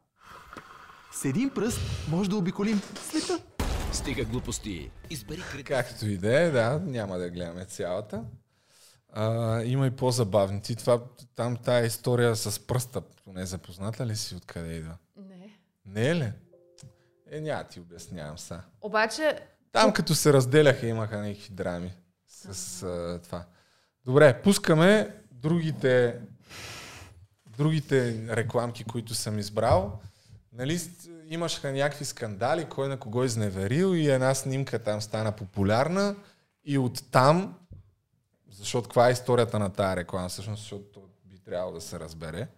С 1.12 1.24
един 1.24 1.51
пръст 1.51 1.81
може 2.09 2.31
да 2.31 2.36
обиколим 2.36 2.81
света. 2.97 3.43
Стига 3.93 4.24
глупости. 4.24 4.90
Избери 5.11 5.43
кредит. 5.51 5.66
Както 5.66 6.07
и 6.07 6.19
да 6.19 6.40
е, 6.40 6.51
да, 6.51 6.81
няма 6.85 7.19
да 7.19 7.31
гледаме 7.31 7.65
цялата. 7.65 8.24
А, 9.12 9.62
има 9.62 9.86
и 9.86 9.90
по-забавни. 9.90 10.62
Ти 10.62 10.77
това, 10.77 11.01
там 11.35 11.57
тая 11.57 11.86
история 11.86 12.36
с 12.36 12.66
пръста, 12.66 13.01
поне 13.01 13.47
запозната 13.47 14.07
ли 14.07 14.16
си 14.16 14.35
откъде 14.35 14.74
идва? 14.74 14.97
Не. 15.16 15.59
Не 15.86 16.09
е 16.09 16.15
ли? 16.15 16.32
Е, 17.31 17.40
няма 17.40 17.65
ти 17.65 17.81
обяснявам 17.81 18.39
са. 18.39 18.61
Обаче, 18.81 19.39
Там 19.73 19.93
като 19.93 20.15
се 20.15 20.32
разделяха 20.32 20.86
имаха 20.86 21.19
някакви 21.19 21.49
драми 21.51 21.93
с 22.27 22.82
а, 22.82 23.20
това. 23.24 23.45
Добре, 24.05 24.43
пускаме 24.43 25.16
другите, 25.32 26.20
другите 27.59 28.26
рекламки, 28.30 28.85
които 28.85 29.14
съм 29.14 29.39
избрал. 29.39 30.01
Нали, 30.52 30.80
имаха 31.28 31.72
някакви 31.72 32.05
скандали, 32.05 32.64
кой 32.64 32.89
на 32.89 32.97
кого 32.97 33.24
изневерил 33.24 33.94
и 33.94 34.10
една 34.10 34.35
снимка 34.35 34.78
там 34.78 35.02
стана 35.02 35.32
популярна 35.32 36.16
и 36.64 36.78
оттам, 36.78 37.55
защото 38.51 38.89
каква 38.89 39.09
е 39.09 39.12
историята 39.12 39.59
на 39.59 39.70
тая 39.70 39.97
реклама, 39.97 40.28
всъщност, 40.28 40.62
защото 40.62 40.85
то 40.85 41.01
би 41.24 41.39
трябвало 41.39 41.74
да 41.74 41.80
се 41.80 42.01
разбере. 42.01 42.48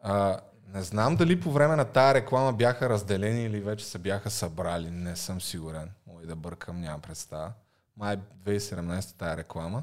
А, 0.00 0.40
не 0.74 0.82
знам 0.82 1.16
дали 1.16 1.40
по 1.40 1.52
време 1.52 1.76
на 1.76 1.84
тая 1.84 2.14
реклама 2.14 2.52
бяха 2.52 2.88
разделени 2.88 3.44
или 3.44 3.60
вече 3.60 3.84
се 3.84 3.98
бяха 3.98 4.30
събрали. 4.30 4.90
Не 4.90 5.16
съм 5.16 5.40
сигурен. 5.40 5.90
И 6.22 6.26
да 6.26 6.36
бъркам, 6.36 6.80
нямам 6.80 7.00
представа. 7.00 7.52
Май 7.96 8.16
2017 8.44 9.18
тая 9.18 9.36
реклама. 9.36 9.82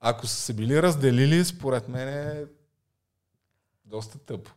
Ако 0.00 0.26
са 0.26 0.34
се 0.36 0.52
били 0.52 0.82
разделили, 0.82 1.44
според 1.44 1.88
мен 1.88 2.08
е 2.08 2.44
доста 3.86 4.18
тъпо. 4.18 4.50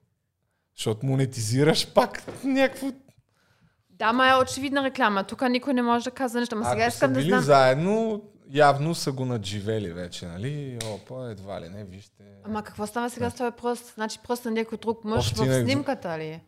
Защото 0.76 1.06
монетизираш 1.06 1.94
пак 1.94 2.24
някакво... 2.44 2.88
да, 3.90 4.14
ма 4.14 4.30
е 4.30 4.36
очевидна 4.36 4.84
реклама. 4.84 5.24
Тук 5.24 5.42
никой 5.50 5.74
не 5.74 5.82
може 5.82 6.06
да 6.06 6.12
казва 6.12 6.40
нещо. 6.40 6.56
Ама 6.56 6.66
сега 6.66 6.82
Ако 6.84 6.92
са 6.92 6.96
искам 6.96 7.14
да 7.14 7.20
били 7.20 7.30
знам. 7.30 7.42
заедно, 7.42 8.22
явно 8.50 8.96
са 8.96 9.12
го 9.12 9.26
надживели 9.26 9.94
вече, 9.94 10.26
нали? 10.26 10.78
Опа, 10.86 11.30
едва 11.32 11.62
ли 11.62 11.70
не, 11.70 11.84
вижте. 11.84 12.24
Ама 12.44 12.64
какво 12.64 12.88
става 12.88 13.10
сега 13.10 13.30
с 13.30 13.36
този 13.36 13.52
пръст? 13.52 13.94
Значи 13.96 14.20
просто 14.24 14.50
някой 14.50 14.78
друг 14.78 15.04
мъж 15.04 15.32
Ох, 15.32 15.36
ти 15.36 15.50
не- 15.50 15.60
в 15.62 15.64
снимката 15.64 16.20
ли? 16.20 16.42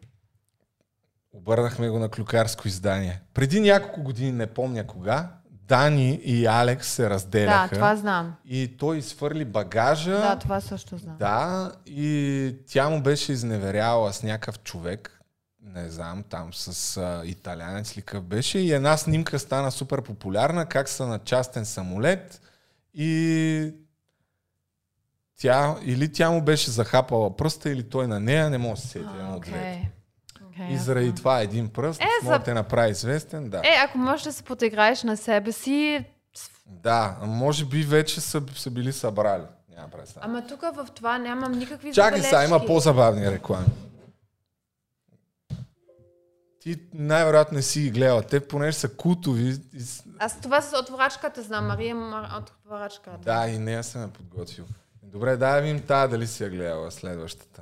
Обърнахме 1.33 1.89
го 1.89 1.99
на 1.99 2.09
клюкарско 2.09 2.67
издание. 2.67 3.21
Преди 3.33 3.59
няколко 3.59 4.03
години, 4.03 4.31
не 4.31 4.47
помня 4.47 4.87
кога, 4.87 5.29
Дани 5.71 6.13
и 6.23 6.45
Алекс 6.45 6.87
се 6.87 7.03
Да, 7.03 7.09
разделяха. 7.09 7.75
това 7.75 7.95
знам. 7.95 8.35
И 8.45 8.77
той 8.77 8.97
изхвърли 8.97 9.45
багажа. 9.45 10.11
Да, 10.11 10.39
това 10.39 10.61
също 10.61 10.97
знам. 10.97 11.15
Да, 11.19 11.71
и 11.85 12.55
тя 12.67 12.89
му 12.89 13.01
беше 13.01 13.31
изневеряла 13.31 14.13
с 14.13 14.23
някакъв 14.23 14.59
човек, 14.59 15.21
не 15.63 15.89
знам, 15.89 16.23
там 16.29 16.53
с 16.53 16.97
а, 16.97 17.21
италянец 17.25 17.97
ли 17.97 18.01
къв 18.01 18.23
беше, 18.23 18.59
и 18.59 18.71
една 18.73 18.97
снимка 18.97 19.39
стана 19.39 19.71
супер 19.71 20.01
популярна, 20.01 20.65
как 20.65 20.89
са 20.89 21.07
на 21.07 21.19
частен 21.19 21.65
самолет 21.65 22.41
и 22.93 23.73
тя, 25.39 25.75
или 25.83 26.11
тя 26.11 26.31
му 26.31 26.41
беше 26.41 26.71
захапала 26.71 27.35
пръста, 27.35 27.69
или 27.69 27.89
той 27.89 28.07
на 28.07 28.19
нея, 28.19 28.49
не 28.49 28.57
мога 28.57 28.75
да 28.75 28.81
се 28.81 28.99
едно 28.99 29.35
от 29.35 29.45
Окей, 30.53 30.67
И 30.67 30.77
заради 30.77 31.05
ясно. 31.05 31.17
това 31.17 31.41
един 31.41 31.69
пръст 31.69 32.01
Е, 32.01 32.05
може 32.23 32.25
за- 32.25 32.31
да 32.31 32.43
те 32.43 32.53
направи 32.53 32.91
известен, 32.91 33.49
да. 33.49 33.57
Е, 33.57 33.75
ако 33.79 33.97
можеш 33.97 34.23
да 34.23 34.33
се 34.33 34.43
подиграеш 34.43 35.03
на 35.03 35.17
себе 35.17 35.51
си, 35.51 36.05
Да, 36.65 37.17
може 37.21 37.65
би 37.65 37.83
вече 37.83 38.21
са, 38.21 38.41
са 38.55 38.71
били 38.71 38.93
събрали. 38.93 39.43
Няма 39.69 39.87
представа. 39.89 40.25
ама 40.25 40.47
тук 40.47 40.61
в 40.63 40.87
това 40.95 41.17
нямам 41.17 41.51
никакви 41.51 41.93
Чакай 41.93 42.21
сега, 42.21 42.43
има 42.43 42.65
по-забавни 42.65 43.31
реклами. 43.31 43.65
Ти 46.59 46.79
най-вероятно 46.93 47.55
не 47.55 47.61
си 47.61 47.81
ги 47.81 47.91
гледала. 47.91 48.21
Те 48.21 48.39
понеже 48.39 48.77
са 48.77 48.89
култови. 48.89 49.49
и 49.49 49.83
Аз 50.19 50.41
това 50.41 50.61
с 50.61 50.79
отворачката 50.79 51.41
знам. 51.41 51.67
Мария 51.67 51.95
Мар... 51.95 52.29
отворачката. 52.39 53.17
Да, 53.19 53.47
и 53.47 53.57
нея 53.59 53.83
съм 53.83 54.01
я 54.01 54.07
подготвил. 54.07 54.65
Добре, 55.03 55.37
дай 55.37 55.53
да 55.53 55.61
видим 55.61 55.81
тази 55.81 56.11
дали 56.11 56.27
си 56.27 56.43
я 56.43 56.49
гледала 56.49 56.91
следващата. 56.91 57.61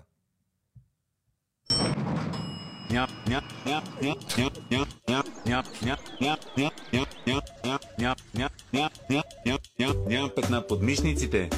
Нямам 10.09 10.31
петна 10.35 10.67
под 10.67 10.81
мишниците. 10.81 11.49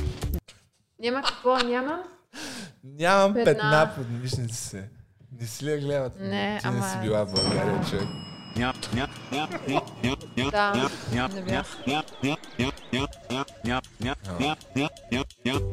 Няма 0.99 1.21
какво, 1.21 1.57
няма? 1.57 2.03
Нямам 2.83 3.33
Петна. 3.33 3.91
под 3.95 4.05
мишници. 4.21 4.83
Не 5.39 5.47
си 5.47 5.65
ли 5.65 5.71
я 5.71 5.79
гледала? 5.79 6.11
Не, 6.19 6.59
Ти 6.61 6.67
не 6.67 6.81
си 6.81 6.97
била 7.01 7.25
в 7.25 7.33
България, 7.33 7.81
човек. 7.89 8.07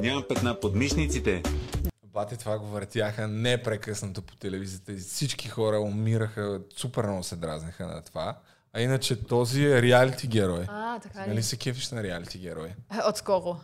Нямам 0.02 0.24
петна 0.28 0.60
под 0.60 0.74
мишниците. 0.74 1.42
Бате, 2.12 2.36
това 2.36 2.58
го 2.58 2.66
въртяха 2.66 3.28
непрекъснато 3.28 4.22
по 4.22 4.36
телевизията 4.36 4.92
и 4.92 4.96
всички 4.96 5.48
хора 5.48 5.80
умираха, 5.80 6.60
супер 6.76 7.04
много 7.04 7.22
се 7.22 7.36
дразнеха 7.36 7.86
на 7.86 8.02
това. 8.02 8.38
А 8.72 8.80
иначе 8.80 9.26
този 9.26 9.64
е 9.64 9.82
реалити 9.82 10.26
герой. 10.26 10.64
А, 10.68 10.98
така 10.98 11.26
Нали 11.26 11.38
ли? 11.38 11.42
се 11.42 11.56
кефиш 11.56 11.90
на 11.90 12.02
реалити 12.02 12.38
герой? 12.38 12.74
Отскоро. 13.08 13.56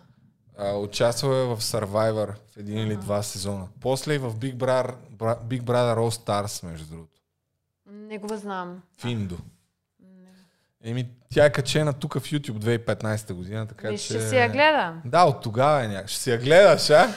А, 0.59 0.73
участвал 0.73 1.31
е 1.31 1.45
в 1.45 1.57
Survivor 1.61 2.35
в 2.51 2.57
един 2.57 2.79
или 2.79 2.97
два 2.97 3.23
сезона. 3.23 3.69
После 3.81 4.15
и 4.15 4.19
в 4.19 4.35
Big 4.35 4.57
Brother, 4.57 4.95
Big 5.19 5.63
Brother 5.63 5.97
All 5.97 6.25
Stars, 6.27 6.67
между 6.67 6.87
другото. 6.87 7.21
Не 7.87 8.19
го 8.19 8.37
знам. 8.37 8.83
В 8.99 9.05
Индо. 9.05 9.39
Еми, 10.85 11.09
тя 11.31 11.45
е 11.45 11.53
качена 11.53 11.93
тук 11.93 12.15
в 12.15 12.23
YouTube 12.23 12.85
2015 12.87 13.33
година, 13.33 13.67
така 13.67 13.89
Виж, 13.89 14.01
че... 14.01 14.07
ще 14.07 14.29
си 14.29 14.37
я 14.37 14.49
гледам. 14.49 15.03
Да, 15.05 15.25
от 15.25 15.43
тогава 15.43 15.85
е 15.85 15.89
някак. 15.89 16.09
Ще 16.09 16.21
си 16.21 16.31
я 16.31 16.39
гледаш, 16.39 16.91
а? 16.91 17.15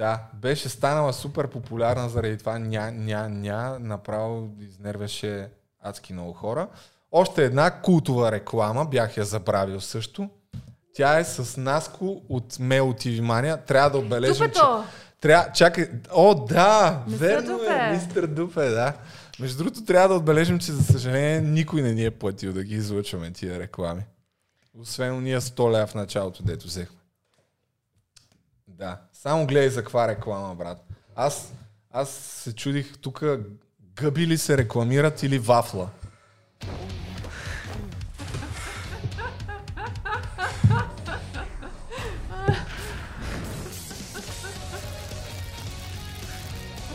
Да, 0.00 0.22
беше 0.34 0.68
станала 0.68 1.12
супер 1.12 1.48
популярна 1.48 2.08
заради 2.08 2.38
това 2.38 2.58
ня, 2.58 2.90
ня, 2.92 3.28
ня, 3.28 3.78
направо 3.80 4.48
изнервяше 4.60 5.48
адски 5.82 6.12
много 6.12 6.32
хора. 6.32 6.68
Още 7.12 7.44
една 7.44 7.70
култова 7.70 8.32
реклама, 8.32 8.84
бях 8.84 9.16
я 9.16 9.24
забравил 9.24 9.80
също. 9.80 10.30
Тя 10.94 11.18
е 11.18 11.24
с 11.24 11.60
Наско 11.60 12.22
от 12.28 12.52
Mail 12.52 12.82
TV 12.82 13.20
Mania. 13.20 13.64
Трябва 13.66 13.90
да 13.90 13.98
отбележим, 13.98 14.34
че... 14.36 14.46
Дупето! 14.46 14.84
Трябва, 15.20 15.52
чакай, 15.52 15.90
о 16.12 16.34
да, 16.34 17.02
Мистер 17.06 17.26
верно 17.26 17.58
Дупе. 17.58 17.72
е, 17.72 17.92
мистер 17.92 18.26
Дупе, 18.26 18.68
да. 18.68 18.94
Между 19.40 19.58
другото, 19.58 19.84
трябва 19.84 20.08
да 20.08 20.14
отбележим, 20.14 20.58
че 20.58 20.72
за 20.72 20.82
съжаление 20.92 21.40
никой 21.40 21.82
не 21.82 21.92
ни 21.92 22.04
е 22.04 22.10
платил 22.10 22.52
да 22.52 22.64
ги 22.64 22.74
излъчваме 22.74 23.30
тия 23.30 23.58
реклами. 23.58 24.02
Освен 24.78 25.14
уния 25.14 25.40
100 25.40 25.72
лева 25.72 25.86
в 25.86 25.94
началото, 25.94 26.42
дето 26.42 26.66
взехме. 26.66 26.98
Да, 28.68 28.98
само 29.22 29.46
гледай 29.46 29.68
за 29.68 29.82
каква 29.82 30.08
реклама, 30.08 30.54
брат. 30.54 30.84
Аз, 31.16 31.52
аз 31.90 32.10
се 32.10 32.54
чудих 32.54 32.98
тук 32.98 33.22
гъби 33.94 34.26
ли 34.26 34.38
се 34.38 34.58
рекламират 34.58 35.22
или 35.22 35.38
вафла. 35.38 35.88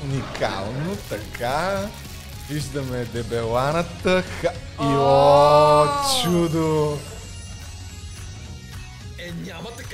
Уникално, 0.04 0.96
така. 1.10 1.90
Виждаме 2.50 3.06
дебеланата. 3.06 4.22
Ха... 4.22 4.54
И 4.82 4.96
о, 4.98 5.86
чудо! 6.24 6.98
Е, 9.20 9.32
няма 9.32 9.70
вафа. 9.70 9.85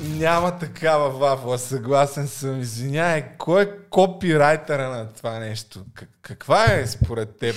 Няма 0.00 0.58
такава 0.58 1.10
вафла, 1.10 1.58
съгласен 1.58 2.28
съм. 2.28 2.60
Извинявай, 2.60 3.24
кой 3.38 3.62
е 3.62 3.78
копирайтера 3.90 4.88
на 4.88 5.12
това 5.12 5.38
нещо? 5.38 5.84
Как, 5.94 6.08
каква 6.22 6.64
е 6.64 6.86
според 6.86 7.38
теб? 7.38 7.56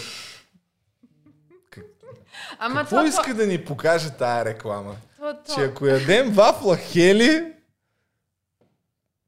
Ама 2.59 2.79
Какво 2.79 2.95
това, 2.95 3.07
иска 3.07 3.33
да 3.33 3.47
ни 3.47 3.65
покаже 3.65 4.09
тая 4.09 4.45
реклама? 4.45 4.95
това, 5.15 5.43
това, 5.43 5.55
Че 5.55 5.61
ако 5.61 5.85
ядем 5.85 6.29
вафла 6.29 6.77
хели, 6.77 7.53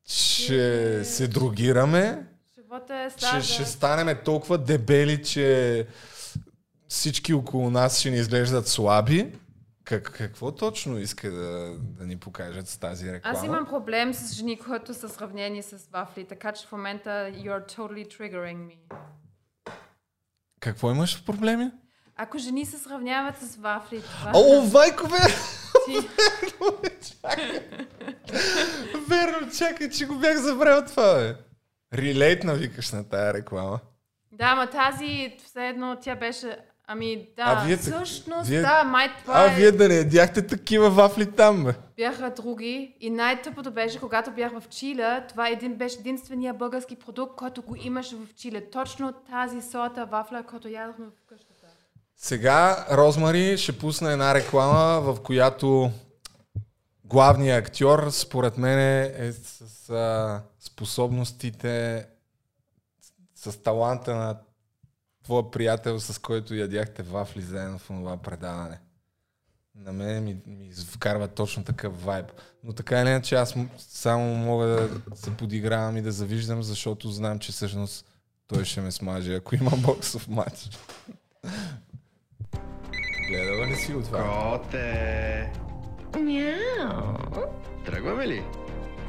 ще 0.06 1.06
се 1.06 1.28
другираме, 1.28 2.26
е 2.90 3.10
че 3.18 3.54
ще 3.54 3.66
станем 3.66 4.18
толкова 4.26 4.58
дебели, 4.58 5.24
че 5.24 5.88
всички 6.88 7.34
около 7.34 7.70
нас 7.70 8.00
ще 8.00 8.10
ни 8.10 8.18
изглеждат 8.18 8.68
слаби. 8.68 9.32
Как, 9.84 10.12
какво 10.18 10.52
точно 10.52 11.00
иска 11.00 11.32
да, 11.32 11.78
да 11.80 12.06
ни 12.06 12.18
покажат 12.18 12.68
с 12.68 12.78
тази 12.78 13.14
реклама? 13.14 13.38
Аз 13.38 13.46
имам 13.46 13.66
проблем 13.66 14.14
с 14.14 14.34
жени, 14.34 14.60
които 14.60 14.94
са 14.94 15.10
сравнени 15.10 15.64
с 15.64 15.90
вафли, 15.92 16.28
така 16.28 16.52
че 16.52 16.68
в 16.68 16.72
момента 16.72 17.10
you're 17.10 17.78
totally 17.78 18.18
triggering 18.18 18.58
me. 18.58 18.78
Какво 20.60 20.92
имаш 20.92 21.22
в 21.22 21.26
проблеми? 21.26 21.72
Ако 22.16 22.38
жени 22.38 22.66
се 22.66 22.78
сравняват 22.78 23.38
с 23.42 23.56
вафли, 23.56 24.02
това... 24.02 24.32
О, 24.36 24.62
Вайко, 24.62 25.08
бе! 25.08 25.18
ти... 25.86 26.10
Верно, 29.08 29.52
чакай, 29.58 29.90
че 29.90 30.06
го 30.06 30.16
бях 30.16 30.38
забравил 30.38 30.86
това, 30.86 31.14
бе. 31.14 31.36
Релейтна 31.94 32.54
викаш 32.54 32.92
на 32.92 33.10
тая 33.10 33.34
реклама. 33.34 33.80
Да, 34.32 34.46
ама 34.46 34.70
тази 34.70 35.38
все 35.46 35.68
едно 35.68 35.98
тя 36.02 36.16
беше... 36.16 36.58
Ами 36.88 37.28
да, 37.36 37.44
А 37.44 37.66
вие 37.66 37.78
всъщност, 37.78 38.50
вие- 38.50 38.62
да, 38.62 38.84
май 38.84 39.10
това 39.22 39.34
А, 39.34 39.52
е... 39.52 39.56
вие 39.56 39.72
да 39.72 39.88
не 39.88 39.96
ядяхте 39.96 40.48
такива 40.48 40.90
вафли 40.90 41.32
там, 41.32 41.64
бе. 41.64 41.74
бяха 41.98 42.30
други. 42.30 42.96
И 43.00 43.10
най-тъпото 43.10 43.72
беше, 43.72 44.00
когато 44.00 44.32
бях 44.32 44.52
в 44.52 44.70
Чиле, 44.70 45.26
това 45.30 45.50
един, 45.50 45.76
беше 45.76 46.00
единствения 46.00 46.54
български 46.54 46.96
продукт, 46.96 47.36
който 47.36 47.62
го 47.62 47.76
имаше 47.76 48.16
в 48.16 48.36
Чиле. 48.36 48.70
Точно 48.70 49.14
тази 49.32 49.62
сорта 49.62 50.06
вафля, 50.06 50.44
който 50.44 50.68
ядохме 50.68 51.06
в 51.06 51.30
къщата. 51.30 51.54
Сега 52.18 52.86
Розмари 52.92 53.58
ще 53.58 53.78
пусне 53.78 54.12
една 54.12 54.34
реклама, 54.34 55.02
в 55.02 55.22
която 55.22 55.92
главният 57.06 57.68
актьор, 57.68 58.10
според 58.12 58.58
мен, 58.58 58.80
е 58.80 59.32
с 59.34 59.90
а, 59.90 60.42
способностите, 60.60 62.06
с 63.36 63.64
таланта 63.64 64.16
на 64.16 64.38
твоя 65.24 65.52
приятел, 65.52 66.00
с 66.00 66.20
който 66.20 66.56
ядяхте 66.56 67.04
вафли 67.04 67.42
заедно 67.42 67.78
в 67.78 67.88
това 67.88 68.18
предаване. 68.18 68.80
На 69.76 69.94
мен 69.94 70.24
ми, 70.24 70.38
ми 70.48 70.72
вкарва 70.92 71.28
точно 71.28 71.64
такъв 71.64 72.04
вайб. 72.04 72.26
Но 72.64 72.74
така 72.74 73.02
или 73.02 73.10
иначе 73.10 73.36
аз 73.36 73.56
само 73.78 74.36
мога 74.36 74.66
да 74.66 74.90
се 75.16 75.38
подигравам 75.38 75.98
и 75.98 76.02
да 76.02 76.12
завиждам, 76.12 76.64
защото 76.64 77.12
знам, 77.12 77.40
че 77.40 77.52
всъщност 77.52 78.06
той 78.48 78.66
ще 78.66 78.82
ме 78.82 78.92
смаже, 78.92 79.36
ако 79.36 79.56
има 79.56 79.72
боксов 79.78 80.28
матч. 80.28 80.70
Гледала 83.30 83.68
ли 83.68 83.76
си 83.76 83.94
от 83.94 84.06
това? 84.06 84.60
Коте! 84.62 85.52
Мяу. 86.20 87.44
Тръгваме 87.86 88.28
ли? 88.28 88.44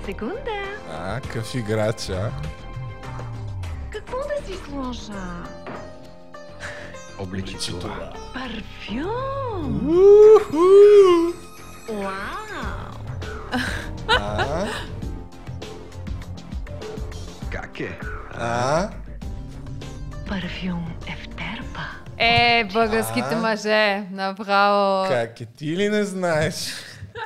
Секунда. 0.05 0.79
А, 0.91 1.21
какъв 1.21 1.55
играч, 1.55 2.11
а? 2.11 2.33
Какво 3.91 4.17
да 4.17 4.47
си 4.47 4.59
сложа? 4.65 5.45
Обличи 7.19 7.57
това. 7.71 8.13
Парфюм. 8.35 9.89
Уху! 10.37 10.65
Вау. 11.89 12.11
А? 14.11 14.67
Как 17.51 17.81
е? 17.81 17.99
А? 18.33 18.89
Парфюм 20.29 20.93
Ефтерпа. 21.09 21.81
Е, 22.19 22.65
българските 22.65 23.29
А? 23.33 23.37
мъже, 23.37 24.03
направо. 24.11 25.09
Как 25.09 25.41
е? 25.41 25.47
Ти 25.47 25.77
ли 25.77 25.89
не 25.89 26.05
знаеш? 26.05 26.73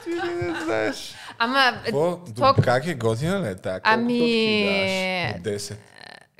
Ти 0.04 0.10
ли 0.10 0.34
не 0.42 0.60
знаеш? 0.64 1.14
Ама, 1.38 1.60
е, 1.60 1.84
Какво? 1.84 2.16
то, 2.16 2.32
До- 2.32 2.54
Как 2.54 2.86
е 2.86 2.94
готина 2.94 3.40
ли 3.40 3.46
е? 3.46 3.54
Колко 3.54 3.80
Ами- 3.84 4.18
даваш? 4.64 5.36
От 5.36 5.42
10. 5.44 5.76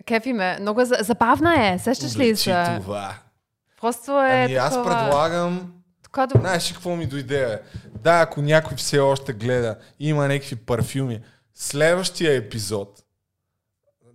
кефи 0.04 0.32
ме, 0.32 0.58
много 0.60 0.80
е 0.80 0.84
за- 0.84 0.98
забавна 1.00 1.66
е, 1.66 1.78
сещаш 1.78 2.16
ли 2.16 2.36
се? 2.36 2.64
това. 2.76 3.14
Просто 3.80 4.22
е 4.22 4.44
Ами 4.44 4.54
аз 4.54 4.74
такова... 4.74 4.96
предлагам 4.96 5.72
Така 6.02 6.26
да... 6.26 6.40
Знаеш 6.40 6.72
какво 6.72 6.96
ми 6.96 7.06
дойде? 7.06 7.46
Бе? 7.46 7.62
Да, 7.98 8.20
ако 8.20 8.42
някой 8.42 8.76
все 8.76 8.98
още 8.98 9.32
гледа, 9.32 9.76
има 10.00 10.28
някакви 10.28 10.56
парфюми, 10.56 11.20
следващия 11.54 12.36
епизод 12.36 13.02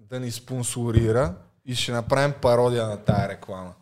да 0.10 0.20
ни 0.20 0.32
спонсорира 0.32 1.36
и 1.66 1.76
ще 1.76 1.92
направим 1.92 2.34
пародия 2.42 2.88
на 2.88 2.98
тая 2.98 3.30
реклама. 3.30 3.74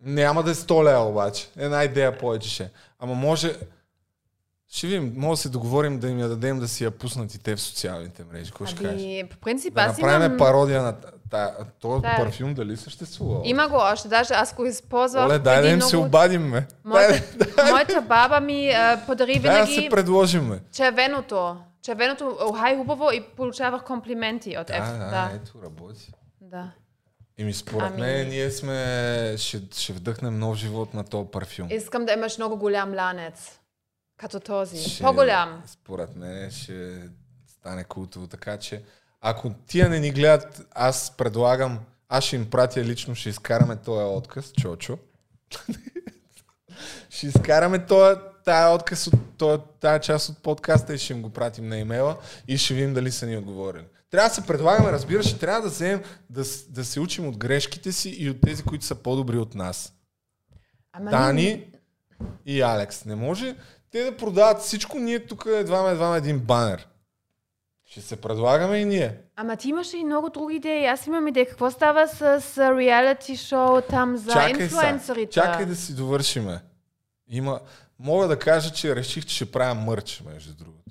Няма 0.00 0.42
да 0.42 0.50
е 0.50 0.54
100 0.54 0.84
лева 0.84 1.04
обаче. 1.04 1.48
Една 1.56 1.84
идея 1.84 2.18
повече 2.18 2.48
ще. 2.48 2.62
е. 2.62 2.70
Ама 2.98 3.14
може... 3.14 3.56
Ще 4.70 4.86
видим, 4.86 5.12
може 5.16 5.30
да 5.30 5.42
се 5.42 5.48
договорим 5.48 5.98
да 5.98 6.08
им 6.08 6.18
я 6.18 6.28
дадем 6.28 6.58
да 6.58 6.68
си 6.68 6.84
я 6.84 6.90
пуснат 6.90 7.34
и 7.34 7.38
те 7.38 7.56
в 7.56 7.60
социалните 7.60 8.24
мрежи. 8.24 8.50
Какво 8.50 8.66
ще 8.66 8.76
кажеш? 8.76 9.02
Ами, 9.02 9.24
по 9.30 9.36
принцип, 9.36 9.74
Да 9.74 9.80
аз 9.80 9.98
направим 9.98 10.26
имам... 10.26 10.38
пародия 10.38 10.82
на 10.82 10.94
тая... 11.30 11.50
този 11.80 12.02
Да. 12.02 12.16
парфюм 12.16 12.54
дали 12.54 12.76
съществува? 12.76 13.40
Има 13.44 13.68
го 13.68 13.76
още, 13.76 14.08
даже 14.08 14.34
аз 14.34 14.54
го 14.54 14.66
използвах. 14.66 15.24
Оле, 15.24 15.38
дай 15.38 15.62
да 15.62 15.68
им 15.68 15.80
се 15.82 15.96
много- 15.96 16.06
обадим, 16.06 16.42
ме. 16.42 16.66
Моята, 16.84 17.22
моята 17.64 18.02
баба 18.02 18.40
ми 18.40 18.70
а, 18.70 19.02
подари 19.06 19.38
Дай 19.38 19.60
да 19.60 19.66
се 19.66 19.88
предложим, 19.90 20.44
ме. 20.44 20.60
червеното. 20.72 21.56
Червеното, 21.82 22.38
охай 22.42 22.76
хубаво 22.76 23.12
и 23.12 23.22
получавах 23.26 23.84
комплименти 23.84 24.56
от 24.58 24.66
Да, 24.66 24.76
Еф. 24.76 24.84
да, 24.88 24.98
Да, 24.98 25.30
ето 25.34 25.52
работи. 25.64 26.12
да. 26.40 26.70
Еми 27.38 27.52
според 27.52 27.88
Ами- 27.88 28.00
мен 28.00 28.28
ние 28.28 28.50
сме, 28.50 28.84
ще, 29.38 29.60
ще 29.72 29.92
вдъхнем 29.92 30.38
нов 30.38 30.56
живот 30.56 30.94
на 30.94 31.04
този 31.04 31.28
парфюм. 31.28 31.68
Искам 31.70 32.04
да 32.04 32.12
имаш 32.12 32.38
много 32.38 32.56
голям 32.56 32.94
ланец. 32.94 33.59
Като 34.20 34.40
този. 34.40 34.88
Ще- 34.90 35.02
По-голям. 35.02 35.62
Според 35.66 36.16
мен 36.16 36.50
ще 36.50 37.00
стане 37.46 37.84
култово, 37.84 38.26
така 38.26 38.56
че 38.56 38.82
ако 39.20 39.50
тия 39.66 39.88
не 39.88 40.00
ни 40.00 40.10
гледат, 40.10 40.66
аз 40.74 41.16
предлагам, 41.16 41.78
аз 42.08 42.24
ще 42.24 42.36
им 42.36 42.50
пратя 42.50 42.84
лично, 42.84 43.14
ще 43.14 43.28
изкараме 43.28 43.76
този 43.76 44.04
отказ, 44.04 44.52
Чочо. 44.52 44.98
ще 47.10 47.26
изкараме 47.26 47.86
този 47.86 48.20
тая 48.44 48.74
отказ 48.74 49.10
от 49.42 49.80
тая 49.80 50.00
част 50.00 50.28
от 50.28 50.42
подкаста 50.42 50.94
и 50.94 50.98
ще 50.98 51.12
им 51.12 51.22
го 51.22 51.30
пратим 51.30 51.68
на 51.68 51.78
имейла 51.78 52.18
и 52.48 52.58
ще 52.58 52.74
видим 52.74 52.94
дали 52.94 53.12
са 53.12 53.26
ни 53.26 53.36
отговорили. 53.36 53.84
Трябва 54.10 54.28
да 54.28 54.34
се 54.34 54.46
предлагаме, 54.46 54.92
разбираш, 54.92 55.38
трябва 55.38 55.62
да 55.62 55.68
вземем, 55.68 56.02
да, 56.30 56.44
да 56.68 56.84
се 56.84 57.00
учим 57.00 57.28
от 57.28 57.36
грешките 57.36 57.92
си 57.92 58.10
и 58.10 58.30
от 58.30 58.40
тези, 58.40 58.62
които 58.62 58.84
са 58.84 58.94
по-добри 58.94 59.38
от 59.38 59.54
нас. 59.54 59.92
Ама 60.92 61.10
Дани 61.10 61.66
и 62.46 62.62
Алекс. 62.62 63.04
Не 63.04 63.14
може 63.14 63.56
те 63.90 64.04
да 64.04 64.16
продават 64.16 64.60
всичко, 64.60 64.98
ние 64.98 65.26
тук 65.26 65.46
едва 65.46 65.90
едва 65.90 66.16
един 66.16 66.38
банер. 66.38 66.88
Ще 67.84 68.00
се 68.00 68.20
предлагаме 68.20 68.78
и 68.78 68.84
ние. 68.84 69.16
Ама 69.36 69.56
ти 69.56 69.68
имаше 69.68 69.96
и 69.96 70.04
много 70.04 70.30
други 70.30 70.56
идеи. 70.56 70.86
Аз 70.86 71.06
имам 71.06 71.28
идея. 71.28 71.46
Какво 71.46 71.70
става 71.70 72.08
с, 72.08 72.40
с 72.40 72.58
реалити 72.58 73.36
шоу 73.36 73.80
там 73.80 74.16
за 74.16 74.32
Чакай? 74.32 75.28
Чакай 75.30 75.66
да 75.66 75.76
си 75.76 75.94
довършиме. 75.94 76.60
Има... 77.28 77.60
Мога 77.98 78.28
да 78.28 78.38
кажа, 78.38 78.72
че 78.72 78.96
реших, 78.96 79.26
че 79.26 79.34
ще 79.34 79.52
правя 79.52 79.74
мърч, 79.74 80.22
между 80.26 80.54
другото. 80.54 80.90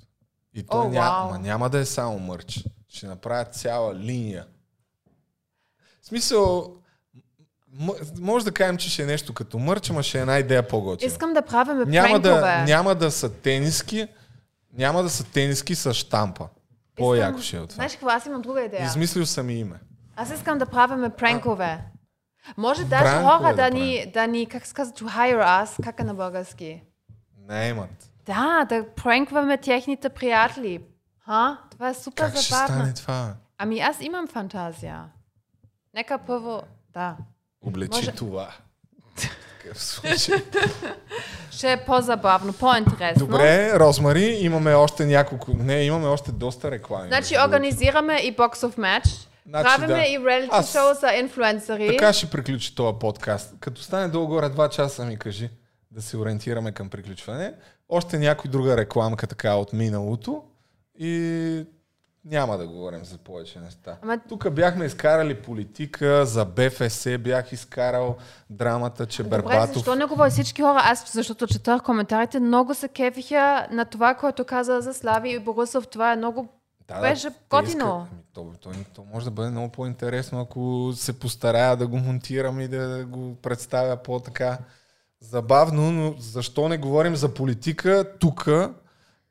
И 0.54 0.62
то 0.62 0.80
О, 0.80 0.88
ня... 0.88 1.00
вау. 1.00 1.30
ма 1.30 1.38
няма 1.38 1.70
да 1.70 1.78
е 1.78 1.84
само 1.84 2.18
мърч. 2.18 2.64
Ще 2.88 3.06
направя 3.06 3.44
цяла 3.44 3.94
линия. 3.94 4.46
В 6.02 6.06
смисъл, 6.06 6.76
може 8.20 8.44
да 8.44 8.52
кажем, 8.52 8.76
че 8.76 8.90
ще 8.90 9.02
е 9.02 9.06
нещо 9.06 9.34
като 9.34 9.58
мърч, 9.58 9.90
ама 9.90 10.02
ще 10.02 10.18
е 10.18 10.20
една 10.20 10.38
идея 10.38 10.68
по-готина. 10.68 11.12
Искам 11.12 11.32
да 11.32 11.42
правим 11.42 11.90
Няма 11.90 12.20
да, 12.20 12.64
няма 12.66 12.94
да 12.94 13.10
са 13.10 13.32
тениски, 13.32 14.08
няма 14.72 15.02
да 15.02 15.10
са 15.10 15.24
тениски 15.24 15.74
с 15.74 15.94
штампа. 15.94 16.48
По-яко 16.96 17.40
ще 17.40 17.56
е 17.56 17.60
от 17.60 17.68
това. 17.68 17.74
Знаеш 17.74 17.92
какво? 17.92 18.08
Аз 18.08 18.26
имам 18.26 18.42
друга 18.42 18.62
идея. 18.62 18.84
Измислил 18.84 19.26
съм 19.26 19.50
и 19.50 19.54
име. 19.54 19.76
Аз 20.16 20.32
искам 20.32 20.58
да 20.58 20.66
правим 20.66 21.10
пранкове. 21.18 21.84
Може 22.56 22.84
даже 22.84 23.04
Пранкове 23.04 23.38
хора 23.38 23.48
да 23.48 23.62
да 23.62 23.70
ни, 23.70 24.10
да 24.14 24.26
ни, 24.26 24.46
как 24.46 24.66
се 24.66 24.74
казва, 24.74 24.94
to 24.94 25.04
hire 25.16 25.64
us, 25.64 25.82
как 25.84 26.00
е 26.00 26.04
на 26.04 26.14
български? 26.14 26.82
Не 27.48 27.68
имат. 27.68 28.10
Да, 28.26 28.64
да 28.68 28.86
пранкваме 28.96 29.58
техните 29.58 30.08
приятели. 30.08 30.80
Ха? 31.24 31.58
Това 31.70 31.88
е 31.88 31.94
супер 31.94 32.24
Как 32.24 32.36
ще 32.36 32.54
забавно. 32.54 32.74
стане 32.74 32.94
това? 32.94 33.34
Ами 33.58 33.80
аз 33.80 34.00
имам 34.00 34.26
фантазия. 34.28 35.04
Нека 35.94 36.18
първо, 36.18 36.62
да. 36.94 37.16
Облечи 37.62 37.90
Може- 37.96 38.12
това. 38.12 38.50
Ще 41.50 41.72
е 41.72 41.84
по-забавно, 41.84 42.52
по-интересно. 42.52 43.26
Добре, 43.26 43.78
Розмари, 43.78 44.24
имаме 44.40 44.74
още 44.74 45.06
няколко. 45.06 45.52
Не, 45.54 45.82
имаме 45.82 46.06
още 46.06 46.32
доста 46.32 46.70
реклами. 46.70 47.08
Значи 47.08 47.34
организираме 47.46 48.16
и 48.16 48.32
боксов 48.36 48.76
матч. 48.78 49.06
Значи, 49.46 49.64
Правиме 49.64 49.94
да. 49.94 50.06
и 50.06 50.18
реалити 50.26 50.50
Аз- 50.52 50.72
шоу 50.72 50.94
за 51.00 51.12
инфлуенсъри. 51.12 51.86
Така 51.88 52.12
ще 52.12 52.30
приключи 52.30 52.74
този 52.74 52.98
подкаст. 53.00 53.54
Като 53.60 53.82
стане 53.82 54.08
долу-горе 54.08 54.48
два 54.48 54.68
часа, 54.68 55.04
ми 55.04 55.16
кажи 55.18 55.50
да 55.90 56.02
се 56.02 56.16
ориентираме 56.16 56.72
към 56.72 56.88
приключване. 56.88 57.52
Още 57.88 58.18
някой 58.18 58.50
друга 58.50 58.76
рекламка 58.76 59.26
така 59.26 59.54
от 59.54 59.72
миналото 59.72 60.42
и 60.98 61.64
няма 62.24 62.58
да 62.58 62.66
говорим 62.66 63.04
за 63.04 63.18
повече 63.18 63.60
неща. 63.60 63.96
Ама- 64.02 64.20
Тук 64.28 64.50
бяхме 64.50 64.84
изкарали 64.84 65.42
политика, 65.42 66.26
за 66.26 66.44
БФС 66.44 67.06
бях 67.18 67.52
изкарал 67.52 68.16
драмата, 68.50 69.06
че 69.06 69.22
Добре, 69.22 69.36
Бербатов... 69.36 69.74
защо 69.74 69.94
не 69.94 70.04
говори 70.04 70.30
всички 70.30 70.62
хора? 70.62 70.80
Аз, 70.84 71.12
защото 71.12 71.46
четах 71.46 71.82
коментарите, 71.82 72.40
много 72.40 72.74
се 72.74 72.88
кефиха 72.88 73.66
на 73.70 73.84
това, 73.84 74.14
което 74.14 74.44
каза 74.44 74.80
за 74.80 74.94
Слави 74.94 75.30
и 75.30 75.38
Борисов. 75.38 75.88
Това 75.88 76.12
е 76.12 76.16
много... 76.16 76.48
Да, 76.88 77.00
Беше 77.00 77.30
те 77.30 77.36
готино. 77.50 78.06
Ами, 78.12 78.20
то, 78.34 78.52
то, 78.60 78.70
то, 78.94 79.04
може 79.12 79.24
да 79.24 79.30
бъде 79.30 79.50
много 79.50 79.68
по-интересно, 79.68 80.40
ако 80.40 80.92
се 80.94 81.18
постарая 81.18 81.76
да 81.76 81.86
го 81.86 81.96
монтирам 81.96 82.60
и 82.60 82.68
да 82.68 83.04
го 83.08 83.36
представя 83.42 83.96
по-така 83.96 84.58
забавно, 85.20 85.90
но 85.92 86.14
защо 86.18 86.68
не 86.68 86.78
говорим 86.78 87.16
за 87.16 87.34
политика 87.34 88.04
тук 88.20 88.48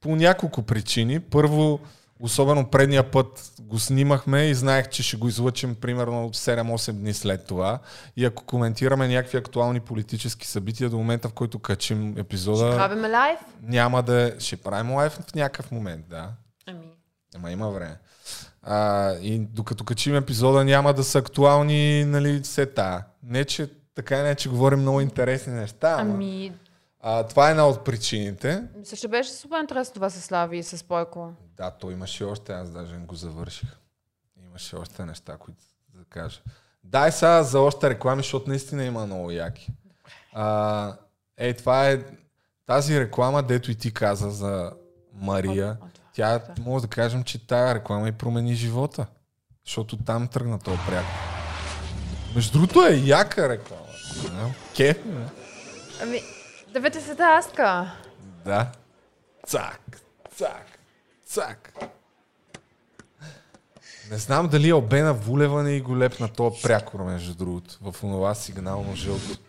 по 0.01 0.15
няколко 0.15 0.61
причини. 0.61 1.19
Първо, 1.19 1.79
особено 2.19 2.69
предния 2.69 3.11
път 3.11 3.51
го 3.61 3.79
снимахме 3.79 4.45
и 4.45 4.55
знаех, 4.55 4.89
че 4.89 5.03
ще 5.03 5.17
го 5.17 5.27
излъчим 5.27 5.75
примерно 5.75 6.29
7-8 6.29 6.91
дни 6.91 7.13
след 7.13 7.45
това. 7.45 7.79
И 8.17 8.25
ако 8.25 8.45
коментираме 8.45 9.07
някакви 9.07 9.37
актуални 9.37 9.79
политически 9.79 10.47
събития 10.47 10.89
до 10.89 10.97
момента, 10.97 11.29
в 11.29 11.33
който 11.33 11.59
качим 11.59 12.17
епизода, 12.17 12.75
Правиме 12.75 13.09
лайв? 13.09 13.39
няма 13.63 14.03
да... 14.03 14.35
Ще 14.39 14.57
правим 14.57 14.91
лайф 14.91 15.13
в 15.13 15.35
някакъв 15.35 15.71
момент, 15.71 16.05
да. 16.09 16.29
Ами. 16.67 16.87
Ама 17.35 17.51
има 17.51 17.69
време. 17.69 17.97
А, 18.63 19.13
и 19.13 19.39
докато 19.39 19.83
качим 19.83 20.15
епизода 20.15 20.63
няма 20.65 20.93
да 20.93 21.03
са 21.03 21.19
актуални, 21.19 22.05
нали, 22.05 22.43
сета. 22.43 23.03
Не, 23.23 23.45
че 23.45 23.69
така 23.95 24.23
не, 24.23 24.35
че 24.35 24.49
говорим 24.49 24.79
много 24.79 25.01
интересни 25.01 25.53
неща, 25.53 25.97
ама 25.99 26.13
Ами, 26.13 26.51
а, 26.99 27.23
това 27.23 27.47
е 27.47 27.51
една 27.51 27.67
от 27.67 27.85
причините. 27.85 28.63
мисля, 28.75 28.97
че 28.97 29.07
беше 29.07 29.31
супер 29.31 29.59
интересно 29.59 29.93
това 29.93 30.09
с 30.09 30.21
Слави 30.21 30.57
и 30.57 30.63
с 30.63 30.83
Бойко. 30.83 31.33
Да, 31.57 31.71
то 31.71 31.91
имаше 31.91 32.23
още, 32.23 32.51
аз 32.51 32.69
даже 32.69 32.97
не 32.97 33.05
го 33.05 33.15
завърших. 33.15 33.69
Имаше 34.43 34.75
още 34.75 35.05
неща, 35.05 35.37
които 35.37 35.59
да 35.93 36.03
кажа. 36.05 36.41
Дай 36.83 37.11
сега 37.11 37.43
за 37.43 37.59
още 37.59 37.89
реклами, 37.89 38.21
защото 38.21 38.49
наистина 38.49 38.83
има 38.83 39.05
много 39.05 39.31
яки. 39.31 39.71
А, 40.33 40.93
е, 41.37 41.53
това 41.53 41.89
е 41.89 42.03
тази 42.65 42.99
реклама, 42.99 43.43
дето 43.43 43.71
и 43.71 43.75
ти 43.75 43.93
каза 43.93 44.29
за 44.29 44.71
Мария. 45.13 45.77
Тя, 46.13 46.39
да. 46.39 46.61
може 46.61 46.81
да 46.81 46.87
кажем, 46.87 47.23
че 47.23 47.47
тая 47.47 47.75
реклама 47.75 48.07
и 48.07 48.11
промени 48.11 48.55
живота. 48.55 49.05
Защото 49.65 49.97
там 49.97 50.27
тръгна 50.27 50.59
този 50.59 50.77
пряко. 50.87 51.09
Между 52.35 52.51
другото 52.51 52.85
е 52.85 52.95
яка 52.95 53.49
реклама. 53.49 53.85
Да, 54.23 54.49
Кеф, 54.75 55.05
ме. 55.05 55.25
Ами, 56.01 56.21
90-та 56.73 57.37
аска. 57.37 57.91
Да. 58.45 58.71
Цак, 59.47 59.81
цак, 60.35 60.65
цак. 61.25 61.73
Не 64.11 64.17
знам 64.17 64.47
дали 64.47 64.69
е 64.69 64.73
обена 64.73 65.13
Вулева 65.13 65.63
не 65.63 65.71
и 65.71 65.81
го 65.81 65.97
лепна 65.97 66.33
този 66.33 66.61
прякор, 66.61 66.99
между 66.99 67.35
другото, 67.35 67.77
в 67.81 68.03
онова 68.03 68.35
сигнално 68.35 68.95
жълто. 68.95 69.39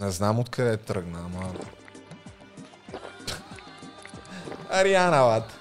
Не 0.00 0.10
знам 0.10 0.38
откъде 0.38 0.72
е 0.72 0.76
тръгна, 0.76 1.18
ама... 1.24 1.54
Ариана, 4.70 5.20
лад. 5.20 5.52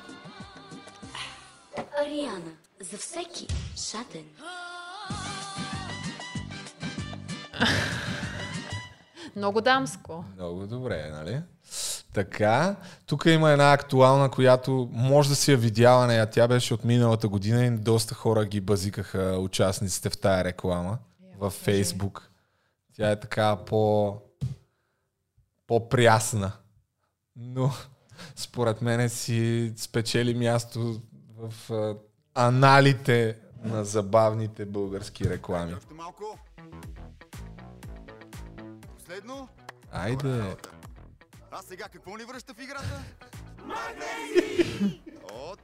Ариана. 2.01 2.51
За 2.91 2.97
всеки 2.97 3.47
шатен. 3.75 4.25
Много 9.35 9.61
дамско. 9.61 10.23
Много 10.35 10.67
добре, 10.67 11.09
нали? 11.09 11.41
Така, 12.13 12.75
тук 13.05 13.25
има 13.25 13.51
една 13.51 13.73
актуална, 13.73 14.29
която 14.29 14.89
може 14.91 15.29
да 15.29 15.35
си 15.35 15.51
я 15.51 15.57
видяла 15.57 16.07
нея. 16.07 16.29
Тя 16.29 16.47
беше 16.47 16.73
от 16.73 16.83
миналата 16.83 17.27
година 17.27 17.65
и 17.65 17.69
доста 17.69 18.15
хора 18.15 18.45
ги 18.45 18.61
базикаха 18.61 19.37
участниците 19.39 20.09
в 20.09 20.17
тая 20.17 20.43
реклама 20.43 20.97
във 21.37 21.53
Фейсбук. 21.53 22.29
Тя 22.93 23.11
е 23.11 23.19
така 23.19 23.55
по 23.55 24.13
по-прясна. 25.67 26.51
Но 27.35 27.71
според 28.35 28.81
мен 28.81 29.09
си 29.09 29.73
спечели 29.77 30.33
място 30.33 31.01
в 31.37 31.71
аналите 32.35 33.37
на 33.63 33.85
забавните 33.85 34.65
български 34.65 35.29
реклами. 35.29 35.75
Последно. 39.09 39.49
Айде. 39.91 40.55
А 41.51 41.61
сега 41.61 41.87
какво 41.87 42.17
ни 42.17 42.23
връща 42.23 42.53
в 42.53 42.61
играта? 42.61 43.01
Магнези! 43.65 45.01
От... 45.33 45.59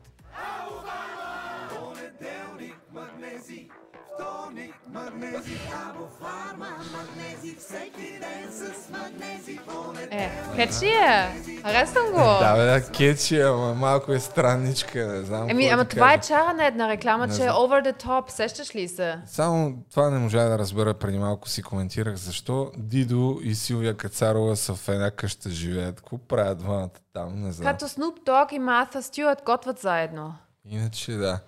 Е, 10.11 10.31
кечи 10.55 10.85
е. 10.85 11.31
Харесвам 11.61 12.05
го. 12.11 12.17
Да, 12.17 12.55
бе, 12.55 12.65
да, 12.65 12.91
кетчи, 12.91 13.41
ама 13.41 13.73
малко 13.73 14.11
е 14.11 14.19
странничка, 14.19 15.07
не 15.07 15.21
знам. 15.21 15.49
Еми, 15.49 15.67
ама 15.67 15.83
да 15.83 15.89
това 15.89 16.13
е 16.13 16.19
чара 16.19 16.53
на 16.53 16.65
една 16.67 16.89
реклама, 16.89 17.27
Не 17.27 17.35
че 17.35 17.43
е 17.43 17.49
over 17.49 17.91
the 17.91 18.03
top. 18.03 18.29
Сещаш 18.29 18.75
ли 18.75 18.87
се? 18.87 19.19
Само 19.25 19.75
това 19.91 20.09
не 20.09 20.19
можа 20.19 20.43
да 20.43 20.59
разбера, 20.59 20.93
преди 20.93 21.17
малко 21.17 21.49
си 21.49 21.63
коментирах 21.63 22.15
защо 22.15 22.71
Дидо 22.77 23.39
и 23.41 23.55
Силвия 23.55 23.97
Кацарова 23.97 24.55
са 24.55 24.75
в 24.75 24.89
една 24.89 25.11
къща 25.11 25.49
живеят. 25.49 25.95
Какво 25.95 26.17
правят 26.17 26.57
двамата 26.57 26.89
там, 27.13 27.41
не 27.41 27.51
знам. 27.51 27.73
Като 27.73 27.85
Snoop 27.85 28.25
Dogg 28.25 28.53
и 28.53 28.59
Martha 28.59 28.97
Stewart 28.97 29.45
готвят 29.45 29.79
заедно. 29.79 30.35
Иначе 30.65 31.11
да. 31.11 31.39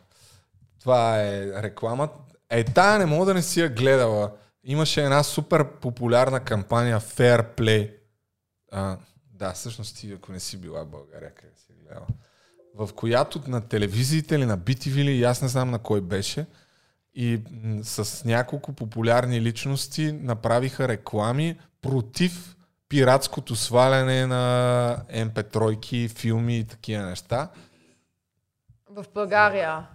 Това 0.79 1.21
е 1.21 1.45
реклама. 1.63 2.09
Е, 2.49 2.63
тая 2.63 2.99
не 2.99 3.05
мога 3.05 3.25
да 3.25 3.33
не 3.33 3.41
си 3.41 3.61
я 3.61 3.69
гледала. 3.69 4.31
Имаше 4.63 5.03
една 5.03 5.23
супер 5.23 5.71
популярна 5.71 6.39
кампания 6.39 6.99
Fair 6.99 7.57
Play. 7.57 7.93
А, 8.71 8.97
да, 9.33 9.51
всъщност 9.53 9.97
ти, 9.97 10.11
ако 10.11 10.31
не 10.31 10.39
си 10.39 10.57
била 10.57 10.83
в 10.83 10.89
България, 10.89 11.35
къде 11.35 11.53
си 11.55 11.73
гледала. 11.81 12.07
В 12.75 12.93
която 12.93 13.41
на 13.47 13.67
телевизиите 13.67 14.35
или 14.35 14.45
на 14.45 14.57
BTV 14.57 15.01
или 15.01 15.23
аз 15.23 15.41
не 15.41 15.47
знам 15.47 15.71
на 15.71 15.79
кой 15.79 16.01
беше. 16.01 16.45
И 17.13 17.41
с 17.83 18.25
няколко 18.25 18.73
популярни 18.73 19.41
личности 19.41 20.11
направиха 20.11 20.87
реклами 20.87 21.59
против 21.81 22.55
пиратското 22.89 23.55
сваляне 23.55 24.27
на 24.27 24.97
MP3, 25.13 26.09
филми 26.09 26.57
и 26.57 26.67
такива 26.67 27.03
неща. 27.03 27.49
В 28.89 29.05
България. 29.13 29.87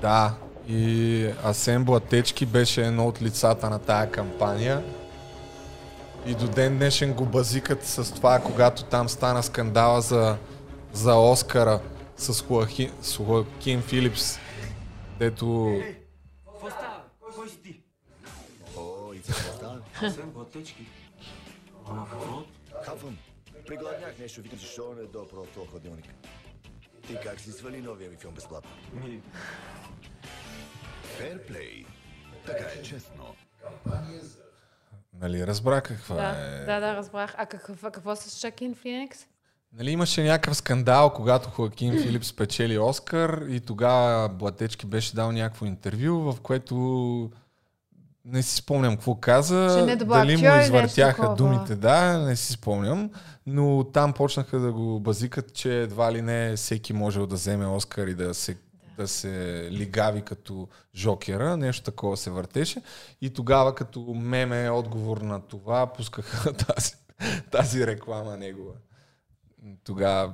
Да, 0.00 0.34
и 0.68 1.30
Асен 1.44 1.84
Блатечки 1.84 2.46
беше 2.46 2.86
едно 2.86 3.08
от 3.08 3.22
лицата 3.22 3.70
на 3.70 3.78
тая 3.78 4.10
кампания. 4.10 4.84
И 6.26 6.34
до 6.34 6.48
ден 6.48 6.76
днешен 6.76 7.12
го 7.12 7.26
базикат 7.26 7.86
с 7.86 8.14
това, 8.14 8.40
когато 8.40 8.84
там 8.84 9.08
стана 9.08 9.42
скандала 9.42 10.00
за, 10.00 10.36
за 10.92 11.14
Оскара 11.14 11.80
с, 12.16 12.42
Хуахи, 12.42 12.90
с 13.02 13.16
Хуакин 13.16 13.82
Филипс, 13.82 14.38
дето 15.18 15.46
О, 18.76 19.12
и? 19.12 19.22
Асен 20.02 20.30
Блатечки. 20.30 20.86
Хапвам. 22.84 23.16
Пригладнях 23.66 24.18
нещо, 24.18 24.42
викам, 24.42 24.58
че 24.58 24.66
що 24.66 24.94
не 24.96 25.02
е 25.02 25.06
допро 25.06 25.44
в 25.44 25.48
този 25.54 25.68
хладилник. 25.68 26.04
Ти 27.06 27.16
как 27.22 27.40
си 27.40 27.52
свали 27.52 27.80
новия 27.80 28.10
ми 28.10 28.16
филм 28.16 28.34
безплатно? 28.34 28.70
Ми, 31.20 31.28
Ферплей. 31.28 31.84
Така 32.46 32.64
е 32.78 32.82
честно. 32.82 33.24
Нали, 35.20 35.46
разбра 35.46 35.80
каква 35.80 36.16
Да, 36.16 36.28
е. 36.28 36.64
да, 36.64 36.80
да, 36.80 36.96
разбрах. 36.96 37.34
А 37.38 37.46
какво, 37.46 37.90
какво 37.90 38.16
с 38.16 38.38
Шакин 38.38 38.74
Феникс? 38.74 39.18
Нали, 39.72 39.90
имаше 39.90 40.22
някакъв 40.24 40.56
скандал, 40.56 41.10
когато 41.10 41.48
Хоакин 41.50 41.92
Филип 42.02 42.24
спечели 42.24 42.78
Оскар 42.78 43.42
и 43.48 43.60
тогава 43.60 44.28
Блатечки 44.28 44.86
беше 44.86 45.14
дал 45.14 45.32
някакво 45.32 45.66
интервю, 45.66 46.32
в 46.32 46.40
което 46.40 47.30
не 48.24 48.42
си 48.42 48.56
спомням 48.56 48.96
какво 48.96 49.14
каза, 49.14 49.76
Че 49.78 49.86
не 49.86 49.96
дали 49.96 50.32
актьор 50.32 50.46
му 50.46 50.54
нещо 50.54 50.60
извъртяха 50.76 51.16
такова. 51.16 51.36
думите, 51.36 51.76
да, 51.76 52.18
не 52.18 52.36
си 52.36 52.52
спомням, 52.52 53.10
но 53.46 53.84
там 53.84 54.12
почнаха 54.12 54.58
да 54.58 54.72
го 54.72 55.00
базикат, 55.00 55.54
че 55.54 55.82
едва 55.82 56.12
ли 56.12 56.22
не 56.22 56.56
всеки 56.56 56.92
можел 56.92 57.26
да 57.26 57.34
вземе 57.34 57.66
Оскар 57.66 58.06
и 58.06 58.14
да 58.14 58.34
се 58.34 58.56
да 58.96 59.08
се 59.08 59.68
лигави 59.70 60.22
като 60.22 60.68
жокера, 60.94 61.56
нещо 61.56 61.84
такова 61.84 62.16
се 62.16 62.30
въртеше. 62.30 62.82
И 63.20 63.30
тогава 63.30 63.74
като 63.74 64.00
меме 64.00 64.70
отговор 64.70 65.16
на 65.16 65.40
това 65.40 65.92
пускаха 65.92 66.52
тази, 66.66 66.94
тази 67.50 67.86
реклама 67.86 68.36
негова. 68.36 68.72
Тогава 69.84 70.32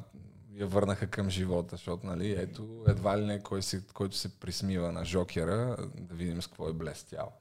я 0.55 0.67
върнаха 0.67 1.07
към 1.07 1.31
живота, 1.31 1.77
защото 1.77 2.07
нали, 2.07 2.33
ето 2.33 2.85
едва 2.89 3.19
ли 3.19 3.25
не 3.25 3.43
кой 3.43 3.63
се, 3.63 3.87
който 3.95 4.17
се 4.17 4.41
присмива 4.41 4.93
на 4.93 5.05
жокера, 5.05 5.77
да 5.95 6.15
видим 6.15 6.43
с 6.43 6.47
какво 6.47 6.69
е 6.69 6.73
блестял. 6.73 7.33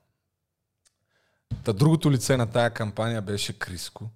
Та 1.64 1.74
другото 1.74 2.12
лице 2.12 2.38
на 2.38 2.52
тая 2.52 2.70
кампания 2.70 3.22
беше 3.22 3.60
Криско. 3.60 4.10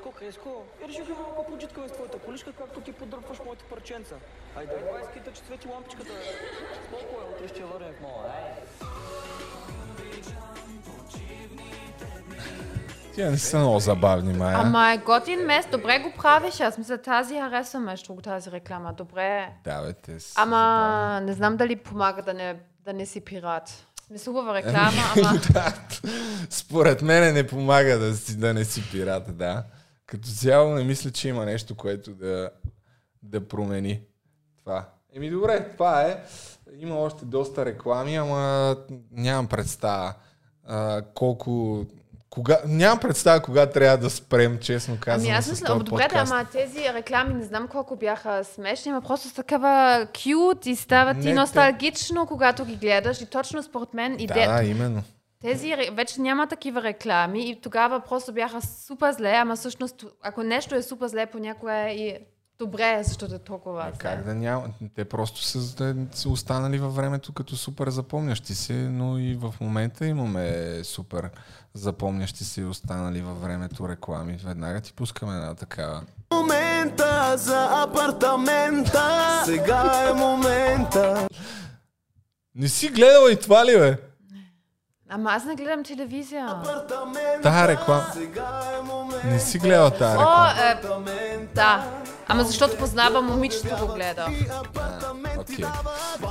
Криско, 0.00 0.12
Криско, 0.18 0.62
я 0.82 0.88
реших 0.88 1.08
и 1.08 1.12
малко 1.12 1.52
почиткаме 1.52 1.88
с 1.88 1.92
твоята 1.92 2.18
количка, 2.18 2.52
както 2.52 2.80
ти 2.80 2.92
подърпваш 2.92 3.38
моите 3.46 3.64
парченца. 3.64 4.14
Айде, 4.56 4.72
дай 4.72 5.04
скита, 5.10 5.32
че 5.32 5.40
свети 5.40 5.68
лампичката. 5.68 6.10
Спокойно, 6.86 7.30
утре 7.36 7.48
ще 7.48 7.64
върнем 7.64 7.92
в 7.98 8.00
мола, 8.02 8.24
ай. 8.26 8.62
Тя 13.14 13.30
не 13.30 13.38
са 13.38 13.58
много 13.58 13.78
забавни, 13.78 14.32
Майя. 14.32 14.58
Ама 14.60 14.92
е 14.92 14.98
готин 14.98 15.40
мес, 15.40 15.66
добре 15.72 15.98
го 15.98 16.12
правиш. 16.18 16.60
Аз 16.60 16.78
мисля, 16.78 16.98
тази 16.98 17.40
харесва 17.40 17.80
между 17.80 18.06
другото, 18.06 18.28
тази 18.28 18.50
реклама. 18.50 18.92
Добре. 18.92 19.48
Да, 19.64 19.82
бе, 19.82 19.92
те 19.92 20.20
са 20.20 20.34
Ама 20.36 21.20
не 21.22 21.32
знам 21.32 21.56
дали 21.56 21.76
помага 21.76 22.22
да 22.22 22.34
не, 22.34 22.56
да 22.84 22.92
не 22.92 23.06
си 23.06 23.20
пират. 23.20 23.86
Мисля, 24.10 24.32
хубава 24.32 24.54
реклама, 24.54 25.02
ама... 25.16 25.40
да, 25.52 25.74
според 26.50 27.02
мен 27.02 27.34
не 27.34 27.46
помага 27.46 27.98
да, 27.98 28.14
си, 28.14 28.36
да 28.36 28.54
не 28.54 28.64
си 28.64 28.90
пирата, 28.92 29.32
да. 29.32 29.64
Като 30.10 30.28
цяло 30.28 30.74
не 30.74 30.84
мисля, 30.84 31.10
че 31.10 31.28
има 31.28 31.44
нещо, 31.44 31.74
което 31.74 32.10
да, 32.10 32.50
да 33.22 33.48
промени 33.48 34.00
това. 34.58 34.86
Еми 35.12 35.30
добре, 35.30 35.68
това 35.72 36.02
е. 36.02 36.22
Има 36.78 36.96
още 36.96 37.24
доста 37.24 37.64
реклами, 37.64 38.16
ама 38.16 38.76
нямам 39.12 39.46
представа 39.46 40.14
а, 40.66 41.02
колко... 41.14 41.84
Кога, 42.30 42.58
нямам 42.66 42.98
представа 42.98 43.42
кога 43.42 43.66
трябва 43.66 43.98
да 43.98 44.10
спрем, 44.10 44.58
честно 44.58 44.96
казвам. 45.00 45.26
Ами 45.26 45.38
аз 45.38 45.50
мисля, 45.50 45.78
добре, 45.78 46.08
да, 46.12 46.18
ама 46.18 46.46
тези 46.52 46.78
реклами 46.94 47.34
не 47.34 47.44
знам 47.44 47.68
колко 47.68 47.96
бяха 47.96 48.44
смешни, 48.44 48.90
ама 48.92 49.00
просто 49.00 49.28
са 49.28 49.34
такава 49.34 50.06
кют 50.06 50.66
и 50.66 50.76
става 50.76 51.14
Не, 51.14 51.20
ти 51.20 51.26
те- 51.26 51.34
носталгично, 51.34 52.26
когато 52.26 52.64
ги 52.64 52.76
гледаш. 52.76 53.20
И 53.20 53.26
точно 53.26 53.62
според 53.62 53.94
мен 53.94 54.20
идеята, 54.20 54.54
да, 54.54 54.64
именно. 54.64 55.02
Тези 55.40 55.74
вече 55.92 56.20
няма 56.20 56.46
такива 56.46 56.82
реклами 56.82 57.50
и 57.50 57.60
тогава 57.60 58.00
просто 58.00 58.32
бяха 58.32 58.62
супер 58.62 59.12
зле, 59.12 59.30
ама 59.30 59.56
всъщност, 59.56 60.04
ако 60.22 60.42
нещо 60.42 60.74
е 60.74 60.82
супер 60.82 61.06
зле, 61.08 61.26
понякога 61.26 61.74
е 61.74 61.90
и 61.90 62.18
добре, 62.58 63.02
защото 63.04 63.34
е 63.34 63.38
толкова 63.38 63.82
А 63.82 63.90
зле. 63.90 63.98
как 63.98 64.24
да 64.24 64.34
няма? 64.34 64.68
Те 64.94 65.04
просто 65.04 65.42
са, 65.42 65.94
са 66.12 66.28
останали 66.28 66.78
във 66.78 66.94
времето 66.94 67.32
като 67.32 67.56
супер 67.56 67.88
запомнящи 67.88 68.54
се, 68.54 68.72
но 68.72 69.18
и 69.18 69.34
в 69.34 69.54
момента 69.60 70.06
имаме 70.06 70.78
супер 70.84 71.30
запомнящи 71.74 72.44
се 72.44 72.60
и 72.60 72.64
останали 72.64 73.20
във 73.20 73.42
времето 73.42 73.88
реклами. 73.88 74.38
Веднага 74.44 74.80
ти 74.80 74.92
пускаме 74.92 75.34
една 75.34 75.54
такава. 75.54 76.02
момента 76.34 77.34
за 77.36 77.68
апартамента. 77.72 79.02
Сега 79.44 80.08
е 80.10 80.12
момента. 80.12 81.28
Не 82.54 82.68
си 82.68 82.88
гледала 82.88 83.32
и 83.32 83.36
това 83.36 83.66
ли, 83.66 83.78
бе? 83.78 84.09
Ама 85.10 85.30
аз 85.30 85.44
не 85.44 85.54
гледам 85.54 85.84
телевизия. 85.84 86.56
Тая 87.42 87.68
реклама. 87.68 88.06
Не 89.24 89.38
си 89.40 89.58
гледала 89.58 89.90
тая 89.90 90.18
О, 90.18 90.20
реклама. 90.70 91.10
е, 91.10 91.38
да. 91.54 91.84
Ама 92.28 92.44
защото 92.44 92.76
познавам 92.76 93.26
момичето 93.26 93.76
го 93.76 93.94
гледа. 93.94 94.26
Окей. 95.38 95.64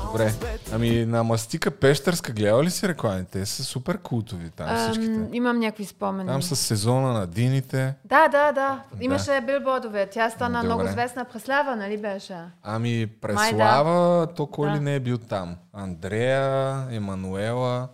Добре. 0.06 0.34
Ами 0.73 1.06
на 1.06 1.23
Мастика 1.23 1.72
Пещерска 1.72 2.31
гледала 2.31 2.64
ли 2.64 2.72
си 2.72 2.88
рекламите? 2.88 3.31
Те 3.31 3.45
са 3.45 3.64
супер 3.64 3.97
култови 3.97 4.49
там 4.49 4.77
всичките. 4.77 5.11
Ам, 5.11 5.34
имам 5.34 5.60
някакви 5.60 5.85
спомени. 5.85 6.30
Там 6.30 6.41
с 6.41 6.56
сезона 6.56 7.14
на 7.14 7.27
дините. 7.27 7.93
Да, 8.06 8.27
да, 8.27 8.51
да. 8.51 8.80
Имаше 9.01 9.41
билбордове. 9.41 10.06
Тя 10.06 10.30
стана 10.30 10.60
Добре. 10.60 10.65
много 10.65 10.89
известна 10.89 11.26
преслава, 11.26 11.76
нали 11.76 11.97
беше? 11.97 12.38
Ами, 12.64 12.97
Май 12.97 13.07
Преслава, 13.51 14.27
то 14.27 14.45
кой 14.47 14.69
Да. 14.69 14.76
ли 14.76 14.80
не 14.80 14.95
е 14.95 14.99
бил 14.99 15.18
там? 15.18 15.56
Андрея, 15.73 16.76
Емануела. 16.91 17.88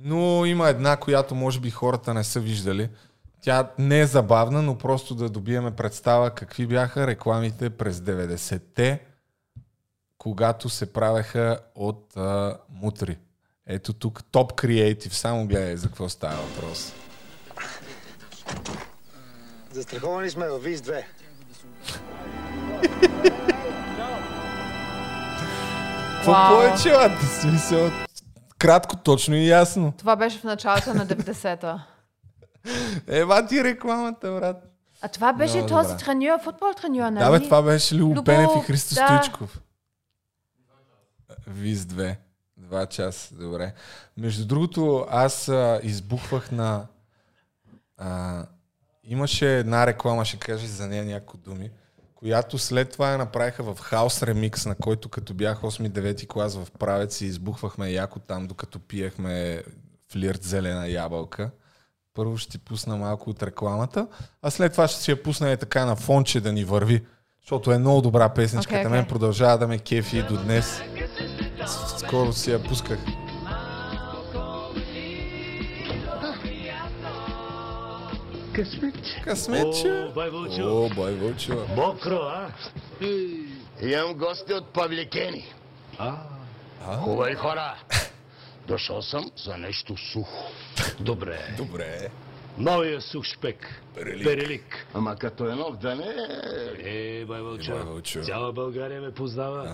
Но 0.00 0.44
има 0.44 0.68
една, 0.68 0.96
която 0.96 1.34
може 1.34 1.60
би 1.60 1.70
хората 1.70 2.14
не 2.14 2.24
са 2.24 2.40
виждали. 2.40 2.88
Тя 3.40 3.70
не 3.78 4.00
е 4.00 4.06
забавна, 4.06 4.62
но 4.62 4.78
просто 4.78 5.14
да 5.14 5.28
добиеме 5.28 5.70
представа 5.70 6.30
какви 6.30 6.66
бяха 6.66 7.06
рекламите 7.06 7.70
през 7.70 7.98
90-те, 7.98 9.00
когато 10.18 10.68
се 10.68 10.92
правеха 10.92 11.60
от 11.74 12.16
а, 12.16 12.56
мутри. 12.70 13.18
Ето 13.66 13.92
тук 13.92 14.24
топ 14.30 14.54
креатив, 14.54 15.16
само 15.16 15.46
гледай 15.46 15.76
за 15.76 15.86
какво 15.86 16.08
става 16.08 16.36
въпрос. 16.36 16.92
Застраховани 19.72 20.30
сме 20.30 20.48
във 20.48 20.62
ВИЗ 20.62 20.80
2. 20.80 21.04
Какво 26.16 26.32
повече? 26.48 26.94
Смисъл, 27.40 27.90
кратко, 28.58 28.96
точно 28.96 29.34
и 29.34 29.48
ясно. 29.48 29.92
Това 29.98 30.16
беше 30.16 30.38
в 30.38 30.44
началото 30.44 30.94
на 30.94 31.06
90-та. 31.06 31.86
Ева 33.06 33.46
ти 33.46 33.64
рекламата, 33.64 34.30
брат. 34.30 34.64
А 35.02 35.08
това 35.08 35.32
беше 35.32 35.56
Много 35.56 35.68
този 35.68 35.88
добре. 35.88 36.04
треньор, 36.04 36.40
футбол 36.44 36.68
треньор, 36.80 37.10
нали? 37.10 37.24
Да, 37.24 37.30
бе, 37.30 37.44
това 37.44 37.62
беше 37.62 37.94
Любо 37.94 38.24
Пенев 38.24 38.50
и 38.58 38.60
Христо 38.60 38.94
да. 38.94 39.06
Стоичков. 39.06 39.60
Виз 41.46 41.80
2. 41.80 42.16
Два 42.56 42.86
часа, 42.86 43.34
добре. 43.34 43.74
Между 44.16 44.46
другото, 44.46 45.06
аз 45.10 45.48
а, 45.48 45.80
избухвах 45.82 46.52
на... 46.52 46.86
А, 47.96 48.44
имаше 49.04 49.58
една 49.58 49.86
реклама, 49.86 50.24
ще 50.24 50.36
кажа 50.36 50.66
за 50.66 50.86
нея 50.86 51.04
няколко 51.04 51.36
думи, 51.36 51.70
която 52.18 52.58
след 52.58 52.90
това 52.92 53.10
я 53.10 53.18
направиха 53.18 53.62
в 53.62 53.80
хаус 53.80 54.22
ремикс, 54.22 54.66
на 54.66 54.74
който 54.74 55.08
като 55.08 55.34
бях 55.34 55.60
8-9 55.60 56.26
клас 56.26 56.56
в 56.56 56.68
правец 56.78 57.20
и 57.20 57.26
избухвахме 57.26 57.90
яко 57.90 58.18
там, 58.18 58.46
докато 58.46 58.78
пиехме 58.78 59.62
флирт 60.12 60.42
зелена 60.42 60.88
ябълка. 60.88 61.50
Първо 62.14 62.36
ще 62.36 62.50
ти 62.50 62.58
пусна 62.58 62.96
малко 62.96 63.30
от 63.30 63.42
рекламата, 63.42 64.06
а 64.42 64.50
след 64.50 64.72
това 64.72 64.88
ще 64.88 65.02
си 65.02 65.10
я 65.10 65.22
пусна 65.22 65.50
е 65.50 65.56
така 65.56 65.84
на 65.84 65.96
фонче 65.96 66.40
да 66.40 66.52
ни 66.52 66.64
върви, 66.64 67.04
защото 67.40 67.72
е 67.72 67.78
много 67.78 68.00
добра 68.00 68.28
песничката. 68.28 68.76
Окей, 68.76 68.86
Okay, 68.86 68.90
Мен 68.90 69.06
продължава 69.06 69.58
да 69.58 69.68
ме 69.68 69.78
кефи 69.78 70.18
и 70.18 70.22
до 70.22 70.42
днес. 70.42 70.80
Скоро 71.98 72.32
си 72.32 72.50
я 72.50 72.62
пусках. 72.62 72.98
Късмет. 78.58 78.94
Късметче. 79.24 79.90
О, 79.90 80.12
бай 80.14 80.30
Вълчо. 80.30 80.84
О, 80.84 80.88
бай 80.96 81.14
Вълчо. 81.14 81.66
Мокро, 81.76 82.14
а? 82.14 82.48
Имам 83.82 84.14
гости 84.14 84.52
от 84.52 84.66
Павликени. 84.66 85.54
Хубави 86.84 87.34
хора, 87.34 87.74
дошъл 88.66 89.02
съм 89.02 89.30
за 89.36 89.58
нещо 89.58 89.96
сухо. 89.96 90.50
Добре. 91.00 91.54
Добре. 91.56 92.08
Новия 92.58 93.00
сух 93.00 93.24
шпек. 93.24 93.82
Перелик. 93.94 94.24
Перелик. 94.24 94.86
Ама 94.94 95.16
като 95.16 95.48
е 95.48 95.54
нов, 95.54 95.76
да 95.76 95.94
не 95.94 96.14
Е, 96.78 97.24
Вълчо. 97.24 97.72
Бай 97.72 97.82
Вълчо. 97.82 98.22
Цяла 98.22 98.52
България 98.52 99.00
ме 99.00 99.14
познава. 99.14 99.64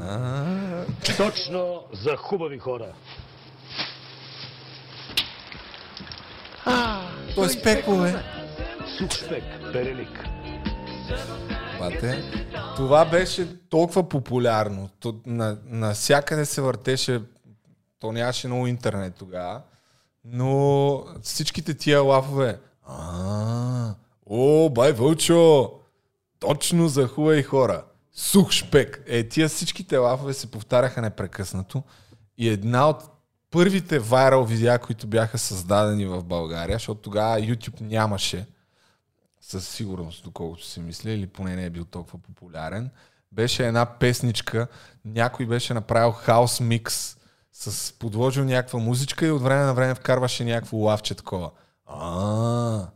А, 0.00 0.84
Точно 1.16 1.84
за 1.92 2.16
хубави 2.16 2.58
хора. 2.58 2.92
Той 7.34 7.46
е 7.46 7.48
спекове. 7.48 8.24
Сух 8.98 9.10
шпек. 9.10 9.44
Перелик. 9.72 10.24
Бате, 11.78 12.22
това 12.76 13.04
беше 13.04 13.68
толкова 13.68 14.08
популярно. 14.08 14.88
То, 15.00 15.20
на, 15.26 15.58
насякъде 15.64 16.44
се 16.44 16.60
въртеше, 16.60 17.22
то 18.00 18.12
нямаше 18.12 18.46
много 18.46 18.66
интернет 18.66 19.14
тогава, 19.14 19.62
но 20.24 21.04
всичките 21.22 21.74
тия 21.74 22.02
лафове, 22.02 22.58
а, 22.86 23.94
о, 24.26 24.70
бай 24.70 24.92
Вълчо, 24.92 25.72
точно 26.38 26.88
за 26.88 27.08
хубави 27.08 27.42
хора, 27.42 27.84
сух 28.12 28.50
шпек. 28.50 29.02
Е, 29.06 29.28
тия 29.28 29.48
всичките 29.48 29.96
лафове 29.96 30.34
се 30.34 30.50
повтаряха 30.50 31.02
непрекъснато 31.02 31.82
и 32.38 32.48
една 32.48 32.88
от 32.88 33.02
първите 33.50 33.98
вайрал 33.98 34.44
видеа, 34.44 34.78
които 34.78 35.06
бяха 35.06 35.38
създадени 35.38 36.06
в 36.06 36.24
България, 36.24 36.74
защото 36.74 37.00
тогава 37.00 37.40
YouTube 37.40 37.80
нямаше, 37.80 38.46
със 39.40 39.68
сигурност, 39.68 40.24
доколкото 40.24 40.64
си 40.64 40.80
мисля, 40.80 41.10
или 41.10 41.26
поне 41.26 41.56
не 41.56 41.64
е 41.64 41.70
бил 41.70 41.84
толкова 41.84 42.18
популярен, 42.18 42.90
беше 43.32 43.66
една 43.66 43.86
песничка, 43.86 44.66
някой 45.04 45.46
беше 45.46 45.74
направил 45.74 46.12
хаус 46.12 46.60
микс, 46.60 47.16
с 47.52 47.92
подложил 47.92 48.44
някаква 48.44 48.78
музичка 48.78 49.26
и 49.26 49.30
от 49.30 49.42
време 49.42 49.64
на 49.64 49.74
време 49.74 49.94
вкарваше 49.94 50.44
някакво 50.44 50.76
лавче 50.76 51.14
такова. 51.14 51.50
А, 51.86 52.88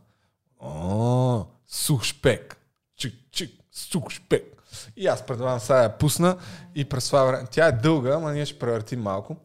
а, 0.61 1.45
сух 1.67 2.03
шпек. 2.03 2.57
Чик, 2.97 3.13
чик, 3.31 3.51
сух 3.71 4.09
шпек. 4.09 4.63
И 4.95 5.07
аз 5.07 5.25
предлагам 5.25 5.59
сега 5.59 5.83
я 5.83 5.97
пусна 5.97 6.37
и 6.75 6.85
през 6.85 7.07
това 7.07 7.23
време. 7.23 7.47
Тя 7.51 7.67
е 7.67 7.71
дълга, 7.71 8.15
ама 8.15 8.31
ние 8.31 8.45
ще 8.45 8.59
превъртим 8.59 9.01
малко. 9.01 9.35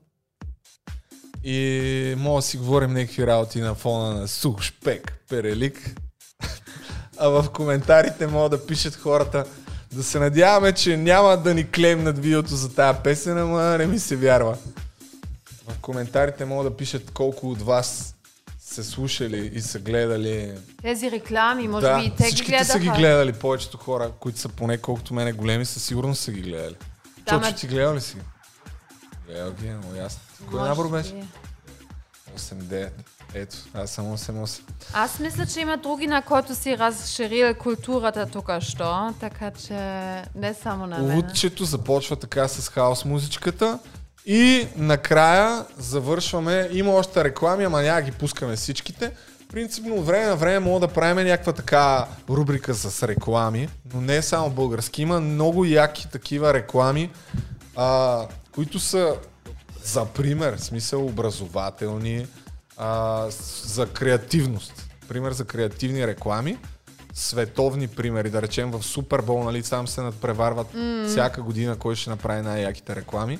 И 1.49 2.15
мога 2.19 2.39
да 2.39 2.43
си 2.43 2.57
говорим 2.57 2.93
някакви 2.93 3.27
работи 3.27 3.61
на 3.61 3.75
фона 3.75 4.21
на 4.21 4.29
сух 4.29 4.63
шпек, 4.63 5.13
перелик. 5.29 6.01
А 7.19 7.29
в 7.29 7.51
коментарите 7.53 8.27
могат 8.27 8.51
да 8.51 8.67
пишат 8.67 8.95
хората 8.95 9.45
да 9.93 10.03
се 10.03 10.19
надяваме, 10.19 10.73
че 10.73 10.97
няма 10.97 11.37
да 11.37 11.55
ни 11.55 11.71
клемнат 11.71 12.19
видеото 12.19 12.57
за 12.57 12.75
тая 12.75 13.03
песен, 13.03 13.39
ама 13.39 13.63
не 13.79 13.87
ми 13.87 13.99
се 13.99 14.17
вярва. 14.17 14.57
В 15.69 15.79
коментарите 15.81 16.45
могат 16.45 16.73
да 16.73 16.77
пишат 16.77 17.11
колко 17.11 17.51
от 17.51 17.63
вас 17.63 18.15
се 18.61 18.85
слушали 18.85 19.51
и 19.55 19.61
са 19.61 19.79
гледали. 19.79 20.53
Тези 20.83 21.11
реклами, 21.11 21.69
може 21.69 21.87
да, 21.87 21.99
би 21.99 22.05
и 22.05 22.11
те 22.17 22.31
ги 22.31 22.43
гледаха. 22.43 22.65
са 22.65 22.79
ги 22.79 22.89
гледали, 22.89 23.33
повечето 23.33 23.77
хора, 23.77 24.11
които 24.21 24.39
са 24.39 24.49
поне 24.49 24.79
колкото 24.79 25.15
мене 25.15 25.33
големи, 25.33 25.65
със 25.65 25.85
сигурност 25.85 26.23
са 26.23 26.33
ги 26.33 26.41
гледали. 26.41 26.77
Да, 27.19 27.31
Чочо, 27.31 27.51
ма- 27.51 27.57
ти 27.57 27.67
гледал 27.67 27.95
ли 27.95 28.01
си? 28.01 28.17
Гледал 29.27 29.53
ги, 29.53 29.71
много 29.71 29.95
ясно. 29.95 30.21
Кой 30.51 30.61
набор 30.61 30.91
беше? 30.91 31.13
би. 31.13 31.25
8-9. 32.39 32.91
Ето, 33.35 33.57
аз 33.75 33.91
съм 33.91 34.17
8-8. 34.17 34.61
Аз 34.93 35.19
мисля, 35.19 35.47
че 35.47 35.61
има 35.61 35.77
други, 35.77 36.07
на 36.07 36.23
който 36.23 36.55
си 36.55 36.79
разширил 36.79 37.55
културата 37.55 38.27
тук 38.27 38.51
що, 38.61 39.15
така 39.21 39.51
че 39.51 39.75
не 40.35 40.55
само 40.55 40.87
на 40.87 40.99
мен. 40.99 41.17
Лудчето 41.17 41.65
започва 41.65 42.17
така 42.17 42.49
с 42.49 42.69
хаос 42.69 43.05
музичката 43.05 43.79
и 44.27 44.69
накрая 44.77 45.65
завършваме. 45.79 46.69
Има 46.73 46.93
още 46.93 47.25
реклами, 47.25 47.65
ама 47.65 47.83
няма 47.83 48.03
ги 48.03 48.13
пускаме 48.13 48.57
всичките. 48.57 49.13
Принципно 49.53 49.95
от 49.95 50.07
време 50.07 50.27
на 50.27 50.37
време 50.37 50.59
мога 50.59 50.81
да 50.87 50.93
правим 50.93 51.27
някаква 51.27 51.53
така 51.53 52.07
рубрика 52.31 52.75
с 52.75 53.09
реклами, 53.09 53.69
но 53.95 54.01
не 54.01 54.17
е 54.17 54.23
само 54.23 54.51
български. 54.51 55.03
Има 55.03 55.21
много 55.21 55.65
яки 55.65 56.09
такива 56.09 56.55
реклами, 56.55 57.11
а, 57.77 58.23
които 58.55 58.81
са 58.81 59.17
за 59.87 60.05
пример, 60.05 60.57
в 60.57 60.65
смисъл 60.65 61.07
образователни, 61.07 62.27
а, 62.77 63.27
за 63.65 63.87
креативност. 63.87 64.89
Пример 65.09 65.33
за 65.33 65.45
креативни 65.45 66.07
реклами. 66.07 66.59
Световни 67.15 67.89
примери, 67.89 68.31
да 68.31 68.43
речем 68.43 68.71
в 68.71 68.83
Супербол, 68.83 69.45
нали, 69.45 69.63
сам 69.63 69.89
се 69.89 70.01
надпреварват 70.01 70.75
М. 70.75 71.05
всяка 71.09 71.43
година 71.43 71.77
кой 71.77 71.97
ще 71.97 72.11
направи 72.11 72.43
най-яките 72.43 72.97
реклами. 72.97 73.39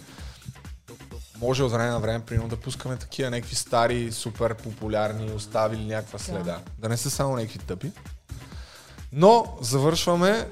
Може 1.41 1.63
от 1.63 1.73
време 1.73 1.91
на 1.91 2.01
време, 2.01 2.25
примерно, 2.25 2.49
да 2.49 2.57
пускаме 2.57 2.97
такива 2.97 3.31
някакви 3.31 3.55
стари, 3.55 4.13
супер 4.13 4.55
популярни, 4.55 5.33
оставили 5.33 5.85
някаква 5.85 6.19
следа. 6.19 6.61
Да 6.79 6.89
не 6.89 6.97
са 6.97 7.11
само 7.11 7.37
някакви 7.37 7.59
тъпи. 7.59 7.93
Но 9.13 9.57
завършваме 9.61 10.49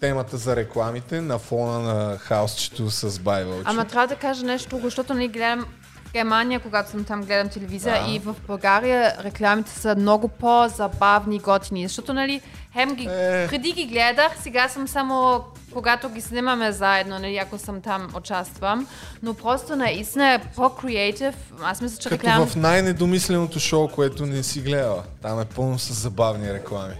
темата 0.00 0.36
за 0.36 0.56
рекламите 0.56 1.20
на 1.20 1.38
фона 1.38 1.78
на 1.78 2.18
хаосчето 2.18 2.90
с 2.90 3.18
Байвълче. 3.18 3.62
Ама 3.64 3.84
трябва 3.84 4.06
да 4.06 4.16
кажа 4.16 4.46
нещо 4.46 4.80
защото 4.82 5.14
не 5.14 5.28
гледам 5.28 5.66
Германия, 6.12 6.60
когато 6.60 6.90
съм 6.90 7.04
там, 7.04 7.22
гледам 7.24 7.48
телевизия 7.48 8.04
Да. 8.04 8.10
и 8.10 8.18
в 8.18 8.36
България 8.46 9.14
рекламите 9.24 9.70
са 9.70 9.96
много 9.96 10.28
по-забавни 10.28 11.36
и 11.36 11.38
готини, 11.38 11.88
защото 11.88 12.12
нали, 12.12 12.40
хем 12.72 12.94
ги, 12.94 13.04
Е. 13.10 13.46
преди 13.48 13.72
ги 13.72 13.86
гледах, 13.86 14.32
сега 14.42 14.68
съм 14.68 14.88
само 14.88 15.44
когато 15.72 16.08
ги 16.08 16.20
снимаме 16.20 16.72
заедно, 16.72 17.18
нали, 17.18 17.36
ако 17.36 17.58
съм 17.58 17.80
там, 17.80 18.08
участвам, 18.16 18.86
но 19.22 19.34
просто 19.34 19.76
наистина 19.76 20.32
е 20.32 20.38
по-креатив. 20.38 21.34
Аз 21.62 21.80
мисля, 21.80 21.96
че 21.96 22.08
Като 22.08 22.26
реклам... 22.26 22.46
в 22.46 22.56
най-недомисленото 22.56 23.60
шоу, 23.60 23.88
което 23.88 24.26
не 24.26 24.42
си 24.42 24.60
гледала. 24.60 25.02
Там 25.22 25.40
е 25.40 25.44
пълно 25.44 25.78
с 25.78 25.92
забавни 25.92 26.52
реклами. 26.52 26.94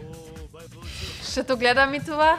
Ще 1.31 1.44
то 1.44 1.56
гледам 1.56 1.94
и 1.94 2.01
това. 2.01 2.39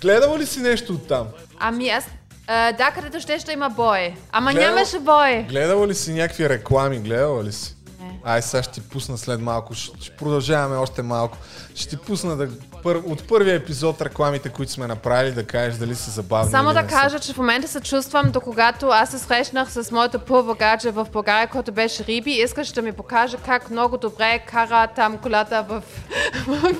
Гледала 0.00 0.38
ли 0.38 0.46
си 0.46 0.60
нещо 0.60 0.92
от 0.92 1.08
там? 1.08 1.26
Ами 1.58 1.88
аз... 1.88 2.04
А, 2.46 2.72
да, 2.72 2.90
където 2.90 3.20
ще, 3.20 3.38
ще 3.38 3.52
има 3.52 3.70
бой. 3.70 4.14
Ама 4.32 4.50
Гледала- 4.52 4.60
нямаше 4.74 4.98
бой. 4.98 5.42
Гледала 5.48 5.86
ли 5.86 5.94
си 5.94 6.12
някакви 6.12 6.48
реклами? 6.48 6.98
Гледала 6.98 7.44
ли 7.44 7.52
си? 7.52 7.74
Не. 8.00 8.18
Ай, 8.24 8.42
сега 8.42 8.62
ще 8.62 8.72
ти 8.72 8.80
пусна 8.88 9.18
след 9.18 9.40
малко. 9.40 9.74
Ще, 9.74 10.04
ще 10.04 10.16
продължаваме 10.16 10.76
още 10.76 11.02
малко. 11.02 11.36
Ще 11.74 11.88
ти 11.88 11.96
пусна 11.96 12.36
да, 12.36 12.48
пър, 12.82 12.96
от 12.96 13.28
първия 13.28 13.54
епизод 13.54 14.02
рекламите, 14.02 14.48
които 14.48 14.72
сме 14.72 14.86
направили, 14.86 15.32
да 15.32 15.46
кажеш 15.46 15.78
дали 15.78 15.94
са 15.94 16.10
забавни 16.10 16.50
Само 16.50 16.72
да 16.72 16.82
не 16.82 16.88
са. 16.88 16.96
кажа, 16.96 17.18
че 17.20 17.32
в 17.32 17.36
момента 17.38 17.68
се 17.68 17.80
чувствам, 17.80 18.30
до 18.30 18.40
когато 18.40 18.86
аз 18.86 19.10
се 19.10 19.18
срещнах 19.18 19.72
с 19.72 19.90
моето 19.90 20.18
първо 20.18 20.54
гадже 20.54 20.90
в 20.90 21.06
България, 21.12 21.48
който 21.48 21.72
беше 21.72 22.04
Риби, 22.04 22.30
искаше 22.30 22.74
да 22.74 22.82
ми 22.82 22.92
покаже 22.92 23.36
как 23.44 23.70
много 23.70 23.96
добре 23.98 24.38
кара 24.38 24.86
там 24.86 25.18
колата 25.18 25.66
в, 25.68 25.82
в 26.46 26.74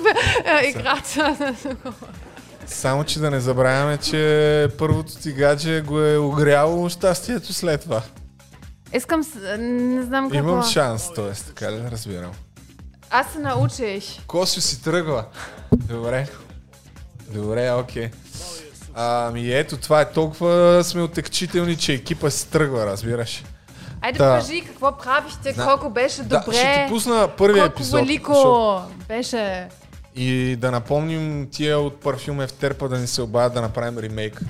е, 0.45 0.67
играта. 0.67 1.35
Само, 2.69 3.03
че 3.03 3.19
да 3.19 3.31
не 3.31 3.39
забравяме, 3.39 3.97
че 3.99 4.67
първото 4.77 5.13
ти 5.13 5.31
гадже 5.31 5.81
го 5.81 6.01
е 6.01 6.17
огряло 6.17 6.89
щастието 6.89 7.53
след 7.53 7.81
това. 7.81 8.01
Искам, 8.93 9.23
с- 9.23 9.35
не 9.59 10.01
знам 10.03 10.29
какво. 10.29 10.37
Имам 10.39 10.63
шанс, 10.63 11.13
т.е. 11.13 11.33
така 11.33 11.71
ли 11.71 11.77
да 11.77 11.91
разбирам. 11.91 12.31
Аз 13.09 13.27
се 13.27 13.39
научих. 13.39 14.25
Косио 14.27 14.61
си 14.61 14.83
тръгва. 14.83 15.25
Добре. 15.73 16.27
Добре, 17.27 17.71
окей. 17.71 18.09
Ами 18.95 19.51
ето, 19.51 19.77
това 19.77 20.01
е 20.01 20.11
толкова 20.11 20.83
сме 20.83 21.01
отекчителни, 21.01 21.75
че 21.75 21.93
екипа 21.93 22.29
си 22.29 22.49
тръгва, 22.49 22.85
разбираш. 22.85 23.43
Айде 24.01 24.17
Да. 24.17 24.35
покажи 24.35 24.61
какво 24.61 24.97
правихте, 24.97 25.51
Зна- 25.53 25.65
колко 25.65 25.89
беше 25.89 26.23
Да, 26.23 26.39
добре. 26.39 26.55
ще 26.55 26.83
ти 26.85 26.93
пусна 26.93 27.29
първия 27.37 27.63
колко 27.63 27.73
епизод, 27.73 27.99
велико 27.99 28.33
защото- 28.33 29.05
беше. 29.07 29.67
И 30.19 30.55
да 30.55 30.71
напомним 30.71 31.47
тия 31.51 31.79
от 31.79 31.99
парфюм 31.99 32.41
Ефтерпа 32.41 32.89
да 32.89 32.97
ни 32.99 33.07
се 33.07 33.21
обадят 33.21 33.53
да 33.53 33.61
направим 33.61 33.99
ремейк. 33.99 34.41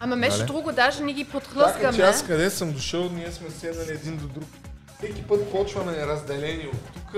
Ама 0.00 0.16
между 0.16 0.38
Нали? 0.38 0.46
друго, 0.46 0.72
даже 0.72 1.02
ни 1.02 1.12
ги 1.14 1.24
Така 1.24 1.32
подхлъскаме. 1.32 1.92
че 1.92 2.02
аз 2.02 2.22
къде 2.22 2.50
съм 2.50 2.72
дошъл, 2.72 3.10
ние 3.10 3.32
сме 3.32 3.50
седнали 3.50 3.90
един 3.90 4.16
до 4.16 4.26
друг. 4.26 4.48
Всеки 4.98 5.22
път 5.22 5.50
почваме 5.50 6.06
разделени 6.06 6.66
от 6.66 6.80
тук 6.94 7.14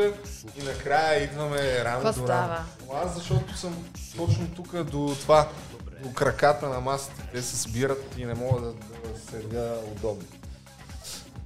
и 0.56 0.64
накрая 0.64 1.24
идваме 1.24 1.84
рамо 1.84 2.02
Какво 2.02 2.20
до 2.20 2.26
става? 2.26 2.48
рамо. 2.48 2.64
Но 2.88 2.98
Аз 2.98 3.14
защото 3.14 3.56
съм 3.56 3.76
точно 4.16 4.46
тук 4.56 4.82
до 4.82 5.16
това, 5.20 5.48
до 6.02 6.12
краката 6.12 6.68
на 6.68 6.80
масата. 6.80 7.22
Те 7.34 7.42
се 7.42 7.58
спират 7.58 8.14
и 8.18 8.24
не 8.24 8.34
мога 8.34 8.60
да, 8.60 8.72
да 8.72 9.20
седя 9.30 9.74
удобно. 9.92 10.24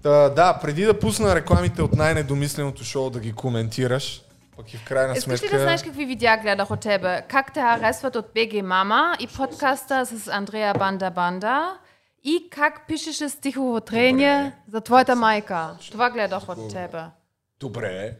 Та, 0.03 0.29
да, 0.29 0.59
преди 0.63 0.85
да 0.85 0.99
пусна 0.99 1.35
рекламите 1.35 1.83
от 1.83 1.93
най-недомисленото 1.93 2.85
шоу 2.85 3.11
да 3.11 3.21
ги 3.21 3.33
коментираш, 3.33 4.23
пък 4.57 4.75
и 4.75 4.77
в 4.77 4.85
крайна 4.85 5.13
Искаш 5.13 5.33
ли 5.33 5.39
сметка... 5.39 5.57
да 5.57 5.63
знаеш 5.63 5.83
какви 5.83 6.05
видеа 6.05 6.39
гледах 6.43 6.71
от 6.71 6.81
тебе? 6.81 7.23
Как 7.29 7.53
те 7.53 7.61
харесват 7.61 8.17
от 8.17 8.27
БГ 8.35 8.63
Мама 8.65 9.17
и 9.21 9.27
подкаста 9.27 10.07
с 10.07 10.29
Андрея 10.29 10.75
Банда 10.75 11.11
Банда 11.11 11.79
и 12.25 12.49
как 12.51 12.87
пишеше 12.89 13.29
стихотворение 13.29 14.53
за 14.73 14.81
твоята 14.81 15.17
майка. 15.17 15.77
Това 15.93 16.11
гледах 16.11 16.49
от 16.49 16.71
тебе. 16.71 17.05
Добре. 17.61 18.17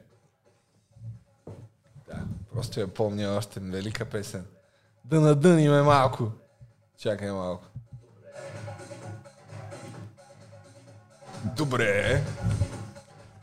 Да, 2.09 2.17
просто 2.53 2.81
я 2.81 2.89
помня 2.89 3.37
още 3.39 3.61
велика 3.61 4.05
песен. 4.05 4.47
Да 5.05 5.21
надъниме 5.21 5.83
малко. 5.83 6.33
Чакай 6.99 7.33
малко. 7.33 7.65
Добре. 11.57 12.23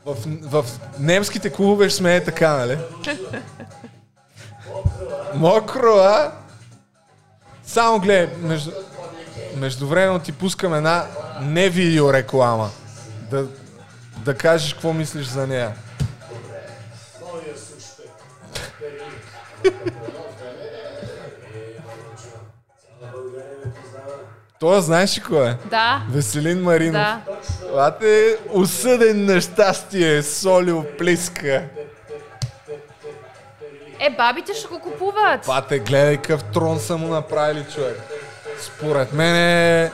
В, 0.06 0.16
в 0.42 0.64
немските 0.98 1.52
клубове 1.52 1.88
ще 1.88 2.02
е 2.16 2.24
така, 2.24 2.56
нали? 2.56 2.78
Мокро, 5.34 5.96
а? 5.96 6.32
Само 7.64 8.00
гледай, 8.00 8.36
между... 8.36 8.70
междувременно 9.56 10.18
ти 10.18 10.32
пускам 10.32 10.74
една 10.74 11.06
не 11.40 11.68
видео. 11.68 12.12
Да, 13.30 13.46
да 14.24 14.34
кажеш 14.34 14.72
какво 14.72 14.92
мислиш 14.92 15.26
за 15.26 15.46
нея. 15.46 15.74
Това 24.62 24.80
знаеш 24.80 25.18
ли 25.18 25.22
кой 25.22 25.50
е? 25.50 25.56
Да. 25.70 26.02
Веселин 26.10 26.62
Маринов. 26.62 26.92
Да. 26.92 27.20
Това 27.60 27.96
е 28.02 28.36
осъден 28.50 29.24
на 29.24 29.40
щастие, 29.40 30.22
солио 30.22 30.84
плиска. 30.98 31.68
Е, 34.00 34.10
бабите 34.16 34.54
ще 34.54 34.68
го 34.68 34.80
купуват. 34.80 35.46
Пате, 35.46 35.78
гледай 35.78 36.16
какъв 36.16 36.44
трон 36.44 36.78
са 36.78 36.96
му 36.96 37.08
направили 37.08 37.64
човек. 37.74 38.00
Според 38.60 39.12
мен 39.12 39.36
е... 39.36 39.92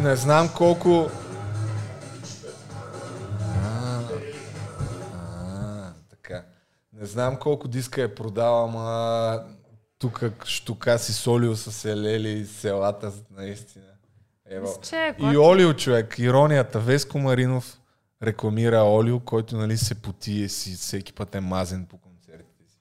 Не 0.00 0.16
знам 0.16 0.48
колко... 0.48 1.10
А, 3.64 4.00
а, 5.14 5.92
така. 6.10 6.42
Не 6.92 7.06
знам 7.06 7.36
колко 7.36 7.68
диска 7.68 8.02
е 8.02 8.14
продал, 8.14 8.64
ама 8.64 9.42
тук 9.98 10.22
штука 10.44 10.98
си 10.98 11.12
Солио 11.12 11.56
са 11.56 11.72
се 11.72 11.96
лели 11.96 12.46
селата 12.46 13.12
наистина. 13.30 13.91
Мисля, 14.60 14.80
че 14.82 14.96
е 14.96 15.14
И. 15.32 15.38
Олио, 15.38 15.74
човек, 15.74 16.18
иронията. 16.18 16.80
Веско 16.80 17.18
Маринов 17.18 17.78
рекламира 18.22 18.82
Олио, 18.84 19.20
който 19.20 19.56
нали 19.56 19.76
се 19.76 19.94
потие 19.94 20.48
си, 20.48 20.74
всеки 20.76 21.12
път 21.12 21.34
е 21.34 21.40
мазен 21.40 21.86
по 21.90 21.96
концертите 21.96 22.64
си. 22.70 22.78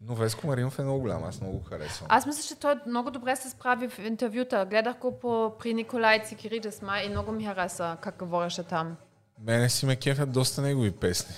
Но 0.00 0.14
Веско 0.14 0.46
Маринов 0.46 0.78
е 0.78 0.82
много 0.82 1.00
голям, 1.00 1.24
аз 1.24 1.40
много 1.40 1.58
го 1.58 1.64
харесвам. 1.64 2.06
Аз 2.10 2.26
мисля, 2.26 2.42
че 2.42 2.60
той 2.60 2.74
много 2.86 3.10
добре 3.10 3.36
се 3.36 3.50
справи 3.50 3.88
в 3.88 3.98
интервюта. 3.98 4.66
Гледах 4.70 4.96
го 4.98 5.18
по, 5.20 5.52
при 5.58 5.74
Николай 5.74 6.22
Цикиридис 6.24 6.82
май 6.82 7.04
и 7.04 7.08
много 7.08 7.32
ми 7.32 7.44
хареса 7.44 7.96
как 8.00 8.16
говореше 8.18 8.62
там. 8.62 8.96
Мене 9.40 9.68
си 9.68 9.86
ме 9.86 9.96
кефят 9.96 10.32
доста 10.32 10.62
негови 10.62 10.90
песни. 10.90 11.34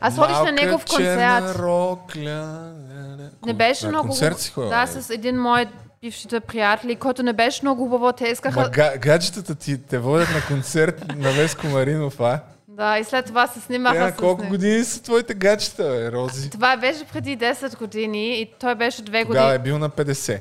Аз 0.00 0.16
ходих 0.16 0.36
на 0.42 0.52
негов 0.52 0.84
концерт. 0.84 1.56
рокля. 1.58 2.72
Не 3.46 3.54
беше 3.54 3.86
на 3.86 3.92
много 3.92 4.08
концерт 4.08 4.38
си 4.38 4.50
ходила, 4.50 4.70
Да, 4.70 4.86
нали? 4.86 5.02
с 5.02 5.10
един 5.10 5.36
мой 5.36 5.66
бившите 6.02 6.40
приятели, 6.40 6.96
който 6.96 7.22
не 7.22 7.32
беше 7.32 7.60
много 7.62 7.84
хубаво. 7.84 8.12
Те 8.12 8.24
искаха... 8.24 8.60
Ма 8.60 8.68
га, 8.68 8.96
гаджетата 8.98 9.54
ти 9.54 9.78
те 9.80 9.98
водят 9.98 10.28
на 10.30 10.42
концерт 10.46 11.04
на 11.08 11.30
Веско 11.30 11.66
Маринов, 11.66 12.20
а? 12.20 12.40
Да, 12.68 12.98
и 12.98 13.04
след 13.04 13.26
това 13.26 13.46
се 13.46 13.60
снимаха 13.60 13.98
на 13.98 14.10
с 14.10 14.14
колко 14.14 14.42
него. 14.42 14.50
години 14.50 14.84
са 14.84 15.02
твоите 15.02 15.34
гаджета, 15.34 15.82
бе, 15.84 16.12
Рози? 16.12 16.50
Това 16.50 16.76
беше 16.76 17.04
преди 17.04 17.38
10 17.38 17.78
години 17.78 18.28
и 18.32 18.50
той 18.60 18.74
беше 18.74 19.02
2 19.02 19.04
Тогава 19.22 19.26
години. 19.46 19.54
е 19.54 19.58
бил 19.60 19.78
на 19.78 19.90
50. 19.90 20.40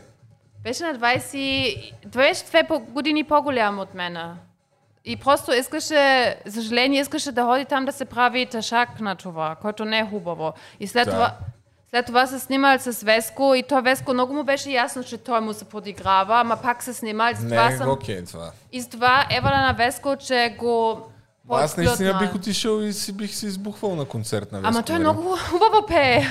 Беше 0.59 0.83
на 0.83 0.95
20... 0.95 1.93
Той 2.03 2.21
беше 2.21 2.43
две 2.43 2.63
по- 2.63 2.79
години 2.79 3.23
по-голям 3.23 3.79
от 3.79 3.93
мен. 3.93 4.17
И 5.05 5.15
просто 5.17 5.53
искаше, 5.53 6.35
за 6.45 6.53
съжаление, 6.53 7.01
искаше 7.01 7.31
да 7.31 7.43
ходи 7.43 7.65
там 7.65 7.85
да 7.85 7.91
се 7.91 8.05
прави 8.05 8.45
тъшак 8.45 8.99
на 8.99 9.15
това, 9.15 9.55
който 9.55 9.85
не 9.85 9.99
е 9.99 10.05
хубаво. 10.05 10.53
И 10.79 10.87
след 10.87 11.05
Да. 11.05 11.11
това... 11.11 11.33
След 11.89 12.05
това 12.05 12.27
се 12.27 12.39
снимал 12.39 12.79
с 12.79 13.03
Веско 13.03 13.55
и 13.55 13.63
той 13.63 13.81
Веско 13.81 14.13
много 14.13 14.33
му 14.33 14.43
беше 14.43 14.69
ясно, 14.69 15.03
че 15.03 15.17
той 15.17 15.41
му 15.41 15.53
се 15.53 15.65
подиграва, 15.65 16.35
ама 16.35 16.57
пак 16.57 16.83
се 16.83 16.93
снимал. 16.93 17.31
И 17.31 17.35
с 17.35 17.39
това 17.39 17.69
Не, 17.69 17.77
съм... 17.77 17.89
окей, 17.89 18.25
това. 18.25 18.51
И 18.71 18.81
с 18.81 18.87
това 18.87 19.25
Евала 19.31 19.57
на 19.57 19.73
Веско, 19.73 20.15
че 20.17 20.55
го... 20.59 21.01
Аз 21.51 21.77
наистина 21.77 22.17
бих 22.19 22.35
отишъл 22.35 22.79
и 22.79 22.93
си 22.93 23.13
бих 23.13 23.35
се 23.35 23.45
избухвал 23.45 23.95
на 23.95 24.05
концерт 24.05 24.51
на 24.51 24.59
Веско 24.59 24.69
Ама 24.69 24.83
той 24.83 24.93
Маринов. 24.95 25.15
много 25.15 25.37
хубаво 25.39 25.85
пее. 25.87 26.21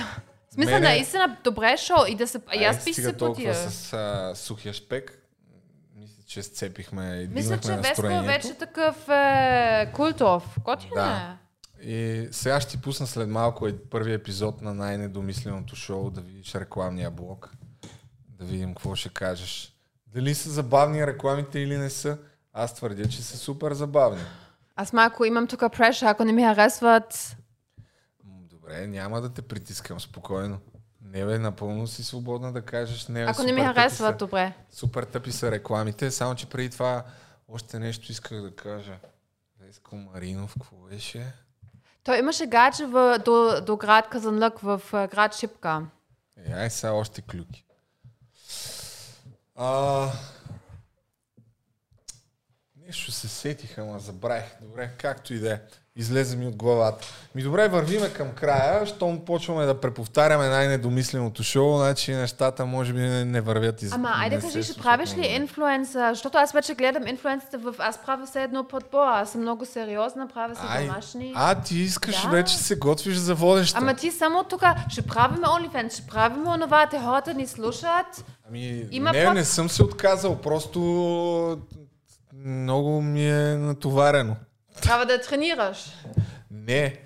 В 0.50 0.54
смисъл, 0.54 0.74
Мене- 0.74 0.88
наистина 0.88 1.36
добре 1.44 1.76
шоу 1.76 2.06
и 2.08 2.14
да 2.14 2.26
се... 2.26 2.40
И 2.54 2.64
аз 2.64 2.76
Ай, 2.76 2.82
бих 2.84 2.94
се 2.94 3.16
потия. 3.16 3.54
с 3.54 3.92
а, 3.92 4.32
сухия 4.34 4.74
шпек. 4.74 5.22
Мисля, 5.96 6.22
че 6.26 6.42
сцепихме 6.42 7.04
и 7.14 7.28
Мисля, 7.28 7.58
че 7.58 7.72
Веско 7.72 8.06
е 8.06 8.20
вече 8.20 8.54
такъв 8.54 9.08
е, 9.08 9.90
култов. 9.92 10.56
Готин 10.60 10.90
Да. 10.94 11.06
е. 11.32 11.47
И 11.82 12.28
сега 12.32 12.60
ще 12.60 12.70
ти 12.70 12.80
пусна 12.80 13.06
след 13.06 13.28
малко 13.28 13.66
е 13.66 13.78
първи 13.78 14.12
епизод 14.12 14.62
на 14.62 14.74
най-недомисленото 14.74 15.76
шоу, 15.76 16.10
да 16.10 16.20
видиш 16.20 16.54
рекламния 16.54 17.10
блок. 17.10 17.50
Да 18.28 18.44
видим 18.44 18.74
какво 18.74 18.94
ще 18.94 19.08
кажеш. 19.08 19.74
Дали 20.06 20.34
са 20.34 20.50
забавни 20.50 21.06
рекламите 21.06 21.58
или 21.58 21.76
не 21.76 21.90
са? 21.90 22.18
Аз 22.52 22.74
твърдя, 22.74 23.08
че 23.08 23.22
са 23.22 23.36
супер 23.36 23.72
забавни. 23.72 24.22
Аз 24.76 24.92
малко 24.92 25.24
имам 25.24 25.46
тук 25.46 25.60
преша, 25.72 26.06
ако 26.06 26.24
не 26.24 26.32
ми 26.32 26.42
харесват. 26.42 27.36
Добре, 28.24 28.86
няма 28.86 29.20
да 29.20 29.28
те 29.34 29.42
притискам 29.42 30.00
спокойно. 30.00 30.58
Не 31.02 31.24
бе, 31.24 31.38
напълно 31.38 31.86
си 31.86 32.04
свободна 32.04 32.52
да 32.52 32.62
кажеш. 32.62 33.08
Не, 33.08 33.24
бе, 33.24 33.30
Ако 33.30 33.42
не 33.42 33.52
ми 33.52 33.90
са. 33.90 34.12
добре. 34.18 34.52
Супер 34.70 35.02
тъпи 35.04 35.32
са 35.32 35.50
рекламите, 35.50 36.10
само 36.10 36.34
че 36.34 36.48
преди 36.48 36.70
това 36.70 37.04
още 37.48 37.78
нещо 37.78 38.12
исках 38.12 38.42
да 38.42 38.54
кажа. 38.56 38.98
Веско 39.60 39.96
Маринов, 39.96 40.52
какво 40.52 40.76
беше? 40.76 41.32
Той 42.08 42.18
имаше 42.18 42.46
гадже 42.46 42.86
в, 42.86 43.18
до, 43.24 43.60
до 43.60 43.76
град 43.76 44.08
Казанлък 44.08 44.58
в 44.58 44.80
град 44.92 45.34
Шипка. 45.36 45.82
Е, 46.46 46.52
ай 46.52 46.70
сега 46.70 46.92
още 46.92 47.22
клюки. 47.22 47.64
А... 49.56 50.08
Нещо 52.76 53.12
се 53.12 53.28
сетиха, 53.28 53.80
ама 53.82 53.98
забравих. 53.98 54.44
Добре, 54.60 54.90
както 54.98 55.34
и 55.34 55.38
да 55.38 55.52
е. 55.52 55.60
Излезе 55.98 56.36
ми 56.36 56.46
от 56.46 56.56
главата. 56.56 57.06
Ми 57.34 57.42
добре, 57.42 57.68
вървиме 57.68 58.08
към 58.08 58.28
края. 58.28 58.86
Щом 58.86 59.20
почваме 59.20 59.66
да 59.66 59.80
преповтаряме 59.80 60.48
най-недомисленото 60.48 61.42
шоу, 61.42 61.76
значи 61.76 62.14
нещата 62.14 62.66
може 62.66 62.92
би 62.92 63.00
не, 63.00 63.24
не 63.24 63.40
вървят 63.40 63.82
из... 63.82 63.92
Ама, 63.92 64.12
айде 64.14 64.40
кажи, 64.40 64.52
се 64.52 64.72
ще 64.72 64.80
правиш 64.82 65.16
ли 65.16 65.26
инфлуенса? 65.26 66.10
Защото 66.12 66.38
аз 66.38 66.52
вече 66.52 66.74
гледам 66.74 67.06
инфлуенсите 67.06 67.56
в... 67.56 67.74
Аз 67.78 67.98
правя 67.98 68.26
все 68.26 68.42
едно 68.42 68.64
подбор. 68.64 69.06
Аз 69.06 69.30
съм 69.32 69.40
много 69.40 69.66
сериозна, 69.66 70.28
правя 70.28 70.54
си 70.54 70.60
Ай, 70.68 70.86
домашни. 70.86 71.32
А, 71.36 71.54
ти 71.54 71.78
искаш 71.78 72.22
Да. 72.22 72.28
вече 72.28 72.56
се 72.56 72.74
готвиш 72.76 73.16
за 73.16 73.34
водеща. 73.34 73.78
Ама 73.78 73.94
ти 73.94 74.10
само 74.10 74.44
тук 74.44 74.62
ще 74.88 75.02
правиме 75.02 75.46
OnlyFans, 75.46 75.92
ще 75.92 76.02
правиме 76.02 76.48
онова, 76.48 76.86
те 76.86 76.98
хората 76.98 77.34
ни 77.34 77.46
слушат. 77.46 78.24
Ами, 78.48 78.86
Има 78.90 79.12
не, 79.12 79.24
под- 79.24 79.34
не 79.34 79.44
съм 79.44 79.68
се 79.68 79.82
отказал, 79.82 80.36
просто 80.36 81.58
много 82.44 83.02
ми 83.02 83.30
е 83.30 83.56
натоварено. 83.56 84.36
Трябва 84.82 85.06
да 85.06 85.20
тренираш. 85.20 85.92
Не, 86.50 87.00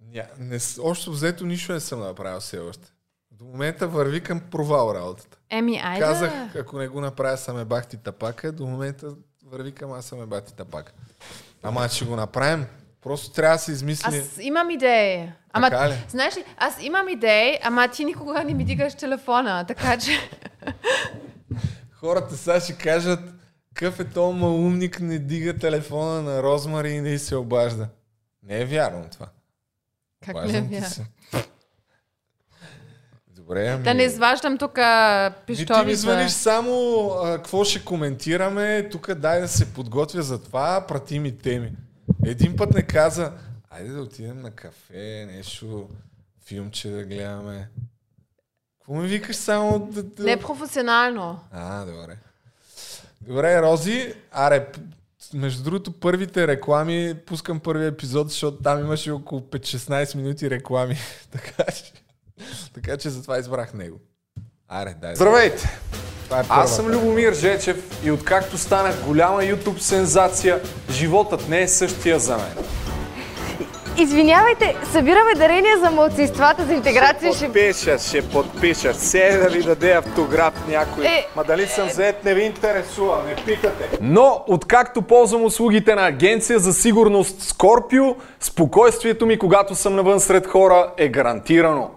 ня, 0.00 0.22
не 0.38 0.58
общо 0.80 1.12
взето 1.12 1.46
нищо 1.46 1.72
не 1.72 1.80
съм 1.80 2.00
направил 2.00 2.40
все 2.40 2.58
още. 2.58 2.88
До 3.30 3.44
момента 3.44 3.88
върви 3.88 4.20
към 4.20 4.40
провал 4.40 4.94
работата. 4.94 5.38
Еми, 5.50 5.80
айде. 5.84 6.00
Казах, 6.00 6.56
ако 6.56 6.78
не 6.78 6.88
го 6.88 7.00
направя, 7.00 7.36
съм 7.36 7.58
е 7.58 7.64
бахти 7.64 7.96
тапака, 7.96 8.52
до 8.52 8.66
момента 8.66 9.06
върви 9.46 9.72
към 9.72 9.92
аз 9.92 10.04
съм 10.04 10.22
е 10.22 10.26
бахти 10.26 10.54
тапака. 10.54 10.92
Ама 11.62 11.88
ще 11.88 12.04
го 12.04 12.16
направим. 12.16 12.66
Просто 13.02 13.30
трябва 13.30 13.56
да 13.56 13.62
се 13.62 13.72
измисли. 13.72 14.18
Аз 14.18 14.38
имам 14.40 14.70
идеи. 14.70 15.28
Ама, 15.52 15.70
Така 15.70 15.88
ли? 15.88 16.04
знаеш 16.08 16.36
ли, 16.36 16.44
аз 16.56 16.82
имам 16.82 17.08
идеи, 17.08 17.58
ама 17.62 17.88
ти 17.88 18.04
никога 18.04 18.44
не 18.44 18.54
ми 18.54 18.64
дигаш 18.64 18.94
телефона, 18.94 19.64
така 19.68 19.98
че... 19.98 20.30
Хората 21.92 22.36
сега 22.36 22.60
ще 22.60 22.78
кажат, 22.78 23.20
какъв 23.76 24.00
е 24.00 24.04
то 24.04 24.32
малумник, 24.32 25.00
не 25.00 25.18
дига 25.18 25.58
телефона 25.58 26.22
на 26.22 26.42
Розмари 26.42 26.90
и 26.90 27.00
не 27.00 27.18
се 27.18 27.36
обажда. 27.36 27.88
Не 28.42 28.60
е 28.60 28.64
вярно 28.64 29.04
това. 29.12 29.26
Как 30.24 30.34
не 30.34 30.40
е 30.40 30.44
Обаждам 30.44 30.68
ти 30.68 30.74
вярно? 30.74 31.06
Добре, 33.28 33.68
ами... 33.68 33.84
Да 33.84 33.94
не 33.94 34.02
изваждам 34.02 34.58
тук 34.58 34.78
пищови 35.46 35.80
ти 35.80 35.86
ми 35.86 35.94
звъниш 35.94 36.32
само 36.32 37.06
а, 37.08 37.36
какво 37.36 37.64
ще 37.64 37.84
коментираме, 37.84 38.88
тук 38.88 39.14
дай 39.14 39.40
да 39.40 39.48
се 39.48 39.72
подготвя 39.72 40.22
за 40.22 40.42
това, 40.42 40.86
прати 40.88 41.18
ми 41.18 41.38
теми. 41.38 41.72
Един 42.24 42.56
път 42.56 42.74
не 42.74 42.82
каза, 42.82 43.32
айде 43.70 43.90
да 43.90 44.02
отидем 44.02 44.40
на 44.40 44.50
кафе, 44.50 45.28
нещо, 45.32 45.88
филмче 46.44 46.90
да 46.90 47.04
гледаме. 47.04 47.68
Какво 48.78 48.94
ми 48.94 49.08
викаш 49.08 49.36
само 49.36 49.78
да... 49.78 50.02
да... 50.02 50.22
Непрофесионално. 50.24 51.40
А, 51.52 51.84
добре. 51.84 52.16
Добре, 53.26 53.62
Рози, 53.62 54.14
аре, 54.32 54.66
между 55.34 55.62
другото, 55.62 55.92
първите 55.92 56.46
реклами, 56.46 57.14
пускам 57.26 57.60
първи 57.60 57.86
епизод, 57.86 58.28
защото 58.28 58.56
там 58.56 58.80
имаше 58.80 59.10
около 59.10 59.40
5-16 59.40 60.14
минути 60.16 60.50
реклами. 60.50 60.96
така, 61.32 61.72
че, 61.72 61.92
така 62.74 62.96
че 62.96 63.10
затова 63.10 63.38
избрах 63.38 63.74
него. 63.74 64.00
Аре, 64.68 64.94
дай. 65.00 65.10
да- 65.10 65.16
Здравейте! 65.16 65.78
Това 66.24 66.40
е 66.40 66.44
Аз 66.48 66.76
съм 66.76 66.84
първата. 66.84 67.04
Любомир 67.04 67.34
Жечев 67.34 68.04
и 68.04 68.10
откакто 68.10 68.58
станах 68.58 69.04
голяма 69.04 69.40
YouTube 69.40 69.78
сензация, 69.78 70.60
животът 70.90 71.48
не 71.48 71.60
е 71.62 71.68
същия 71.68 72.18
за 72.18 72.36
мен. 72.36 72.54
Извинявайте, 73.98 74.76
събираме 74.92 75.34
дарения 75.36 75.78
за 75.78 75.90
младсинствата 75.90 76.64
за 76.66 76.74
интеграция. 76.74 77.32
Ще... 77.32 77.44
Подпишеш, 77.44 78.00
ще 78.00 78.28
подпишеш. 78.28 78.96
Се 78.96 79.38
да 79.42 79.48
ви 79.48 79.62
даде 79.62 79.92
автограф 79.92 80.54
някой. 80.68 81.06
Е, 81.06 81.26
Ма 81.36 81.44
дали 81.44 81.66
съм 81.66 81.88
заед, 81.88 82.24
не 82.24 82.34
ви 82.34 82.42
интересува, 82.42 83.22
не 83.28 83.44
питате. 83.44 83.98
Но, 84.00 84.44
откакто 84.46 85.02
ползвам 85.02 85.44
услугите 85.44 85.94
на 85.94 86.06
агенция 86.06 86.58
за 86.58 86.72
сигурност 86.72 87.42
Скорпио, 87.42 88.04
спокойствието 88.40 89.26
ми, 89.26 89.38
когато 89.38 89.74
съм 89.74 89.96
навън 89.96 90.20
сред 90.20 90.46
хора, 90.46 90.92
е 90.96 91.08
гарантирано. 91.08 91.90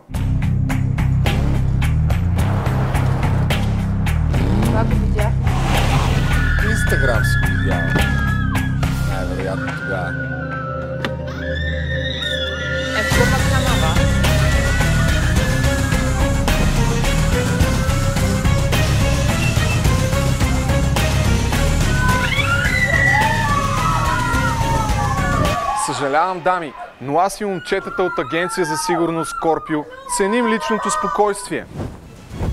Дами, 26.44 26.74
но 27.02 27.20
аз 27.20 27.42
и 27.42 27.46
момчетата 27.46 28.04
от 28.04 28.20
Агенция 28.20 28.66
за 28.66 28.78
сигурност 28.78 29.32
Скорпио 29.38 29.84
ценим 30.18 30.48
личното 30.48 30.90
спокойствие. 30.92 31.66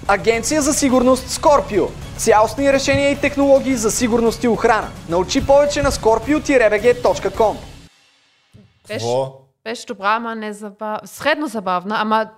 Агенция 0.08 0.62
за 0.62 0.74
сигурност 0.74 1.30
Скорпио. 1.30 1.84
Цялостни 2.16 2.72
решения 2.72 3.10
и 3.10 3.20
технологии 3.20 3.74
за 3.74 3.90
сигурност 3.90 4.44
и 4.44 4.48
охрана. 4.48 4.88
Научи 5.08 5.46
повече 5.46 5.82
на 5.82 5.90
scorpio-bg.com 5.90 7.56
Беше, 8.88 9.06
беше 9.64 9.86
добра, 9.86 10.14
ама 10.14 10.34
не 10.34 10.52
забав... 10.52 11.00
Средно 11.04 11.46
забавна, 11.46 11.96
ама 12.00 12.30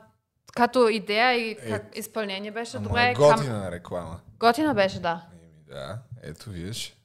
като 0.55 0.89
идея 0.89 1.33
и 1.33 1.57
как 1.69 1.83
изпълнение 1.95 2.51
беше 2.51 2.77
Ама 2.77 2.89
добре. 2.89 3.11
е 3.11 3.15
готина 3.15 3.71
реклама. 3.71 4.21
Готина 4.39 4.75
беше, 4.75 5.01
да. 5.01 5.23
Да, 5.69 5.99
ето 6.23 6.51
виж. 6.51 6.97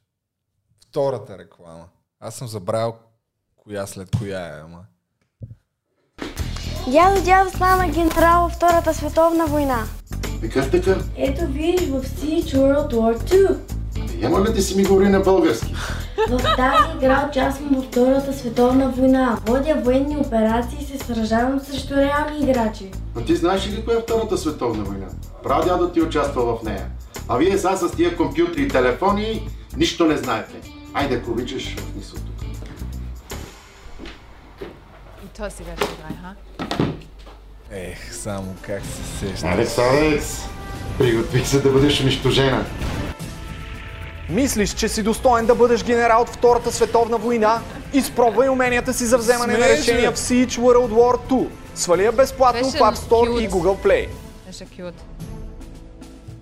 Втората 0.89 1.37
реклама. 1.37 1.85
Аз 2.19 2.35
съм 2.35 2.47
забравил 2.47 2.93
коя 3.63 3.87
след 3.87 4.09
коя 4.17 4.39
е, 4.39 4.61
ама. 4.63 4.79
Дядо, 6.91 7.21
дядо 7.25 7.49
стана 7.49 7.87
генерал 7.87 8.43
във 8.43 8.51
Втората 8.51 8.93
световна 8.93 9.45
война. 9.45 9.83
Така, 10.41 10.69
така. 10.69 10.95
Ето 11.17 11.47
виж 11.47 11.81
в 11.81 12.01
Siege 12.01 12.55
World 12.55 12.93
War 12.93 13.17
II. 13.17 13.57
Няма 14.21 14.41
ли 14.41 14.53
да 14.53 14.61
си 14.61 14.77
ми 14.77 14.83
говори 14.83 15.09
на 15.09 15.19
български? 15.19 15.75
В 16.29 16.37
тази 16.37 16.97
игра 16.97 17.29
участвам 17.29 17.69
във 17.75 17.85
Втората 17.85 18.33
световна 18.33 18.89
война. 18.89 19.37
Водя 19.45 19.75
военни 19.83 20.17
операции 20.17 20.77
и 20.81 20.85
се 20.85 21.05
сражавам 21.05 21.59
срещу 21.59 21.95
реални 21.95 22.39
играчи. 22.41 22.91
Но 23.15 23.21
ти 23.21 23.35
знаеш 23.35 23.67
ли 23.67 23.85
коя 23.85 23.97
е 23.97 24.01
Втората 24.01 24.37
световна 24.37 24.83
война? 24.83 25.07
Прав 25.43 25.65
дядо 25.65 25.89
ти 25.89 26.01
участва 26.01 26.55
в 26.55 26.63
нея. 26.63 26.87
А 27.27 27.37
вие 27.37 27.57
сега 27.57 27.75
с 27.75 27.91
тия 27.95 28.17
компютри 28.17 28.61
и 28.61 28.67
телефони 28.67 29.49
нищо 29.77 30.05
не 30.05 30.17
знаете. 30.17 30.53
Айде, 30.93 31.15
ако 31.15 31.31
обичаш, 31.31 31.75
върни 31.75 32.03
се 35.37 35.43
от 35.43 35.57
тук. 35.57 35.57
И 35.57 35.57
то 35.57 35.57
си 35.57 35.63
беше 35.63 35.91
добре, 35.91 36.15
ха? 36.21 36.35
Ех, 37.71 38.15
само 38.15 38.55
как 38.61 38.81
се 38.85 39.19
сеща. 39.19 39.47
Алекс, 39.47 39.77
Алекс, 39.77 40.41
приготвих 40.97 41.47
се 41.47 41.59
да 41.59 41.69
бъдеш 41.69 42.01
унищожена. 42.01 42.65
Мислиш, 44.29 44.73
че 44.73 44.89
си 44.89 45.03
достоен 45.03 45.45
да 45.45 45.55
бъдеш 45.55 45.83
генерал 45.83 46.21
от 46.21 46.29
Втората 46.29 46.71
световна 46.71 47.17
война? 47.17 47.61
Изпробвай 47.93 48.49
уменията 48.49 48.93
си 48.93 49.05
за 49.05 49.17
вземане 49.17 49.57
на 49.57 49.65
Смееш, 49.65 49.79
решения 49.79 50.11
в 50.11 50.17
Siege 50.17 50.47
World 50.47 50.91
War 50.91 51.31
2. 51.31 51.49
Свали 51.75 52.03
я 52.03 52.11
безплатно 52.11 52.69
в 52.69 52.73
App 52.73 52.95
Store 52.95 53.29
cute. 53.29 53.39
и 53.39 53.49
Google 53.49 53.85
Play. 53.85 54.09
Беше 54.47 54.65
кют. 54.65 54.95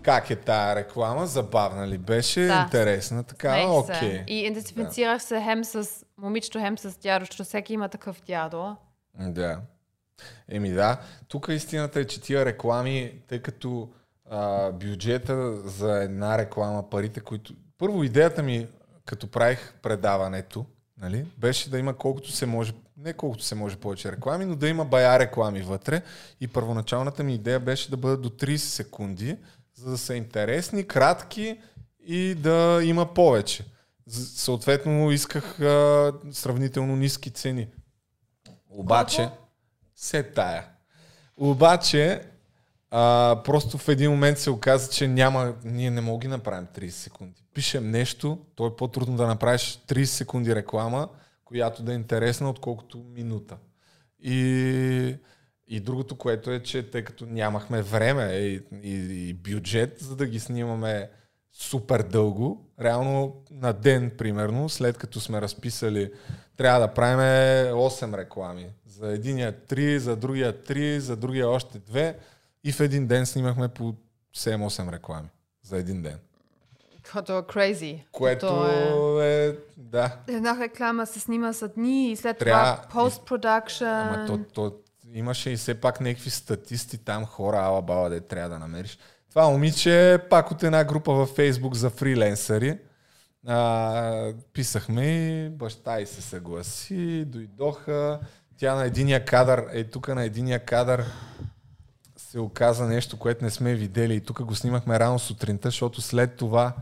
Как 0.04 0.30
е 0.30 0.36
тая 0.36 0.76
реклама? 0.76 1.28
Забавна 1.28 1.88
ли 1.88 1.98
беше? 1.98 2.42
Да. 2.42 2.62
Интересна 2.64 3.24
така? 3.24 3.66
Окей. 3.68 4.24
И 4.28 4.40
идентифицирах 4.40 5.24
се 5.24 5.42
хем 5.42 5.64
с 5.64 5.90
момичето, 6.22 6.60
хем 6.60 6.78
с 6.78 6.98
дядо, 6.98 7.26
защото 7.26 7.44
всеки 7.44 7.74
има 7.74 7.90
такъв 7.90 8.22
дядо. 8.28 8.76
Да. 9.20 9.60
Еми 10.50 10.72
да, 10.72 11.02
тук 11.28 11.48
истината 11.50 12.00
е, 12.00 12.06
че 12.06 12.22
тия 12.22 12.46
реклами, 12.46 13.14
тъй 13.28 13.40
като 13.42 13.90
а, 14.30 14.72
бюджета 14.72 15.56
за 15.70 16.04
една 16.04 16.38
реклама, 16.38 16.90
парите, 16.90 17.20
които... 17.20 17.54
Първо 17.78 18.04
идеята 18.04 18.44
ми, 18.44 18.68
като 19.06 19.28
правих 19.28 19.74
предаването, 19.82 20.66
нали, 20.98 21.26
беше 21.38 21.70
да 21.70 21.80
има 21.80 21.94
колкото 21.94 22.32
се 22.32 22.46
може, 22.46 22.74
не 22.98 23.14
колкото 23.14 23.44
се 23.44 23.56
може 23.56 23.76
повече 23.76 24.12
реклами, 24.12 24.46
но 24.46 24.56
да 24.56 24.70
има 24.70 24.86
бая 24.86 25.20
реклами 25.20 25.62
вътре. 25.62 26.02
И 26.42 26.48
първоначалната 26.48 27.24
ми 27.24 27.36
идея 27.36 27.60
беше 27.60 27.90
да 27.90 27.98
бъдат 27.98 28.22
до 28.22 28.30
30 28.30 28.56
секунди, 28.56 29.38
за 29.76 29.92
да 29.92 29.98
са 29.98 30.16
интересни, 30.16 30.88
кратки 30.88 31.60
и 32.08 32.36
да 32.36 32.82
има 32.84 33.14
повече. 33.14 33.64
Съответно 34.10 35.12
исках 35.12 35.60
а, 35.60 36.14
сравнително 36.32 36.96
ниски 36.96 37.32
цени. 37.32 37.68
Обаче, 38.70 39.30
се 39.96 40.24
тая. 40.24 40.66
Обаче, 41.38 42.22
а, 42.92 43.42
просто 43.46 43.78
в 43.78 43.88
един 43.88 44.12
момент 44.12 44.38
се 44.38 44.50
оказа, 44.50 44.92
че 44.92 45.08
няма, 45.08 45.56
ние 45.64 45.92
не 45.92 46.02
можем 46.02 46.20
да 46.20 46.38
направим 46.38 46.68
30 46.68 46.90
секунди. 46.90 47.46
Пишем 47.54 47.92
нещо, 47.92 48.40
то 48.56 48.68
е 48.68 48.76
по-трудно 48.76 49.18
да 49.18 49.28
направиш 49.28 49.62
30 49.88 50.04
секунди 50.04 50.56
реклама, 50.56 51.10
която 51.46 51.84
да 51.84 51.92
е 51.92 51.96
интересна, 51.96 52.50
отколкото 52.50 52.98
минута. 52.98 53.58
И, 54.24 55.16
и 55.68 55.80
другото, 55.80 56.16
което 56.16 56.52
е, 56.52 56.64
че 56.64 56.90
тъй 56.90 57.04
като 57.04 57.26
нямахме 57.26 57.82
време 57.82 58.24
и, 58.24 58.62
и, 58.84 59.30
и 59.30 59.34
бюджет, 59.34 60.00
за 60.00 60.16
да 60.16 60.26
ги 60.26 60.40
снимаме 60.40 61.10
супер 61.54 62.04
дълго, 62.04 62.66
реално 62.82 63.44
на 63.52 63.74
ден, 63.74 64.12
примерно, 64.18 64.70
след 64.70 64.98
като 64.98 65.20
сме 65.20 65.42
разписали, 65.42 66.12
трябва 66.58 66.80
да 66.80 66.94
правим 66.94 67.20
8 67.76 68.18
реклами. 68.18 68.68
За 68.86 69.08
единия 69.08 69.54
3, 69.54 69.98
за 69.98 70.16
другия 70.16 70.54
3, 70.64 70.98
за 70.98 71.16
другия 71.16 71.50
още 71.50 71.80
2 71.80 72.16
и 72.64 72.72
в 72.72 72.80
един 72.80 73.08
ден 73.08 73.26
снимахме 73.26 73.68
по 73.68 73.96
7-8 74.38 74.92
реклами. 74.92 75.28
За 75.64 75.78
един 75.78 76.02
ден. 76.02 76.18
Като 77.04 77.38
е 77.38 77.42
crazy. 77.42 78.04
Което 78.12 78.48
Като 78.48 79.22
е... 79.22 79.58
Да. 79.78 80.18
Една 80.28 80.58
реклама 80.60 81.06
се 81.06 81.20
снима 81.20 81.52
за 81.52 81.68
дни 81.68 82.12
и 82.12 82.16
след 82.16 82.38
Трябва- 82.38 82.82
това 82.90 83.10
post-production. 83.10 84.16
Ама 84.16 84.26
то, 84.28 84.40
то 84.54 84.76
имаше 85.14 85.50
и 85.50 85.58
все 85.58 85.82
пак 85.82 86.02
някакви 86.02 86.30
статисти 86.30 86.98
там, 86.98 87.26
хора, 87.26 87.58
ала 87.58 87.82
баба, 87.82 88.10
де 88.10 88.22
трябва 88.22 88.50
да 88.50 88.60
намериш. 88.60 88.98
Това 89.32 89.50
момиче 89.50 90.20
пак 90.30 90.52
от 90.52 90.64
една 90.64 90.84
група 90.84 91.14
във 91.14 91.30
Фейсбук 91.30 91.76
за 91.76 91.90
фриленсъри. 91.90 92.78
А, 93.48 94.34
писахме 94.54 95.06
и 95.06 95.50
баща 95.50 96.00
й 96.00 96.06
се 96.06 96.22
съгласи, 96.22 97.26
дойдоха. 97.26 98.20
Тя 98.58 98.76
на 98.76 98.86
единия 98.86 99.26
кадър, 99.26 99.68
е 99.72 99.84
тук 99.84 100.08
на 100.08 100.24
единия 100.24 100.66
кадър 100.66 101.06
се 102.18 102.40
оказа 102.40 102.88
нещо, 102.88 103.20
което 103.20 103.46
не 103.46 103.50
сме 103.50 103.76
видели 103.76 104.16
и 104.16 104.22
тук 104.22 104.44
го 104.44 104.56
снимахме 104.56 105.00
рано 105.00 105.20
сутринта, 105.20 105.68
защото 105.68 106.02
след 106.02 106.36
това 106.36 106.74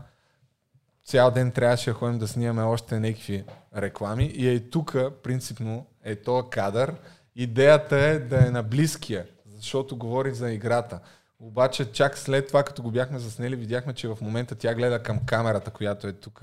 цял 1.04 1.30
ден 1.30 1.50
трябваше 1.50 1.90
да 1.90 1.94
ходим 1.94 2.18
да 2.18 2.28
снимаме 2.28 2.62
още 2.62 3.00
някакви 3.00 3.44
реклами 3.76 4.24
и 4.24 4.48
е 4.48 4.60
тук, 4.60 4.96
принципно, 5.22 5.86
е 6.04 6.16
този 6.16 6.48
кадър. 6.50 6.94
Идеята 7.36 7.96
е 7.96 8.18
да 8.18 8.46
е 8.46 8.50
на 8.50 8.62
близкия, 8.62 9.26
защото 9.56 9.96
говори 9.96 10.34
за 10.34 10.52
играта. 10.52 11.00
Обаче 11.40 11.92
чак 11.92 12.18
след 12.18 12.48
това, 12.48 12.62
като 12.62 12.82
го 12.82 12.90
бяхме 12.90 13.18
заснели, 13.18 13.56
видяхме, 13.56 13.92
че 13.94 14.08
в 14.08 14.18
момента 14.20 14.54
тя 14.54 14.74
гледа 14.74 15.02
към 15.02 15.20
камерата, 15.26 15.70
която 15.70 16.06
е 16.06 16.12
тук 16.12 16.42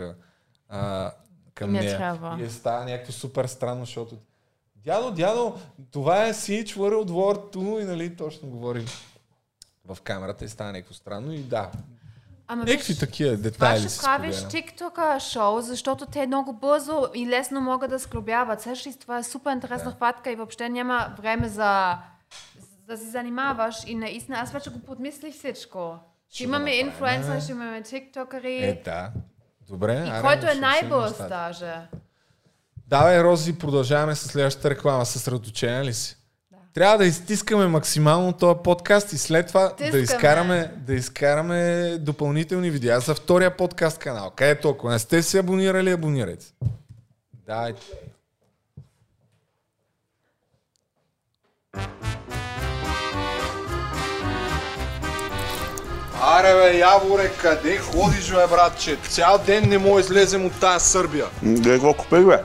към 1.54 1.72
Не 1.72 1.80
нея. 1.80 1.98
трябва. 1.98 2.38
И 2.40 2.44
е 2.44 2.50
става 2.50 2.86
някакво 2.86 3.12
супер 3.12 3.46
странно, 3.46 3.86
защото 3.86 4.18
Дядо, 4.76 5.12
дядо, 5.12 5.56
това 5.92 6.26
е 6.26 6.34
Siege 6.34 6.76
World 6.76 7.10
War 7.10 7.56
2 7.56 7.82
и 7.82 7.86
нали 7.86 8.16
точно 8.16 8.50
говори 8.50 8.86
в 9.86 9.98
камерата 10.02 10.46
и 10.46 10.50
става 10.50 10.72
някакво 10.72 10.94
странно 10.94 11.34
и 11.34 11.44
да. 11.44 11.72
Ама 12.48 12.64
Някакви 12.64 12.94
виж, 12.94 13.00
такива 13.00 13.32
Това 13.32 13.44
детайли 13.44 13.80
ще 13.80 13.90
си 13.90 14.00
правиш. 14.04 14.36
TikTok 14.36 15.20
шоу, 15.20 15.62
защото 15.62 16.06
те 16.06 16.28
много 16.28 16.54
бързо 16.54 17.08
и 17.14 17.28
лесно 17.28 17.62
могат 17.62 17.90
да 17.90 17.98
сглобяват. 17.98 18.62
Също 18.62 18.90
това 19.00 19.18
е 19.18 19.24
супер 19.24 19.52
интересна 19.52 19.92
хватка 19.92 20.32
и 20.32 20.36
въобще 20.36 20.70
няма 20.70 21.16
време 21.20 21.50
за 21.50 21.98
да 22.88 22.98
се 22.98 23.10
занимаваш 23.10 23.76
и 23.88 23.96
наистина 23.96 24.38
аз 24.38 24.52
вече 24.52 24.70
го 24.70 24.80
подмислих 24.80 25.36
всичко. 25.36 25.96
Ще 26.30 26.44
имаме 26.44 26.60
направим. 26.60 26.88
инфлуенсъри, 26.88 27.42
ще 27.42 27.52
имаме 27.52 27.82
тиктокъри. 27.82 28.64
Е, 28.64 28.82
да. 28.86 29.12
Добре. 29.68 29.94
и 29.94 30.10
аре, 30.10 30.22
който 30.22 30.46
е 30.46 30.56
най-бърз 30.56 31.18
даже. 31.30 31.74
Давай, 32.88 33.24
Рози, 33.24 33.60
продължаваме 33.60 34.16
с 34.16 34.28
следващата 34.28 34.70
реклама. 34.70 35.06
Съсредоточена 35.06 35.86
ли 35.86 35.94
си? 35.94 36.18
Трябва 36.74 36.98
да 36.98 37.06
изтискаме 37.06 37.68
максимално 37.68 38.34
този 38.34 38.60
подкаст 38.64 39.14
и 39.14 39.18
след 39.18 39.48
това 39.48 39.62
да 39.62 39.76
Тискаме. 39.76 40.04
изкараме, 40.04 40.74
да 40.78 40.94
изкараме 40.94 41.98
допълнителни 41.98 42.70
видеа 42.70 43.00
за 43.00 43.16
втория 43.16 43.58
подкаст 43.58 43.98
канал. 43.98 44.32
Където 44.36 44.70
ако 44.70 44.90
не 44.90 45.00
сте 45.00 45.24
се 45.24 45.40
абонирали, 45.40 45.92
абонирайте. 45.92 46.46
Давайте. 47.46 47.82
Аре 56.30 56.54
бе, 56.54 56.78
Яворе, 56.78 57.32
къде 57.42 57.78
ходиш 57.78 58.32
бе, 58.32 58.48
братче? 58.48 58.98
Цял 59.10 59.38
ден 59.46 59.70
не 59.70 59.78
мога 59.78 60.00
излезем 60.00 60.46
от 60.46 60.54
тая 60.60 60.80
Сърбия. 60.80 61.26
Гледай 61.44 61.74
какво 61.74 61.94
купих, 61.94 62.26
бе. 62.26 62.40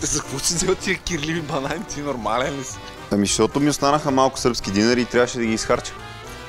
За 0.00 0.20
какво 0.20 0.38
си 0.38 0.54
взел 0.54 0.74
тия 0.74 0.98
кирливи 0.98 1.40
банани? 1.40 1.84
Ти 1.94 2.00
нормален 2.00 2.58
ли 2.58 2.64
си? 2.64 2.78
Ами, 3.12 3.26
защото 3.26 3.60
ми 3.60 3.68
останаха 3.68 4.10
малко 4.10 4.38
сръбски 4.38 4.70
динари 4.70 5.00
и 5.00 5.04
трябваше 5.04 5.38
да 5.38 5.44
ги 5.44 5.52
изхарча. 5.52 5.92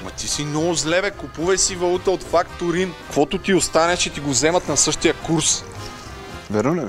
Ма 0.03 0.09
ти 0.11 0.27
си 0.27 0.45
много 0.45 0.73
зле, 0.73 1.01
бе. 1.01 1.11
Купувай 1.11 1.57
си 1.57 1.75
валута 1.75 2.11
от 2.11 2.23
факторин. 2.23 2.93
Каквото 3.05 3.37
ти 3.37 3.53
остане, 3.53 3.95
ще 3.95 4.09
ти 4.09 4.19
го 4.19 4.29
вземат 4.29 4.67
на 4.67 4.77
същия 4.77 5.13
курс. 5.13 5.63
Верно 6.51 6.75
ли? 6.75 6.87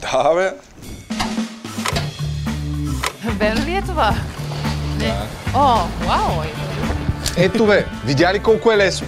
Да, 0.00 0.34
бе. 0.34 0.52
Верно 3.24 3.66
ли 3.66 3.74
е 3.74 3.82
това? 3.82 4.14
Не. 4.98 5.14
О, 5.54 5.86
вау! 6.06 6.42
Ето 7.36 7.66
бе, 7.66 7.86
видя 8.04 8.34
ли 8.34 8.42
колко 8.42 8.72
е 8.72 8.76
лесно? 8.76 9.06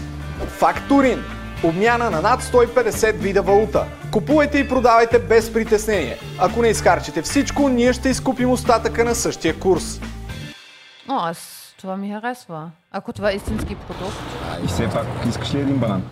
Факторин. 0.49 1.25
Обмяна 1.65 2.11
на 2.11 2.23
над 2.23 2.43
150 2.43 3.13
вида 3.13 3.43
валута. 3.43 3.87
Купувайте 4.13 4.59
и 4.59 4.69
продавайте 4.69 5.19
без 5.19 5.53
притеснение. 5.53 6.19
Ако 6.39 6.63
не 6.63 6.69
изхарчите 6.69 7.23
всичко, 7.23 7.69
ние 7.69 7.93
ще 7.93 8.09
изкупим 8.09 8.51
остатъка 8.51 9.05
на 9.05 9.15
същия 9.15 9.59
курс. 9.61 10.01
О, 11.09 11.15
аз 11.15 11.67
това 11.81 11.97
ми 11.97 12.13
харесва. 12.13 12.71
Ако 12.91 13.13
това 13.13 13.31
е 13.31 13.35
истински 13.35 13.75
продукт. 13.75 14.17
А, 14.51 14.65
и 14.65 14.67
все 14.67 14.91
пак, 14.91 15.07
искаш 15.29 15.55
ли 15.55 15.61
един 15.61 15.79
банан? 15.79 16.03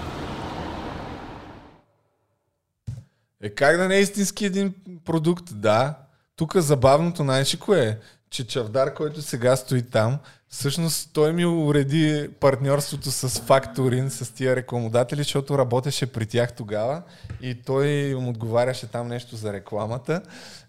Е, 3.43 3.49
как 3.49 3.77
да 3.77 3.89
не 3.89 3.97
е 3.97 4.01
истински 4.01 4.45
един 4.45 4.75
продукт? 5.05 5.45
Да. 5.53 5.95
Тук 6.37 6.57
забавното, 6.57 7.27
кое 7.61 7.81
е? 7.81 7.99
Че 8.31 8.47
Чавдар, 8.47 8.95
който 8.95 9.23
сега 9.23 9.57
стои 9.57 9.83
там, 9.83 10.19
всъщност 10.59 11.11
той 11.13 11.33
ми 11.33 11.47
уреди 11.47 12.29
партньорството 12.41 13.11
с 13.11 13.41
Факторин, 13.41 14.11
с 14.11 14.35
тия 14.35 14.57
рекламодатели, 14.57 15.23
защото 15.23 15.59
работеше 15.59 16.13
при 16.13 16.27
тях 16.27 16.53
тогава 16.53 17.03
и 17.41 17.63
той 17.63 17.89
им 17.89 18.29
отговаряше 18.29 18.87
там 18.87 19.09
нещо 19.09 19.37
за 19.37 19.53
рекламата 19.53 20.23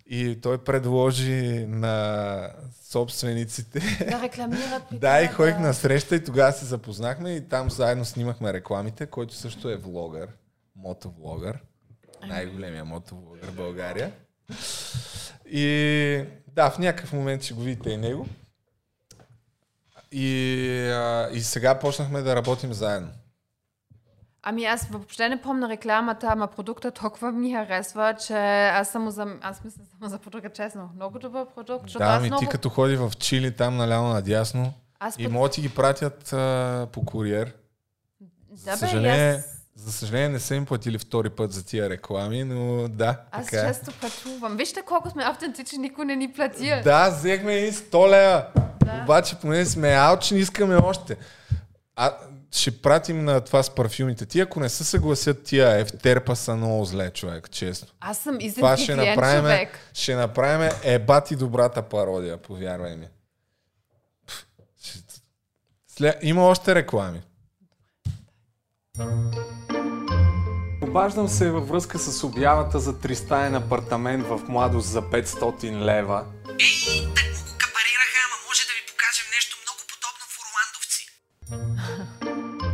и 0.07 0.41
той 0.41 0.57
предложи 0.57 1.65
на 1.67 2.49
собствениците 2.83 3.79
Да 4.09 4.21
рекламират 4.21 4.83
да, 4.91 5.21
и 5.21 5.27
ходих 5.27 5.59
на 5.59 5.73
среща 5.73 6.15
и 6.15 6.23
тогава 6.23 6.51
се 6.51 6.65
запознахме 6.65 7.31
и 7.31 7.47
там 7.47 7.71
заедно 7.71 8.05
снимахме 8.05 8.53
рекламите, 8.53 9.05
който 9.05 9.33
също 9.33 9.69
е 9.69 9.75
влогър, 9.75 10.29
мотовлогър, 10.75 11.59
най-големия 12.27 12.85
мотовлогър 12.85 13.47
в 13.47 13.55
България. 13.55 14.11
И 15.51 16.23
да, 16.55 16.69
в 16.69 16.79
някакъв 16.79 17.13
момент 17.13 17.43
ще 17.43 17.53
го 17.53 17.61
видите 17.61 17.89
и 17.89 17.97
него. 17.97 18.27
И, 20.11 20.59
а, 20.89 21.29
и 21.33 21.41
сега 21.41 21.79
почнахме 21.79 22.21
да 22.21 22.35
работим 22.35 22.73
заедно. 22.73 23.09
Ами 24.43 24.65
аз 24.65 24.87
въобще 24.87 25.29
не 25.29 25.41
помня 25.41 25.69
рекламата, 25.69 26.27
ама 26.29 26.47
продукта 26.47 26.91
толкова 26.91 27.31
ми 27.31 27.53
харесва, 27.53 28.15
че 28.27 28.33
аз 28.67 28.89
съм 28.89 29.09
за, 29.09 29.27
аз 29.41 29.63
мисля 29.63 29.81
само 29.91 30.09
за 30.09 30.19
продукта, 30.19 30.49
честно. 30.49 30.89
Много 30.95 31.19
добър 31.19 31.45
продукт, 31.55 31.85
Да, 31.97 32.03
аз 32.05 32.21
ми 32.21 32.27
много... 32.27 32.39
ти 32.39 32.47
като 32.47 32.69
ходи 32.69 32.95
в 32.95 33.11
Чили, 33.19 33.55
там 33.55 33.77
наляво 33.77 34.07
надясно, 34.07 34.73
Аз 34.99 35.15
и 35.15 35.23
път- 35.23 35.31
могат 35.31 35.51
ти 35.51 35.61
ги 35.61 35.69
пратят 35.69 36.33
а, 36.33 36.87
по 36.91 37.05
куриер. 37.05 37.53
Да, 38.65 38.71
бе, 38.71 38.77
съжаление, 38.77 39.31
аз, 39.31 39.54
за 39.75 39.91
съжаление 39.91 40.29
не 40.29 40.39
са 40.39 40.55
им 40.55 40.65
платили 40.65 40.97
втори 40.97 41.29
път 41.29 41.51
за 41.53 41.65
тия 41.65 41.89
реклами, 41.89 42.43
но 42.43 42.87
да, 42.87 43.21
аз 43.31 43.45
така 43.45 43.57
е. 43.59 43.67
често 43.67 43.91
пътувам. 44.01 44.57
Вижте 44.57 44.81
колко 44.81 45.09
сме 45.09 45.23
автентични, 45.23 45.77
никой 45.77 46.05
не 46.05 46.15
ни 46.15 46.33
плати. 46.33 46.81
Да, 46.83 47.09
взехме 47.09 47.53
и 47.53 47.73
100 47.73 48.09
лева. 48.09 48.47
Обаче, 49.03 49.35
поне 49.35 49.65
сме 49.65 49.89
алчни, 49.89 50.39
искаме 50.39 50.75
още. 50.75 51.17
А 51.95 52.17
ще 52.51 52.81
пратим 52.81 53.25
на 53.25 53.41
това 53.41 53.63
с 53.63 53.69
парфюмите. 53.69 54.25
Ти, 54.25 54.39
ако 54.39 54.59
не 54.59 54.69
се 54.69 54.83
съгласят 54.83 55.43
тия 55.43 55.71
ефтерпа 55.71 56.35
са 56.35 56.55
много 56.55 56.85
зле, 56.85 57.09
човек, 57.09 57.51
честно. 57.51 57.87
Аз 57.99 58.17
съм 58.17 58.33
Това 58.33 58.45
истински 58.45 58.83
ще 58.83 58.93
клиент 58.93 59.09
направим, 59.09 59.41
човек. 59.41 59.79
ще 59.93 60.15
направим 60.15 60.71
ебати 60.83 61.35
добрата 61.35 61.81
пародия, 61.81 62.37
повярвай 62.37 62.95
ми. 62.95 63.07
Пф, 64.27 64.45
ще- 64.81 64.99
След... 65.87 66.17
Има 66.21 66.47
още 66.47 66.75
реклами. 66.75 67.21
Обаждам 70.95 71.27
се 71.27 71.51
във 71.51 71.67
връзка 71.67 71.99
с 71.99 72.23
обявата 72.23 72.79
за 72.79 72.99
тристаен 72.99 73.55
апартамент 73.55 74.27
в 74.27 74.39
младост 74.47 74.87
за 74.87 75.01
500 75.01 75.85
лева. 75.85 76.25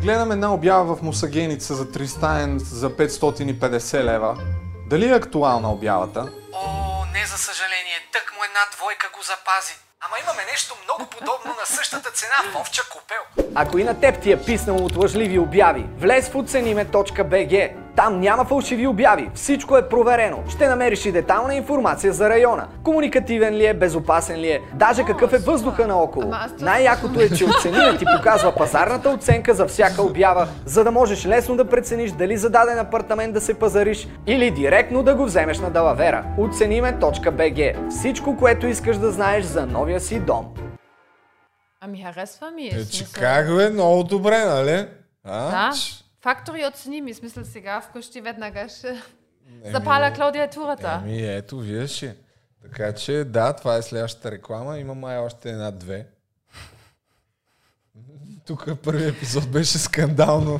Гледам 0.01 0.31
една 0.31 0.53
обява 0.53 0.95
в 0.95 1.01
Мусагеница 1.01 1.75
за 1.75 1.91
тристаен 1.91 2.59
за 2.59 2.89
550 2.89 4.03
лева. 4.03 4.37
Дали 4.89 5.09
е 5.09 5.15
актуална 5.15 5.71
обявата? 5.71 6.19
О, 6.53 7.05
не 7.13 7.25
за 7.25 7.37
съжаление, 7.37 7.97
тък 8.13 8.33
му 8.37 8.43
една 8.43 8.61
двойка 8.77 9.09
го 9.13 9.21
запази. 9.21 9.73
Ама 10.05 10.15
имаме 10.23 10.51
нещо 10.51 10.75
много 10.83 11.09
подобно 11.09 11.51
на 11.59 11.65
същата 11.65 12.11
цена 12.11 12.51
в 12.53 12.61
овча 12.61 12.81
купел. 12.89 13.51
Ако 13.55 13.77
и 13.77 13.83
на 13.83 13.99
теб 13.99 14.21
ти 14.21 14.31
е 14.31 14.43
писнало 14.43 14.85
от 14.85 14.95
лъжливи 14.95 15.39
обяви, 15.39 15.85
влез 15.97 16.29
в 16.29 16.35
оцениме.bg. 16.35 17.90
Там 17.95 18.19
няма 18.19 18.45
фалшиви 18.45 18.87
обяви, 18.87 19.29
всичко 19.33 19.77
е 19.77 19.89
проверено. 19.89 20.37
Ще 20.49 20.67
намериш 20.67 21.05
и 21.05 21.11
детална 21.11 21.55
информация 21.55 22.13
за 22.13 22.29
района. 22.29 22.67
Комуникативен 22.83 23.53
ли 23.53 23.65
е, 23.65 23.73
безопасен 23.73 24.39
ли 24.39 24.47
е, 24.47 24.61
даже 24.73 25.03
какъв 25.03 25.33
е 25.33 25.37
въздуха 25.37 25.87
наоколо. 25.87 26.33
Най-якото 26.59 27.19
е, 27.19 27.29
че 27.29 27.45
оцениме 27.45 27.97
ти 27.97 28.05
показва 28.17 28.55
пазарната 28.55 29.09
оценка 29.09 29.53
за 29.53 29.65
всяка 29.65 30.01
обява, 30.01 30.47
за 30.65 30.83
да 30.83 30.91
можеш 30.91 31.25
лесно 31.25 31.55
да 31.55 31.65
прецениш 31.65 32.11
дали 32.11 32.37
за 32.37 32.49
даден 32.49 32.79
апартамент 32.79 33.33
да 33.33 33.41
се 33.41 33.53
пазариш 33.53 34.07
или 34.27 34.51
директно 34.51 35.03
да 35.03 35.15
го 35.15 35.25
вземеш 35.25 35.59
на 35.59 35.69
далавера. 35.69 36.25
Оцениме.bg. 36.37 37.89
Всичко, 37.89 38.37
което 38.37 38.67
искаш 38.67 38.97
да 38.97 39.11
знаеш 39.11 39.45
за 39.45 39.65
новия 39.65 39.99
си 39.99 40.19
дом. 40.19 40.45
Ами 41.81 42.03
харесва 42.03 42.51
ми. 42.51 42.65
Е, 42.67 42.69
че 42.69 42.97
смисъл. 42.97 43.21
как 43.21 43.55
бе, 43.55 43.69
много 43.69 44.03
добре, 44.03 44.45
нали? 44.45 44.85
А? 45.23 45.49
Да. 45.49 45.71
Фактори 46.21 46.65
оцени 46.65 47.01
ми, 47.01 47.13
смисъл 47.13 47.45
сега 47.45 47.81
вкъщи 47.81 48.21
веднага 48.21 48.69
ще 48.69 49.01
запаля 49.65 50.13
клаудиатурата. 50.13 51.01
Еми, 51.05 51.21
ето, 51.21 51.59
виж. 51.59 52.03
ли. 52.03 52.13
Така 52.61 52.93
че, 52.93 53.23
да, 53.23 53.53
това 53.53 53.75
е 53.75 53.81
следващата 53.81 54.31
реклама. 54.31 54.79
Има 54.79 54.95
май 54.95 55.17
още 55.17 55.49
една-две. 55.49 56.07
Тук 58.45 58.67
първият 58.83 59.15
епизод 59.15 59.51
беше 59.51 59.77
скандално. 59.77 60.59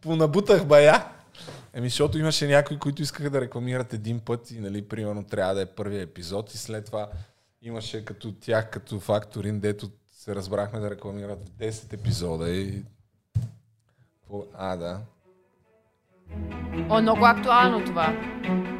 Понабутах 0.00 0.66
бая. 0.66 1.04
Еми, 1.74 1.88
защото 1.88 2.18
имаше 2.18 2.46
някои, 2.46 2.78
които 2.78 3.02
искаха 3.02 3.30
да 3.30 3.40
рекламират 3.40 3.92
един 3.92 4.20
път 4.20 4.50
и, 4.50 4.60
нали, 4.60 4.88
примерно, 4.88 5.24
трябва 5.24 5.54
да 5.54 5.60
е 5.60 5.66
първият 5.66 6.10
епизод 6.10 6.54
и 6.54 6.58
след 6.58 6.84
това 6.86 7.10
имаше 7.62 8.04
като 8.04 8.32
тях, 8.32 8.70
като 8.70 9.00
факторин, 9.00 9.60
дето 9.60 9.90
се 10.12 10.34
разбрахме 10.34 10.80
да 10.80 10.90
рекламират 10.90 11.48
в 11.48 11.50
10 11.50 11.92
епизода 11.92 12.50
и... 12.50 12.82
Какво- 14.30 14.44
А, 14.58 14.76
да. 14.76 14.98
О, 16.88 17.00
много 17.00 17.24
актуално 17.24 17.84
това. 17.84 18.12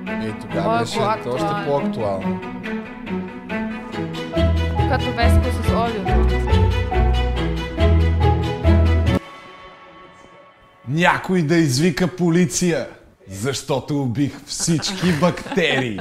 И 0.07 0.35
тогава 0.41 0.79
беше 0.79 0.99
още 0.99 1.29
актуално. 1.29 1.67
по-актуално. 1.67 2.41
Като 4.91 5.13
Веско 5.13 5.45
с 5.57 5.71
олиото. 5.71 6.37
Някой 10.89 11.43
да 11.43 11.57
извика 11.57 12.09
полиция, 12.09 12.89
защото 13.29 14.03
убих 14.03 14.41
всички 14.47 15.13
бактерии. 15.21 16.01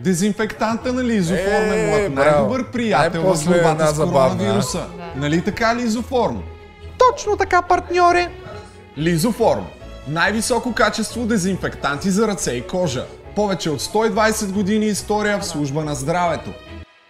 Дезинфектанта, 0.00 0.92
нали, 0.92 1.14
изоформ 1.14 1.72
е 1.72 1.76
Е, 1.96 2.08
браво. 2.08 2.14
най-добър 2.30 2.70
приятел 2.70 3.20
в 3.20 3.24
Най-после 3.24 3.54
една 3.54 3.68
борбата 3.68 3.86
с 3.88 3.98
коронавируса. 3.98 4.86
а? 5.00 5.18
Нали 5.20 5.44
така, 5.44 5.76
Лизоформ? 5.76 6.42
Точно 6.98 7.36
така, 7.36 7.62
партньори! 7.62 8.28
Лизоформ. 8.98 9.66
Най-високо 10.08 10.74
качество 10.74 11.26
дезинфектанти 11.26 12.10
за 12.10 12.28
ръце 12.28 12.52
и 12.52 12.66
кожа. 12.66 13.06
Повече 13.36 13.70
от 13.70 13.80
120 13.80 14.52
години 14.52 14.86
история 14.86 15.38
в 15.38 15.46
служба 15.46 15.84
на 15.84 15.94
здравето. 15.94 16.50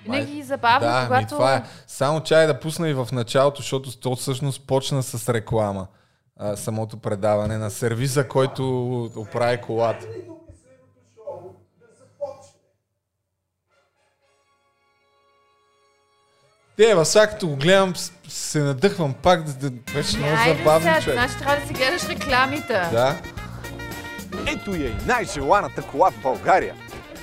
Винаги 0.05 0.43
забавно, 0.43 0.89
Да, 0.89 1.01
ми 1.01 1.07
когато... 1.07 1.29
това 1.29 1.55
е. 1.55 1.63
Само 1.87 2.21
чай 2.21 2.47
да 2.47 2.61
пусна 2.61 2.89
и 2.89 2.95
в 2.95 3.09
началото, 3.13 3.61
защото 3.63 3.99
то 4.01 4.17
всъщност 4.17 4.67
почна 4.67 5.03
с 5.03 5.29
реклама. 5.35 5.87
А, 6.37 6.57
самото 6.57 6.97
предаване 6.97 7.59
на 7.59 7.71
сервиза, 7.71 8.29
който 8.29 9.03
оправи 9.17 9.59
колата. 9.67 10.07
Те, 16.79 16.95
във 16.95 17.07
всякото 17.07 17.49
го 17.49 17.57
гледам, 17.57 17.95
се 18.29 18.61
надъхвам 18.61 19.15
пак, 19.15 19.43
да, 19.43 19.71
да 19.71 19.93
беше 19.95 20.17
много 20.19 20.37
Айде 20.37 20.59
забавно 20.59 20.81
сега, 20.81 21.01
човек. 21.01 21.19
значи 21.19 21.39
трябва 21.39 21.57
да 21.61 21.67
си 21.67 21.73
гледаш 21.73 22.09
рекламите. 22.09 22.73
Да. 22.73 23.17
Ето 24.47 24.71
я 24.71 24.87
и 24.87 24.97
най-желаната 25.07 25.83
кола 25.83 26.11
в 26.11 26.23
България. 26.23 26.75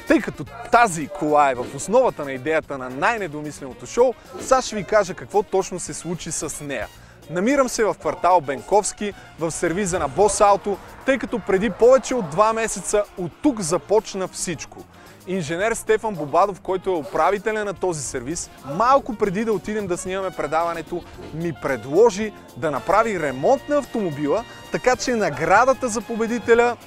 Тъй 0.07 0.21
като 0.21 0.45
тази 0.71 1.07
кола 1.07 1.51
е 1.51 1.55
в 1.55 1.65
основата 1.75 2.25
на 2.25 2.31
идеята 2.31 2.77
на 2.77 2.89
най-недомисленото 2.89 3.85
шоу, 3.85 4.13
сега 4.41 4.61
ще 4.61 4.75
ви 4.75 4.83
кажа 4.83 5.13
какво 5.13 5.43
точно 5.43 5.79
се 5.79 5.93
случи 5.93 6.31
с 6.31 6.63
нея. 6.63 6.87
Намирам 7.29 7.69
се 7.69 7.83
в 7.83 7.95
квартал 7.99 8.41
Бенковски, 8.41 9.13
в 9.39 9.51
сервиза 9.51 9.99
на 9.99 10.07
Бос 10.07 10.41
Ауто, 10.41 10.77
тъй 11.05 11.17
като 11.17 11.39
преди 11.39 11.69
повече 11.69 12.15
от 12.15 12.29
два 12.29 12.53
месеца 12.53 13.03
от 13.17 13.31
тук 13.41 13.61
започна 13.61 14.27
всичко. 14.27 14.85
Инженер 15.27 15.71
Стефан 15.71 16.15
Бобадов, 16.15 16.61
който 16.61 16.89
е 16.89 16.93
управителя 16.93 17.65
на 17.65 17.73
този 17.73 18.01
сервис, 18.01 18.49
малко 18.65 19.15
преди 19.15 19.45
да 19.45 19.53
отидем 19.53 19.87
да 19.87 19.97
снимаме 19.97 20.29
предаването, 20.29 21.03
ми 21.33 21.53
предложи 21.61 22.33
да 22.57 22.71
направи 22.71 23.19
ремонт 23.19 23.69
на 23.69 23.77
автомобила, 23.77 24.43
така 24.71 24.95
че 24.95 25.15
наградата 25.15 25.87
за 25.87 26.01
победителя 26.01 26.77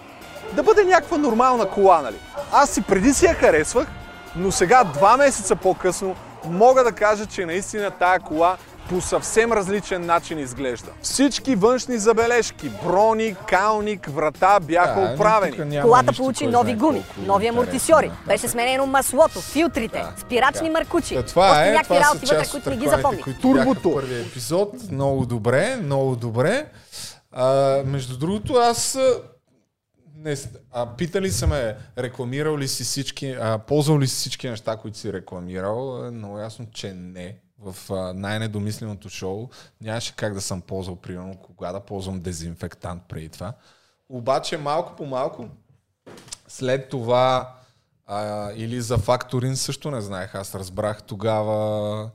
да 0.52 0.62
бъде 0.62 0.84
някаква 0.84 1.18
нормална 1.18 1.68
кола, 1.70 2.02
нали? 2.02 2.17
Аз 2.52 2.76
и 2.76 2.83
преди 2.83 3.15
си 3.15 3.25
я 3.26 3.34
харесвах, 3.34 3.89
но 4.36 4.52
сега, 4.52 4.84
два 4.84 5.17
месеца 5.17 5.57
по-късно, 5.57 6.17
мога 6.44 6.84
да 6.84 6.92
кажа, 6.92 7.26
че 7.26 7.47
наистина 7.47 7.91
тая 7.91 8.20
кола 8.20 8.57
по 8.89 9.00
съвсем 9.00 9.52
различен 9.52 10.07
начин 10.07 10.39
изглежда. 10.39 10.91
Всички 11.02 11.55
външни 11.55 11.99
забележки, 11.99 12.70
брони, 12.84 13.36
калник, 13.49 14.07
врата 14.07 14.60
бяха 14.60 15.00
Да, 15.00 15.15
оправени. 15.15 15.81
Колата 15.83 16.12
получи 16.12 16.47
нови 16.47 16.75
гуми, 16.75 17.02
нови 17.18 17.47
амортисьори, 17.47 18.08
Да. 18.08 18.15
беше 18.26 18.49
сменено 18.49 18.86
маслото, 18.86 19.41
филтрите, 19.41 20.05
спирачни 20.18 20.70
маркучи, 20.70 21.15
Та, 21.15 21.23
това 21.23 21.50
още 21.50 21.62
е, 21.62 21.73
някакви 21.73 21.84
това 21.89 22.02
са 22.02 22.08
работи 22.08 22.26
вътре, 22.26 22.39
част 22.39 22.47
от 22.47 22.52
които 22.55 22.70
не 22.70 22.76
ги 22.76 22.83
рекламите, 22.83 22.97
запомних. 23.02 23.25
които 23.25 23.52
бяха 23.52 23.75
в 23.75 23.94
първия 23.94 24.20
епизод. 24.20 24.73
Много 24.91 25.26
добре, 25.26 25.76
много 25.76 26.17
добре. 26.17 26.67
А, 27.33 27.47
между 27.86 28.18
другото, 28.18 28.55
аз 28.55 28.99
не, 30.17 30.36
а, 30.73 30.86
питали 30.86 31.31
са 31.31 31.47
ме, 31.47 31.76
рекламирал 31.99 32.58
ли 32.58 32.68
си 32.68 32.84
всички, 32.84 33.36
а, 33.41 33.58
ползвал 33.58 33.99
ли 33.99 34.07
си 34.07 34.15
всички 34.15 34.49
неща, 34.50 34.76
които 34.76 34.99
си 34.99 35.12
рекламирал? 35.12 36.05
Е 36.07 36.10
Много 36.10 36.39
ясно, 36.39 36.67
че 36.75 36.92
не. 36.92 37.36
В 37.59 37.77
най-недомисленото 38.15 39.09
шоу 39.09 39.49
нямаше 39.81 40.17
как 40.17 40.35
да 40.35 40.41
съм 40.41 40.61
ползвал, 40.61 40.97
примерно, 40.97 41.37
кога 41.37 41.73
да 41.73 41.81
ползвам 41.81 42.20
дезинфектант 42.20 43.03
преди 43.09 43.28
това. 43.28 43.53
Обаче 44.09 44.59
малко 44.59 44.97
по 44.97 45.07
малко, 45.07 45.49
след 46.49 46.89
това 46.89 47.55
а, 48.07 48.53
или 48.53 48.81
за 48.81 48.99
факторин 48.99 49.57
също 49.57 49.91
не 49.91 50.01
знаех. 50.01 50.35
Аз 50.35 50.55
разбрах 50.55 51.03
тогава 51.03 52.11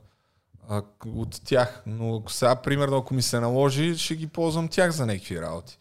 а, 0.69 0.81
от 1.07 1.41
тях. 1.45 1.83
Но 1.85 2.23
сега, 2.27 2.55
примерно, 2.55 2.97
ако 2.97 3.13
ми 3.13 3.21
се 3.21 3.39
наложи, 3.39 3.97
ще 3.97 4.15
ги 4.15 4.27
ползвам 4.27 4.67
тях 4.67 4.91
за 4.91 5.05
някакви 5.05 5.41
работи. 5.41 5.77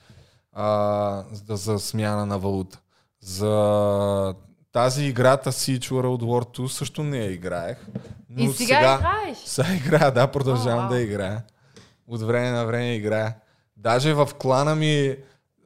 А, 0.52 1.24
за, 1.32 1.57
за 1.57 1.78
смяна 1.78 2.26
на 2.26 2.39
валута. 2.39 2.81
За 3.20 4.34
тази 4.73 5.05
играта 5.05 5.52
Siege 5.52 5.91
World 5.91 6.23
War 6.23 6.59
2 6.59 6.67
също 6.67 7.02
не 7.02 7.18
я 7.18 7.33
играех. 7.33 7.86
Но 8.31 8.44
И 8.44 8.52
сега 8.52 8.78
играеш? 8.78 9.39
Сега 9.44 9.75
играя, 9.75 10.12
да, 10.12 10.26
продължавам 10.26 10.86
О, 10.86 10.89
да 10.89 10.94
вау. 10.94 11.05
играя. 11.05 11.42
От 12.07 12.23
време 12.23 12.51
на 12.51 12.65
време 12.65 12.94
играя. 12.94 13.34
Даже 13.76 14.15
в 14.15 14.28
клана 14.39 14.75
ми, 14.75 15.17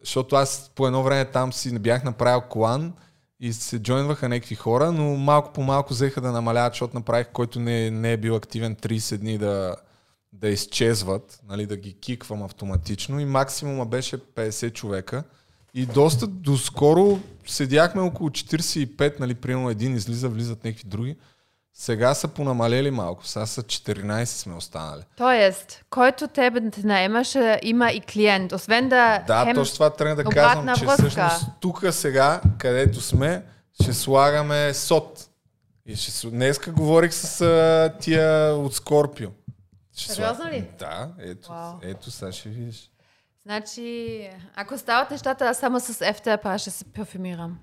защото 0.01 0.37
аз 0.37 0.71
по 0.75 0.87
едно 0.87 1.03
време 1.03 1.25
там 1.25 1.53
си 1.53 1.79
бях 1.79 2.05
направил 2.05 2.41
клан 2.41 2.93
и 3.41 3.53
се 3.53 3.79
джойнваха 3.79 4.29
някакви 4.29 4.55
хора, 4.55 4.93
но 4.93 5.17
малко 5.17 5.53
по 5.53 5.63
малко 5.63 5.93
взеха 5.93 6.21
да 6.21 6.33
намаляват, 6.33 6.73
защото 6.73 6.97
направих, 6.97 7.27
който 7.33 7.61
не, 7.61 7.91
не 7.91 8.13
е 8.13 8.17
бил 8.17 8.37
активен 8.37 8.77
30 8.77 9.17
дни 9.17 9.39
да, 9.39 9.77
да 10.33 10.49
изчезват, 10.49 11.41
нали, 11.49 11.67
да 11.67 11.77
ги 11.77 12.01
киквам 12.01 12.43
автоматично 12.43 13.21
и 13.21 13.25
максимума 13.25 13.87
беше 13.87 14.19
50 14.19 14.73
човека. 14.73 15.25
И 15.79 15.87
доста 15.87 16.27
доскоро 16.27 17.19
седяхме 17.47 18.03
около 18.03 18.31
45, 18.31 19.21
нали, 19.21 19.35
примерно 19.35 19.71
един 19.71 19.95
излиза, 19.95 20.29
влизат 20.29 20.65
някакви 20.65 20.89
други. 20.89 21.17
Сега 21.75 22.15
са 22.15 22.29
понамалели 22.29 22.91
малко, 22.91 23.27
сега 23.27 23.47
са 23.47 23.63
14 23.63 24.25
сме 24.25 24.55
останали. 24.55 25.03
Тоест, 25.17 25.85
който 25.91 26.29
тебе 26.29 26.71
те 26.71 26.87
наемаше, 26.87 27.61
има 27.63 27.91
и 27.91 28.01
клиент. 28.01 28.53
Освен 28.53 28.89
да 28.89 29.25
Да, 29.27 29.45
хем 29.45 29.55
точно 29.55 29.75
това 29.75 29.91
трябва 29.91 30.25
да 30.25 30.25
казвам, 30.25 30.75
че 30.77 30.85
връзка. 30.85 31.03
всъщност 31.03 31.45
тук 31.61 31.85
сега, 31.91 32.41
където 32.59 33.01
сме, 33.01 33.43
ще 33.83 33.93
слагаме 33.93 34.75
сот. 34.75 35.29
И 35.87 35.97
ще, 35.97 36.31
днеска 36.31 36.71
говорих 36.71 37.15
с 37.15 37.41
а, 37.41 37.99
тия 38.01 38.55
от 38.55 38.75
Скорпио. 38.75 39.31
Сериозно 39.93 40.45
ли? 40.45 40.69
Да, 40.79 41.09
ето, 41.19 41.49
Вау. 41.49 41.73
ето 41.83 42.11
сега 42.11 42.33
ще 42.33 42.49
видиш. 42.49 42.91
Значи, 43.47 44.31
ако 44.55 44.79
стават 44.79 45.11
нещата, 45.11 45.45
аз 45.45 45.59
само 45.59 45.81
с 45.81 45.95
FTP 45.95 46.59
ще 46.59 46.71
се 46.71 46.85
парфюмирам. 46.85 47.59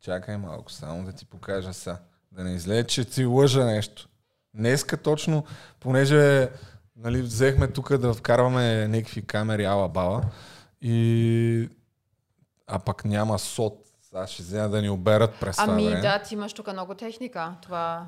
Чакай 0.00 0.36
малко, 0.36 0.72
само 0.72 1.04
да 1.04 1.12
ти 1.12 1.24
покажа 1.24 1.72
са. 1.72 1.98
Да 2.32 2.44
не 2.44 2.54
излезе, 2.54 2.86
че 2.86 3.04
ти 3.04 3.24
лъжа 3.24 3.64
нещо. 3.64 4.08
Днеска 4.54 4.96
точно, 4.96 5.44
понеже 5.80 6.48
нали, 6.96 7.22
взехме 7.22 7.68
тук 7.68 7.96
да 7.96 8.14
вкарваме 8.14 8.88
някакви 8.88 9.26
камери 9.26 9.64
ала 9.64 9.88
бала 9.88 10.22
и 10.80 11.68
а 12.66 12.78
пък 12.78 13.04
няма 13.04 13.38
сот. 13.38 13.86
Сега 14.02 14.26
ще 14.26 14.42
взема 14.42 14.68
да 14.68 14.82
ни 14.82 14.90
оберат 14.90 15.40
през 15.40 15.56
това 15.56 15.72
Ами 15.72 15.86
време. 15.86 16.00
да, 16.00 16.22
ти 16.22 16.34
имаш 16.34 16.52
тук 16.52 16.72
много 16.72 16.94
техника. 16.94 17.54
Това... 17.62 18.06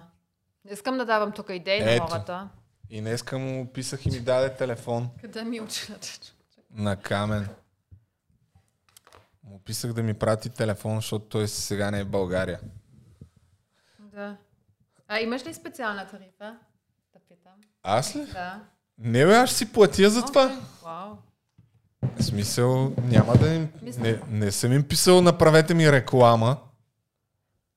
Не 0.65 0.73
искам 0.73 0.99
да 0.99 1.05
давам 1.05 1.33
тук 1.33 1.47
идеи 1.50 1.81
на 1.84 1.92
Ето. 1.92 2.07
хората. 2.07 2.49
И 2.91 3.00
днеска 3.00 3.39
му 3.39 3.66
писах 3.73 4.07
и 4.07 4.10
ми 4.10 4.20
даде 4.20 4.55
телефон 4.55 5.08
Къде 5.20 5.44
ми 5.44 5.60
училата? 5.60 6.33
На 6.75 6.97
камен. 6.97 7.49
Му 9.43 9.59
писах 9.59 9.93
да 9.93 10.03
ми 10.03 10.15
прати 10.15 10.51
телефон, 10.51 10.97
защото 10.97 11.25
той 11.25 11.49
сега 11.49 11.91
не 11.91 12.01
е 12.01 12.05
в 12.05 12.11
България. 12.11 12.61
Да. 13.99 14.36
А 15.09 15.20
имаш 15.20 15.47
ли 15.47 15.55
специална 15.55 16.07
тарифа? 16.07 16.59
Да 17.12 17.20
питам. 17.28 17.53
Аз 17.83 18.17
ли? 18.17 18.27
Да. 18.27 18.61
Не 18.99 19.27
бе, 19.27 19.36
аз 19.36 19.49
ще 19.49 19.59
си 19.59 19.73
платя 19.73 20.11
за 20.11 20.25
това. 20.25 20.44
Окей, 20.44 20.57
Вау. 20.85 21.17
В 22.17 22.23
смисъл, 22.23 22.93
няма 23.03 23.36
да 23.36 23.55
им... 23.55 23.73
Не, 23.83 24.20
не 24.28 24.53
съм 24.53 24.73
им 24.73 24.89
писал, 24.89 25.23
направете 25.23 25.75
ми 25.75 25.93
реклама. 25.93 26.57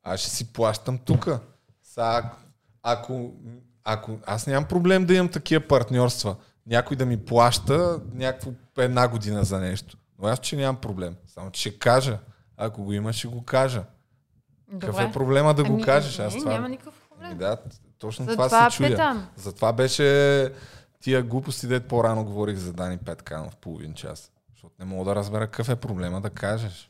Аз 0.03 0.19
ще 0.19 0.29
си 0.29 0.53
плащам 0.53 0.97
тука. 0.97 1.39
Са, 1.83 2.23
ако, 2.83 3.33
ако... 3.83 4.19
Аз 4.25 4.47
нямам 4.47 4.67
проблем 4.67 5.05
да 5.05 5.13
имам 5.13 5.29
такива 5.31 5.67
партньорства. 5.67 6.35
Някой 6.67 6.97
да 6.97 7.05
ми 7.05 7.25
плаща 7.25 8.01
някакво 8.13 8.51
една 8.77 9.07
година 9.07 9.43
за 9.43 9.59
нещо. 9.59 9.97
Но 10.19 10.27
аз, 10.27 10.39
че 10.39 10.55
нямам 10.55 10.81
проблем. 10.81 11.15
Само, 11.27 11.51
че 11.51 11.61
ще 11.61 11.79
кажа. 11.79 12.19
Ако 12.57 12.83
го 12.83 12.93
има, 12.93 13.13
ще 13.13 13.27
го 13.27 13.43
кажа. 13.45 13.83
Какъв 14.71 14.95
Добре. 14.95 15.03
е 15.03 15.11
проблема 15.11 15.53
да 15.53 15.63
го 15.63 15.73
Ами, 15.73 15.83
кажеш? 15.83 16.19
Аз 16.19 16.33
не, 16.33 16.39
това... 16.39 16.51
няма 16.51 16.69
никакъв 16.69 17.01
проблем. 17.09 17.29
Ами 17.29 17.39
да, 17.39 17.57
точно 17.99 18.25
За 18.25 18.31
това, 18.31 18.47
това 18.47 18.69
се 18.69 18.77
чудя. 18.77 18.89
питам. 18.89 19.27
Затова 19.35 19.73
беше 19.73 20.53
тия 20.99 21.23
глупости, 21.23 21.67
дет 21.67 21.87
по-рано 21.87 22.25
говорих 22.25 22.57
за 22.57 22.73
Дани 22.73 22.97
Петканов 22.97 23.55
половин 23.55 23.93
час. 23.93 24.31
Защото 24.53 24.75
не 24.79 24.85
мога 24.85 25.05
да 25.05 25.15
разбера 25.15 25.47
какъв 25.47 25.69
е 25.69 25.75
проблема 25.75 26.21
да 26.21 26.29
кажеш. 26.29 26.89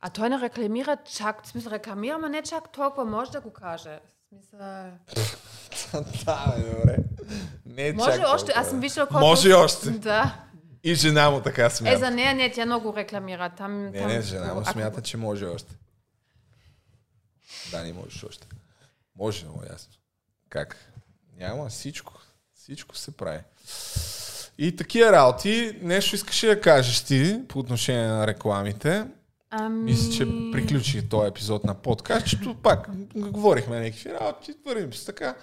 А 0.00 0.10
той 0.10 0.30
не 0.30 0.40
рекламира 0.40 0.96
чак, 1.04 1.44
в 1.44 1.48
смисъл 1.48 1.70
рекламира, 1.70 2.14
ама 2.14 2.28
не 2.28 2.42
чак 2.42 2.72
толкова, 2.72 3.04
може 3.04 3.30
да 3.30 3.40
го 3.40 3.50
каже. 3.50 4.00
Смисъл... 4.34 4.58
да, 6.26 6.54
бе, 6.56 6.70
добре. 6.70 6.96
Не 7.66 7.88
е 7.88 7.92
Може 7.92 8.10
чак 8.10 8.26
още, 8.26 8.46
толкова. 8.46 8.60
аз 8.60 8.68
съм 8.68 8.80
виждала 8.80 9.06
колко... 9.06 9.20
Може 9.26 9.52
още. 9.52 9.90
Да. 9.90 10.40
И 10.84 10.94
жена 10.94 11.30
му 11.30 11.40
така 11.40 11.64
Е, 11.64 11.70
смята. 11.70 11.98
за 11.98 12.10
нея 12.10 12.34
не, 12.34 12.52
тя 12.52 12.66
много 12.66 12.96
рекламира. 12.96 13.50
Там, 13.56 13.84
Не, 13.84 13.92
там, 13.92 14.08
не, 14.08 14.20
жена 14.22 14.54
му 14.54 14.64
смята, 14.64 15.02
че 15.02 15.16
може 15.16 15.46
още. 15.46 15.74
Да, 17.70 17.82
не 17.82 17.92
можеш 17.92 18.24
още. 18.24 18.46
Може, 19.16 19.44
много 19.44 19.62
ясно. 19.72 19.92
Как? 20.48 20.76
Няма 21.38 21.68
всичко. 21.68 22.12
Всичко 22.54 22.96
се 22.96 23.16
прави. 23.16 23.40
И 24.58 24.76
такива 24.76 25.12
работи, 25.12 25.78
нещо 25.82 26.14
искаш 26.16 26.44
ли 26.44 26.48
да 26.48 26.60
кажеш 26.60 27.00
ти 27.00 27.40
по 27.48 27.58
отношение 27.58 28.06
на 28.08 28.26
рекламите? 28.26 29.06
Ами... 29.56 29.82
Мисля, 29.82 30.12
че 30.12 30.24
приключи 30.52 31.08
този 31.08 31.28
епизод 31.28 31.64
на 31.64 31.74
подкаст, 31.74 32.26
тук 32.42 32.62
пак 32.62 32.88
говорихме 33.16 33.80
някакви 33.80 34.12
работи, 34.20 34.54
вървим 34.66 34.94
си 34.94 35.06
така. 35.06 35.34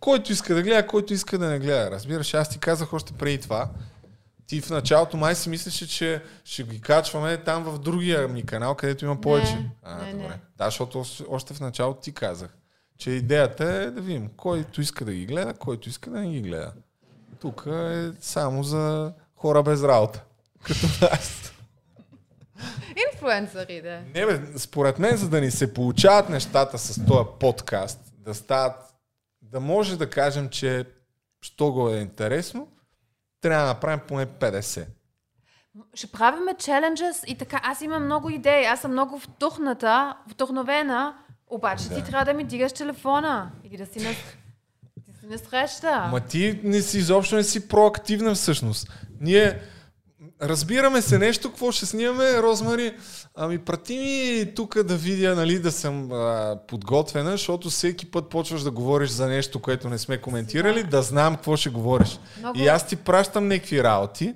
Който 0.00 0.32
иска 0.32 0.54
да 0.54 0.62
гледа, 0.62 0.86
който 0.86 1.14
иска 1.14 1.38
да 1.38 1.46
не 1.46 1.58
гледа. 1.58 1.90
Разбираш, 1.90 2.34
аз 2.34 2.50
ти 2.50 2.58
казах 2.58 2.92
още 2.92 3.12
преди 3.12 3.38
това. 3.38 3.68
Ти 4.46 4.60
в 4.60 4.70
началото 4.70 5.16
май 5.16 5.34
си 5.34 5.48
мислеше, 5.48 5.88
че 5.88 6.22
ще 6.44 6.62
ги 6.62 6.80
качваме 6.80 7.36
там 7.36 7.64
в 7.64 7.78
другия 7.78 8.28
ми 8.28 8.46
канал, 8.46 8.74
където 8.74 9.04
има 9.04 9.20
повече. 9.20 9.70
а, 9.82 10.04
не, 10.04 10.12
добре. 10.12 10.28
не. 10.28 10.40
Да, 10.58 10.64
защото 10.64 11.04
още 11.28 11.54
в 11.54 11.60
началото 11.60 12.00
ти 12.00 12.12
казах, 12.12 12.56
че 12.98 13.10
идеята 13.10 13.64
е 13.64 13.90
да 13.90 14.00
видим 14.00 14.28
който 14.36 14.80
иска 14.80 15.04
да 15.04 15.12
ги 15.12 15.26
гледа, 15.26 15.54
който 15.54 15.88
иска 15.88 16.10
да 16.10 16.20
не 16.20 16.30
ги 16.30 16.40
гледа. 16.40 16.72
Тук 17.40 17.66
е 17.66 18.10
само 18.20 18.62
за 18.62 19.12
хора 19.36 19.62
без 19.62 19.82
работа. 19.82 20.22
Като 20.62 20.86
нас. 21.02 21.52
Инфлуенсъри, 23.12 23.82
да. 23.82 24.00
Не, 24.14 24.26
бе, 24.26 24.58
според 24.58 24.98
мен, 24.98 25.16
за 25.16 25.28
да 25.28 25.40
ни 25.40 25.50
се 25.50 25.74
получават 25.74 26.28
нещата 26.28 26.78
с 26.78 27.06
този 27.06 27.28
подкаст, 27.40 28.00
да 28.18 28.34
стават, 28.34 28.74
да 29.42 29.60
може 29.60 29.98
да 29.98 30.10
кажем, 30.10 30.48
че 30.48 30.84
що 31.40 31.72
го 31.72 31.88
е 31.90 31.96
интересно, 31.96 32.68
трябва 33.40 33.62
да 33.66 33.68
направим 33.72 34.00
поне 34.08 34.26
50. 34.26 34.86
Ще 35.94 36.06
правиме 36.06 36.54
челенджес 36.58 37.22
и 37.26 37.34
така. 37.38 37.60
Аз 37.64 37.80
имам 37.80 38.04
много 38.04 38.30
идеи. 38.30 38.64
Аз 38.64 38.80
съм 38.80 38.92
много 38.92 39.18
вдухната, 39.18 40.16
вдъхновена. 40.30 41.14
Обаче 41.46 41.88
Да. 41.88 41.94
ти 41.94 42.04
трябва 42.04 42.24
да 42.24 42.34
ми 42.34 42.44
дигаш 42.44 42.72
телефона. 42.72 43.50
Или 43.64 43.76
да 43.76 43.86
си 43.86 43.98
на... 43.98 44.10
Не 45.30 45.38
среща. 45.38 46.08
Ма 46.10 46.20
ти 46.20 46.60
не 46.64 46.82
си 46.82 46.98
изобщо 46.98 47.36
не 47.36 47.44
си 47.44 47.68
проактивна 47.68 48.34
всъщност. 48.34 48.92
Ние 49.20 49.60
разбираме 50.42 51.02
се 51.02 51.18
нещо, 51.18 51.48
какво 51.48 51.72
ще 51.72 51.86
снимаме, 51.86 52.42
Розмари. 52.42 52.94
Ами 53.34 53.58
прати 53.58 53.94
ми 53.96 54.54
тук 54.54 54.82
да 54.82 54.96
видя, 54.96 55.34
нали, 55.34 55.58
да 55.58 55.72
съм 55.72 56.12
а, 56.12 56.58
подготвена, 56.68 57.30
защото 57.30 57.70
всеки 57.70 58.10
път 58.10 58.28
почваш 58.28 58.62
да 58.62 58.70
говориш 58.70 59.10
за 59.10 59.26
нещо, 59.28 59.62
което 59.62 59.88
не 59.88 59.98
сме 59.98 60.18
коментирали, 60.18 60.82
да 60.82 61.02
знам 61.02 61.34
какво 61.34 61.56
ще 61.56 61.70
говориш. 61.70 62.18
Много- 62.38 62.58
И 62.58 62.66
аз 62.66 62.86
ти 62.86 62.96
пращам 62.96 63.48
някакви 63.48 63.82
работи 63.82 64.34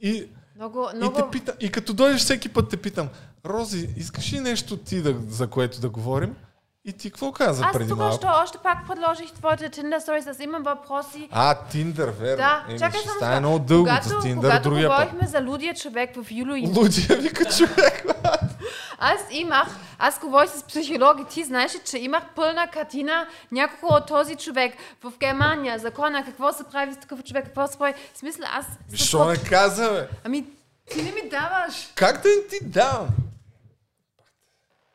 и, 0.00 0.28
Много, 0.56 0.88
и, 0.94 0.96
много... 0.96 1.16
те 1.16 1.22
питам, 1.32 1.54
и 1.60 1.70
като 1.70 1.92
дойдеш 1.92 2.20
всеки 2.20 2.48
път 2.48 2.68
те 2.68 2.76
питам, 2.76 3.08
Рози, 3.46 3.88
искаш 3.96 4.32
ли 4.32 4.40
нещо 4.40 4.76
ти 4.76 5.02
да, 5.02 5.16
за 5.28 5.46
което 5.46 5.80
да 5.80 5.88
говорим? 5.88 6.34
И 6.84 6.92
ти 6.92 7.10
какво 7.10 7.32
каза 7.32 7.64
Аз 7.64 7.72
преди 7.72 7.92
малко? 7.94 8.16
що 8.16 8.28
още 8.42 8.58
пак 8.58 8.78
предложих 8.88 9.32
твоите 9.32 9.70
Tinder 9.70 9.98
Stories, 9.98 10.30
аз 10.30 10.40
имам 10.40 10.62
въпроси. 10.62 11.28
А, 11.32 11.54
Тиндър, 11.54 12.08
верно. 12.08 12.36
Да, 12.36 12.64
Еми, 12.68 12.78
чакай 12.78 13.00
ще 13.00 13.08
стане 13.08 13.40
много 13.40 13.58
дълго 13.58 13.84
когато, 13.84 14.20
Тиндър 14.20 14.48
когато 14.48 14.62
другия 14.68 14.88
път. 14.88 14.98
говорихме 14.98 15.28
за 15.28 15.40
лудия 15.50 15.74
човек 15.74 16.10
в 16.14 16.26
Юло 16.30 16.54
и... 16.54 16.66
Лудия 16.76 17.16
вика 17.18 17.44
човек. 17.56 18.04
Аз 18.98 19.20
имах, 19.30 19.68
аз 19.98 20.18
говорих 20.18 20.50
с 20.50 20.62
психолог 20.62 21.20
и 21.20 21.24
ти 21.24 21.44
знаеш, 21.44 21.72
че 21.84 21.98
имах 21.98 22.22
пълна 22.36 22.66
картина 22.66 23.26
няколко 23.52 23.94
от 23.94 24.06
този 24.06 24.36
човек 24.36 24.74
в 25.04 25.12
Германия, 25.20 25.78
закона, 25.78 26.24
какво 26.24 26.52
се 26.52 26.64
прави 26.64 26.92
с 26.94 26.96
такъв 26.96 27.24
човек, 27.24 27.44
какво 27.44 27.66
се 27.66 27.78
прави. 27.78 27.94
В 28.14 28.18
смисъл, 28.18 28.44
аз... 28.54 28.66
Защо 28.88 29.24
не 29.24 29.36
каза, 29.36 29.90
бе? 29.90 30.08
Ами, 30.24 30.44
ти 30.90 31.02
не 31.02 31.12
ми 31.12 31.28
даваш. 31.30 31.88
Как 31.94 32.22
да 32.22 32.28
не 32.28 32.46
ти 32.50 32.64
давам? 32.64 33.06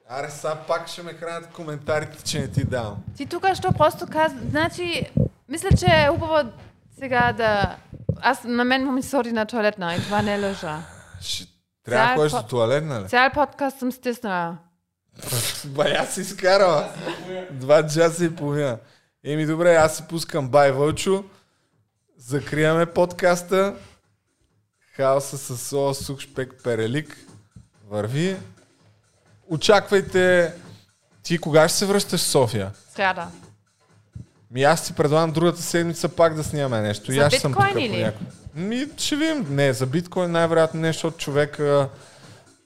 Аре, 0.10 0.30
сега 0.30 0.56
пак 0.56 0.88
ще 0.88 1.04
ме 1.04 1.14
хранят 1.14 1.52
коментарите, 1.52 2.24
че 2.24 2.40
не 2.40 2.48
ти 2.48 2.64
давам. 2.64 2.98
Ти 3.18 3.26
тук 3.26 3.46
що 3.56 3.72
просто 3.74 4.08
каза, 4.12 4.36
значи, 4.50 5.12
мисля, 5.50 5.70
че 5.78 5.86
е 5.86 6.08
хубаво 6.08 6.50
сега 7.00 7.34
да... 7.34 7.76
Аз 8.22 8.44
на 8.44 8.64
мен 8.64 8.94
ми 8.94 9.04
се 9.04 9.18
ходи 9.18 9.32
на 9.32 9.46
туалетна 9.46 9.96
и 9.96 10.00
това 10.00 10.22
не 10.22 10.48
лъжа. 10.48 10.80
Трябва 11.86 12.08
да 12.08 12.16
ходиш 12.16 12.32
по- 12.32 12.42
до 12.42 12.48
туалет, 12.48 12.84
нали? 12.86 13.08
Цял 13.08 13.30
подкаст 13.34 13.80
съм 13.80 13.92
стиснала. 13.92 14.58
Бая 15.66 16.06
си 16.08 16.22
изкарала. 16.22 16.90
Два 17.52 17.88
часа 17.88 18.26
и 18.26 18.36
половина. 18.36 18.78
Еми 19.24 19.46
добре, 19.46 19.76
аз 19.76 19.98
си 19.98 20.04
пускам 20.10 20.50
Бай 20.50 20.72
Вълчо. 20.72 21.24
Закриваме 22.18 22.86
подкаста. 22.86 23.76
Хаоса 24.96 25.38
с 25.38 25.58
сола, 25.58 25.94
сух, 25.94 26.20
шпек, 26.20 26.54
перелик. 26.64 27.18
Върви. 27.90 28.38
Очаквайте. 29.50 30.54
Ти 31.24 31.38
кога 31.38 31.68
ще 31.68 31.78
се 31.78 31.86
връщаш 31.86 32.22
в 32.22 32.28
София? 32.28 32.72
Сряда. 32.96 33.28
Ми 34.52 34.64
аз 34.64 34.86
ти 34.86 34.94
предлагам 34.94 35.32
другата 35.32 35.62
седмица 35.62 36.10
пак 36.10 36.36
да 36.36 36.44
снимаме 36.44 36.82
нещо. 36.82 37.12
И 37.12 37.16
За 37.16 37.22
аз 37.22 37.34
ще 37.34 37.42
съм 37.42 37.54
тук 37.54 37.64
или? 37.80 38.12
Ми, 38.56 38.88
ще 38.98 39.16
видим. 39.16 39.46
Не, 39.50 39.74
за 39.74 39.86
биткоин 39.86 40.32
най-вероятно 40.32 40.80
не, 40.80 40.88
защото 40.88 41.18
човек, 41.18 41.60
а, 41.60 41.90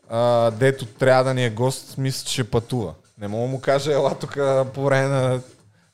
а, 0.09 0.51
дето 0.51 0.85
трябва 0.85 1.23
да 1.23 1.33
ни 1.33 1.45
е 1.45 1.49
гост, 1.49 1.97
мисля, 1.97 2.27
че 2.29 2.43
пътува. 2.43 2.93
Не 3.19 3.27
мога 3.27 3.47
му 3.47 3.61
кажа, 3.61 3.93
ела 3.93 4.15
тук 4.19 4.37
по 4.73 4.83
време 4.85 5.07
на 5.07 5.39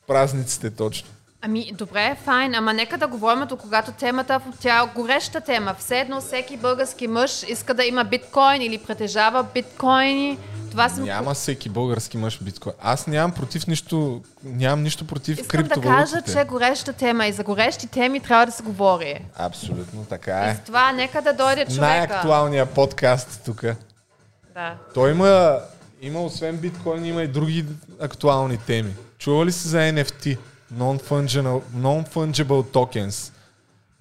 празниците 0.08 0.70
точно. 0.70 1.10
Ами, 1.46 1.72
добре, 1.74 2.16
файн, 2.24 2.56
ама 2.56 2.74
нека 2.74 2.98
да 2.98 3.08
говорим 3.08 3.48
до 3.48 3.58
когато 3.58 3.92
темата, 3.92 4.42
тя 4.62 4.84
е 4.84 4.96
гореща 4.96 5.42
тема. 5.42 5.76
Все 5.80 6.00
едно 6.00 6.22
всеки 6.22 6.58
български 6.58 7.08
мъж 7.08 7.44
иска 7.44 7.74
да 7.74 7.86
има 7.86 8.04
биткоин 8.04 8.62
или 8.62 8.78
притежава 8.78 9.46
биткоини. 9.54 10.38
Това 10.72 10.90
съм... 10.90 11.04
Няма 11.04 11.34
всеки 11.34 11.70
български 11.70 12.18
мъж 12.18 12.44
биткоин. 12.44 12.74
Аз 12.82 13.08
нямам 13.08 13.32
против 13.32 13.68
нищо, 13.68 14.22
нямам 14.44 14.84
нищо 14.84 15.08
против 15.08 15.40
Искам 15.40 15.64
да 15.64 15.70
криптовалутите. 15.70 16.16
кажа, 16.16 16.34
че 16.34 16.40
е 16.40 16.46
гореща 16.46 16.94
тема 16.94 17.28
и 17.28 17.32
за 17.32 17.44
горещи 17.44 17.88
теми 17.88 18.20
трябва 18.20 18.46
да 18.46 18.52
се 18.52 18.64
говори. 18.64 19.26
Абсолютно 19.38 20.06
така 20.06 20.48
И 20.48 20.50
е. 20.50 20.56
с 20.56 20.66
това 20.66 20.92
нека 20.92 21.22
да 21.22 21.34
дойде 21.34 21.66
човека. 21.66 21.82
Най-актуалният 21.86 22.70
подкаст 22.70 23.42
тук. 23.46 23.62
Да. 24.54 24.76
Той 24.94 25.12
има, 25.12 25.60
има 26.02 26.22
освен 26.22 26.58
биткоин, 26.58 27.06
има 27.06 27.24
и 27.24 27.28
други 27.28 27.66
актуални 28.02 28.58
теми. 28.58 28.94
Чува 29.18 29.46
ли 29.46 29.52
си 29.52 29.68
за 29.68 29.78
NFT? 29.78 30.38
Non-fungible, 30.78 31.62
non-fungible 31.76 32.72
tokens. 32.74 33.32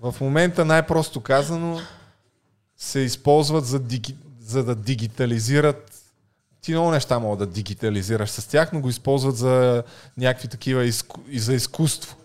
В 0.01 0.15
момента 0.21 0.65
най-просто 0.65 1.21
казано 1.21 1.81
се 2.77 3.01
използват 3.01 3.67
за, 3.67 3.79
диги, 3.79 4.17
за 4.41 4.65
да 4.65 4.75
дигитализират 4.75 5.93
ти 6.63 6.73
много 6.73 6.91
неща 6.91 7.19
могат 7.19 7.39
да 7.39 7.47
дигитализираш 7.47 8.31
с 8.31 8.49
тях, 8.49 8.73
но 8.73 8.81
го 8.81 8.89
използват 8.89 9.37
за 9.37 9.83
някакви 10.17 10.49
такива 10.49 10.85
изку, 10.85 11.21
и 11.29 11.39
за 11.39 11.55
изкуство. 11.55 12.17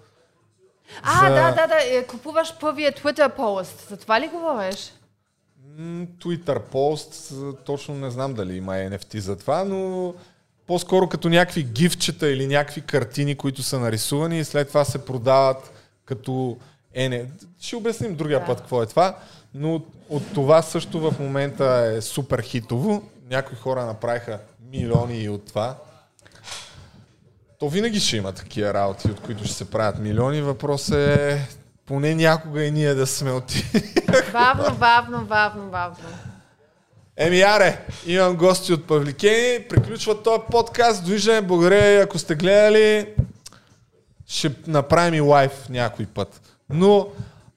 А, 1.02 1.20
За- 1.20 1.36
да, 1.36 1.52
да, 1.52 1.68
да, 1.68 1.76
е, 1.84 2.08
купуваш 2.08 2.54
първия 2.60 2.94
Twitter 2.94 3.36
пост. 3.36 3.88
За 3.90 3.98
това 3.98 4.22
ли 4.22 4.28
говориш? 4.28 4.94
Twitter 6.20 6.60
пост, 6.60 7.34
точно 7.66 7.96
не 7.96 8.12
знам 8.12 8.34
дали 8.34 8.58
има 8.58 8.74
NFT 8.74 9.18
за 9.18 9.38
това, 9.38 9.64
но 9.64 10.14
по-скоро 10.68 11.10
като 11.10 11.30
някакви 11.30 11.64
гифчета 11.64 12.30
или 12.30 12.48
някакви 12.48 12.82
картини, 12.82 13.36
които 13.36 13.64
са 13.64 13.80
нарисувани 13.80 14.40
и 14.40 14.44
след 14.44 14.68
това 14.68 14.86
се 14.86 15.06
продават 15.06 15.72
като 16.06 16.58
ене. 16.94 17.26
Ще 17.60 17.76
обясним 17.76 18.16
другия 18.16 18.46
път 18.46 18.60
какво 18.60 18.84
е 18.84 18.86
това, 18.86 19.18
но 19.54 19.82
от 20.10 20.34
това 20.34 20.62
също 20.62 21.00
в 21.00 21.20
момента 21.20 21.94
е 21.96 22.02
супер 22.02 22.42
хитово. 22.42 23.04
Някои 23.30 23.58
хора 23.58 23.86
направиха 23.86 24.40
милиони 24.72 25.20
и 25.20 25.30
от 25.30 25.48
това. 25.48 25.76
То 27.60 27.70
винаги 27.70 28.00
ще 28.00 28.18
има 28.18 28.32
такива 28.32 28.74
работи, 28.74 29.12
от 29.12 29.20
които 29.20 29.44
ще 29.44 29.54
се 29.54 29.72
правят 29.72 30.00
милиони. 30.00 30.42
Въпрос 30.42 30.90
е 30.90 31.48
поне 31.86 32.16
някога 32.16 32.64
и 32.64 32.72
ние 32.72 32.94
да 32.94 33.08
сме 33.08 33.32
от 33.32 33.54
Бавно, 34.32 34.76
бавно, 34.76 35.26
бавно, 35.26 35.70
бавно. 35.72 36.08
Еми, 37.20 37.42
аре, 37.42 37.86
имам 38.06 38.36
гости 38.36 38.74
от 38.74 38.88
Павликени. 38.88 39.64
Приключва 39.70 40.24
този 40.24 40.42
подкаст. 40.52 41.06
Довиждане, 41.06 41.42
благодаря, 41.42 42.04
ако 42.04 42.20
сте 42.20 42.36
гледали. 42.36 43.14
Ще 44.28 44.52
направим 44.68 45.14
и 45.14 45.22
лайв 45.22 45.70
някой 45.70 46.06
път. 46.06 46.42
Но, 46.70 47.08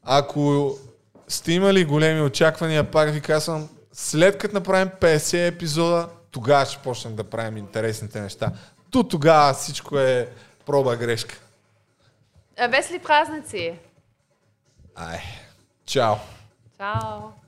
ако 0.04 0.74
сте 1.28 1.52
имали 1.52 1.84
големи 1.84 2.20
очаквания, 2.20 2.90
пак 2.90 3.10
ви 3.10 3.20
казвам, 3.20 3.68
след 3.92 4.38
като 4.38 4.54
направим 4.54 4.88
50 5.00 5.46
епизода, 5.46 6.08
тогава 6.30 6.66
ще 6.66 6.82
почнем 6.82 7.16
да 7.16 7.24
правим 7.24 7.56
интересните 7.56 8.20
неща. 8.20 8.52
До 8.88 9.02
тогава 9.02 9.54
всичко 9.54 9.98
е 9.98 10.28
проба 10.66 10.96
грешка. 10.96 11.40
Äh, 12.58 12.70
Весели 12.70 12.98
празници! 12.98 13.78
Ай, 14.96 15.20
чао! 15.86 16.14
Чао! 16.78 17.39